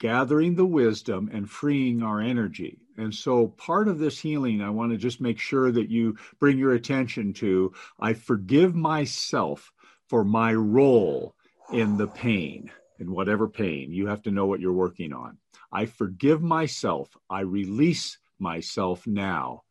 gathering 0.00 0.56
the 0.56 0.66
wisdom, 0.66 1.30
and 1.32 1.48
freeing 1.48 2.02
our 2.02 2.20
energy. 2.20 2.78
And 2.96 3.14
so, 3.14 3.48
part 3.48 3.86
of 3.86 3.98
this 3.98 4.18
healing, 4.18 4.60
I 4.60 4.70
want 4.70 4.90
to 4.90 4.98
just 4.98 5.20
make 5.20 5.38
sure 5.38 5.70
that 5.70 5.90
you 5.90 6.16
bring 6.40 6.58
your 6.58 6.72
attention 6.72 7.32
to 7.34 7.72
I 8.00 8.14
forgive 8.14 8.74
myself 8.74 9.72
for 10.08 10.24
my 10.24 10.52
role 10.52 11.36
in 11.72 11.96
the 11.96 12.08
pain, 12.08 12.72
in 12.98 13.12
whatever 13.12 13.46
pain. 13.46 13.92
You 13.92 14.08
have 14.08 14.22
to 14.22 14.32
know 14.32 14.46
what 14.46 14.60
you're 14.60 14.72
working 14.72 15.12
on. 15.12 15.38
I 15.70 15.86
forgive 15.86 16.42
myself. 16.42 17.16
I 17.28 17.40
release 17.40 18.18
myself 18.40 19.06
now 19.06 19.62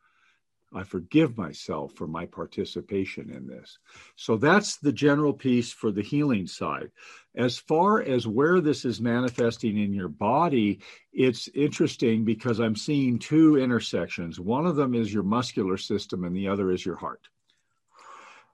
I 0.74 0.84
forgive 0.84 1.38
myself 1.38 1.94
for 1.94 2.08
my 2.08 2.26
participation 2.26 3.32
in 3.32 3.48
this. 3.48 3.80
So 4.16 4.38
that's 4.38 4.78
the 4.78 4.92
general 4.92 5.34
piece 5.34 5.72
for 5.72 5.92
the 5.92 6.04
healing 6.04 6.46
side. 6.46 6.92
As 7.40 7.58
far 7.58 8.02
as 8.02 8.28
where 8.28 8.60
this 8.60 8.84
is 8.84 9.00
manifesting 9.00 9.78
in 9.78 9.94
your 9.94 10.10
body, 10.10 10.82
it's 11.14 11.48
interesting 11.56 12.26
because 12.26 12.60
I'm 12.60 12.76
seeing 12.76 13.18
two 13.18 13.58
intersections. 13.58 14.42
One 14.42 14.66
of 14.66 14.76
them 14.76 14.94
is 14.94 15.14
your 15.14 15.24
muscular 15.24 15.78
system, 15.78 16.26
and 16.26 16.36
the 16.36 16.50
other 16.50 16.70
is 16.70 16.86
your 16.86 16.98
heart. 16.98 17.30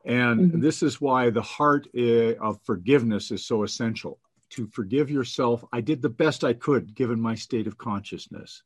And 0.05 0.39
mm-hmm. 0.39 0.61
this 0.61 0.83
is 0.83 1.01
why 1.01 1.31
the 1.31 1.41
heart 1.41 1.87
eh, 1.97 2.35
of 2.39 2.61
forgiveness 2.63 3.31
is 3.31 3.43
so 3.43 3.63
essential. 3.63 4.19
To 4.51 4.67
forgive 4.67 5.09
yourself, 5.09 5.65
I 5.73 5.81
did 5.81 6.03
the 6.03 6.09
best 6.09 6.43
I 6.43 6.53
could 6.53 6.93
given 6.93 7.19
my 7.19 7.33
state 7.33 7.65
of 7.65 7.79
consciousness 7.79 8.61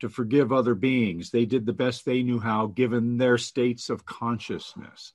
to 0.00 0.10
forgive 0.10 0.52
other 0.52 0.74
beings. 0.74 1.30
They 1.30 1.46
did 1.46 1.64
the 1.64 1.72
best 1.72 2.04
they 2.04 2.22
knew 2.22 2.38
how, 2.38 2.66
given 2.66 3.16
their 3.16 3.38
states 3.38 3.88
of 3.88 4.04
consciousness. 4.04 5.14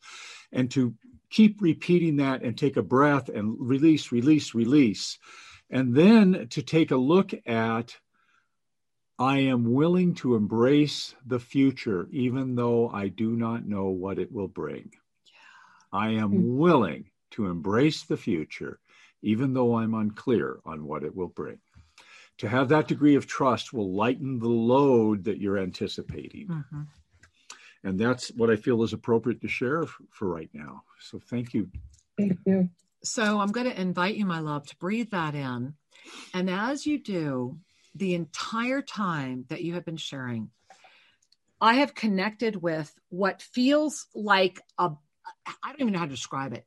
And 0.51 0.71
to 0.71 0.95
keep 1.29 1.61
repeating 1.61 2.17
that 2.17 2.43
and 2.43 2.57
take 2.57 2.77
a 2.77 2.81
breath 2.81 3.29
and 3.29 3.55
release, 3.59 4.11
release, 4.11 4.53
release. 4.53 5.17
And 5.69 5.95
then 5.95 6.47
to 6.51 6.61
take 6.61 6.91
a 6.91 6.97
look 6.97 7.33
at 7.45 7.97
I 9.19 9.39
am 9.39 9.73
willing 9.73 10.13
to 10.15 10.35
embrace 10.35 11.15
the 11.25 11.39
future, 11.39 12.07
even 12.11 12.55
though 12.55 12.89
I 12.89 13.07
do 13.07 13.35
not 13.35 13.65
know 13.65 13.87
what 13.87 14.19
it 14.19 14.31
will 14.31 14.47
bring. 14.47 14.91
I 15.91 16.09
am 16.09 16.31
mm-hmm. 16.31 16.57
willing 16.57 17.05
to 17.31 17.47
embrace 17.47 18.03
the 18.03 18.17
future, 18.17 18.79
even 19.23 19.53
though 19.53 19.75
I'm 19.75 19.95
unclear 19.95 20.59
on 20.65 20.85
what 20.85 21.03
it 21.03 21.15
will 21.15 21.29
bring 21.29 21.57
to 22.37 22.47
have 22.47 22.69
that 22.69 22.87
degree 22.87 23.15
of 23.15 23.27
trust 23.27 23.73
will 23.73 23.93
lighten 23.93 24.39
the 24.39 24.47
load 24.47 25.23
that 25.25 25.39
you're 25.39 25.57
anticipating. 25.57 26.47
Mm-hmm. 26.47 26.81
And 27.87 27.97
that's 27.97 28.27
what 28.35 28.49
I 28.49 28.57
feel 28.57 28.83
is 28.83 28.91
appropriate 28.91 29.39
to 29.39 29.47
share 29.47 29.83
f- 29.83 29.95
for 30.09 30.27
right 30.27 30.49
now. 30.51 30.83
So 30.99 31.19
thank 31.19 31.53
you. 31.53 31.69
Thank 32.17 32.37
you. 32.45 32.69
So 33.01 33.39
I'm 33.39 33.53
going 33.53 33.69
to 33.69 33.81
invite 33.81 34.17
you, 34.17 34.25
my 34.25 34.41
love, 34.41 34.67
to 34.67 34.75
breathe 34.75 35.11
that 35.11 35.35
in. 35.35 35.73
And 36.33 36.49
as 36.49 36.85
you 36.85 37.01
do, 37.01 37.59
the 37.95 38.13
entire 38.13 38.81
time 38.81 39.45
that 39.47 39.63
you 39.63 39.75
have 39.75 39.85
been 39.85 39.95
sharing, 39.95 40.49
I 41.61 41.75
have 41.75 41.95
connected 41.95 42.61
with 42.61 42.93
what 43.07 43.41
feels 43.41 44.07
like 44.13 44.59
a, 44.77 44.91
I 45.47 45.69
don't 45.69 45.79
even 45.79 45.93
know 45.93 45.99
how 45.99 46.05
to 46.05 46.11
describe 46.11 46.51
it. 46.51 46.65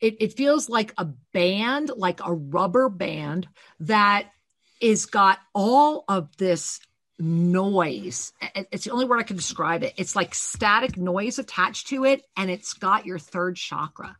It, 0.00 0.16
it 0.20 0.32
feels 0.32 0.70
like 0.70 0.94
a 0.96 1.04
band, 1.34 1.90
like 1.94 2.20
a 2.24 2.32
rubber 2.32 2.88
band 2.88 3.46
that 3.80 4.30
is 4.80 5.04
got 5.04 5.38
all 5.54 6.06
of 6.08 6.34
this 6.38 6.80
noise. 7.22 8.32
It's 8.72 8.84
the 8.84 8.90
only 8.90 9.04
word 9.04 9.20
I 9.20 9.22
can 9.22 9.36
describe 9.36 9.84
it. 9.84 9.94
It's 9.96 10.16
like 10.16 10.34
static 10.34 10.96
noise 10.96 11.38
attached 11.38 11.86
to 11.88 12.04
it, 12.04 12.24
and 12.36 12.50
it's 12.50 12.72
got 12.72 13.06
your 13.06 13.18
third 13.18 13.56
chakra. 13.56 14.16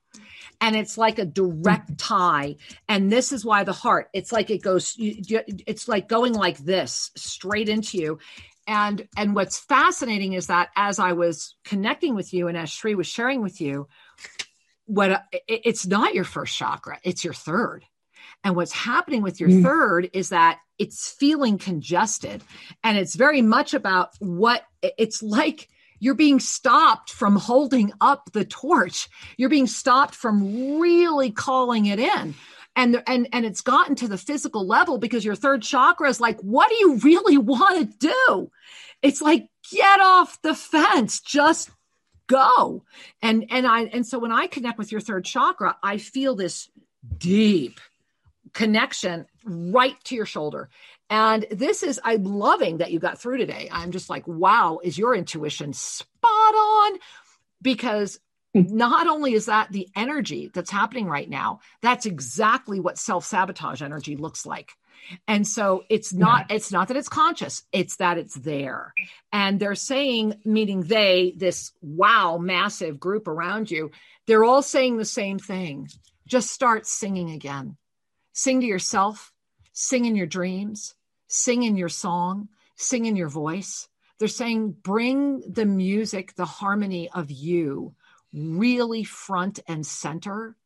And 0.60 0.76
it's 0.76 0.96
like 0.96 1.18
a 1.18 1.24
direct 1.24 1.92
mm. 1.92 1.96
tie. 1.98 2.56
And 2.88 3.10
this 3.10 3.32
is 3.32 3.44
why 3.44 3.64
the 3.64 3.72
heart, 3.72 4.08
it's 4.12 4.30
like 4.30 4.50
it 4.50 4.62
goes, 4.62 4.94
it's 4.98 5.88
like 5.88 6.08
going 6.08 6.32
like 6.32 6.58
this 6.58 7.10
straight 7.16 7.68
into 7.68 7.98
you. 7.98 8.18
And 8.68 9.08
and 9.16 9.34
what's 9.34 9.58
fascinating 9.58 10.34
is 10.34 10.46
that 10.46 10.68
as 10.76 11.00
I 11.00 11.14
was 11.14 11.56
connecting 11.64 12.14
with 12.14 12.32
you 12.32 12.46
and 12.46 12.56
as 12.56 12.70
Sri 12.70 12.94
was 12.94 13.08
sharing 13.08 13.42
with 13.42 13.60
you, 13.60 13.88
what 14.86 15.24
it's 15.48 15.86
not 15.86 16.14
your 16.14 16.24
first 16.24 16.56
chakra, 16.56 17.00
it's 17.02 17.24
your 17.24 17.34
third 17.34 17.84
and 18.44 18.56
what's 18.56 18.72
happening 18.72 19.22
with 19.22 19.40
your 19.40 19.48
mm. 19.48 19.62
third 19.62 20.10
is 20.12 20.30
that 20.30 20.60
it's 20.78 21.10
feeling 21.10 21.58
congested. 21.58 22.42
And 22.82 22.98
it's 22.98 23.14
very 23.14 23.42
much 23.42 23.74
about 23.74 24.10
what 24.18 24.64
it's 24.82 25.22
like 25.22 25.68
you're 26.00 26.14
being 26.14 26.40
stopped 26.40 27.10
from 27.10 27.36
holding 27.36 27.92
up 28.00 28.32
the 28.32 28.44
torch. 28.44 29.08
You're 29.36 29.48
being 29.48 29.68
stopped 29.68 30.16
from 30.16 30.80
really 30.80 31.30
calling 31.30 31.86
it 31.86 32.00
in. 32.00 32.34
And, 32.74 33.02
and 33.06 33.28
and 33.32 33.44
it's 33.44 33.60
gotten 33.60 33.94
to 33.96 34.08
the 34.08 34.18
physical 34.18 34.66
level 34.66 34.98
because 34.98 35.24
your 35.24 35.36
third 35.36 35.62
chakra 35.62 36.08
is 36.08 36.20
like, 36.20 36.40
what 36.40 36.70
do 36.70 36.74
you 36.74 36.96
really 36.96 37.36
want 37.38 37.78
to 37.78 38.08
do? 38.08 38.50
It's 39.02 39.20
like, 39.20 39.46
get 39.70 40.00
off 40.00 40.40
the 40.42 40.54
fence, 40.54 41.20
just 41.20 41.70
go. 42.26 42.82
And 43.20 43.46
and 43.50 43.66
I 43.66 43.82
and 43.82 44.06
so 44.06 44.18
when 44.18 44.32
I 44.32 44.46
connect 44.46 44.78
with 44.78 44.90
your 44.90 45.02
third 45.02 45.24
chakra, 45.24 45.76
I 45.82 45.98
feel 45.98 46.34
this 46.34 46.68
deep 47.18 47.78
connection 48.52 49.26
right 49.44 49.96
to 50.04 50.14
your 50.14 50.26
shoulder. 50.26 50.68
And 51.10 51.46
this 51.50 51.82
is, 51.82 52.00
I'm 52.04 52.24
loving 52.24 52.78
that 52.78 52.90
you 52.90 52.98
got 52.98 53.18
through 53.18 53.38
today. 53.38 53.68
I'm 53.70 53.90
just 53.90 54.08
like, 54.08 54.26
wow, 54.26 54.80
is 54.82 54.96
your 54.96 55.14
intuition 55.14 55.72
spot 55.72 56.54
on? 56.54 56.98
Because 57.60 58.18
not 58.54 59.06
only 59.06 59.32
is 59.32 59.46
that 59.46 59.72
the 59.72 59.88
energy 59.96 60.50
that's 60.52 60.70
happening 60.70 61.06
right 61.06 61.28
now, 61.28 61.60
that's 61.80 62.06
exactly 62.06 62.80
what 62.80 62.98
self 62.98 63.24
sabotage 63.24 63.82
energy 63.82 64.16
looks 64.16 64.44
like. 64.44 64.72
And 65.26 65.46
so 65.46 65.84
it's 65.88 66.12
not 66.12 66.50
it's 66.50 66.70
not 66.70 66.88
that 66.88 66.96
it's 66.96 67.08
conscious, 67.08 67.62
it's 67.72 67.96
that 67.96 68.18
it's 68.18 68.34
there. 68.34 68.94
And 69.32 69.58
they're 69.58 69.74
saying 69.74 70.40
meaning 70.44 70.82
they 70.82 71.34
this 71.36 71.72
wow 71.80 72.38
massive 72.38 73.00
group 73.00 73.26
around 73.26 73.70
you, 73.70 73.90
they're 74.26 74.44
all 74.44 74.62
saying 74.62 74.98
the 74.98 75.04
same 75.04 75.38
thing. 75.38 75.88
Just 76.26 76.50
start 76.50 76.86
singing 76.86 77.30
again. 77.30 77.76
Sing 78.32 78.60
to 78.60 78.66
yourself, 78.66 79.32
sing 79.72 80.04
in 80.04 80.16
your 80.16 80.26
dreams, 80.26 80.94
sing 81.26 81.62
in 81.62 81.76
your 81.76 81.88
song, 81.88 82.48
sing 82.76 83.04
in 83.06 83.16
your 83.16 83.28
voice. 83.28 83.88
They're 84.18 84.28
saying 84.28 84.76
bring 84.82 85.40
the 85.40 85.66
music, 85.66 86.34
the 86.34 86.44
harmony 86.44 87.10
of 87.10 87.30
you 87.30 87.94
really 88.32 89.04
front 89.04 89.60
and 89.66 89.84
center 89.86 90.56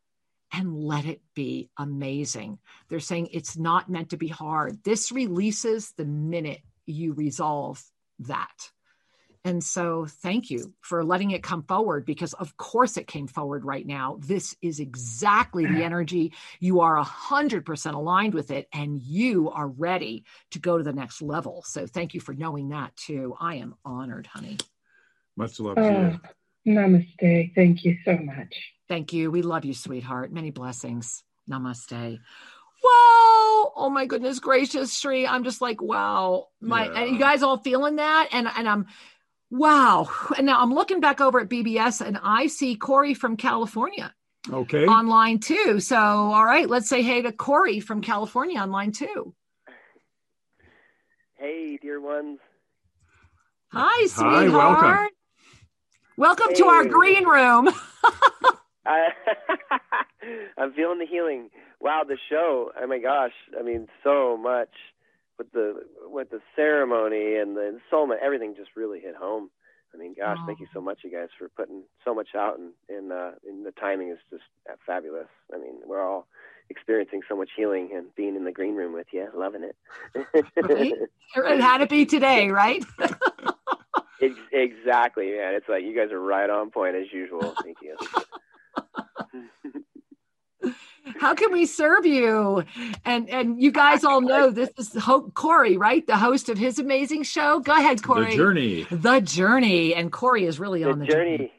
and 0.52 0.76
let 0.84 1.04
it 1.04 1.20
be 1.34 1.70
amazing. 1.76 2.58
They're 2.88 3.00
saying 3.00 3.30
it's 3.32 3.56
not 3.56 3.90
meant 3.90 4.10
to 4.10 4.16
be 4.16 4.28
hard. 4.28 4.84
This 4.84 5.10
releases 5.10 5.92
the 5.92 6.04
minute 6.04 6.60
you 6.86 7.12
resolve 7.14 7.82
that. 8.20 8.70
And 9.46 9.62
so, 9.62 10.06
thank 10.06 10.50
you 10.50 10.74
for 10.80 11.04
letting 11.04 11.30
it 11.30 11.40
come 11.40 11.62
forward 11.62 12.04
because, 12.04 12.32
of 12.32 12.56
course, 12.56 12.96
it 12.96 13.06
came 13.06 13.28
forward 13.28 13.64
right 13.64 13.86
now. 13.86 14.18
This 14.18 14.56
is 14.60 14.80
exactly 14.80 15.64
the 15.64 15.70
mm-hmm. 15.70 15.82
energy. 15.82 16.32
You 16.58 16.80
are 16.80 17.00
100% 17.00 17.94
aligned 17.94 18.34
with 18.34 18.50
it 18.50 18.66
and 18.72 19.00
you 19.00 19.48
are 19.50 19.68
ready 19.68 20.24
to 20.50 20.58
go 20.58 20.76
to 20.78 20.82
the 20.82 20.92
next 20.92 21.22
level. 21.22 21.62
So, 21.64 21.86
thank 21.86 22.12
you 22.12 22.20
for 22.20 22.34
knowing 22.34 22.70
that 22.70 22.96
too. 22.96 23.36
I 23.38 23.54
am 23.56 23.76
honored, 23.84 24.26
honey. 24.26 24.58
Much 25.36 25.60
love 25.60 25.76
to 25.76 25.82
oh, 25.82 26.18
you. 26.64 26.74
Namaste. 26.74 27.54
Thank 27.54 27.84
you 27.84 27.98
so 28.04 28.18
much. 28.18 28.52
Thank 28.88 29.12
you. 29.12 29.30
We 29.30 29.42
love 29.42 29.64
you, 29.64 29.74
sweetheart. 29.74 30.32
Many 30.32 30.50
blessings. 30.50 31.22
Namaste. 31.48 32.18
Whoa! 32.82 33.72
Oh 33.76 33.90
my 33.90 34.06
goodness 34.06 34.40
gracious, 34.40 34.92
Sri. 34.96 35.24
I'm 35.24 35.44
just 35.44 35.60
like, 35.60 35.80
wow. 35.80 36.48
My 36.60 36.86
yeah. 36.86 37.04
you 37.04 37.18
guys 37.18 37.44
all 37.44 37.58
feeling 37.58 37.96
that? 37.96 38.28
And 38.32 38.48
and 38.48 38.68
I'm 38.68 38.86
Wow. 39.50 40.08
And 40.36 40.46
now 40.46 40.60
I'm 40.60 40.74
looking 40.74 41.00
back 41.00 41.20
over 41.20 41.40
at 41.40 41.48
BBS 41.48 42.04
and 42.04 42.18
I 42.22 42.46
see 42.48 42.76
Corey 42.76 43.14
from 43.14 43.36
California. 43.36 44.12
Okay. 44.50 44.86
Online 44.86 45.38
too. 45.38 45.80
So, 45.80 45.96
all 45.96 46.44
right, 46.44 46.68
let's 46.68 46.88
say 46.88 47.02
hey 47.02 47.22
to 47.22 47.32
Corey 47.32 47.80
from 47.80 48.00
California 48.00 48.60
online 48.60 48.92
too. 48.92 49.34
Hey, 51.34 51.78
dear 51.80 52.00
ones. 52.00 52.38
Hi, 53.72 54.06
sweetheart. 54.06 54.50
Hi, 54.50 54.56
welcome. 54.56 55.08
Welcome 56.16 56.48
hey. 56.50 56.54
to 56.54 56.66
our 56.66 56.84
green 56.86 57.26
room. 57.26 57.68
I, 58.86 59.08
I'm 60.58 60.72
feeling 60.72 60.98
the 60.98 61.06
healing. 61.06 61.50
Wow, 61.80 62.02
the 62.06 62.16
show. 62.30 62.70
Oh 62.80 62.86
my 62.86 62.98
gosh. 62.98 63.32
I 63.58 63.62
mean, 63.62 63.88
so 64.02 64.36
much 64.36 64.70
with 65.38 65.52
the 65.52 65.82
with 66.04 66.30
the 66.30 66.40
ceremony 66.54 67.36
and 67.36 67.56
the 67.56 67.78
so 67.90 68.10
everything 68.12 68.54
just 68.56 68.70
really 68.76 69.00
hit 69.00 69.14
home. 69.16 69.50
I 69.94 69.98
mean, 69.98 70.14
gosh, 70.18 70.36
Oh. 70.40 70.46
thank 70.46 70.60
you 70.60 70.66
so 70.74 70.80
much, 70.80 70.98
you 71.04 71.10
guys, 71.10 71.28
for 71.38 71.48
putting 71.50 71.82
so 72.04 72.14
much 72.14 72.34
out, 72.34 72.58
and 72.58 72.72
and, 72.88 73.12
uh, 73.12 73.30
and 73.46 73.64
the 73.64 73.72
timing 73.72 74.10
is 74.10 74.18
just 74.30 74.42
fabulous. 74.84 75.28
I 75.54 75.58
mean, 75.58 75.76
we're 75.86 76.02
all 76.02 76.26
experiencing 76.68 77.22
so 77.28 77.36
much 77.36 77.50
healing 77.56 77.90
and 77.94 78.12
being 78.16 78.34
in 78.36 78.44
the 78.44 78.52
green 78.52 78.74
room 78.74 78.92
with 78.92 79.06
you, 79.12 79.28
loving 79.34 79.62
it. 79.64 79.76
Right? 80.62 80.92
It 81.36 81.60
had 81.60 81.78
to 81.78 81.86
be 81.86 82.06
today, 82.06 82.48
right? 82.48 82.84
Ex- 84.22 84.34
exactly, 84.52 85.32
man. 85.32 85.54
It's 85.54 85.68
like 85.68 85.82
you 85.84 85.94
guys 85.94 86.10
are 86.12 86.20
right 86.20 86.48
on 86.48 86.70
point 86.70 86.96
as 86.96 87.12
usual. 87.12 87.54
Thank 87.62 87.76
you. 87.82 87.96
How 91.18 91.34
can 91.34 91.52
we 91.52 91.66
serve 91.66 92.04
you? 92.04 92.64
And 93.04 93.28
and 93.30 93.62
you 93.62 93.70
guys 93.70 94.04
all 94.04 94.20
know 94.20 94.50
this 94.50 94.70
is 94.78 94.94
Ho- 94.94 95.30
Corey, 95.34 95.76
right? 95.76 96.06
The 96.06 96.16
host 96.16 96.48
of 96.48 96.58
his 96.58 96.78
amazing 96.78 97.22
show. 97.22 97.60
Go 97.60 97.72
ahead, 97.72 98.02
Corey. 98.02 98.30
The 98.30 98.36
journey. 98.36 98.86
The 98.90 99.20
journey, 99.20 99.94
and 99.94 100.10
Corey 100.10 100.44
is 100.44 100.58
really 100.58 100.82
the 100.82 100.90
on 100.90 100.98
the 100.98 101.06
journey. 101.06 101.36
journey. 101.38 101.52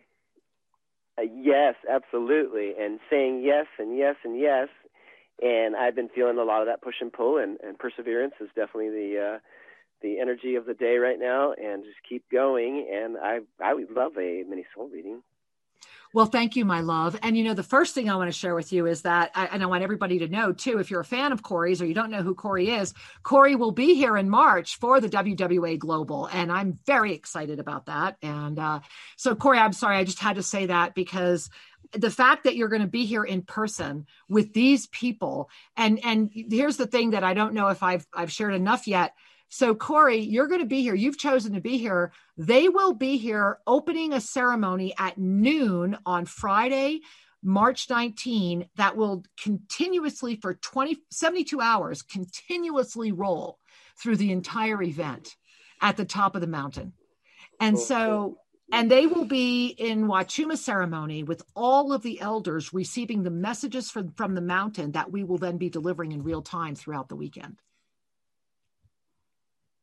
Uh, 1.17 1.23
yes, 1.33 1.75
absolutely, 1.89 2.73
and 2.79 2.99
saying 3.09 3.41
yes 3.43 3.65
and 3.79 3.97
yes 3.97 4.15
and 4.23 4.39
yes, 4.39 4.67
and 5.41 5.75
I've 5.75 5.95
been 5.95 6.09
feeling 6.09 6.37
a 6.37 6.43
lot 6.43 6.61
of 6.61 6.67
that 6.67 6.81
push 6.81 6.95
and 7.01 7.11
pull, 7.11 7.37
and, 7.37 7.57
and 7.61 7.79
perseverance 7.79 8.33
is 8.39 8.49
definitely 8.55 8.89
the 8.89 9.35
uh, 9.35 9.39
the 10.01 10.19
energy 10.19 10.55
of 10.55 10.65
the 10.65 10.75
day 10.75 10.97
right 10.97 11.19
now, 11.19 11.53
and 11.53 11.83
just 11.83 11.97
keep 12.07 12.29
going. 12.31 12.87
And 12.93 13.17
I 13.17 13.39
I 13.63 13.73
would 13.73 13.89
love 13.89 14.11
a 14.17 14.43
mini 14.47 14.65
soul 14.75 14.89
reading. 14.93 15.23
Well, 16.17 16.25
thank 16.25 16.55
you, 16.55 16.65
my 16.65 16.81
love. 16.81 17.15
And 17.21 17.37
you 17.37 17.43
know, 17.43 17.53
the 17.53 17.61
first 17.61 17.93
thing 17.93 18.09
I 18.09 18.15
want 18.15 18.27
to 18.27 18.35
share 18.35 18.55
with 18.55 18.73
you 18.73 18.87
is 18.87 19.03
that, 19.03 19.29
I, 19.35 19.45
and 19.51 19.61
I 19.61 19.67
want 19.67 19.83
everybody 19.83 20.17
to 20.17 20.27
know 20.27 20.51
too, 20.51 20.79
if 20.79 20.89
you're 20.89 21.01
a 21.01 21.05
fan 21.05 21.31
of 21.31 21.43
Corey's 21.43 21.79
or 21.79 21.85
you 21.85 21.93
don't 21.93 22.09
know 22.09 22.23
who 22.23 22.33
Corey 22.33 22.71
is, 22.71 22.95
Corey 23.21 23.55
will 23.55 23.69
be 23.69 23.93
here 23.93 24.17
in 24.17 24.27
March 24.27 24.77
for 24.79 24.99
the 24.99 25.09
WWA 25.09 25.77
Global, 25.77 26.25
and 26.33 26.51
I'm 26.51 26.79
very 26.87 27.13
excited 27.13 27.59
about 27.59 27.85
that. 27.85 28.17
And 28.23 28.57
uh, 28.57 28.79
so, 29.15 29.35
Corey, 29.35 29.59
I'm 29.59 29.73
sorry, 29.73 29.97
I 29.97 30.05
just 30.05 30.17
had 30.17 30.37
to 30.37 30.41
say 30.41 30.65
that 30.65 30.95
because 30.95 31.51
the 31.91 32.09
fact 32.09 32.45
that 32.45 32.55
you're 32.55 32.67
going 32.67 32.81
to 32.81 32.87
be 32.87 33.05
here 33.05 33.23
in 33.23 33.43
person 33.43 34.07
with 34.27 34.53
these 34.53 34.87
people, 34.87 35.51
and 35.75 36.03
and 36.03 36.31
here's 36.33 36.77
the 36.77 36.87
thing 36.87 37.11
that 37.11 37.23
I 37.23 37.35
don't 37.35 37.53
know 37.53 37.67
if 37.67 37.83
I've 37.83 38.07
I've 38.11 38.31
shared 38.31 38.55
enough 38.55 38.87
yet. 38.87 39.13
So, 39.49 39.73
Corey, 39.75 40.19
you're 40.19 40.47
going 40.47 40.61
to 40.61 40.67
be 40.67 40.81
here. 40.81 40.95
You've 40.95 41.17
chosen 41.17 41.53
to 41.53 41.61
be 41.61 41.77
here. 41.77 42.11
They 42.37 42.67
will 42.67 42.93
be 42.93 43.17
here 43.17 43.59
opening 43.65 44.13
a 44.13 44.21
ceremony 44.21 44.93
at 44.97 45.17
noon 45.17 45.97
on 46.05 46.25
Friday, 46.25 47.01
March 47.43 47.89
19, 47.89 48.67
that 48.75 48.97
will 48.97 49.23
continuously 49.41 50.35
for 50.35 50.55
20, 50.55 50.97
72 51.09 51.61
hours, 51.61 52.01
continuously 52.01 53.11
roll 53.11 53.57
through 54.01 54.17
the 54.17 54.31
entire 54.31 54.81
event 54.83 55.35
at 55.81 55.95
the 55.95 56.05
top 56.05 56.35
of 56.35 56.41
the 56.41 56.47
mountain. 56.47 56.93
And 57.59 57.79
so, 57.79 58.37
and 58.71 58.91
they 58.91 59.07
will 59.07 59.25
be 59.25 59.67
in 59.67 60.07
Wachuma 60.07 60.57
ceremony 60.57 61.23
with 61.23 61.41
all 61.55 61.93
of 61.93 62.01
the 62.01 62.19
elders 62.19 62.73
receiving 62.73 63.23
the 63.23 63.31
messages 63.31 63.89
from, 63.89 64.11
from 64.11 64.35
the 64.35 64.41
mountain 64.41 64.91
that 64.91 65.11
we 65.11 65.23
will 65.23 65.37
then 65.37 65.57
be 65.57 65.69
delivering 65.69 66.11
in 66.11 66.21
real 66.21 66.41
time 66.41 66.75
throughout 66.75 67.07
the 67.07 67.15
weekend. 67.15 67.57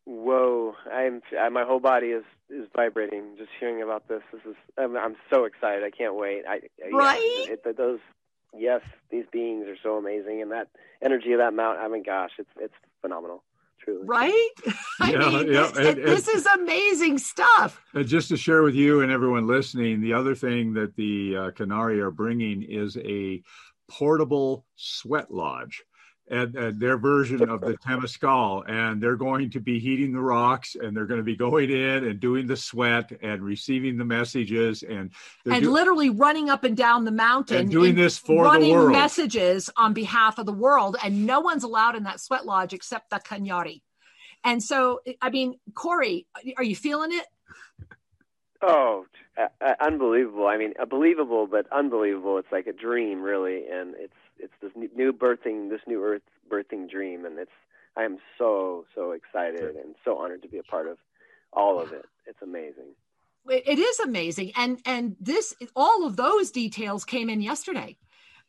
Whoa! 0.06 0.74
I'm 0.93 1.22
I, 1.39 1.48
my 1.48 1.64
whole 1.64 1.81
body 1.81 2.09
is 2.09 2.24
is 2.51 2.66
vibrating 2.76 3.36
just 3.39 3.51
hearing 3.59 3.82
about 3.82 4.06
this. 4.09 4.22
This 4.32 4.43
is 4.48 4.55
I'm, 4.76 4.97
I'm 4.97 5.16
so 5.32 5.44
excited. 5.44 5.82
I 5.82 5.90
can't 5.90 6.14
wait. 6.14 6.43
I 6.48 6.60
yeah, 6.78 6.97
Right? 6.97 7.47
it, 7.48 7.62
it- 7.64 7.76
those 7.76 8.01
yes, 8.56 8.82
these 9.10 9.24
beings 9.32 9.66
are 9.66 9.76
so 9.82 9.97
amazing, 9.97 10.43
and 10.43 10.51
that 10.52 10.68
energy 11.02 11.32
of 11.32 11.39
that 11.39 11.55
mount. 11.55 11.78
I 11.78 11.89
mean, 11.89 12.02
gosh, 12.02 12.32
it's 12.39 12.51
it's 12.60 12.74
phenomenal. 13.01 13.43
Truly. 13.82 14.06
Right? 14.06 14.48
I 15.01 15.12
Yeah, 15.12 15.18
mean, 15.31 15.52
yeah, 15.52 15.70
this, 15.74 15.76
and- 15.89 15.98
this 16.05 16.28
is 16.28 16.47
amazing 16.47 17.18
stuff. 17.18 17.81
And 17.94 18.06
just 18.06 18.28
to 18.28 18.36
share 18.36 18.62
with 18.62 18.74
you 18.74 19.01
and 19.01 19.10
everyone 19.12 19.47
listening, 19.47 20.01
the 20.01 20.12
other 20.14 20.35
thing 20.35 20.72
that 20.74 20.97
the 20.97 21.36
uh, 21.36 21.51
Kanyari 21.51 21.98
are 21.98 22.10
bringing 22.10 22.62
is 22.62 22.97
a 22.98 23.43
portable 23.89 24.64
sweat 24.76 25.31
lodge. 25.31 25.82
And, 26.30 26.56
and 26.56 26.80
their 26.80 26.96
version 26.96 27.51
of 27.51 27.60
the 27.60 27.76
Temescal, 27.86 28.64
and 28.66 28.98
they're 29.02 29.14
going 29.16 29.51
to 29.51 29.60
be 29.60 29.78
heating 29.78 30.12
the 30.14 30.20
rocks, 30.22 30.74
and 30.74 30.96
they're 30.96 31.05
going 31.05 31.20
to 31.20 31.24
be 31.24 31.36
going 31.36 31.70
in 31.70 32.05
and 32.05 32.18
doing 32.18 32.46
the 32.46 32.56
sweat 32.56 33.12
and 33.20 33.42
receiving 33.42 33.98
the 33.98 34.06
messages, 34.06 34.82
and 34.82 35.10
and 35.44 35.64
do- 35.64 35.70
literally 35.70 36.09
running 36.09 36.48
up 36.48 36.64
and 36.64 36.78
down 36.78 37.05
the 37.05 37.10
mountain 37.10 37.59
And 37.59 37.70
doing 37.70 37.94
this 37.94 38.16
for 38.16 38.44
the 38.44 38.51
running 38.51 38.72
world. 38.72 38.92
messages 38.92 39.68
on 39.76 39.92
behalf 39.92 40.38
of 40.38 40.46
the 40.46 40.52
world 40.52 40.96
and 41.05 41.26
no 41.26 41.40
one's 41.40 41.62
allowed 41.62 41.94
in 41.94 42.05
that 42.05 42.20
sweat 42.20 42.46
lodge 42.46 42.72
except 42.72 43.10
the 43.10 43.16
kanyari 43.16 43.82
and 44.44 44.62
so 44.62 45.01
i 45.20 45.28
mean 45.28 45.59
corey 45.74 46.26
are 46.56 46.64
you 46.64 46.74
feeling 46.76 47.12
it 47.12 47.26
Oh, 48.62 49.05
uh, 49.36 49.48
uh, 49.60 49.74
unbelievable! 49.80 50.46
I 50.46 50.56
mean, 50.56 50.72
uh, 50.80 50.86
believable, 50.86 51.46
but 51.46 51.66
unbelievable. 51.70 52.38
It's 52.38 52.51
like 52.51 52.66
a 52.66 52.72
dream, 52.72 53.20
really, 53.20 53.66
and 53.70 53.94
it's 53.98 54.14
it's 54.39 54.52
this 54.61 54.73
new- 54.77 55.12
birthing, 55.12 55.70
this 55.70 55.81
new 55.86 56.02
Earth 56.05 56.23
birthing 56.51 56.90
dream, 56.90 57.24
and 57.24 57.39
it's 57.39 57.51
I 57.97 58.02
am 58.02 58.19
so 58.39 58.85
so 58.94 59.12
excited 59.12 59.77
and 59.77 59.94
so 60.05 60.19
honored 60.19 60.43
to 60.43 60.48
be 60.48 60.59
a 60.59 60.62
part 60.62 60.89
of 60.89 60.98
all 61.52 61.81
of 61.81 61.93
it. 61.93 62.06
It's 62.27 62.43
amazing. 62.43 62.94
it 63.48 63.78
is 63.78 64.01
amazing. 64.01 64.52
And 64.56 64.81
and 64.85 65.16
this 65.20 65.55
all 65.77 66.06
of 66.06 66.16
those 66.16 66.51
details 66.51 67.05
came 67.05 67.31
in 67.31 67.40
yesterday. 67.40 67.97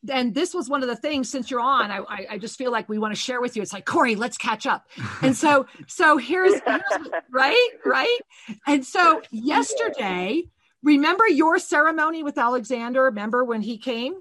And 0.08 0.34
this 0.34 0.54
was 0.54 0.68
one 0.68 0.82
of 0.82 0.88
the 0.88 0.96
things 0.96 1.30
since 1.30 1.50
you're 1.50 1.60
on 1.60 1.90
I, 1.90 1.98
I 1.98 2.26
i 2.32 2.38
just 2.38 2.56
feel 2.58 2.70
like 2.70 2.88
we 2.88 2.98
want 2.98 3.14
to 3.14 3.20
share 3.20 3.40
with 3.40 3.56
you. 3.56 3.62
It's 3.62 3.72
like 3.72 3.86
corey 3.86 4.16
let's 4.16 4.36
catch 4.36 4.66
up. 4.66 4.88
And 5.22 5.36
so 5.36 5.66
so 5.86 6.16
here's, 6.16 6.60
here's 6.66 7.08
right 7.30 7.68
right? 7.84 8.18
And 8.66 8.84
so 8.84 9.22
yesterday 9.30 10.44
remember 10.82 11.26
your 11.28 11.58
ceremony 11.58 12.22
with 12.22 12.38
alexander? 12.38 13.04
Remember 13.04 13.44
when 13.44 13.62
he 13.62 13.78
came 13.78 14.20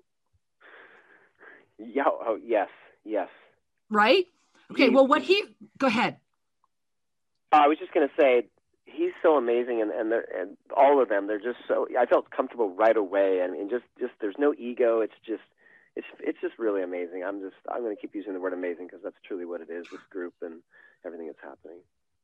Yeah. 1.77 2.03
Oh, 2.07 2.37
yes, 2.43 2.69
yes. 3.03 3.29
right 3.89 4.25
okay 4.71 4.89
well 4.89 5.05
what 5.07 5.21
he 5.21 5.43
go 5.77 5.87
ahead 5.87 6.17
I 7.51 7.67
was 7.67 7.77
just 7.77 7.93
going 7.93 8.07
to 8.07 8.13
say 8.21 8.47
he's 8.85 9.13
so 9.23 9.37
amazing, 9.37 9.81
and 9.81 9.91
and, 9.91 10.11
they're, 10.11 10.27
and 10.39 10.57
all 10.75 11.01
of 11.01 11.07
them. 11.09 11.27
They're 11.27 11.39
just 11.39 11.59
so. 11.67 11.87
I 11.97 12.05
felt 12.05 12.29
comfortable 12.29 12.69
right 12.75 12.97
away, 12.97 13.39
and, 13.43 13.55
and 13.55 13.69
just 13.69 13.85
just 13.99 14.13
there's 14.19 14.35
no 14.37 14.53
ego. 14.57 14.99
It's 15.01 15.13
just 15.25 15.43
it's 15.95 16.07
it's 16.19 16.41
just 16.41 16.57
really 16.57 16.81
amazing. 16.83 17.23
I'm 17.23 17.39
just 17.41 17.55
I'm 17.71 17.81
going 17.81 17.95
to 17.95 18.01
keep 18.01 18.13
using 18.15 18.33
the 18.33 18.39
word 18.39 18.53
amazing 18.53 18.87
because 18.87 19.01
that's 19.03 19.15
truly 19.25 19.45
what 19.45 19.61
it 19.61 19.69
is. 19.69 19.85
This 19.91 20.01
group 20.09 20.33
and 20.41 20.61
everything 21.05 21.27
that's 21.27 21.39
happening. 21.41 21.77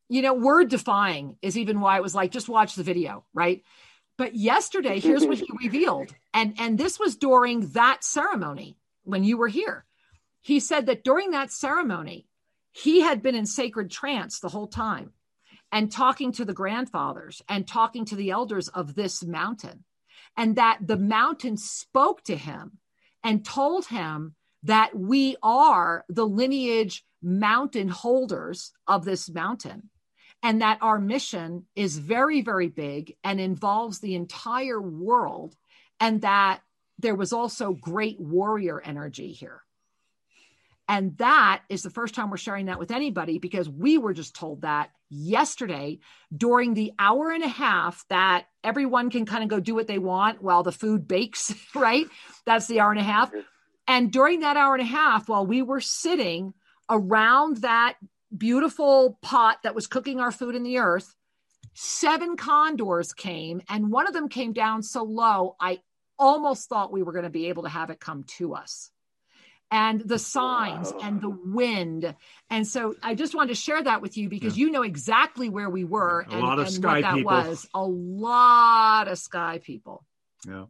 you 0.08 0.22
know 0.22 0.34
word 0.34 0.68
defying 0.68 1.36
is 1.40 1.56
even 1.56 1.80
why 1.80 1.96
it 1.96 2.02
was 2.02 2.14
like 2.14 2.30
just 2.32 2.48
watch 2.48 2.74
the 2.74 2.82
video 2.82 3.24
right 3.32 3.62
but 4.18 4.34
yesterday 4.34 4.98
here's 5.00 5.24
what 5.24 5.38
he 5.38 5.46
revealed 5.64 6.12
and 6.34 6.54
and 6.58 6.76
this 6.78 6.98
was 6.98 7.16
during 7.16 7.60
that 7.72 8.02
ceremony 8.04 8.76
when 9.04 9.24
you 9.24 9.36
were 9.36 9.48
here. 9.48 9.84
He 10.40 10.60
said 10.60 10.86
that 10.86 11.04
during 11.04 11.30
that 11.30 11.52
ceremony 11.52 12.26
he 12.72 13.00
had 13.00 13.22
been 13.22 13.34
in 13.34 13.46
sacred 13.46 13.90
trance 13.90 14.40
the 14.40 14.48
whole 14.48 14.66
time 14.66 15.12
and 15.70 15.92
talking 15.92 16.32
to 16.32 16.44
the 16.44 16.54
grandfathers 16.54 17.42
and 17.48 17.66
talking 17.66 18.04
to 18.06 18.16
the 18.16 18.30
elders 18.30 18.68
of 18.68 18.94
this 18.94 19.22
mountain. 19.22 19.84
And 20.36 20.56
that 20.56 20.78
the 20.86 20.96
mountain 20.96 21.58
spoke 21.58 22.22
to 22.24 22.36
him 22.36 22.78
and 23.22 23.44
told 23.44 23.86
him 23.86 24.34
that 24.62 24.96
we 24.96 25.36
are 25.42 26.04
the 26.08 26.26
lineage 26.26 27.04
mountain 27.22 27.88
holders 27.88 28.72
of 28.86 29.04
this 29.04 29.28
mountain 29.28 29.90
and 30.42 30.60
that 30.60 30.78
our 30.80 30.98
mission 30.98 31.66
is 31.76 31.98
very, 31.98 32.40
very 32.40 32.68
big 32.68 33.16
and 33.22 33.40
involves 33.40 34.00
the 34.00 34.14
entire 34.14 34.80
world, 34.80 35.54
and 36.00 36.22
that 36.22 36.60
there 37.02 37.14
was 37.14 37.32
also 37.32 37.72
great 37.72 38.18
warrior 38.18 38.80
energy 38.80 39.32
here. 39.32 39.62
And 40.88 41.16
that 41.18 41.62
is 41.68 41.82
the 41.82 41.90
first 41.90 42.14
time 42.14 42.30
we're 42.30 42.36
sharing 42.36 42.66
that 42.66 42.78
with 42.78 42.90
anybody 42.90 43.38
because 43.38 43.68
we 43.68 43.98
were 43.98 44.12
just 44.12 44.34
told 44.34 44.62
that 44.62 44.90
yesterday 45.10 46.00
during 46.36 46.74
the 46.74 46.92
hour 46.98 47.30
and 47.30 47.44
a 47.44 47.48
half 47.48 48.04
that 48.08 48.46
everyone 48.64 49.10
can 49.10 49.24
kind 49.24 49.42
of 49.44 49.48
go 49.48 49.60
do 49.60 49.74
what 49.74 49.86
they 49.86 49.98
want 49.98 50.42
while 50.42 50.62
the 50.62 50.72
food 50.72 51.06
bakes, 51.06 51.54
right? 51.74 52.06
That's 52.46 52.66
the 52.66 52.80
hour 52.80 52.90
and 52.90 53.00
a 53.00 53.04
half. 53.04 53.30
And 53.86 54.12
during 54.12 54.40
that 54.40 54.56
hour 54.56 54.74
and 54.74 54.82
a 54.82 54.86
half, 54.86 55.28
while 55.28 55.46
we 55.46 55.62
were 55.62 55.80
sitting 55.80 56.54
around 56.90 57.58
that 57.58 57.96
beautiful 58.36 59.18
pot 59.22 59.58
that 59.62 59.74
was 59.74 59.86
cooking 59.86 60.20
our 60.20 60.32
food 60.32 60.54
in 60.54 60.62
the 60.62 60.78
earth, 60.78 61.14
seven 61.74 62.36
condors 62.36 63.12
came, 63.12 63.62
and 63.68 63.90
one 63.90 64.06
of 64.06 64.12
them 64.12 64.28
came 64.28 64.52
down 64.52 64.82
so 64.82 65.04
low, 65.04 65.56
I 65.60 65.80
almost 66.22 66.68
thought 66.68 66.92
we 66.92 67.02
were 67.02 67.12
going 67.12 67.24
to 67.24 67.30
be 67.30 67.48
able 67.48 67.64
to 67.64 67.68
have 67.68 67.90
it 67.90 68.00
come 68.00 68.24
to 68.38 68.54
us. 68.54 68.90
And 69.70 70.02
the 70.02 70.18
signs 70.18 70.92
and 71.02 71.20
the 71.20 71.30
wind. 71.30 72.14
And 72.50 72.66
so 72.66 72.94
I 73.02 73.14
just 73.14 73.34
wanted 73.34 73.48
to 73.48 73.54
share 73.54 73.82
that 73.82 74.02
with 74.02 74.18
you 74.18 74.28
because 74.28 74.58
you 74.58 74.70
know 74.70 74.82
exactly 74.82 75.48
where 75.48 75.70
we 75.70 75.84
were 75.84 76.26
A 76.28 76.32
and, 76.32 76.42
lot 76.42 76.58
of 76.58 76.66
and 76.66 76.74
sky 76.74 76.92
what 76.92 77.00
that 77.02 77.14
people. 77.14 77.32
was. 77.32 77.68
A 77.72 77.86
lot 77.86 79.08
of 79.08 79.18
sky 79.18 79.60
people. 79.64 80.04
Yeah. 80.46 80.66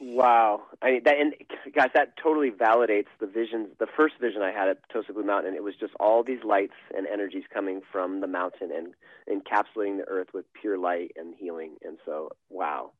Wow, 0.00 0.62
I 0.82 0.90
mean 0.90 1.02
that, 1.04 1.14
and 1.18 1.34
guys, 1.72 1.90
that 1.94 2.16
totally 2.22 2.50
validates 2.50 3.06
the 3.20 3.26
visions. 3.26 3.68
The 3.78 3.86
first 3.96 4.16
vision 4.20 4.42
I 4.42 4.50
had 4.50 4.68
at 4.68 4.78
Tosa 4.92 5.12
Blue 5.12 5.22
Mountain, 5.22 5.54
it 5.54 5.62
was 5.62 5.76
just 5.80 5.94
all 6.00 6.22
these 6.24 6.42
lights 6.44 6.74
and 6.94 7.06
energies 7.06 7.44
coming 7.52 7.80
from 7.92 8.20
the 8.20 8.26
mountain 8.26 8.70
and 8.70 8.94
encapsulating 9.30 9.98
the 9.98 10.04
earth 10.08 10.28
with 10.34 10.44
pure 10.60 10.76
light 10.76 11.12
and 11.16 11.34
healing. 11.38 11.76
And 11.82 11.96
so, 12.04 12.32
wow, 12.50 12.90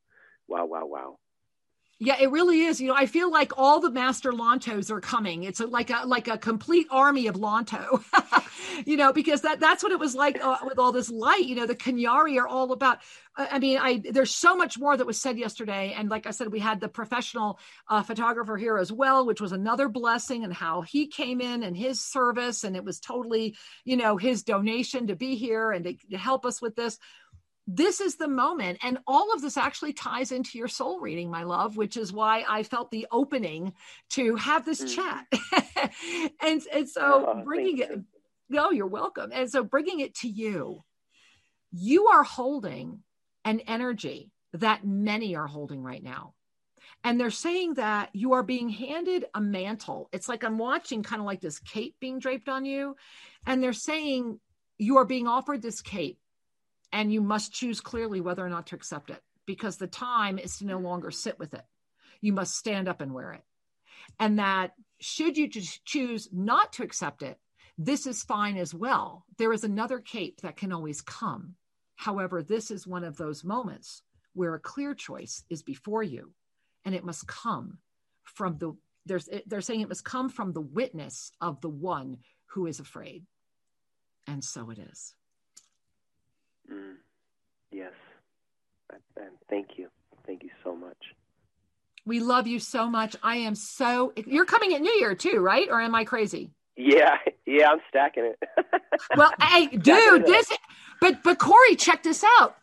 wow, 0.48 0.66
wow, 0.66 0.86
wow. 0.86 1.18
Yeah, 2.00 2.16
it 2.20 2.30
really 2.30 2.62
is. 2.62 2.80
You 2.80 2.88
know, 2.88 2.94
I 2.94 3.06
feel 3.06 3.30
like 3.30 3.52
all 3.56 3.80
the 3.80 3.90
master 3.90 4.32
Lantos 4.32 4.90
are 4.90 5.00
coming. 5.00 5.44
It's 5.44 5.60
like 5.60 5.90
a 5.90 6.02
like 6.06 6.26
a 6.26 6.36
complete 6.36 6.88
army 6.90 7.28
of 7.28 7.36
Lanto. 7.36 8.02
you 8.84 8.96
know, 8.96 9.12
because 9.12 9.42
that 9.42 9.60
that's 9.60 9.82
what 9.82 9.92
it 9.92 10.00
was 10.00 10.14
like 10.14 10.44
uh, 10.44 10.58
with 10.64 10.78
all 10.78 10.90
this 10.90 11.08
light. 11.08 11.44
You 11.44 11.54
know, 11.54 11.66
the 11.66 11.76
Kanyari 11.76 12.36
are 12.38 12.48
all 12.48 12.72
about. 12.72 12.98
I 13.36 13.58
mean, 13.60 13.78
I 13.78 14.02
there's 14.10 14.34
so 14.34 14.56
much 14.56 14.76
more 14.76 14.96
that 14.96 15.06
was 15.06 15.20
said 15.20 15.38
yesterday, 15.38 15.94
and 15.96 16.08
like 16.08 16.26
I 16.26 16.32
said, 16.32 16.50
we 16.50 16.58
had 16.58 16.80
the 16.80 16.88
professional 16.88 17.60
uh, 17.88 18.02
photographer 18.02 18.56
here 18.56 18.76
as 18.76 18.92
well, 18.92 19.24
which 19.24 19.40
was 19.40 19.52
another 19.52 19.88
blessing, 19.88 20.42
and 20.42 20.52
how 20.52 20.82
he 20.82 21.06
came 21.06 21.40
in 21.40 21.62
and 21.62 21.76
his 21.76 22.04
service, 22.04 22.64
and 22.64 22.74
it 22.74 22.84
was 22.84 22.98
totally, 22.98 23.56
you 23.84 23.96
know, 23.96 24.16
his 24.16 24.42
donation 24.42 25.06
to 25.06 25.16
be 25.16 25.36
here 25.36 25.70
and 25.70 25.84
to, 25.84 25.94
to 26.10 26.18
help 26.18 26.44
us 26.44 26.60
with 26.60 26.74
this 26.74 26.98
this 27.66 28.00
is 28.00 28.16
the 28.16 28.28
moment. 28.28 28.78
And 28.82 28.98
all 29.06 29.32
of 29.32 29.40
this 29.40 29.56
actually 29.56 29.94
ties 29.94 30.32
into 30.32 30.58
your 30.58 30.68
soul 30.68 31.00
reading, 31.00 31.30
my 31.30 31.44
love, 31.44 31.76
which 31.76 31.96
is 31.96 32.12
why 32.12 32.44
I 32.48 32.62
felt 32.62 32.90
the 32.90 33.06
opening 33.10 33.72
to 34.10 34.36
have 34.36 34.64
this 34.64 34.82
mm. 34.82 34.94
chat. 34.94 35.92
and, 36.42 36.62
and 36.72 36.88
so 36.88 37.24
oh, 37.28 37.42
bringing 37.44 37.78
it, 37.78 38.00
no, 38.48 38.70
you're 38.70 38.86
welcome. 38.86 39.30
And 39.32 39.50
so 39.50 39.64
bringing 39.64 40.00
it 40.00 40.14
to 40.16 40.28
you, 40.28 40.84
you 41.72 42.08
are 42.08 42.22
holding 42.22 43.00
an 43.44 43.60
energy 43.60 44.30
that 44.52 44.86
many 44.86 45.34
are 45.34 45.46
holding 45.46 45.82
right 45.82 46.02
now. 46.02 46.34
And 47.02 47.18
they're 47.18 47.30
saying 47.30 47.74
that 47.74 48.10
you 48.12 48.34
are 48.34 48.42
being 48.42 48.68
handed 48.68 49.26
a 49.34 49.40
mantle. 49.40 50.08
It's 50.12 50.28
like 50.28 50.44
I'm 50.44 50.58
watching 50.58 51.02
kind 51.02 51.20
of 51.20 51.26
like 51.26 51.40
this 51.40 51.58
cape 51.58 51.96
being 52.00 52.18
draped 52.18 52.48
on 52.48 52.64
you. 52.64 52.96
And 53.46 53.62
they're 53.62 53.72
saying 53.72 54.38
you 54.78 54.98
are 54.98 55.04
being 55.04 55.26
offered 55.26 55.60
this 55.60 55.80
cape 55.80 56.18
and 56.94 57.12
you 57.12 57.20
must 57.20 57.52
choose 57.52 57.80
clearly 57.80 58.20
whether 58.20 58.46
or 58.46 58.48
not 58.48 58.68
to 58.68 58.76
accept 58.76 59.10
it 59.10 59.20
because 59.46 59.76
the 59.76 59.88
time 59.88 60.38
is 60.38 60.58
to 60.58 60.64
no 60.64 60.78
longer 60.78 61.10
sit 61.10 61.40
with 61.40 61.52
it. 61.52 61.64
You 62.20 62.32
must 62.32 62.56
stand 62.56 62.88
up 62.88 63.00
and 63.00 63.12
wear 63.12 63.32
it. 63.32 63.42
And 64.20 64.38
that 64.38 64.74
should 65.00 65.36
you 65.36 65.50
choose 65.50 66.28
not 66.32 66.72
to 66.74 66.84
accept 66.84 67.22
it, 67.22 67.36
this 67.76 68.06
is 68.06 68.22
fine 68.22 68.56
as 68.56 68.72
well. 68.72 69.26
There 69.38 69.52
is 69.52 69.64
another 69.64 69.98
cape 69.98 70.40
that 70.42 70.56
can 70.56 70.72
always 70.72 71.02
come. 71.02 71.56
However, 71.96 72.44
this 72.44 72.70
is 72.70 72.86
one 72.86 73.02
of 73.02 73.16
those 73.16 73.42
moments 73.42 74.02
where 74.32 74.54
a 74.54 74.60
clear 74.60 74.94
choice 74.94 75.42
is 75.50 75.64
before 75.64 76.04
you 76.04 76.32
and 76.84 76.94
it 76.94 77.04
must 77.04 77.26
come 77.26 77.78
from 78.22 78.56
the 78.58 78.76
there's 79.04 79.28
they're 79.46 79.60
saying 79.60 79.80
it 79.80 79.88
must 79.88 80.04
come 80.04 80.28
from 80.28 80.52
the 80.52 80.60
witness 80.60 81.32
of 81.40 81.60
the 81.60 81.68
one 81.68 82.18
who 82.46 82.66
is 82.66 82.78
afraid. 82.78 83.24
And 84.28 84.42
so 84.42 84.70
it 84.70 84.78
is. 84.78 85.14
Mm. 86.72 86.94
Yes. 87.70 87.92
And 88.90 89.30
thank 89.48 89.76
you. 89.76 89.88
Thank 90.26 90.42
you 90.42 90.50
so 90.62 90.74
much. 90.74 90.96
We 92.06 92.20
love 92.20 92.46
you 92.46 92.58
so 92.58 92.88
much. 92.88 93.16
I 93.22 93.36
am 93.36 93.54
so. 93.54 94.12
You're 94.16 94.44
coming 94.44 94.74
at 94.74 94.80
New 94.80 94.92
Year 94.92 95.14
too, 95.14 95.38
right? 95.40 95.68
Or 95.70 95.80
am 95.80 95.94
I 95.94 96.04
crazy? 96.04 96.50
Yeah, 96.76 97.16
yeah, 97.46 97.70
I'm 97.70 97.78
stacking 97.88 98.24
it. 98.24 98.48
well, 99.16 99.32
hey, 99.40 99.68
dude, 99.68 100.26
this. 100.26 100.52
But 101.00 101.22
but 101.22 101.38
Corey, 101.38 101.76
check 101.76 102.02
this 102.02 102.24
out. 102.40 102.56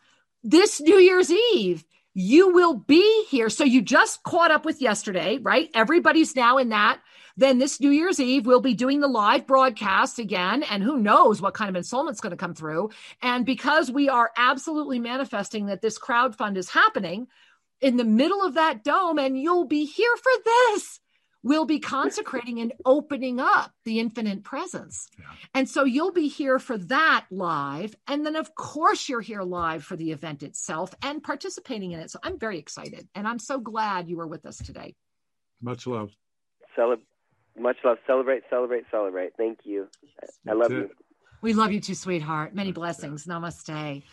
This 0.44 0.80
New 0.80 0.96
Year's 0.96 1.30
Eve, 1.30 1.84
you 2.14 2.52
will 2.52 2.74
be 2.74 3.24
here. 3.28 3.48
So 3.48 3.64
you 3.64 3.82
just 3.82 4.22
caught 4.22 4.50
up 4.50 4.64
with 4.64 4.80
yesterday, 4.80 5.38
right? 5.38 5.70
Everybody's 5.74 6.36
now 6.36 6.58
in 6.58 6.68
that 6.70 7.00
then 7.36 7.58
this 7.58 7.80
New 7.80 7.90
Year's 7.90 8.20
Eve, 8.20 8.46
we'll 8.46 8.60
be 8.60 8.74
doing 8.74 9.00
the 9.00 9.08
live 9.08 9.46
broadcast 9.46 10.18
again. 10.18 10.62
And 10.62 10.82
who 10.82 10.98
knows 10.98 11.40
what 11.40 11.54
kind 11.54 11.70
of 11.70 11.76
ensoulment's 11.76 12.20
going 12.20 12.32
to 12.32 12.36
come 12.36 12.54
through. 12.54 12.90
And 13.22 13.46
because 13.46 13.90
we 13.90 14.08
are 14.08 14.30
absolutely 14.36 14.98
manifesting 14.98 15.66
that 15.66 15.82
this 15.82 15.98
crowd 15.98 16.36
fund 16.36 16.56
is 16.56 16.70
happening 16.70 17.28
in 17.80 17.96
the 17.96 18.04
middle 18.04 18.42
of 18.42 18.54
that 18.54 18.84
dome, 18.84 19.18
and 19.18 19.40
you'll 19.40 19.66
be 19.66 19.84
here 19.84 20.16
for 20.16 20.32
this 20.44 21.00
we'll 21.42 21.64
be 21.64 21.80
consecrating 21.80 22.60
and 22.60 22.72
opening 22.84 23.40
up 23.40 23.72
the 23.84 23.98
infinite 23.98 24.44
presence. 24.44 25.08
Yeah. 25.18 25.24
And 25.54 25.68
so 25.68 25.84
you'll 25.84 26.12
be 26.12 26.28
here 26.28 26.58
for 26.58 26.78
that 26.78 27.26
live. 27.30 27.94
And 28.06 28.24
then, 28.24 28.36
of 28.36 28.54
course, 28.54 29.08
you're 29.08 29.20
here 29.20 29.42
live 29.42 29.84
for 29.84 29.96
the 29.96 30.12
event 30.12 30.42
itself 30.42 30.94
and 31.02 31.22
participating 31.22 31.92
in 31.92 32.00
it. 32.00 32.10
So 32.10 32.18
I'm 32.22 32.38
very 32.38 32.58
excited. 32.58 33.08
And 33.14 33.26
I'm 33.26 33.38
so 33.38 33.58
glad 33.58 34.08
you 34.08 34.16
were 34.16 34.26
with 34.26 34.46
us 34.46 34.58
today. 34.58 34.94
Much 35.60 35.86
love. 35.86 36.10
Cele- 36.76 36.96
much 37.58 37.76
love. 37.84 37.98
Celebrate, 38.06 38.42
celebrate, 38.50 38.84
celebrate. 38.90 39.32
Thank 39.36 39.60
you. 39.64 39.88
I 40.48 40.52
love 40.52 40.70
you. 40.70 40.90
We 41.42 41.54
love 41.54 41.72
you 41.72 41.80
too, 41.80 41.96
sweetheart. 41.96 42.54
Many 42.54 42.70
blessings. 42.70 43.26
Namaste. 43.26 44.04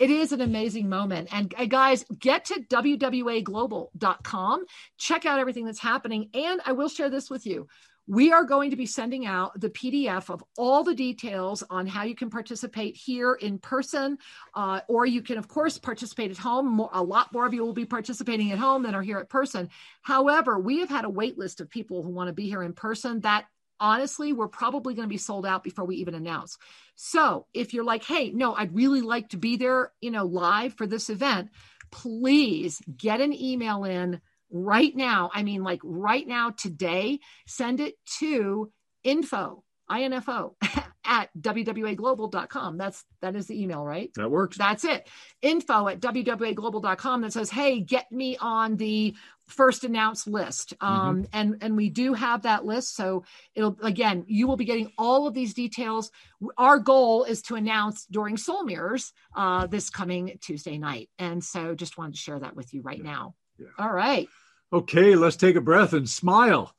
It 0.00 0.10
is 0.10 0.32
an 0.32 0.40
amazing 0.40 0.88
moment. 0.88 1.28
And 1.32 1.54
guys, 1.70 2.04
get 2.18 2.46
to 2.46 2.60
wwaglobal.com. 2.68 4.64
Check 4.98 5.24
out 5.24 5.38
everything 5.38 5.66
that's 5.66 5.78
happening. 5.78 6.30
And 6.34 6.60
I 6.66 6.72
will 6.72 6.88
share 6.88 7.10
this 7.10 7.30
with 7.30 7.46
you 7.46 7.68
we 8.06 8.32
are 8.32 8.44
going 8.44 8.70
to 8.70 8.76
be 8.76 8.86
sending 8.86 9.24
out 9.24 9.58
the 9.58 9.70
PDF 9.70 10.28
of 10.28 10.44
all 10.58 10.84
the 10.84 10.94
details 10.94 11.62
on 11.70 11.86
how 11.86 12.04
you 12.04 12.14
can 12.14 12.28
participate 12.28 12.96
here 12.96 13.34
in 13.34 13.58
person, 13.58 14.18
uh, 14.54 14.80
or 14.88 15.06
you 15.06 15.22
can, 15.22 15.38
of 15.38 15.48
course, 15.48 15.78
participate 15.78 16.30
at 16.30 16.36
home. 16.36 16.68
More, 16.68 16.90
a 16.92 17.02
lot 17.02 17.32
more 17.32 17.46
of 17.46 17.54
you 17.54 17.64
will 17.64 17.72
be 17.72 17.86
participating 17.86 18.52
at 18.52 18.58
home 18.58 18.82
than 18.82 18.94
are 18.94 19.02
here 19.02 19.18
at 19.18 19.30
person. 19.30 19.70
However, 20.02 20.58
we 20.58 20.80
have 20.80 20.90
had 20.90 21.04
a 21.04 21.10
wait 21.10 21.38
list 21.38 21.60
of 21.60 21.70
people 21.70 22.02
who 22.02 22.10
want 22.10 22.28
to 22.28 22.34
be 22.34 22.46
here 22.46 22.62
in 22.62 22.74
person. 22.74 23.20
That 23.20 23.46
honestly, 23.80 24.32
we're 24.32 24.48
probably 24.48 24.94
going 24.94 25.08
to 25.08 25.12
be 25.12 25.18
sold 25.18 25.46
out 25.46 25.64
before 25.64 25.86
we 25.86 25.96
even 25.96 26.14
announce. 26.14 26.58
So 26.96 27.46
if 27.54 27.72
you're 27.72 27.84
like, 27.84 28.04
hey, 28.04 28.30
no, 28.30 28.54
I'd 28.54 28.74
really 28.74 29.00
like 29.00 29.30
to 29.30 29.38
be 29.38 29.56
there, 29.56 29.92
you 30.00 30.10
know, 30.10 30.24
live 30.26 30.74
for 30.74 30.86
this 30.86 31.08
event, 31.08 31.50
please 31.90 32.82
get 32.96 33.20
an 33.20 33.32
email 33.32 33.84
in 33.84 34.20
right 34.54 34.94
now, 34.94 35.30
I 35.34 35.42
mean, 35.42 35.64
like 35.64 35.80
right 35.82 36.26
now, 36.26 36.50
today, 36.50 37.18
send 37.46 37.80
it 37.80 37.96
to 38.20 38.70
info, 39.02 39.64
info 39.90 40.56
at 41.04 41.28
wwaglobal.com. 41.38 42.78
That's, 42.78 43.04
that 43.20 43.34
is 43.34 43.48
the 43.48 43.60
email, 43.60 43.84
right? 43.84 44.10
That 44.14 44.30
works. 44.30 44.56
That's 44.56 44.84
it. 44.84 45.08
Info 45.42 45.88
at 45.88 46.00
wwaglobal.com 46.00 47.22
that 47.22 47.32
says, 47.32 47.50
hey, 47.50 47.80
get 47.80 48.10
me 48.12 48.36
on 48.40 48.76
the 48.76 49.14
first 49.48 49.82
announced 49.84 50.28
list. 50.28 50.72
Um, 50.80 51.24
mm-hmm. 51.24 51.24
and, 51.32 51.56
and 51.60 51.76
we 51.76 51.90
do 51.90 52.14
have 52.14 52.42
that 52.42 52.64
list. 52.64 52.94
So 52.94 53.24
it'll, 53.56 53.76
again, 53.82 54.24
you 54.28 54.46
will 54.46 54.56
be 54.56 54.64
getting 54.64 54.92
all 54.96 55.26
of 55.26 55.34
these 55.34 55.52
details. 55.52 56.12
Our 56.56 56.78
goal 56.78 57.24
is 57.24 57.42
to 57.42 57.56
announce 57.56 58.06
during 58.06 58.36
Soul 58.36 58.64
Mirrors 58.64 59.12
uh, 59.36 59.66
this 59.66 59.90
coming 59.90 60.38
Tuesday 60.40 60.78
night. 60.78 61.10
And 61.18 61.42
so 61.42 61.74
just 61.74 61.98
wanted 61.98 62.14
to 62.14 62.20
share 62.20 62.38
that 62.38 62.54
with 62.54 62.72
you 62.72 62.82
right 62.82 62.98
yeah. 62.98 63.10
now. 63.10 63.34
Yeah. 63.58 63.66
All 63.78 63.92
right. 63.92 64.28
Okay, 64.74 65.14
let's 65.14 65.36
take 65.36 65.54
a 65.54 65.60
breath 65.60 65.92
and 65.92 66.10
smile. 66.10 66.74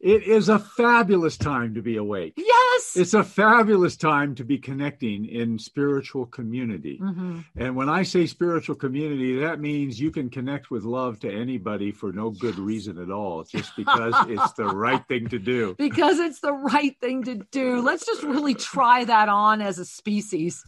It 0.00 0.22
is 0.22 0.48
a 0.48 0.58
fabulous 0.58 1.36
time 1.36 1.74
to 1.74 1.82
be 1.82 1.98
awake. 1.98 2.32
Yes. 2.38 2.96
It's 2.96 3.12
a 3.12 3.22
fabulous 3.22 3.94
time 3.94 4.34
to 4.36 4.44
be 4.44 4.56
connecting 4.56 5.26
in 5.26 5.58
spiritual 5.58 6.24
community. 6.24 6.98
Mm-hmm. 6.98 7.40
And 7.56 7.76
when 7.76 7.90
I 7.90 8.04
say 8.04 8.24
spiritual 8.24 8.74
community, 8.74 9.38
that 9.40 9.60
means 9.60 10.00
you 10.00 10.10
can 10.10 10.30
connect 10.30 10.70
with 10.70 10.84
love 10.84 11.20
to 11.20 11.30
anybody 11.30 11.92
for 11.92 12.10
no 12.10 12.30
good 12.30 12.58
reason 12.58 12.96
at 12.96 13.10
all, 13.10 13.44
just 13.44 13.76
because 13.76 14.14
it's 14.26 14.52
the 14.52 14.64
right 14.74 15.06
thing 15.08 15.28
to 15.28 15.38
do. 15.38 15.74
Because 15.76 16.18
it's 16.18 16.40
the 16.40 16.54
right 16.54 16.98
thing 17.02 17.22
to 17.24 17.34
do. 17.50 17.82
Let's 17.82 18.06
just 18.06 18.22
really 18.22 18.54
try 18.54 19.04
that 19.04 19.28
on 19.28 19.60
as 19.60 19.78
a 19.78 19.84
species. 19.84 20.64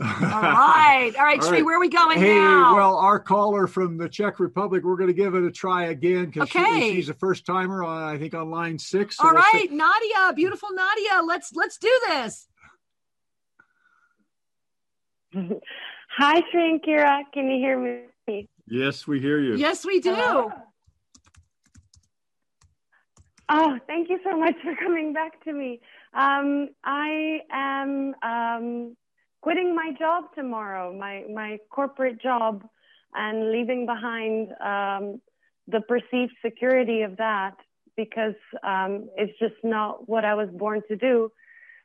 All 0.00 0.06
right. 0.20 1.12
All 1.18 1.24
right, 1.24 1.42
All 1.42 1.50
right. 1.50 1.64
where 1.64 1.76
are 1.76 1.80
we 1.80 1.88
going 1.88 2.18
hey, 2.18 2.34
now? 2.34 2.74
well, 2.74 2.96
our 2.96 3.18
caller 3.20 3.66
from 3.66 3.98
the 3.98 4.08
Czech 4.08 4.40
Republic, 4.40 4.84
we're 4.84 4.96
going 4.96 5.08
to 5.08 5.14
give 5.14 5.34
it 5.34 5.44
a 5.44 5.50
try 5.50 5.84
again 5.86 6.26
because 6.26 6.44
okay. 6.44 6.80
she, 6.80 6.94
she's 6.94 7.08
a 7.10 7.14
first 7.14 7.44
timer 7.44 7.84
on, 7.84 8.02
I 8.02 8.18
think, 8.18 8.34
on 8.34 8.50
line 8.50 8.78
six. 8.78 9.18
So 9.18 9.26
All 9.26 9.32
right, 9.32 9.68
Nadia, 9.70 10.32
beautiful 10.34 10.70
Nadia. 10.72 11.22
Let's 11.26 11.52
let's 11.54 11.76
do 11.76 12.00
this. 12.08 12.48
Hi, 16.16 16.42
Sri 16.50 16.70
and 16.70 16.82
Kira. 16.82 17.22
Can 17.34 17.50
you 17.50 17.58
hear 17.58 17.78
me? 17.78 18.48
Yes, 18.66 19.06
we 19.06 19.20
hear 19.20 19.40
you. 19.40 19.56
Yes, 19.56 19.84
we 19.84 20.00
do. 20.00 20.50
Oh, 23.48 23.78
thank 23.86 24.08
you 24.08 24.18
so 24.24 24.38
much 24.38 24.54
for 24.62 24.74
coming 24.76 25.12
back 25.12 25.42
to 25.44 25.52
me. 25.52 25.80
Um, 26.14 26.70
I 26.84 27.40
am 27.50 28.14
um, 28.22 28.96
quitting 29.42 29.74
my 29.74 29.92
job 29.98 30.24
tomorrow, 30.34 30.92
my 30.96 31.24
my 31.32 31.58
corporate 31.70 32.20
job, 32.20 32.64
and 33.14 33.52
leaving 33.52 33.84
behind 33.84 34.52
um, 34.60 35.20
the 35.68 35.80
perceived 35.92 36.32
security 36.44 37.02
of 37.02 37.16
that 37.18 37.56
because 37.96 38.34
um, 38.64 39.08
it's 39.16 39.38
just 39.38 39.54
not 39.62 40.08
what 40.08 40.24
I 40.24 40.34
was 40.34 40.48
born 40.50 40.80
to 40.88 40.96
do. 40.96 41.30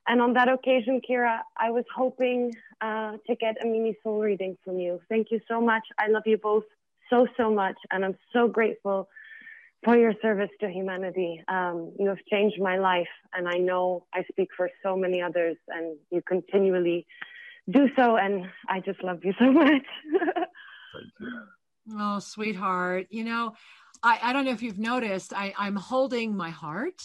And 0.08 0.22
on 0.22 0.34
that 0.34 0.48
occasion, 0.48 1.02
Kira, 1.08 1.40
I 1.58 1.70
was 1.70 1.84
hoping 1.94 2.54
uh, 2.80 3.18
to 3.28 3.36
get 3.36 3.62
a 3.62 3.66
mini 3.66 3.98
soul 4.04 4.22
reading 4.22 4.58
from 4.64 4.80
you. 4.80 5.02
Thank 5.10 5.32
you 5.32 5.42
so 5.50 5.60
much. 5.60 5.84
I 6.00 6.08
love 6.08 6.24
you 6.26 6.38
both. 6.38 6.64
so, 7.10 7.28
so 7.36 7.54
much. 7.54 7.78
And 7.92 8.06
I'm 8.06 8.18
so 8.32 8.48
grateful 8.48 9.10
for 9.84 9.98
your 9.98 10.14
service 10.22 10.50
to 10.62 10.70
humanity. 10.70 11.44
Um, 11.48 11.92
you 12.00 12.08
have 12.08 12.24
changed 12.32 12.60
my 12.60 12.78
life. 12.78 13.08
And 13.34 13.48
I 13.48 13.58
know 13.58 14.06
I 14.14 14.24
speak 14.32 14.50
for 14.56 14.70
so 14.82 14.96
many 14.96 15.22
others, 15.22 15.58
and 15.68 15.98
you 16.10 16.22
continually 16.22 17.06
do 17.70 17.88
so. 17.96 18.18
And 18.18 18.46
I 18.70 18.80
just 18.80 19.04
love 19.04 19.24
you 19.24 19.34
so 19.40 19.52
much. 19.52 19.86
Oh, 21.92 22.20
sweetheart. 22.20 23.08
You 23.10 23.24
know, 23.24 23.54
I, 24.04 24.20
I 24.22 24.34
don't 24.34 24.46
know 24.46 24.52
if 24.52 24.62
you've 24.62 24.80
noticed, 24.80 25.34
I, 25.34 25.54
I'm 25.58 25.76
holding 25.76 26.36
my 26.36 26.50
heart 26.50 27.02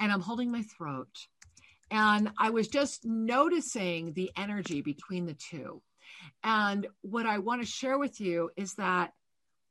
and 0.00 0.12
I'm 0.12 0.20
holding 0.20 0.50
my 0.50 0.62
throat. 0.62 1.08
And 1.90 2.30
I 2.38 2.50
was 2.50 2.68
just 2.68 3.04
noticing 3.04 4.12
the 4.12 4.30
energy 4.36 4.82
between 4.82 5.26
the 5.26 5.34
two. 5.34 5.82
And 6.44 6.86
what 7.00 7.26
I 7.26 7.38
want 7.38 7.62
to 7.62 7.66
share 7.66 7.98
with 7.98 8.20
you 8.20 8.50
is 8.56 8.74
that 8.74 9.12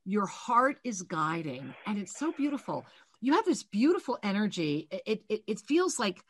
your 0.05 0.25
heart 0.25 0.77
is 0.85 1.01
guiding, 1.01 1.73
and 1.85 1.97
it's 1.97 2.17
so 2.17 2.31
beautiful. 2.31 2.85
You 3.19 3.33
have 3.33 3.43
this 3.43 3.63
beautiful 3.63 4.17
energy. 4.23 4.87
It, 5.05 5.21
it, 5.27 5.41
it 5.45 5.59
feels 5.59 5.99
like 5.99 6.23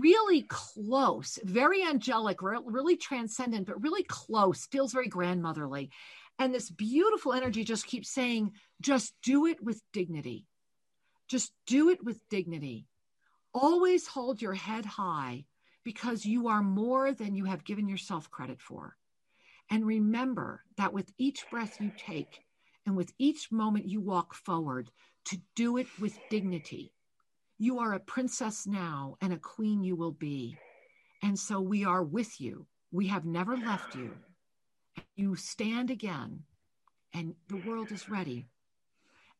really 0.00 0.42
close, 0.42 1.38
very 1.44 1.82
angelic, 1.82 2.42
really 2.42 2.96
transcendent, 2.96 3.66
but 3.66 3.80
really 3.82 4.02
close, 4.02 4.66
feels 4.66 4.92
very 4.92 5.08
grandmotherly. 5.08 5.90
And 6.38 6.54
this 6.54 6.70
beautiful 6.70 7.32
energy 7.32 7.64
just 7.64 7.86
keeps 7.86 8.10
saying, 8.10 8.52
just 8.80 9.14
do 9.22 9.46
it 9.46 9.62
with 9.62 9.80
dignity. 9.92 10.46
Just 11.28 11.52
do 11.66 11.88
it 11.88 12.04
with 12.04 12.20
dignity. 12.28 12.86
Always 13.54 14.06
hold 14.06 14.42
your 14.42 14.54
head 14.54 14.84
high 14.84 15.44
because 15.84 16.26
you 16.26 16.48
are 16.48 16.62
more 16.62 17.12
than 17.12 17.34
you 17.34 17.44
have 17.44 17.64
given 17.64 17.88
yourself 17.88 18.30
credit 18.30 18.60
for. 18.60 18.96
And 19.70 19.86
remember 19.86 20.62
that 20.76 20.92
with 20.92 21.10
each 21.16 21.48
breath 21.50 21.80
you 21.80 21.90
take 21.96 22.40
and 22.84 22.96
with 22.96 23.12
each 23.18 23.50
moment 23.50 23.88
you 23.88 24.00
walk 24.00 24.34
forward, 24.34 24.90
to 25.26 25.38
do 25.56 25.76
it 25.76 25.88
with 25.98 26.16
dignity. 26.30 26.92
You 27.58 27.78
are 27.78 27.94
a 27.94 28.00
princess 28.00 28.66
now 28.66 29.16
and 29.20 29.32
a 29.32 29.38
queen 29.38 29.82
you 29.82 29.96
will 29.96 30.12
be. 30.12 30.58
And 31.22 31.38
so 31.38 31.60
we 31.60 31.84
are 31.84 32.02
with 32.02 32.40
you. 32.40 32.66
We 32.92 33.08
have 33.08 33.24
never 33.24 33.56
left 33.56 33.94
you. 33.94 34.14
You 35.14 35.36
stand 35.36 35.90
again 35.90 36.42
and 37.14 37.34
the 37.48 37.56
world 37.56 37.92
is 37.92 38.10
ready. 38.10 38.46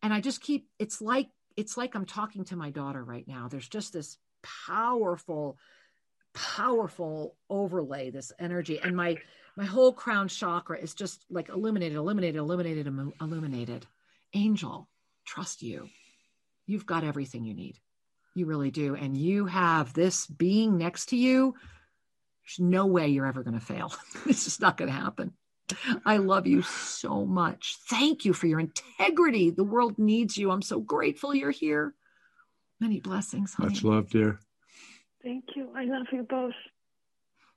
And 0.02 0.14
i 0.14 0.20
just 0.20 0.40
keep 0.40 0.68
it's 0.78 1.00
like 1.00 1.28
it's 1.56 1.76
like 1.76 1.94
i'm 1.94 2.04
talking 2.04 2.44
to 2.44 2.56
my 2.56 2.70
daughter 2.70 3.04
right 3.04 3.26
now. 3.28 3.48
There's 3.48 3.68
just 3.68 3.92
this 3.92 4.16
powerful 4.66 5.58
powerful 6.32 7.36
overlay 7.50 8.10
this 8.10 8.32
energy. 8.38 8.78
And 8.82 8.96
my 8.96 9.18
my 9.56 9.64
whole 9.64 9.92
crown 9.92 10.28
chakra 10.28 10.78
is 10.78 10.94
just 10.94 11.24
like 11.30 11.50
illuminated 11.50 11.96
illuminated 11.96 12.36
illuminated 12.36 12.86
illuminated. 13.20 13.86
Angel 14.32 14.88
trust 15.26 15.62
you. 15.62 15.88
You've 16.66 16.86
got 16.86 17.04
everything 17.04 17.44
you 17.44 17.54
need 17.54 17.78
you 18.36 18.46
really 18.46 18.70
do 18.70 18.94
and 18.94 19.16
you 19.16 19.46
have 19.46 19.92
this 19.92 20.26
being 20.26 20.76
next 20.76 21.06
to 21.06 21.16
you 21.16 21.54
there's 22.44 22.58
no 22.58 22.86
way 22.86 23.08
you're 23.08 23.26
ever 23.26 23.42
going 23.42 23.58
to 23.58 23.64
fail 23.64 23.92
it's 24.26 24.44
just 24.44 24.60
not 24.60 24.76
going 24.76 24.90
to 24.90 24.96
happen 24.96 25.32
I 26.04 26.18
love 26.18 26.46
you 26.46 26.62
so 26.62 27.24
much. 27.24 27.76
Thank 27.88 28.24
you 28.24 28.32
for 28.32 28.46
your 28.46 28.60
integrity. 28.60 29.50
The 29.50 29.64
world 29.64 29.98
needs 29.98 30.36
you. 30.36 30.50
I'm 30.50 30.62
so 30.62 30.80
grateful 30.80 31.34
you're 31.34 31.50
here. 31.50 31.94
Many 32.80 33.00
blessings. 33.00 33.54
Honey. 33.54 33.70
Much 33.70 33.84
love, 33.84 34.10
dear. 34.10 34.38
Thank 35.22 35.44
you. 35.56 35.70
I 35.74 35.84
love 35.84 36.06
you 36.12 36.22
both. 36.22 36.54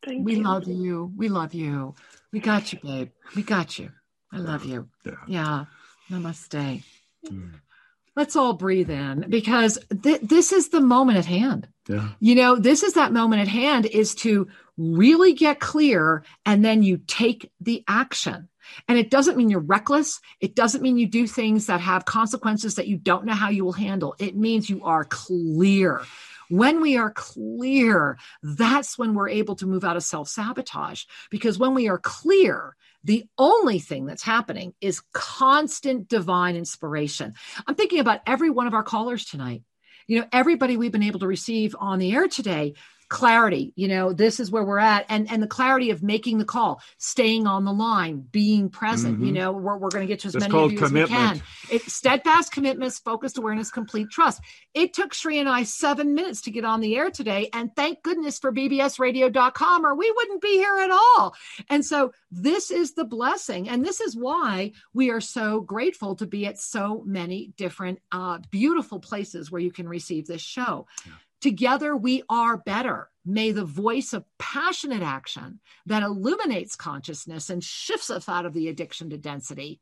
Thank 0.05 0.19
you. 0.19 0.23
we 0.23 0.35
you. 0.35 0.43
love 0.43 0.67
you. 0.67 1.11
We 1.15 1.29
love 1.29 1.53
you. 1.53 1.93
We 2.31 2.39
got 2.39 2.71
you, 2.73 2.79
babe. 2.81 3.09
We 3.35 3.43
got 3.43 3.77
you. 3.77 3.91
I 4.31 4.37
love 4.37 4.63
you. 4.63 4.87
Yeah. 5.05 5.13
yeah. 5.27 5.65
Namaste. 6.09 6.83
Mm. 7.27 7.59
Let's 8.19 8.35
all 8.35 8.51
breathe 8.51 8.89
in 8.89 9.27
because 9.29 9.79
th- 10.03 10.19
this 10.19 10.51
is 10.51 10.67
the 10.67 10.81
moment 10.81 11.19
at 11.19 11.25
hand. 11.25 11.69
Yeah. 11.87 12.09
You 12.19 12.35
know, 12.35 12.57
this 12.57 12.83
is 12.83 12.95
that 12.95 13.13
moment 13.13 13.41
at 13.41 13.47
hand 13.47 13.85
is 13.85 14.13
to 14.15 14.49
really 14.75 15.31
get 15.31 15.61
clear 15.61 16.25
and 16.45 16.65
then 16.65 16.83
you 16.83 16.99
take 17.07 17.49
the 17.61 17.81
action. 17.87 18.49
And 18.89 18.97
it 18.97 19.09
doesn't 19.09 19.37
mean 19.37 19.49
you're 19.49 19.61
reckless. 19.61 20.19
It 20.41 20.53
doesn't 20.53 20.81
mean 20.81 20.97
you 20.97 21.07
do 21.07 21.27
things 21.27 21.67
that 21.67 21.79
have 21.79 22.03
consequences 22.03 22.75
that 22.75 22.89
you 22.89 22.97
don't 22.97 23.23
know 23.23 23.35
how 23.35 23.51
you 23.51 23.63
will 23.63 23.71
handle. 23.71 24.15
It 24.19 24.35
means 24.35 24.69
you 24.69 24.83
are 24.83 25.05
clear. 25.05 26.01
When 26.49 26.81
we 26.81 26.97
are 26.97 27.11
clear, 27.11 28.17
that's 28.43 28.97
when 28.97 29.13
we're 29.13 29.29
able 29.29 29.55
to 29.55 29.65
move 29.65 29.85
out 29.85 29.95
of 29.95 30.03
self 30.03 30.27
sabotage. 30.27 31.05
Because 31.31 31.57
when 31.57 31.73
we 31.73 31.87
are 31.87 31.99
clear, 31.99 32.75
the 33.03 33.25
only 33.37 33.79
thing 33.79 34.05
that's 34.05 34.23
happening 34.23 34.73
is 34.81 35.01
constant 35.13 36.07
divine 36.07 36.55
inspiration. 36.55 37.33
I'm 37.65 37.75
thinking 37.75 37.99
about 37.99 38.21
every 38.27 38.49
one 38.49 38.67
of 38.67 38.73
our 38.73 38.83
callers 38.83 39.25
tonight. 39.25 39.63
You 40.07 40.19
know, 40.19 40.27
everybody 40.31 40.75
we've 40.75 40.91
been 40.91 41.03
able 41.03 41.19
to 41.19 41.27
receive 41.27 41.75
on 41.79 41.99
the 41.99 42.13
air 42.13 42.27
today 42.27 42.73
clarity 43.09 43.73
you 43.75 43.87
know 43.87 44.13
this 44.13 44.39
is 44.39 44.51
where 44.51 44.63
we're 44.63 44.77
at 44.77 45.03
and 45.09 45.31
and 45.31 45.41
the 45.41 45.47
clarity 45.47 45.89
of 45.89 46.03
making 46.03 46.37
the 46.37 46.45
call 46.45 46.79
staying 46.99 47.47
on 47.47 47.65
the 47.65 47.73
line 47.73 48.23
being 48.31 48.69
present 48.69 49.15
mm-hmm. 49.15 49.25
you 49.25 49.31
know 49.31 49.51
we're, 49.51 49.77
we're 49.77 49.89
going 49.89 50.05
to 50.05 50.07
get 50.07 50.19
to 50.19 50.27
as 50.27 50.35
it's 50.35 50.47
many 50.47 50.63
of 50.65 50.71
you 50.71 50.77
commitment. 50.77 51.11
as 51.11 51.33
we 51.33 51.39
can 51.39 51.75
it, 51.75 51.81
steadfast 51.89 52.51
commitments 52.51 52.99
focused 52.99 53.39
awareness 53.39 53.71
complete 53.71 54.09
trust 54.11 54.41
it 54.75 54.93
took 54.93 55.15
Sri 55.15 55.39
and 55.39 55.49
I 55.49 55.63
seven 55.63 56.13
minutes 56.13 56.41
to 56.41 56.51
get 56.51 56.63
on 56.63 56.81
the 56.81 56.95
air 56.95 57.09
today 57.09 57.49
and 57.51 57.75
thank 57.75 58.03
goodness 58.03 58.37
for 58.37 58.51
bbsradio.com 58.51 59.85
or 59.85 59.95
we 59.95 60.11
wouldn't 60.15 60.41
be 60.41 60.57
here 60.57 60.77
at 60.77 60.91
all 60.91 61.33
and 61.67 61.83
so 61.83 62.11
this 62.29 62.69
is 62.69 62.93
the 62.93 63.05
blessing 63.05 63.69
and 63.69 63.83
this 63.83 64.01
is 64.01 64.15
why 64.15 64.71
we 64.93 65.09
are 65.09 65.21
so 65.21 65.61
grateful 65.61 66.15
to 66.15 66.27
be 66.27 66.45
at 66.45 66.59
so 66.59 67.01
many 67.07 67.53
different 67.57 67.99
uh, 68.11 68.37
beautiful 68.51 68.99
places 68.99 69.49
where 69.49 69.61
you 69.61 69.71
can 69.71 69.89
receive 69.89 70.27
this 70.27 70.41
show 70.41 70.85
yeah. 71.07 71.13
Together 71.41 71.95
we 71.95 72.23
are 72.29 72.57
better. 72.57 73.09
May 73.25 73.51
the 73.51 73.65
voice 73.65 74.13
of 74.13 74.25
passionate 74.37 75.03
action 75.03 75.59
that 75.85 76.03
illuminates 76.03 76.75
consciousness 76.75 77.49
and 77.49 77.63
shifts 77.63 78.09
us 78.09 78.27
out 78.27 78.45
of 78.45 78.53
the 78.53 78.69
addiction 78.69 79.11
to 79.11 79.17
density 79.17 79.79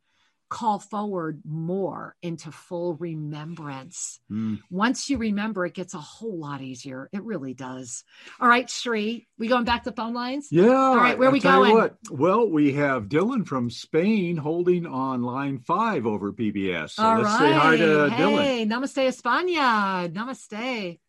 call 0.50 0.80
forward 0.80 1.42
more 1.46 2.16
into 2.22 2.52
full 2.52 2.96
remembrance. 2.96 4.20
Mm. 4.32 4.60
Once 4.70 5.10
you 5.10 5.18
remember, 5.18 5.66
it 5.66 5.74
gets 5.74 5.94
a 5.94 6.00
whole 6.00 6.38
lot 6.38 6.62
easier. 6.62 7.10
It 7.12 7.24
really 7.24 7.54
does. 7.54 8.04
All 8.40 8.48
right, 8.48 8.70
Sri, 8.70 9.28
we 9.38 9.48
going 9.48 9.66
back 9.66 9.84
to 9.84 9.92
phone 9.92 10.14
lines? 10.14 10.48
Yeah. 10.52 10.70
All 10.70 10.96
right, 10.96 11.18
where 11.18 11.30
are 11.30 11.32
we 11.32 11.40
going? 11.40 11.74
What, 11.74 11.98
well, 12.10 12.50
we 12.50 12.74
have 12.74 13.10
Dylan 13.10 13.46
from 13.46 13.70
Spain 13.70 14.38
holding 14.38 14.86
on 14.86 15.22
line 15.22 15.60
five 15.60 16.06
over 16.06 16.32
BBS. 16.32 16.92
So 16.92 17.04
All 17.04 17.18
let's 17.18 17.30
right. 17.30 17.40
say 17.40 17.54
hi 17.54 17.78
to 17.78 18.10
hey, 18.10 18.24
Dylan. 18.24 18.42
Hey, 18.42 18.66
namaste, 18.66 19.08
España. 19.08 20.12
Namaste. 20.12 21.00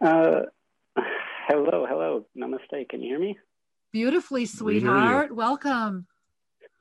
Uh, 0.00 0.42
hello, 1.48 1.86
hello, 1.88 2.26
namaste. 2.36 2.88
Can 2.88 3.02
you 3.02 3.08
hear 3.10 3.18
me? 3.18 3.38
Beautifully, 3.92 4.46
sweetheart. 4.46 5.34
Welcome. 5.34 6.06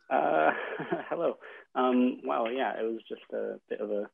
Uh, 0.09 0.51
hello. 1.09 1.37
Um, 1.75 2.21
wow, 2.23 2.47
yeah, 2.47 2.73
it 2.79 2.83
was 2.83 3.01
just 3.07 3.21
a 3.33 3.59
bit 3.69 3.81
of 3.81 3.91
a 3.91 4.09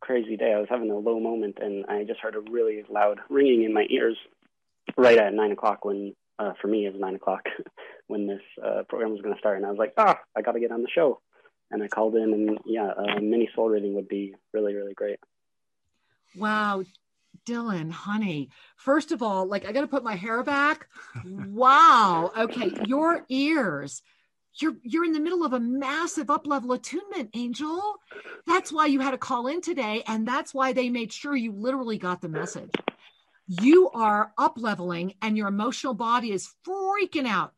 crazy 0.00 0.36
day. 0.36 0.52
I 0.54 0.58
was 0.58 0.68
having 0.68 0.90
a 0.90 0.96
low 0.96 1.20
moment, 1.20 1.58
and 1.60 1.84
I 1.86 2.04
just 2.04 2.20
heard 2.20 2.34
a 2.34 2.50
really 2.50 2.82
loud 2.88 3.20
ringing 3.28 3.64
in 3.64 3.72
my 3.72 3.86
ears 3.90 4.16
right 4.96 5.18
at 5.18 5.34
nine 5.34 5.52
o'clock. 5.52 5.84
When 5.84 6.14
uh, 6.38 6.52
for 6.60 6.68
me, 6.68 6.86
it's 6.86 6.98
nine 6.98 7.14
o'clock 7.14 7.44
when 8.06 8.26
this 8.26 8.42
uh, 8.62 8.82
program 8.88 9.12
was 9.12 9.20
going 9.20 9.34
to 9.34 9.38
start, 9.38 9.56
and 9.56 9.66
I 9.66 9.70
was 9.70 9.78
like, 9.78 9.92
ah, 9.96 10.18
I 10.36 10.42
got 10.42 10.52
to 10.52 10.60
get 10.60 10.72
on 10.72 10.82
the 10.82 10.88
show. 10.88 11.20
And 11.70 11.82
I 11.82 11.88
called 11.88 12.16
in, 12.16 12.32
and 12.34 12.58
yeah, 12.66 12.90
a 12.90 13.20
mini 13.20 13.48
soul 13.54 13.68
reading 13.68 13.94
would 13.94 14.08
be 14.08 14.34
really, 14.52 14.74
really 14.74 14.94
great. 14.94 15.20
Wow, 16.36 16.82
Dylan, 17.46 17.90
honey, 17.90 18.50
first 18.76 19.12
of 19.12 19.22
all, 19.22 19.46
like 19.46 19.66
I 19.66 19.72
got 19.72 19.82
to 19.82 19.86
put 19.86 20.04
my 20.04 20.16
hair 20.16 20.42
back. 20.42 20.88
wow. 21.24 22.30
Okay. 22.36 22.72
Your 22.86 23.24
ears. 23.28 24.02
You're 24.54 24.76
you're 24.82 25.04
in 25.04 25.12
the 25.12 25.20
middle 25.20 25.44
of 25.44 25.52
a 25.52 25.60
massive 25.60 26.28
up 26.28 26.46
level 26.46 26.72
attunement, 26.72 27.30
Angel. 27.34 27.96
That's 28.46 28.72
why 28.72 28.86
you 28.86 29.00
had 29.00 29.12
to 29.12 29.18
call 29.18 29.46
in 29.46 29.60
today, 29.60 30.02
and 30.06 30.26
that's 30.26 30.52
why 30.52 30.72
they 30.72 30.90
made 30.90 31.12
sure 31.12 31.36
you 31.36 31.52
literally 31.52 31.98
got 31.98 32.20
the 32.20 32.28
message. 32.28 32.72
You 33.46 33.90
are 33.90 34.32
up 34.36 34.54
leveling, 34.56 35.14
and 35.22 35.36
your 35.36 35.48
emotional 35.48 35.94
body 35.94 36.32
is 36.32 36.52
freaking 36.66 37.26
out. 37.26 37.52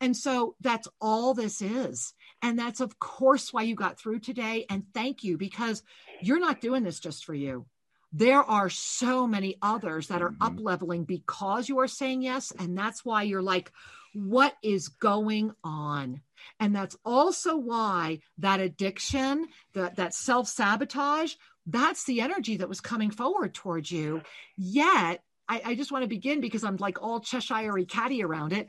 And 0.00 0.16
so 0.16 0.54
that's 0.60 0.88
all 1.00 1.34
this 1.34 1.60
is. 1.60 2.14
And 2.40 2.58
that's, 2.58 2.80
of 2.80 2.98
course, 2.98 3.52
why 3.52 3.62
you 3.62 3.74
got 3.74 3.98
through 3.98 4.20
today. 4.20 4.64
And 4.70 4.84
thank 4.94 5.24
you 5.24 5.36
because 5.36 5.82
you're 6.22 6.38
not 6.38 6.60
doing 6.60 6.84
this 6.84 7.00
just 7.00 7.24
for 7.24 7.34
you 7.34 7.66
there 8.12 8.42
are 8.42 8.70
so 8.70 9.26
many 9.26 9.56
others 9.60 10.08
that 10.08 10.22
are 10.22 10.30
mm-hmm. 10.30 10.42
up 10.42 10.54
leveling 10.58 11.04
because 11.04 11.68
you 11.68 11.78
are 11.80 11.88
saying 11.88 12.22
yes. 12.22 12.52
And 12.58 12.76
that's 12.76 13.04
why 13.04 13.22
you're 13.22 13.42
like, 13.42 13.72
what 14.14 14.54
is 14.62 14.88
going 14.88 15.52
on? 15.62 16.22
And 16.58 16.74
that's 16.74 16.96
also 17.04 17.56
why 17.56 18.20
that 18.38 18.60
addiction, 18.60 19.48
that, 19.74 19.96
that 19.96 20.14
self 20.14 20.48
sabotage, 20.48 21.34
that's 21.66 22.04
the 22.04 22.22
energy 22.22 22.56
that 22.56 22.68
was 22.68 22.80
coming 22.80 23.10
forward 23.10 23.54
towards 23.54 23.90
you. 23.90 24.22
Yet, 24.56 25.22
I, 25.48 25.62
I 25.64 25.74
just 25.74 25.92
want 25.92 26.02
to 26.02 26.08
begin 26.08 26.40
because 26.40 26.64
I'm 26.64 26.76
like 26.76 27.02
all 27.02 27.20
Cheshire 27.20 27.84
catty 27.86 28.22
around 28.22 28.52
it. 28.52 28.68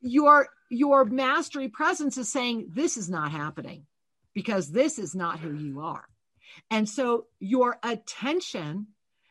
Your 0.00 0.48
your 0.70 1.04
mastery 1.04 1.68
presence 1.68 2.16
is 2.18 2.30
saying 2.30 2.70
this 2.72 2.96
is 2.96 3.08
not 3.08 3.32
happening 3.32 3.86
because 4.34 4.70
this 4.70 4.98
is 4.98 5.14
not 5.14 5.40
who 5.40 5.52
you 5.52 5.80
are. 5.80 6.04
And 6.70 6.88
so 6.88 7.26
your 7.40 7.78
attention, 7.82 8.88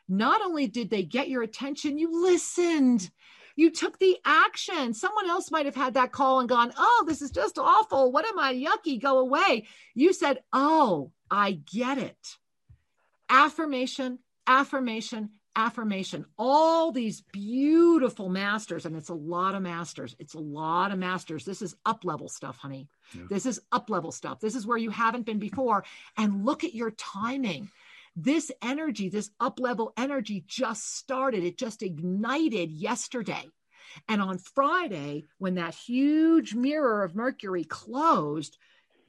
not 0.07 0.41
only 0.41 0.67
did 0.67 0.89
they 0.89 1.03
get 1.03 1.29
your 1.29 1.43
attention, 1.43 1.97
you 1.97 2.23
listened. 2.23 3.09
You 3.55 3.71
took 3.71 3.97
the 3.97 4.17
action. 4.23 4.93
Someone 4.93 5.29
else 5.29 5.49
might 5.49 5.65
have 5.65 5.75
had 5.75 5.95
that 5.95 6.11
call 6.11 6.39
and 6.39 6.47
gone, 6.47 6.71
Oh, 6.77 7.03
this 7.07 7.21
is 7.21 7.31
just 7.31 7.57
awful. 7.57 8.11
What 8.11 8.25
am 8.25 8.37
I? 8.37 8.53
Yucky. 8.53 9.01
Go 9.01 9.19
away. 9.19 9.65
You 9.95 10.13
said, 10.13 10.39
Oh, 10.53 11.11
I 11.29 11.53
get 11.53 11.97
it. 11.97 12.37
Affirmation, 13.29 14.19
affirmation, 14.45 15.31
affirmation. 15.57 16.25
All 16.37 16.91
these 16.91 17.21
beautiful 17.33 18.29
masters, 18.29 18.85
and 18.85 18.95
it's 18.95 19.09
a 19.09 19.13
lot 19.13 19.55
of 19.55 19.61
masters. 19.61 20.15
It's 20.19 20.35
a 20.35 20.39
lot 20.39 20.91
of 20.91 20.99
masters. 20.99 21.43
This 21.43 21.61
is 21.61 21.75
up 21.85 22.05
level 22.05 22.29
stuff, 22.29 22.57
honey. 22.57 22.87
Yeah. 23.13 23.23
This 23.29 23.45
is 23.45 23.59
up 23.71 23.89
level 23.89 24.11
stuff. 24.11 24.39
This 24.39 24.55
is 24.55 24.65
where 24.65 24.77
you 24.77 24.91
haven't 24.91 25.25
been 25.25 25.39
before. 25.39 25.83
And 26.15 26.45
look 26.45 26.63
at 26.63 26.75
your 26.75 26.91
timing. 26.91 27.69
This 28.15 28.51
energy, 28.61 29.09
this 29.09 29.31
up 29.39 29.59
level 29.59 29.93
energy 29.97 30.43
just 30.47 30.95
started. 30.95 31.43
It 31.43 31.57
just 31.57 31.83
ignited 31.83 32.71
yesterday. 32.71 33.49
And 34.07 34.21
on 34.21 34.37
Friday, 34.37 35.25
when 35.39 35.55
that 35.55 35.73
huge 35.73 36.53
mirror 36.53 37.03
of 37.03 37.15
Mercury 37.15 37.63
closed, 37.63 38.57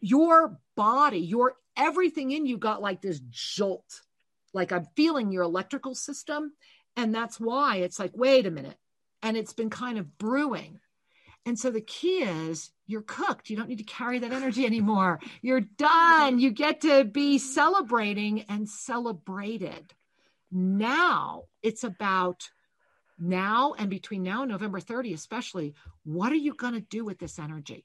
your 0.01 0.59
body, 0.77 1.19
your 1.21 1.57
everything 1.77 2.31
in 2.31 2.47
you 2.47 2.59
got 2.59 2.83
like 2.83 3.03
this 3.03 3.21
jolt. 3.31 4.03
Like 4.53 4.73
I'm 4.73 4.87
feeling 4.97 5.33
your 5.33 5.43
electrical 5.43 5.95
system. 5.95 6.53
And 6.97 7.15
that's 7.15 7.39
why 7.39 7.77
it's 7.77 7.99
like, 7.99 8.13
wait 8.15 8.47
a 8.47 8.51
minute. 8.51 8.77
And 9.23 9.37
it's 9.37 9.53
been 9.53 9.71
kind 9.71 9.99
of 9.99 10.19
brewing. 10.19 10.81
And 11.47 11.59
so 11.59 11.71
the 11.71 11.81
key 11.81 12.23
is 12.23 12.71
you're 12.87 13.03
cooked. 13.03 13.51
You 13.51 13.57
don't 13.57 13.69
need 13.69 13.79
to 13.79 13.85
carry 13.85 14.19
that 14.19 14.33
energy 14.33 14.67
anymore. 14.67 15.21
You're 15.43 15.61
done. 15.61 16.39
You 16.39 16.51
get 16.51 16.83
to 16.83 17.05
be 17.05 17.39
celebrating 17.39 18.43
and 18.43 18.69
celebrated. 18.69 19.95
Now 20.51 21.45
it's 21.63 21.85
about 21.85 22.49
now 23.19 23.75
and 23.79 23.91
between 23.91 24.23
now 24.23 24.43
and 24.43 24.51
November 24.51 24.81
30, 24.81 25.13
especially, 25.13 25.75
what 26.05 26.33
are 26.33 26.37
you 26.37 26.55
going 26.55 26.75
to 26.75 26.81
do 26.81 27.05
with 27.05 27.19
this 27.19 27.39
energy? 27.39 27.85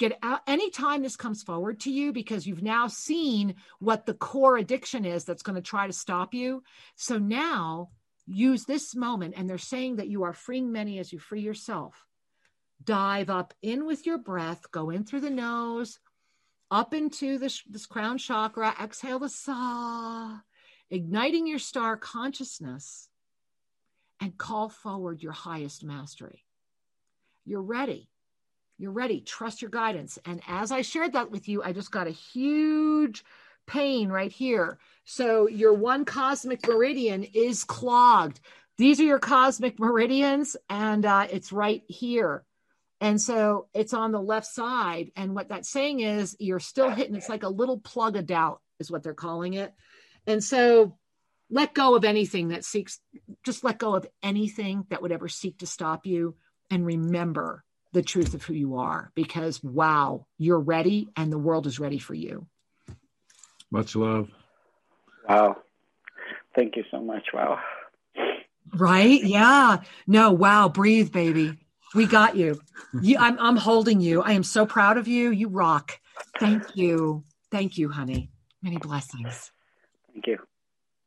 Get 0.00 0.18
out 0.22 0.40
anytime 0.46 1.02
this 1.02 1.14
comes 1.14 1.42
forward 1.42 1.80
to 1.80 1.90
you 1.92 2.10
because 2.14 2.46
you've 2.46 2.62
now 2.62 2.88
seen 2.88 3.56
what 3.80 4.06
the 4.06 4.14
core 4.14 4.56
addiction 4.56 5.04
is 5.04 5.24
that's 5.24 5.42
going 5.42 5.56
to 5.56 5.62
try 5.62 5.86
to 5.86 5.92
stop 5.92 6.32
you. 6.32 6.62
So 6.96 7.18
now 7.18 7.90
use 8.26 8.64
this 8.64 8.96
moment, 8.96 9.34
and 9.36 9.48
they're 9.48 9.58
saying 9.58 9.96
that 9.96 10.08
you 10.08 10.22
are 10.22 10.32
freeing 10.32 10.72
many 10.72 10.98
as 11.00 11.12
you 11.12 11.18
free 11.18 11.42
yourself 11.42 12.06
dive 12.82 13.28
up 13.30 13.54
in 13.62 13.84
with 13.86 14.06
your 14.06 14.18
breath, 14.18 14.70
go 14.70 14.90
in 14.90 15.04
through 15.04 15.20
the 15.20 15.30
nose, 15.30 15.98
up 16.70 16.94
into 16.94 17.38
this, 17.38 17.62
this 17.68 17.86
crown 17.86 18.18
chakra, 18.18 18.74
exhale 18.82 19.18
the 19.18 19.28
sa, 19.28 20.38
igniting 20.88 21.46
your 21.46 21.58
star 21.58 21.96
consciousness, 21.96 23.08
and 24.20 24.38
call 24.38 24.68
forward 24.68 25.22
your 25.22 25.32
highest 25.32 25.84
mastery. 25.84 26.44
You're 27.44 27.62
ready. 27.62 28.09
You're 28.80 28.92
ready. 28.92 29.20
Trust 29.20 29.60
your 29.60 29.70
guidance. 29.70 30.18
And 30.24 30.40
as 30.48 30.72
I 30.72 30.80
shared 30.80 31.12
that 31.12 31.30
with 31.30 31.50
you, 31.50 31.62
I 31.62 31.74
just 31.74 31.90
got 31.90 32.06
a 32.06 32.12
huge 32.12 33.22
pain 33.66 34.08
right 34.08 34.32
here. 34.32 34.78
So 35.04 35.48
your 35.48 35.74
one 35.74 36.06
cosmic 36.06 36.66
meridian 36.66 37.24
is 37.24 37.62
clogged. 37.64 38.40
These 38.78 38.98
are 38.98 39.04
your 39.04 39.18
cosmic 39.18 39.78
meridians, 39.78 40.56
and 40.70 41.04
uh, 41.04 41.26
it's 41.30 41.52
right 41.52 41.82
here. 41.88 42.42
And 43.02 43.20
so 43.20 43.68
it's 43.74 43.92
on 43.92 44.12
the 44.12 44.22
left 44.22 44.46
side. 44.46 45.12
And 45.14 45.34
what 45.34 45.50
that's 45.50 45.68
saying 45.68 46.00
is 46.00 46.34
you're 46.40 46.58
still 46.58 46.88
hitting, 46.88 47.14
it's 47.14 47.28
like 47.28 47.42
a 47.42 47.50
little 47.50 47.78
plug 47.78 48.16
of 48.16 48.24
doubt, 48.24 48.62
is 48.78 48.90
what 48.90 49.02
they're 49.02 49.12
calling 49.12 49.52
it. 49.52 49.74
And 50.26 50.42
so 50.42 50.96
let 51.50 51.74
go 51.74 51.96
of 51.96 52.04
anything 52.04 52.48
that 52.48 52.64
seeks, 52.64 52.98
just 53.44 53.62
let 53.62 53.76
go 53.78 53.94
of 53.94 54.06
anything 54.22 54.86
that 54.88 55.02
would 55.02 55.12
ever 55.12 55.28
seek 55.28 55.58
to 55.58 55.66
stop 55.66 56.06
you. 56.06 56.34
And 56.70 56.86
remember 56.86 57.62
the 57.92 58.02
truth 58.02 58.34
of 58.34 58.42
who 58.44 58.54
you 58.54 58.76
are 58.76 59.10
because, 59.14 59.62
wow, 59.62 60.26
you're 60.38 60.60
ready 60.60 61.08
and 61.16 61.32
the 61.32 61.38
world 61.38 61.66
is 61.66 61.80
ready 61.80 61.98
for 61.98 62.14
you. 62.14 62.46
Much 63.70 63.96
love. 63.96 64.28
Wow. 65.28 65.56
Thank 66.54 66.76
you 66.76 66.84
so 66.90 67.00
much. 67.00 67.28
Wow. 67.32 67.58
Right? 68.74 69.22
Yeah. 69.22 69.78
No, 70.06 70.32
wow. 70.32 70.68
Breathe, 70.68 71.12
baby. 71.12 71.58
We 71.94 72.06
got 72.06 72.36
you. 72.36 72.60
you 73.00 73.18
I'm, 73.18 73.38
I'm 73.38 73.56
holding 73.56 74.00
you. 74.00 74.22
I 74.22 74.32
am 74.32 74.44
so 74.44 74.66
proud 74.66 74.96
of 74.96 75.08
you. 75.08 75.30
You 75.30 75.48
rock. 75.48 75.98
Thank 76.38 76.76
you. 76.76 77.24
Thank 77.50 77.78
you, 77.78 77.90
honey. 77.90 78.30
Many 78.62 78.76
blessings. 78.76 79.50
Thank 80.12 80.26
you. 80.26 80.38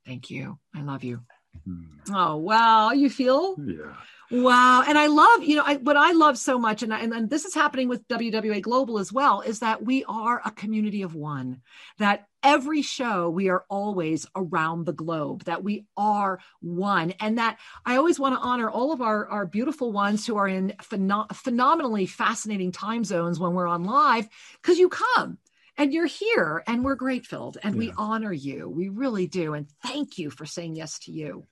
Thank 0.05 0.29
you. 0.29 0.59
I 0.75 0.81
love 0.81 1.03
you. 1.03 1.21
Hmm. 1.65 1.83
Oh, 2.13 2.37
wow. 2.37 2.91
You 2.91 3.09
feel? 3.09 3.55
Yeah. 3.59 3.95
Wow. 4.31 4.83
And 4.87 4.97
I 4.97 5.07
love, 5.07 5.43
you 5.43 5.55
know, 5.55 5.63
I, 5.63 5.75
what 5.75 5.95
I 5.95 6.11
love 6.13 6.39
so 6.39 6.57
much, 6.57 6.81
and, 6.81 6.91
I, 6.91 7.01
and, 7.01 7.13
and 7.13 7.29
this 7.29 7.45
is 7.45 7.53
happening 7.53 7.87
with 7.87 8.07
WWA 8.07 8.61
Global 8.61 8.97
as 8.97 9.13
well, 9.13 9.41
is 9.41 9.59
that 9.59 9.85
we 9.85 10.03
are 10.05 10.41
a 10.43 10.49
community 10.49 11.03
of 11.03 11.13
one, 11.13 11.61
that 11.99 12.27
every 12.41 12.81
show 12.81 13.29
we 13.29 13.49
are 13.49 13.63
always 13.69 14.25
around 14.35 14.85
the 14.85 14.93
globe, 14.93 15.43
that 15.43 15.63
we 15.63 15.85
are 15.95 16.39
one. 16.61 17.11
And 17.19 17.37
that 17.37 17.59
I 17.85 17.97
always 17.97 18.19
want 18.19 18.33
to 18.35 18.41
honor 18.41 18.71
all 18.71 18.91
of 18.91 19.01
our, 19.01 19.27
our 19.27 19.45
beautiful 19.45 19.91
ones 19.91 20.25
who 20.25 20.35
are 20.35 20.47
in 20.47 20.73
pheno- 20.81 21.31
phenomenally 21.35 22.07
fascinating 22.07 22.71
time 22.71 23.03
zones 23.03 23.39
when 23.39 23.53
we're 23.53 23.67
on 23.67 23.83
live, 23.83 24.27
because 24.61 24.79
you 24.79 24.89
come 24.89 25.37
and 25.77 25.93
you're 25.93 26.05
here 26.05 26.63
and 26.67 26.83
we're 26.83 26.95
grateful 26.95 27.55
and 27.63 27.75
yeah. 27.75 27.79
we 27.79 27.93
honor 27.97 28.33
you. 28.33 28.69
We 28.69 28.89
really 28.89 29.27
do. 29.27 29.53
And 29.53 29.67
thank 29.83 30.17
you 30.17 30.29
for 30.29 30.45
saying 30.45 30.75
yes 30.75 30.99
to 30.99 31.11
you. 31.11 31.47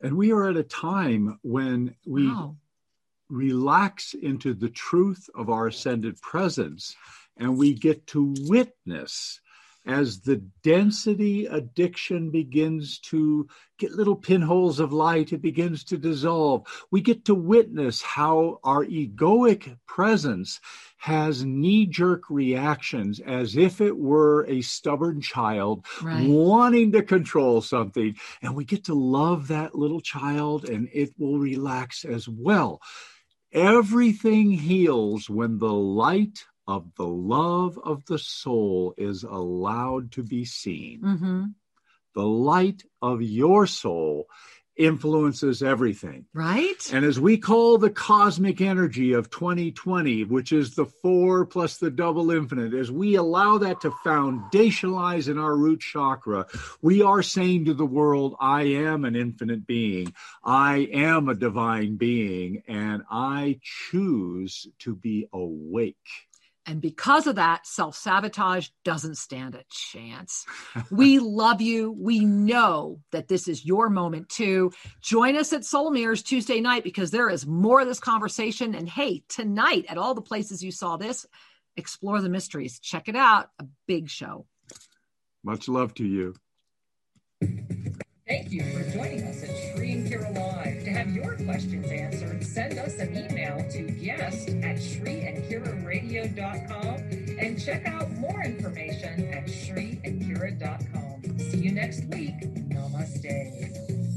And 0.00 0.16
we 0.16 0.32
are 0.32 0.48
at 0.48 0.56
a 0.56 0.64
time 0.64 1.38
when 1.42 1.94
we 2.04 2.26
wow. 2.26 2.56
relax 3.28 4.14
into 4.14 4.52
the 4.54 4.70
truth 4.70 5.30
of 5.34 5.48
our 5.48 5.68
ascended 5.68 6.20
presence 6.20 6.96
and 7.36 7.56
we 7.56 7.74
get 7.74 8.06
to 8.08 8.34
witness 8.40 9.40
as 9.84 10.20
the 10.20 10.36
density 10.62 11.46
addiction 11.46 12.30
begins 12.30 12.98
to 13.00 13.48
get 13.78 13.92
little 13.92 14.14
pinholes 14.14 14.78
of 14.78 14.92
light, 14.92 15.32
it 15.32 15.42
begins 15.42 15.82
to 15.84 15.98
dissolve. 15.98 16.66
We 16.90 17.00
get 17.00 17.24
to 17.24 17.34
witness 17.34 18.00
how 18.00 18.60
our 18.62 18.84
egoic 18.84 19.76
presence 19.86 20.60
has 20.98 21.44
knee 21.44 21.86
jerk 21.86 22.30
reactions 22.30 23.18
as 23.20 23.56
if 23.56 23.80
it 23.80 23.96
were 23.96 24.46
a 24.46 24.62
stubborn 24.62 25.20
child 25.20 25.84
right. 26.00 26.28
wanting 26.28 26.92
to 26.92 27.02
control 27.02 27.60
something. 27.60 28.14
And 28.40 28.54
we 28.54 28.64
get 28.64 28.84
to 28.84 28.94
love 28.94 29.48
that 29.48 29.74
little 29.74 30.00
child 30.00 30.68
and 30.68 30.88
it 30.92 31.12
will 31.18 31.40
relax 31.40 32.04
as 32.04 32.28
well. 32.28 32.80
Everything 33.52 34.52
heals 34.52 35.28
when 35.28 35.58
the 35.58 35.72
light 35.72 36.44
of 36.66 36.94
the 36.96 37.06
love 37.06 37.78
of 37.82 38.04
the 38.06 38.18
soul 38.18 38.94
is 38.96 39.24
allowed 39.24 40.12
to 40.12 40.22
be 40.22 40.44
seen. 40.44 41.00
Mm-hmm. 41.02 41.44
The 42.14 42.26
light 42.26 42.82
of 43.00 43.22
your 43.22 43.66
soul 43.66 44.28
influences 44.76 45.62
everything. 45.62 46.24
Right. 46.32 46.92
And 46.92 47.04
as 47.04 47.20
we 47.20 47.36
call 47.36 47.76
the 47.76 47.90
cosmic 47.90 48.60
energy 48.60 49.12
of 49.12 49.28
2020, 49.30 50.24
which 50.24 50.52
is 50.52 50.74
the 50.74 50.86
four 50.86 51.44
plus 51.44 51.76
the 51.76 51.90
double 51.90 52.30
infinite, 52.30 52.72
as 52.72 52.90
we 52.90 53.16
allow 53.16 53.58
that 53.58 53.82
to 53.82 53.90
foundationalize 54.04 55.28
in 55.28 55.38
our 55.38 55.54
root 55.54 55.80
chakra, 55.80 56.46
we 56.80 57.02
are 57.02 57.22
saying 57.22 57.66
to 57.66 57.74
the 57.74 57.86
world, 57.86 58.34
I 58.40 58.62
am 58.62 59.04
an 59.04 59.14
infinite 59.14 59.66
being. 59.66 60.14
I 60.42 60.88
am 60.92 61.28
a 61.28 61.34
divine 61.34 61.96
being, 61.96 62.62
and 62.66 63.02
I 63.10 63.60
choose 63.62 64.66
to 64.80 64.94
be 64.94 65.28
awake. 65.32 65.96
And 66.64 66.80
because 66.80 67.26
of 67.26 67.36
that, 67.36 67.66
self 67.66 67.96
sabotage 67.96 68.68
doesn't 68.84 69.16
stand 69.16 69.54
a 69.54 69.64
chance. 69.68 70.46
we 70.90 71.18
love 71.18 71.60
you. 71.60 71.92
We 71.92 72.20
know 72.20 73.00
that 73.10 73.28
this 73.28 73.48
is 73.48 73.66
your 73.66 73.90
moment 73.90 74.28
too. 74.28 74.72
Join 75.00 75.36
us 75.36 75.52
at 75.52 75.64
Soul 75.64 75.90
Mirrors 75.90 76.22
Tuesday 76.22 76.60
night 76.60 76.84
because 76.84 77.10
there 77.10 77.28
is 77.28 77.46
more 77.46 77.80
of 77.80 77.88
this 77.88 78.00
conversation. 78.00 78.74
And 78.74 78.88
hey, 78.88 79.24
tonight 79.28 79.86
at 79.88 79.98
all 79.98 80.14
the 80.14 80.22
places 80.22 80.62
you 80.62 80.70
saw 80.70 80.96
this, 80.96 81.26
explore 81.76 82.20
the 82.20 82.28
mysteries. 82.28 82.78
Check 82.78 83.08
it 83.08 83.16
out. 83.16 83.50
A 83.58 83.66
big 83.86 84.08
show. 84.08 84.46
Much 85.42 85.68
love 85.68 85.94
to 85.94 86.04
you. 86.04 86.34
Thank 87.40 88.52
you 88.52 88.62
for 88.72 88.88
joining 88.90 89.24
us 89.24 89.42
at 89.42 89.76
Sri 89.76 89.92
and 89.92 90.06
Kira 90.06 90.32
Live. 90.32 90.34
To 90.34 90.41
have 91.02 91.14
your 91.16 91.34
questions 91.44 91.90
answered, 91.90 92.44
send 92.44 92.78
us 92.78 93.00
an 93.00 93.16
email 93.16 93.56
to 93.68 93.90
guest 93.90 94.50
at 94.50 94.76
sriandkiraradio.com 94.76 96.94
and 97.40 97.60
check 97.60 97.84
out 97.86 98.08
more 98.12 98.44
information 98.44 99.28
at 99.32 99.46
sriandkira.com. 99.46 101.38
See 101.40 101.58
you 101.58 101.72
next 101.72 102.04
week. 102.04 102.38
Namaste. 102.68 104.11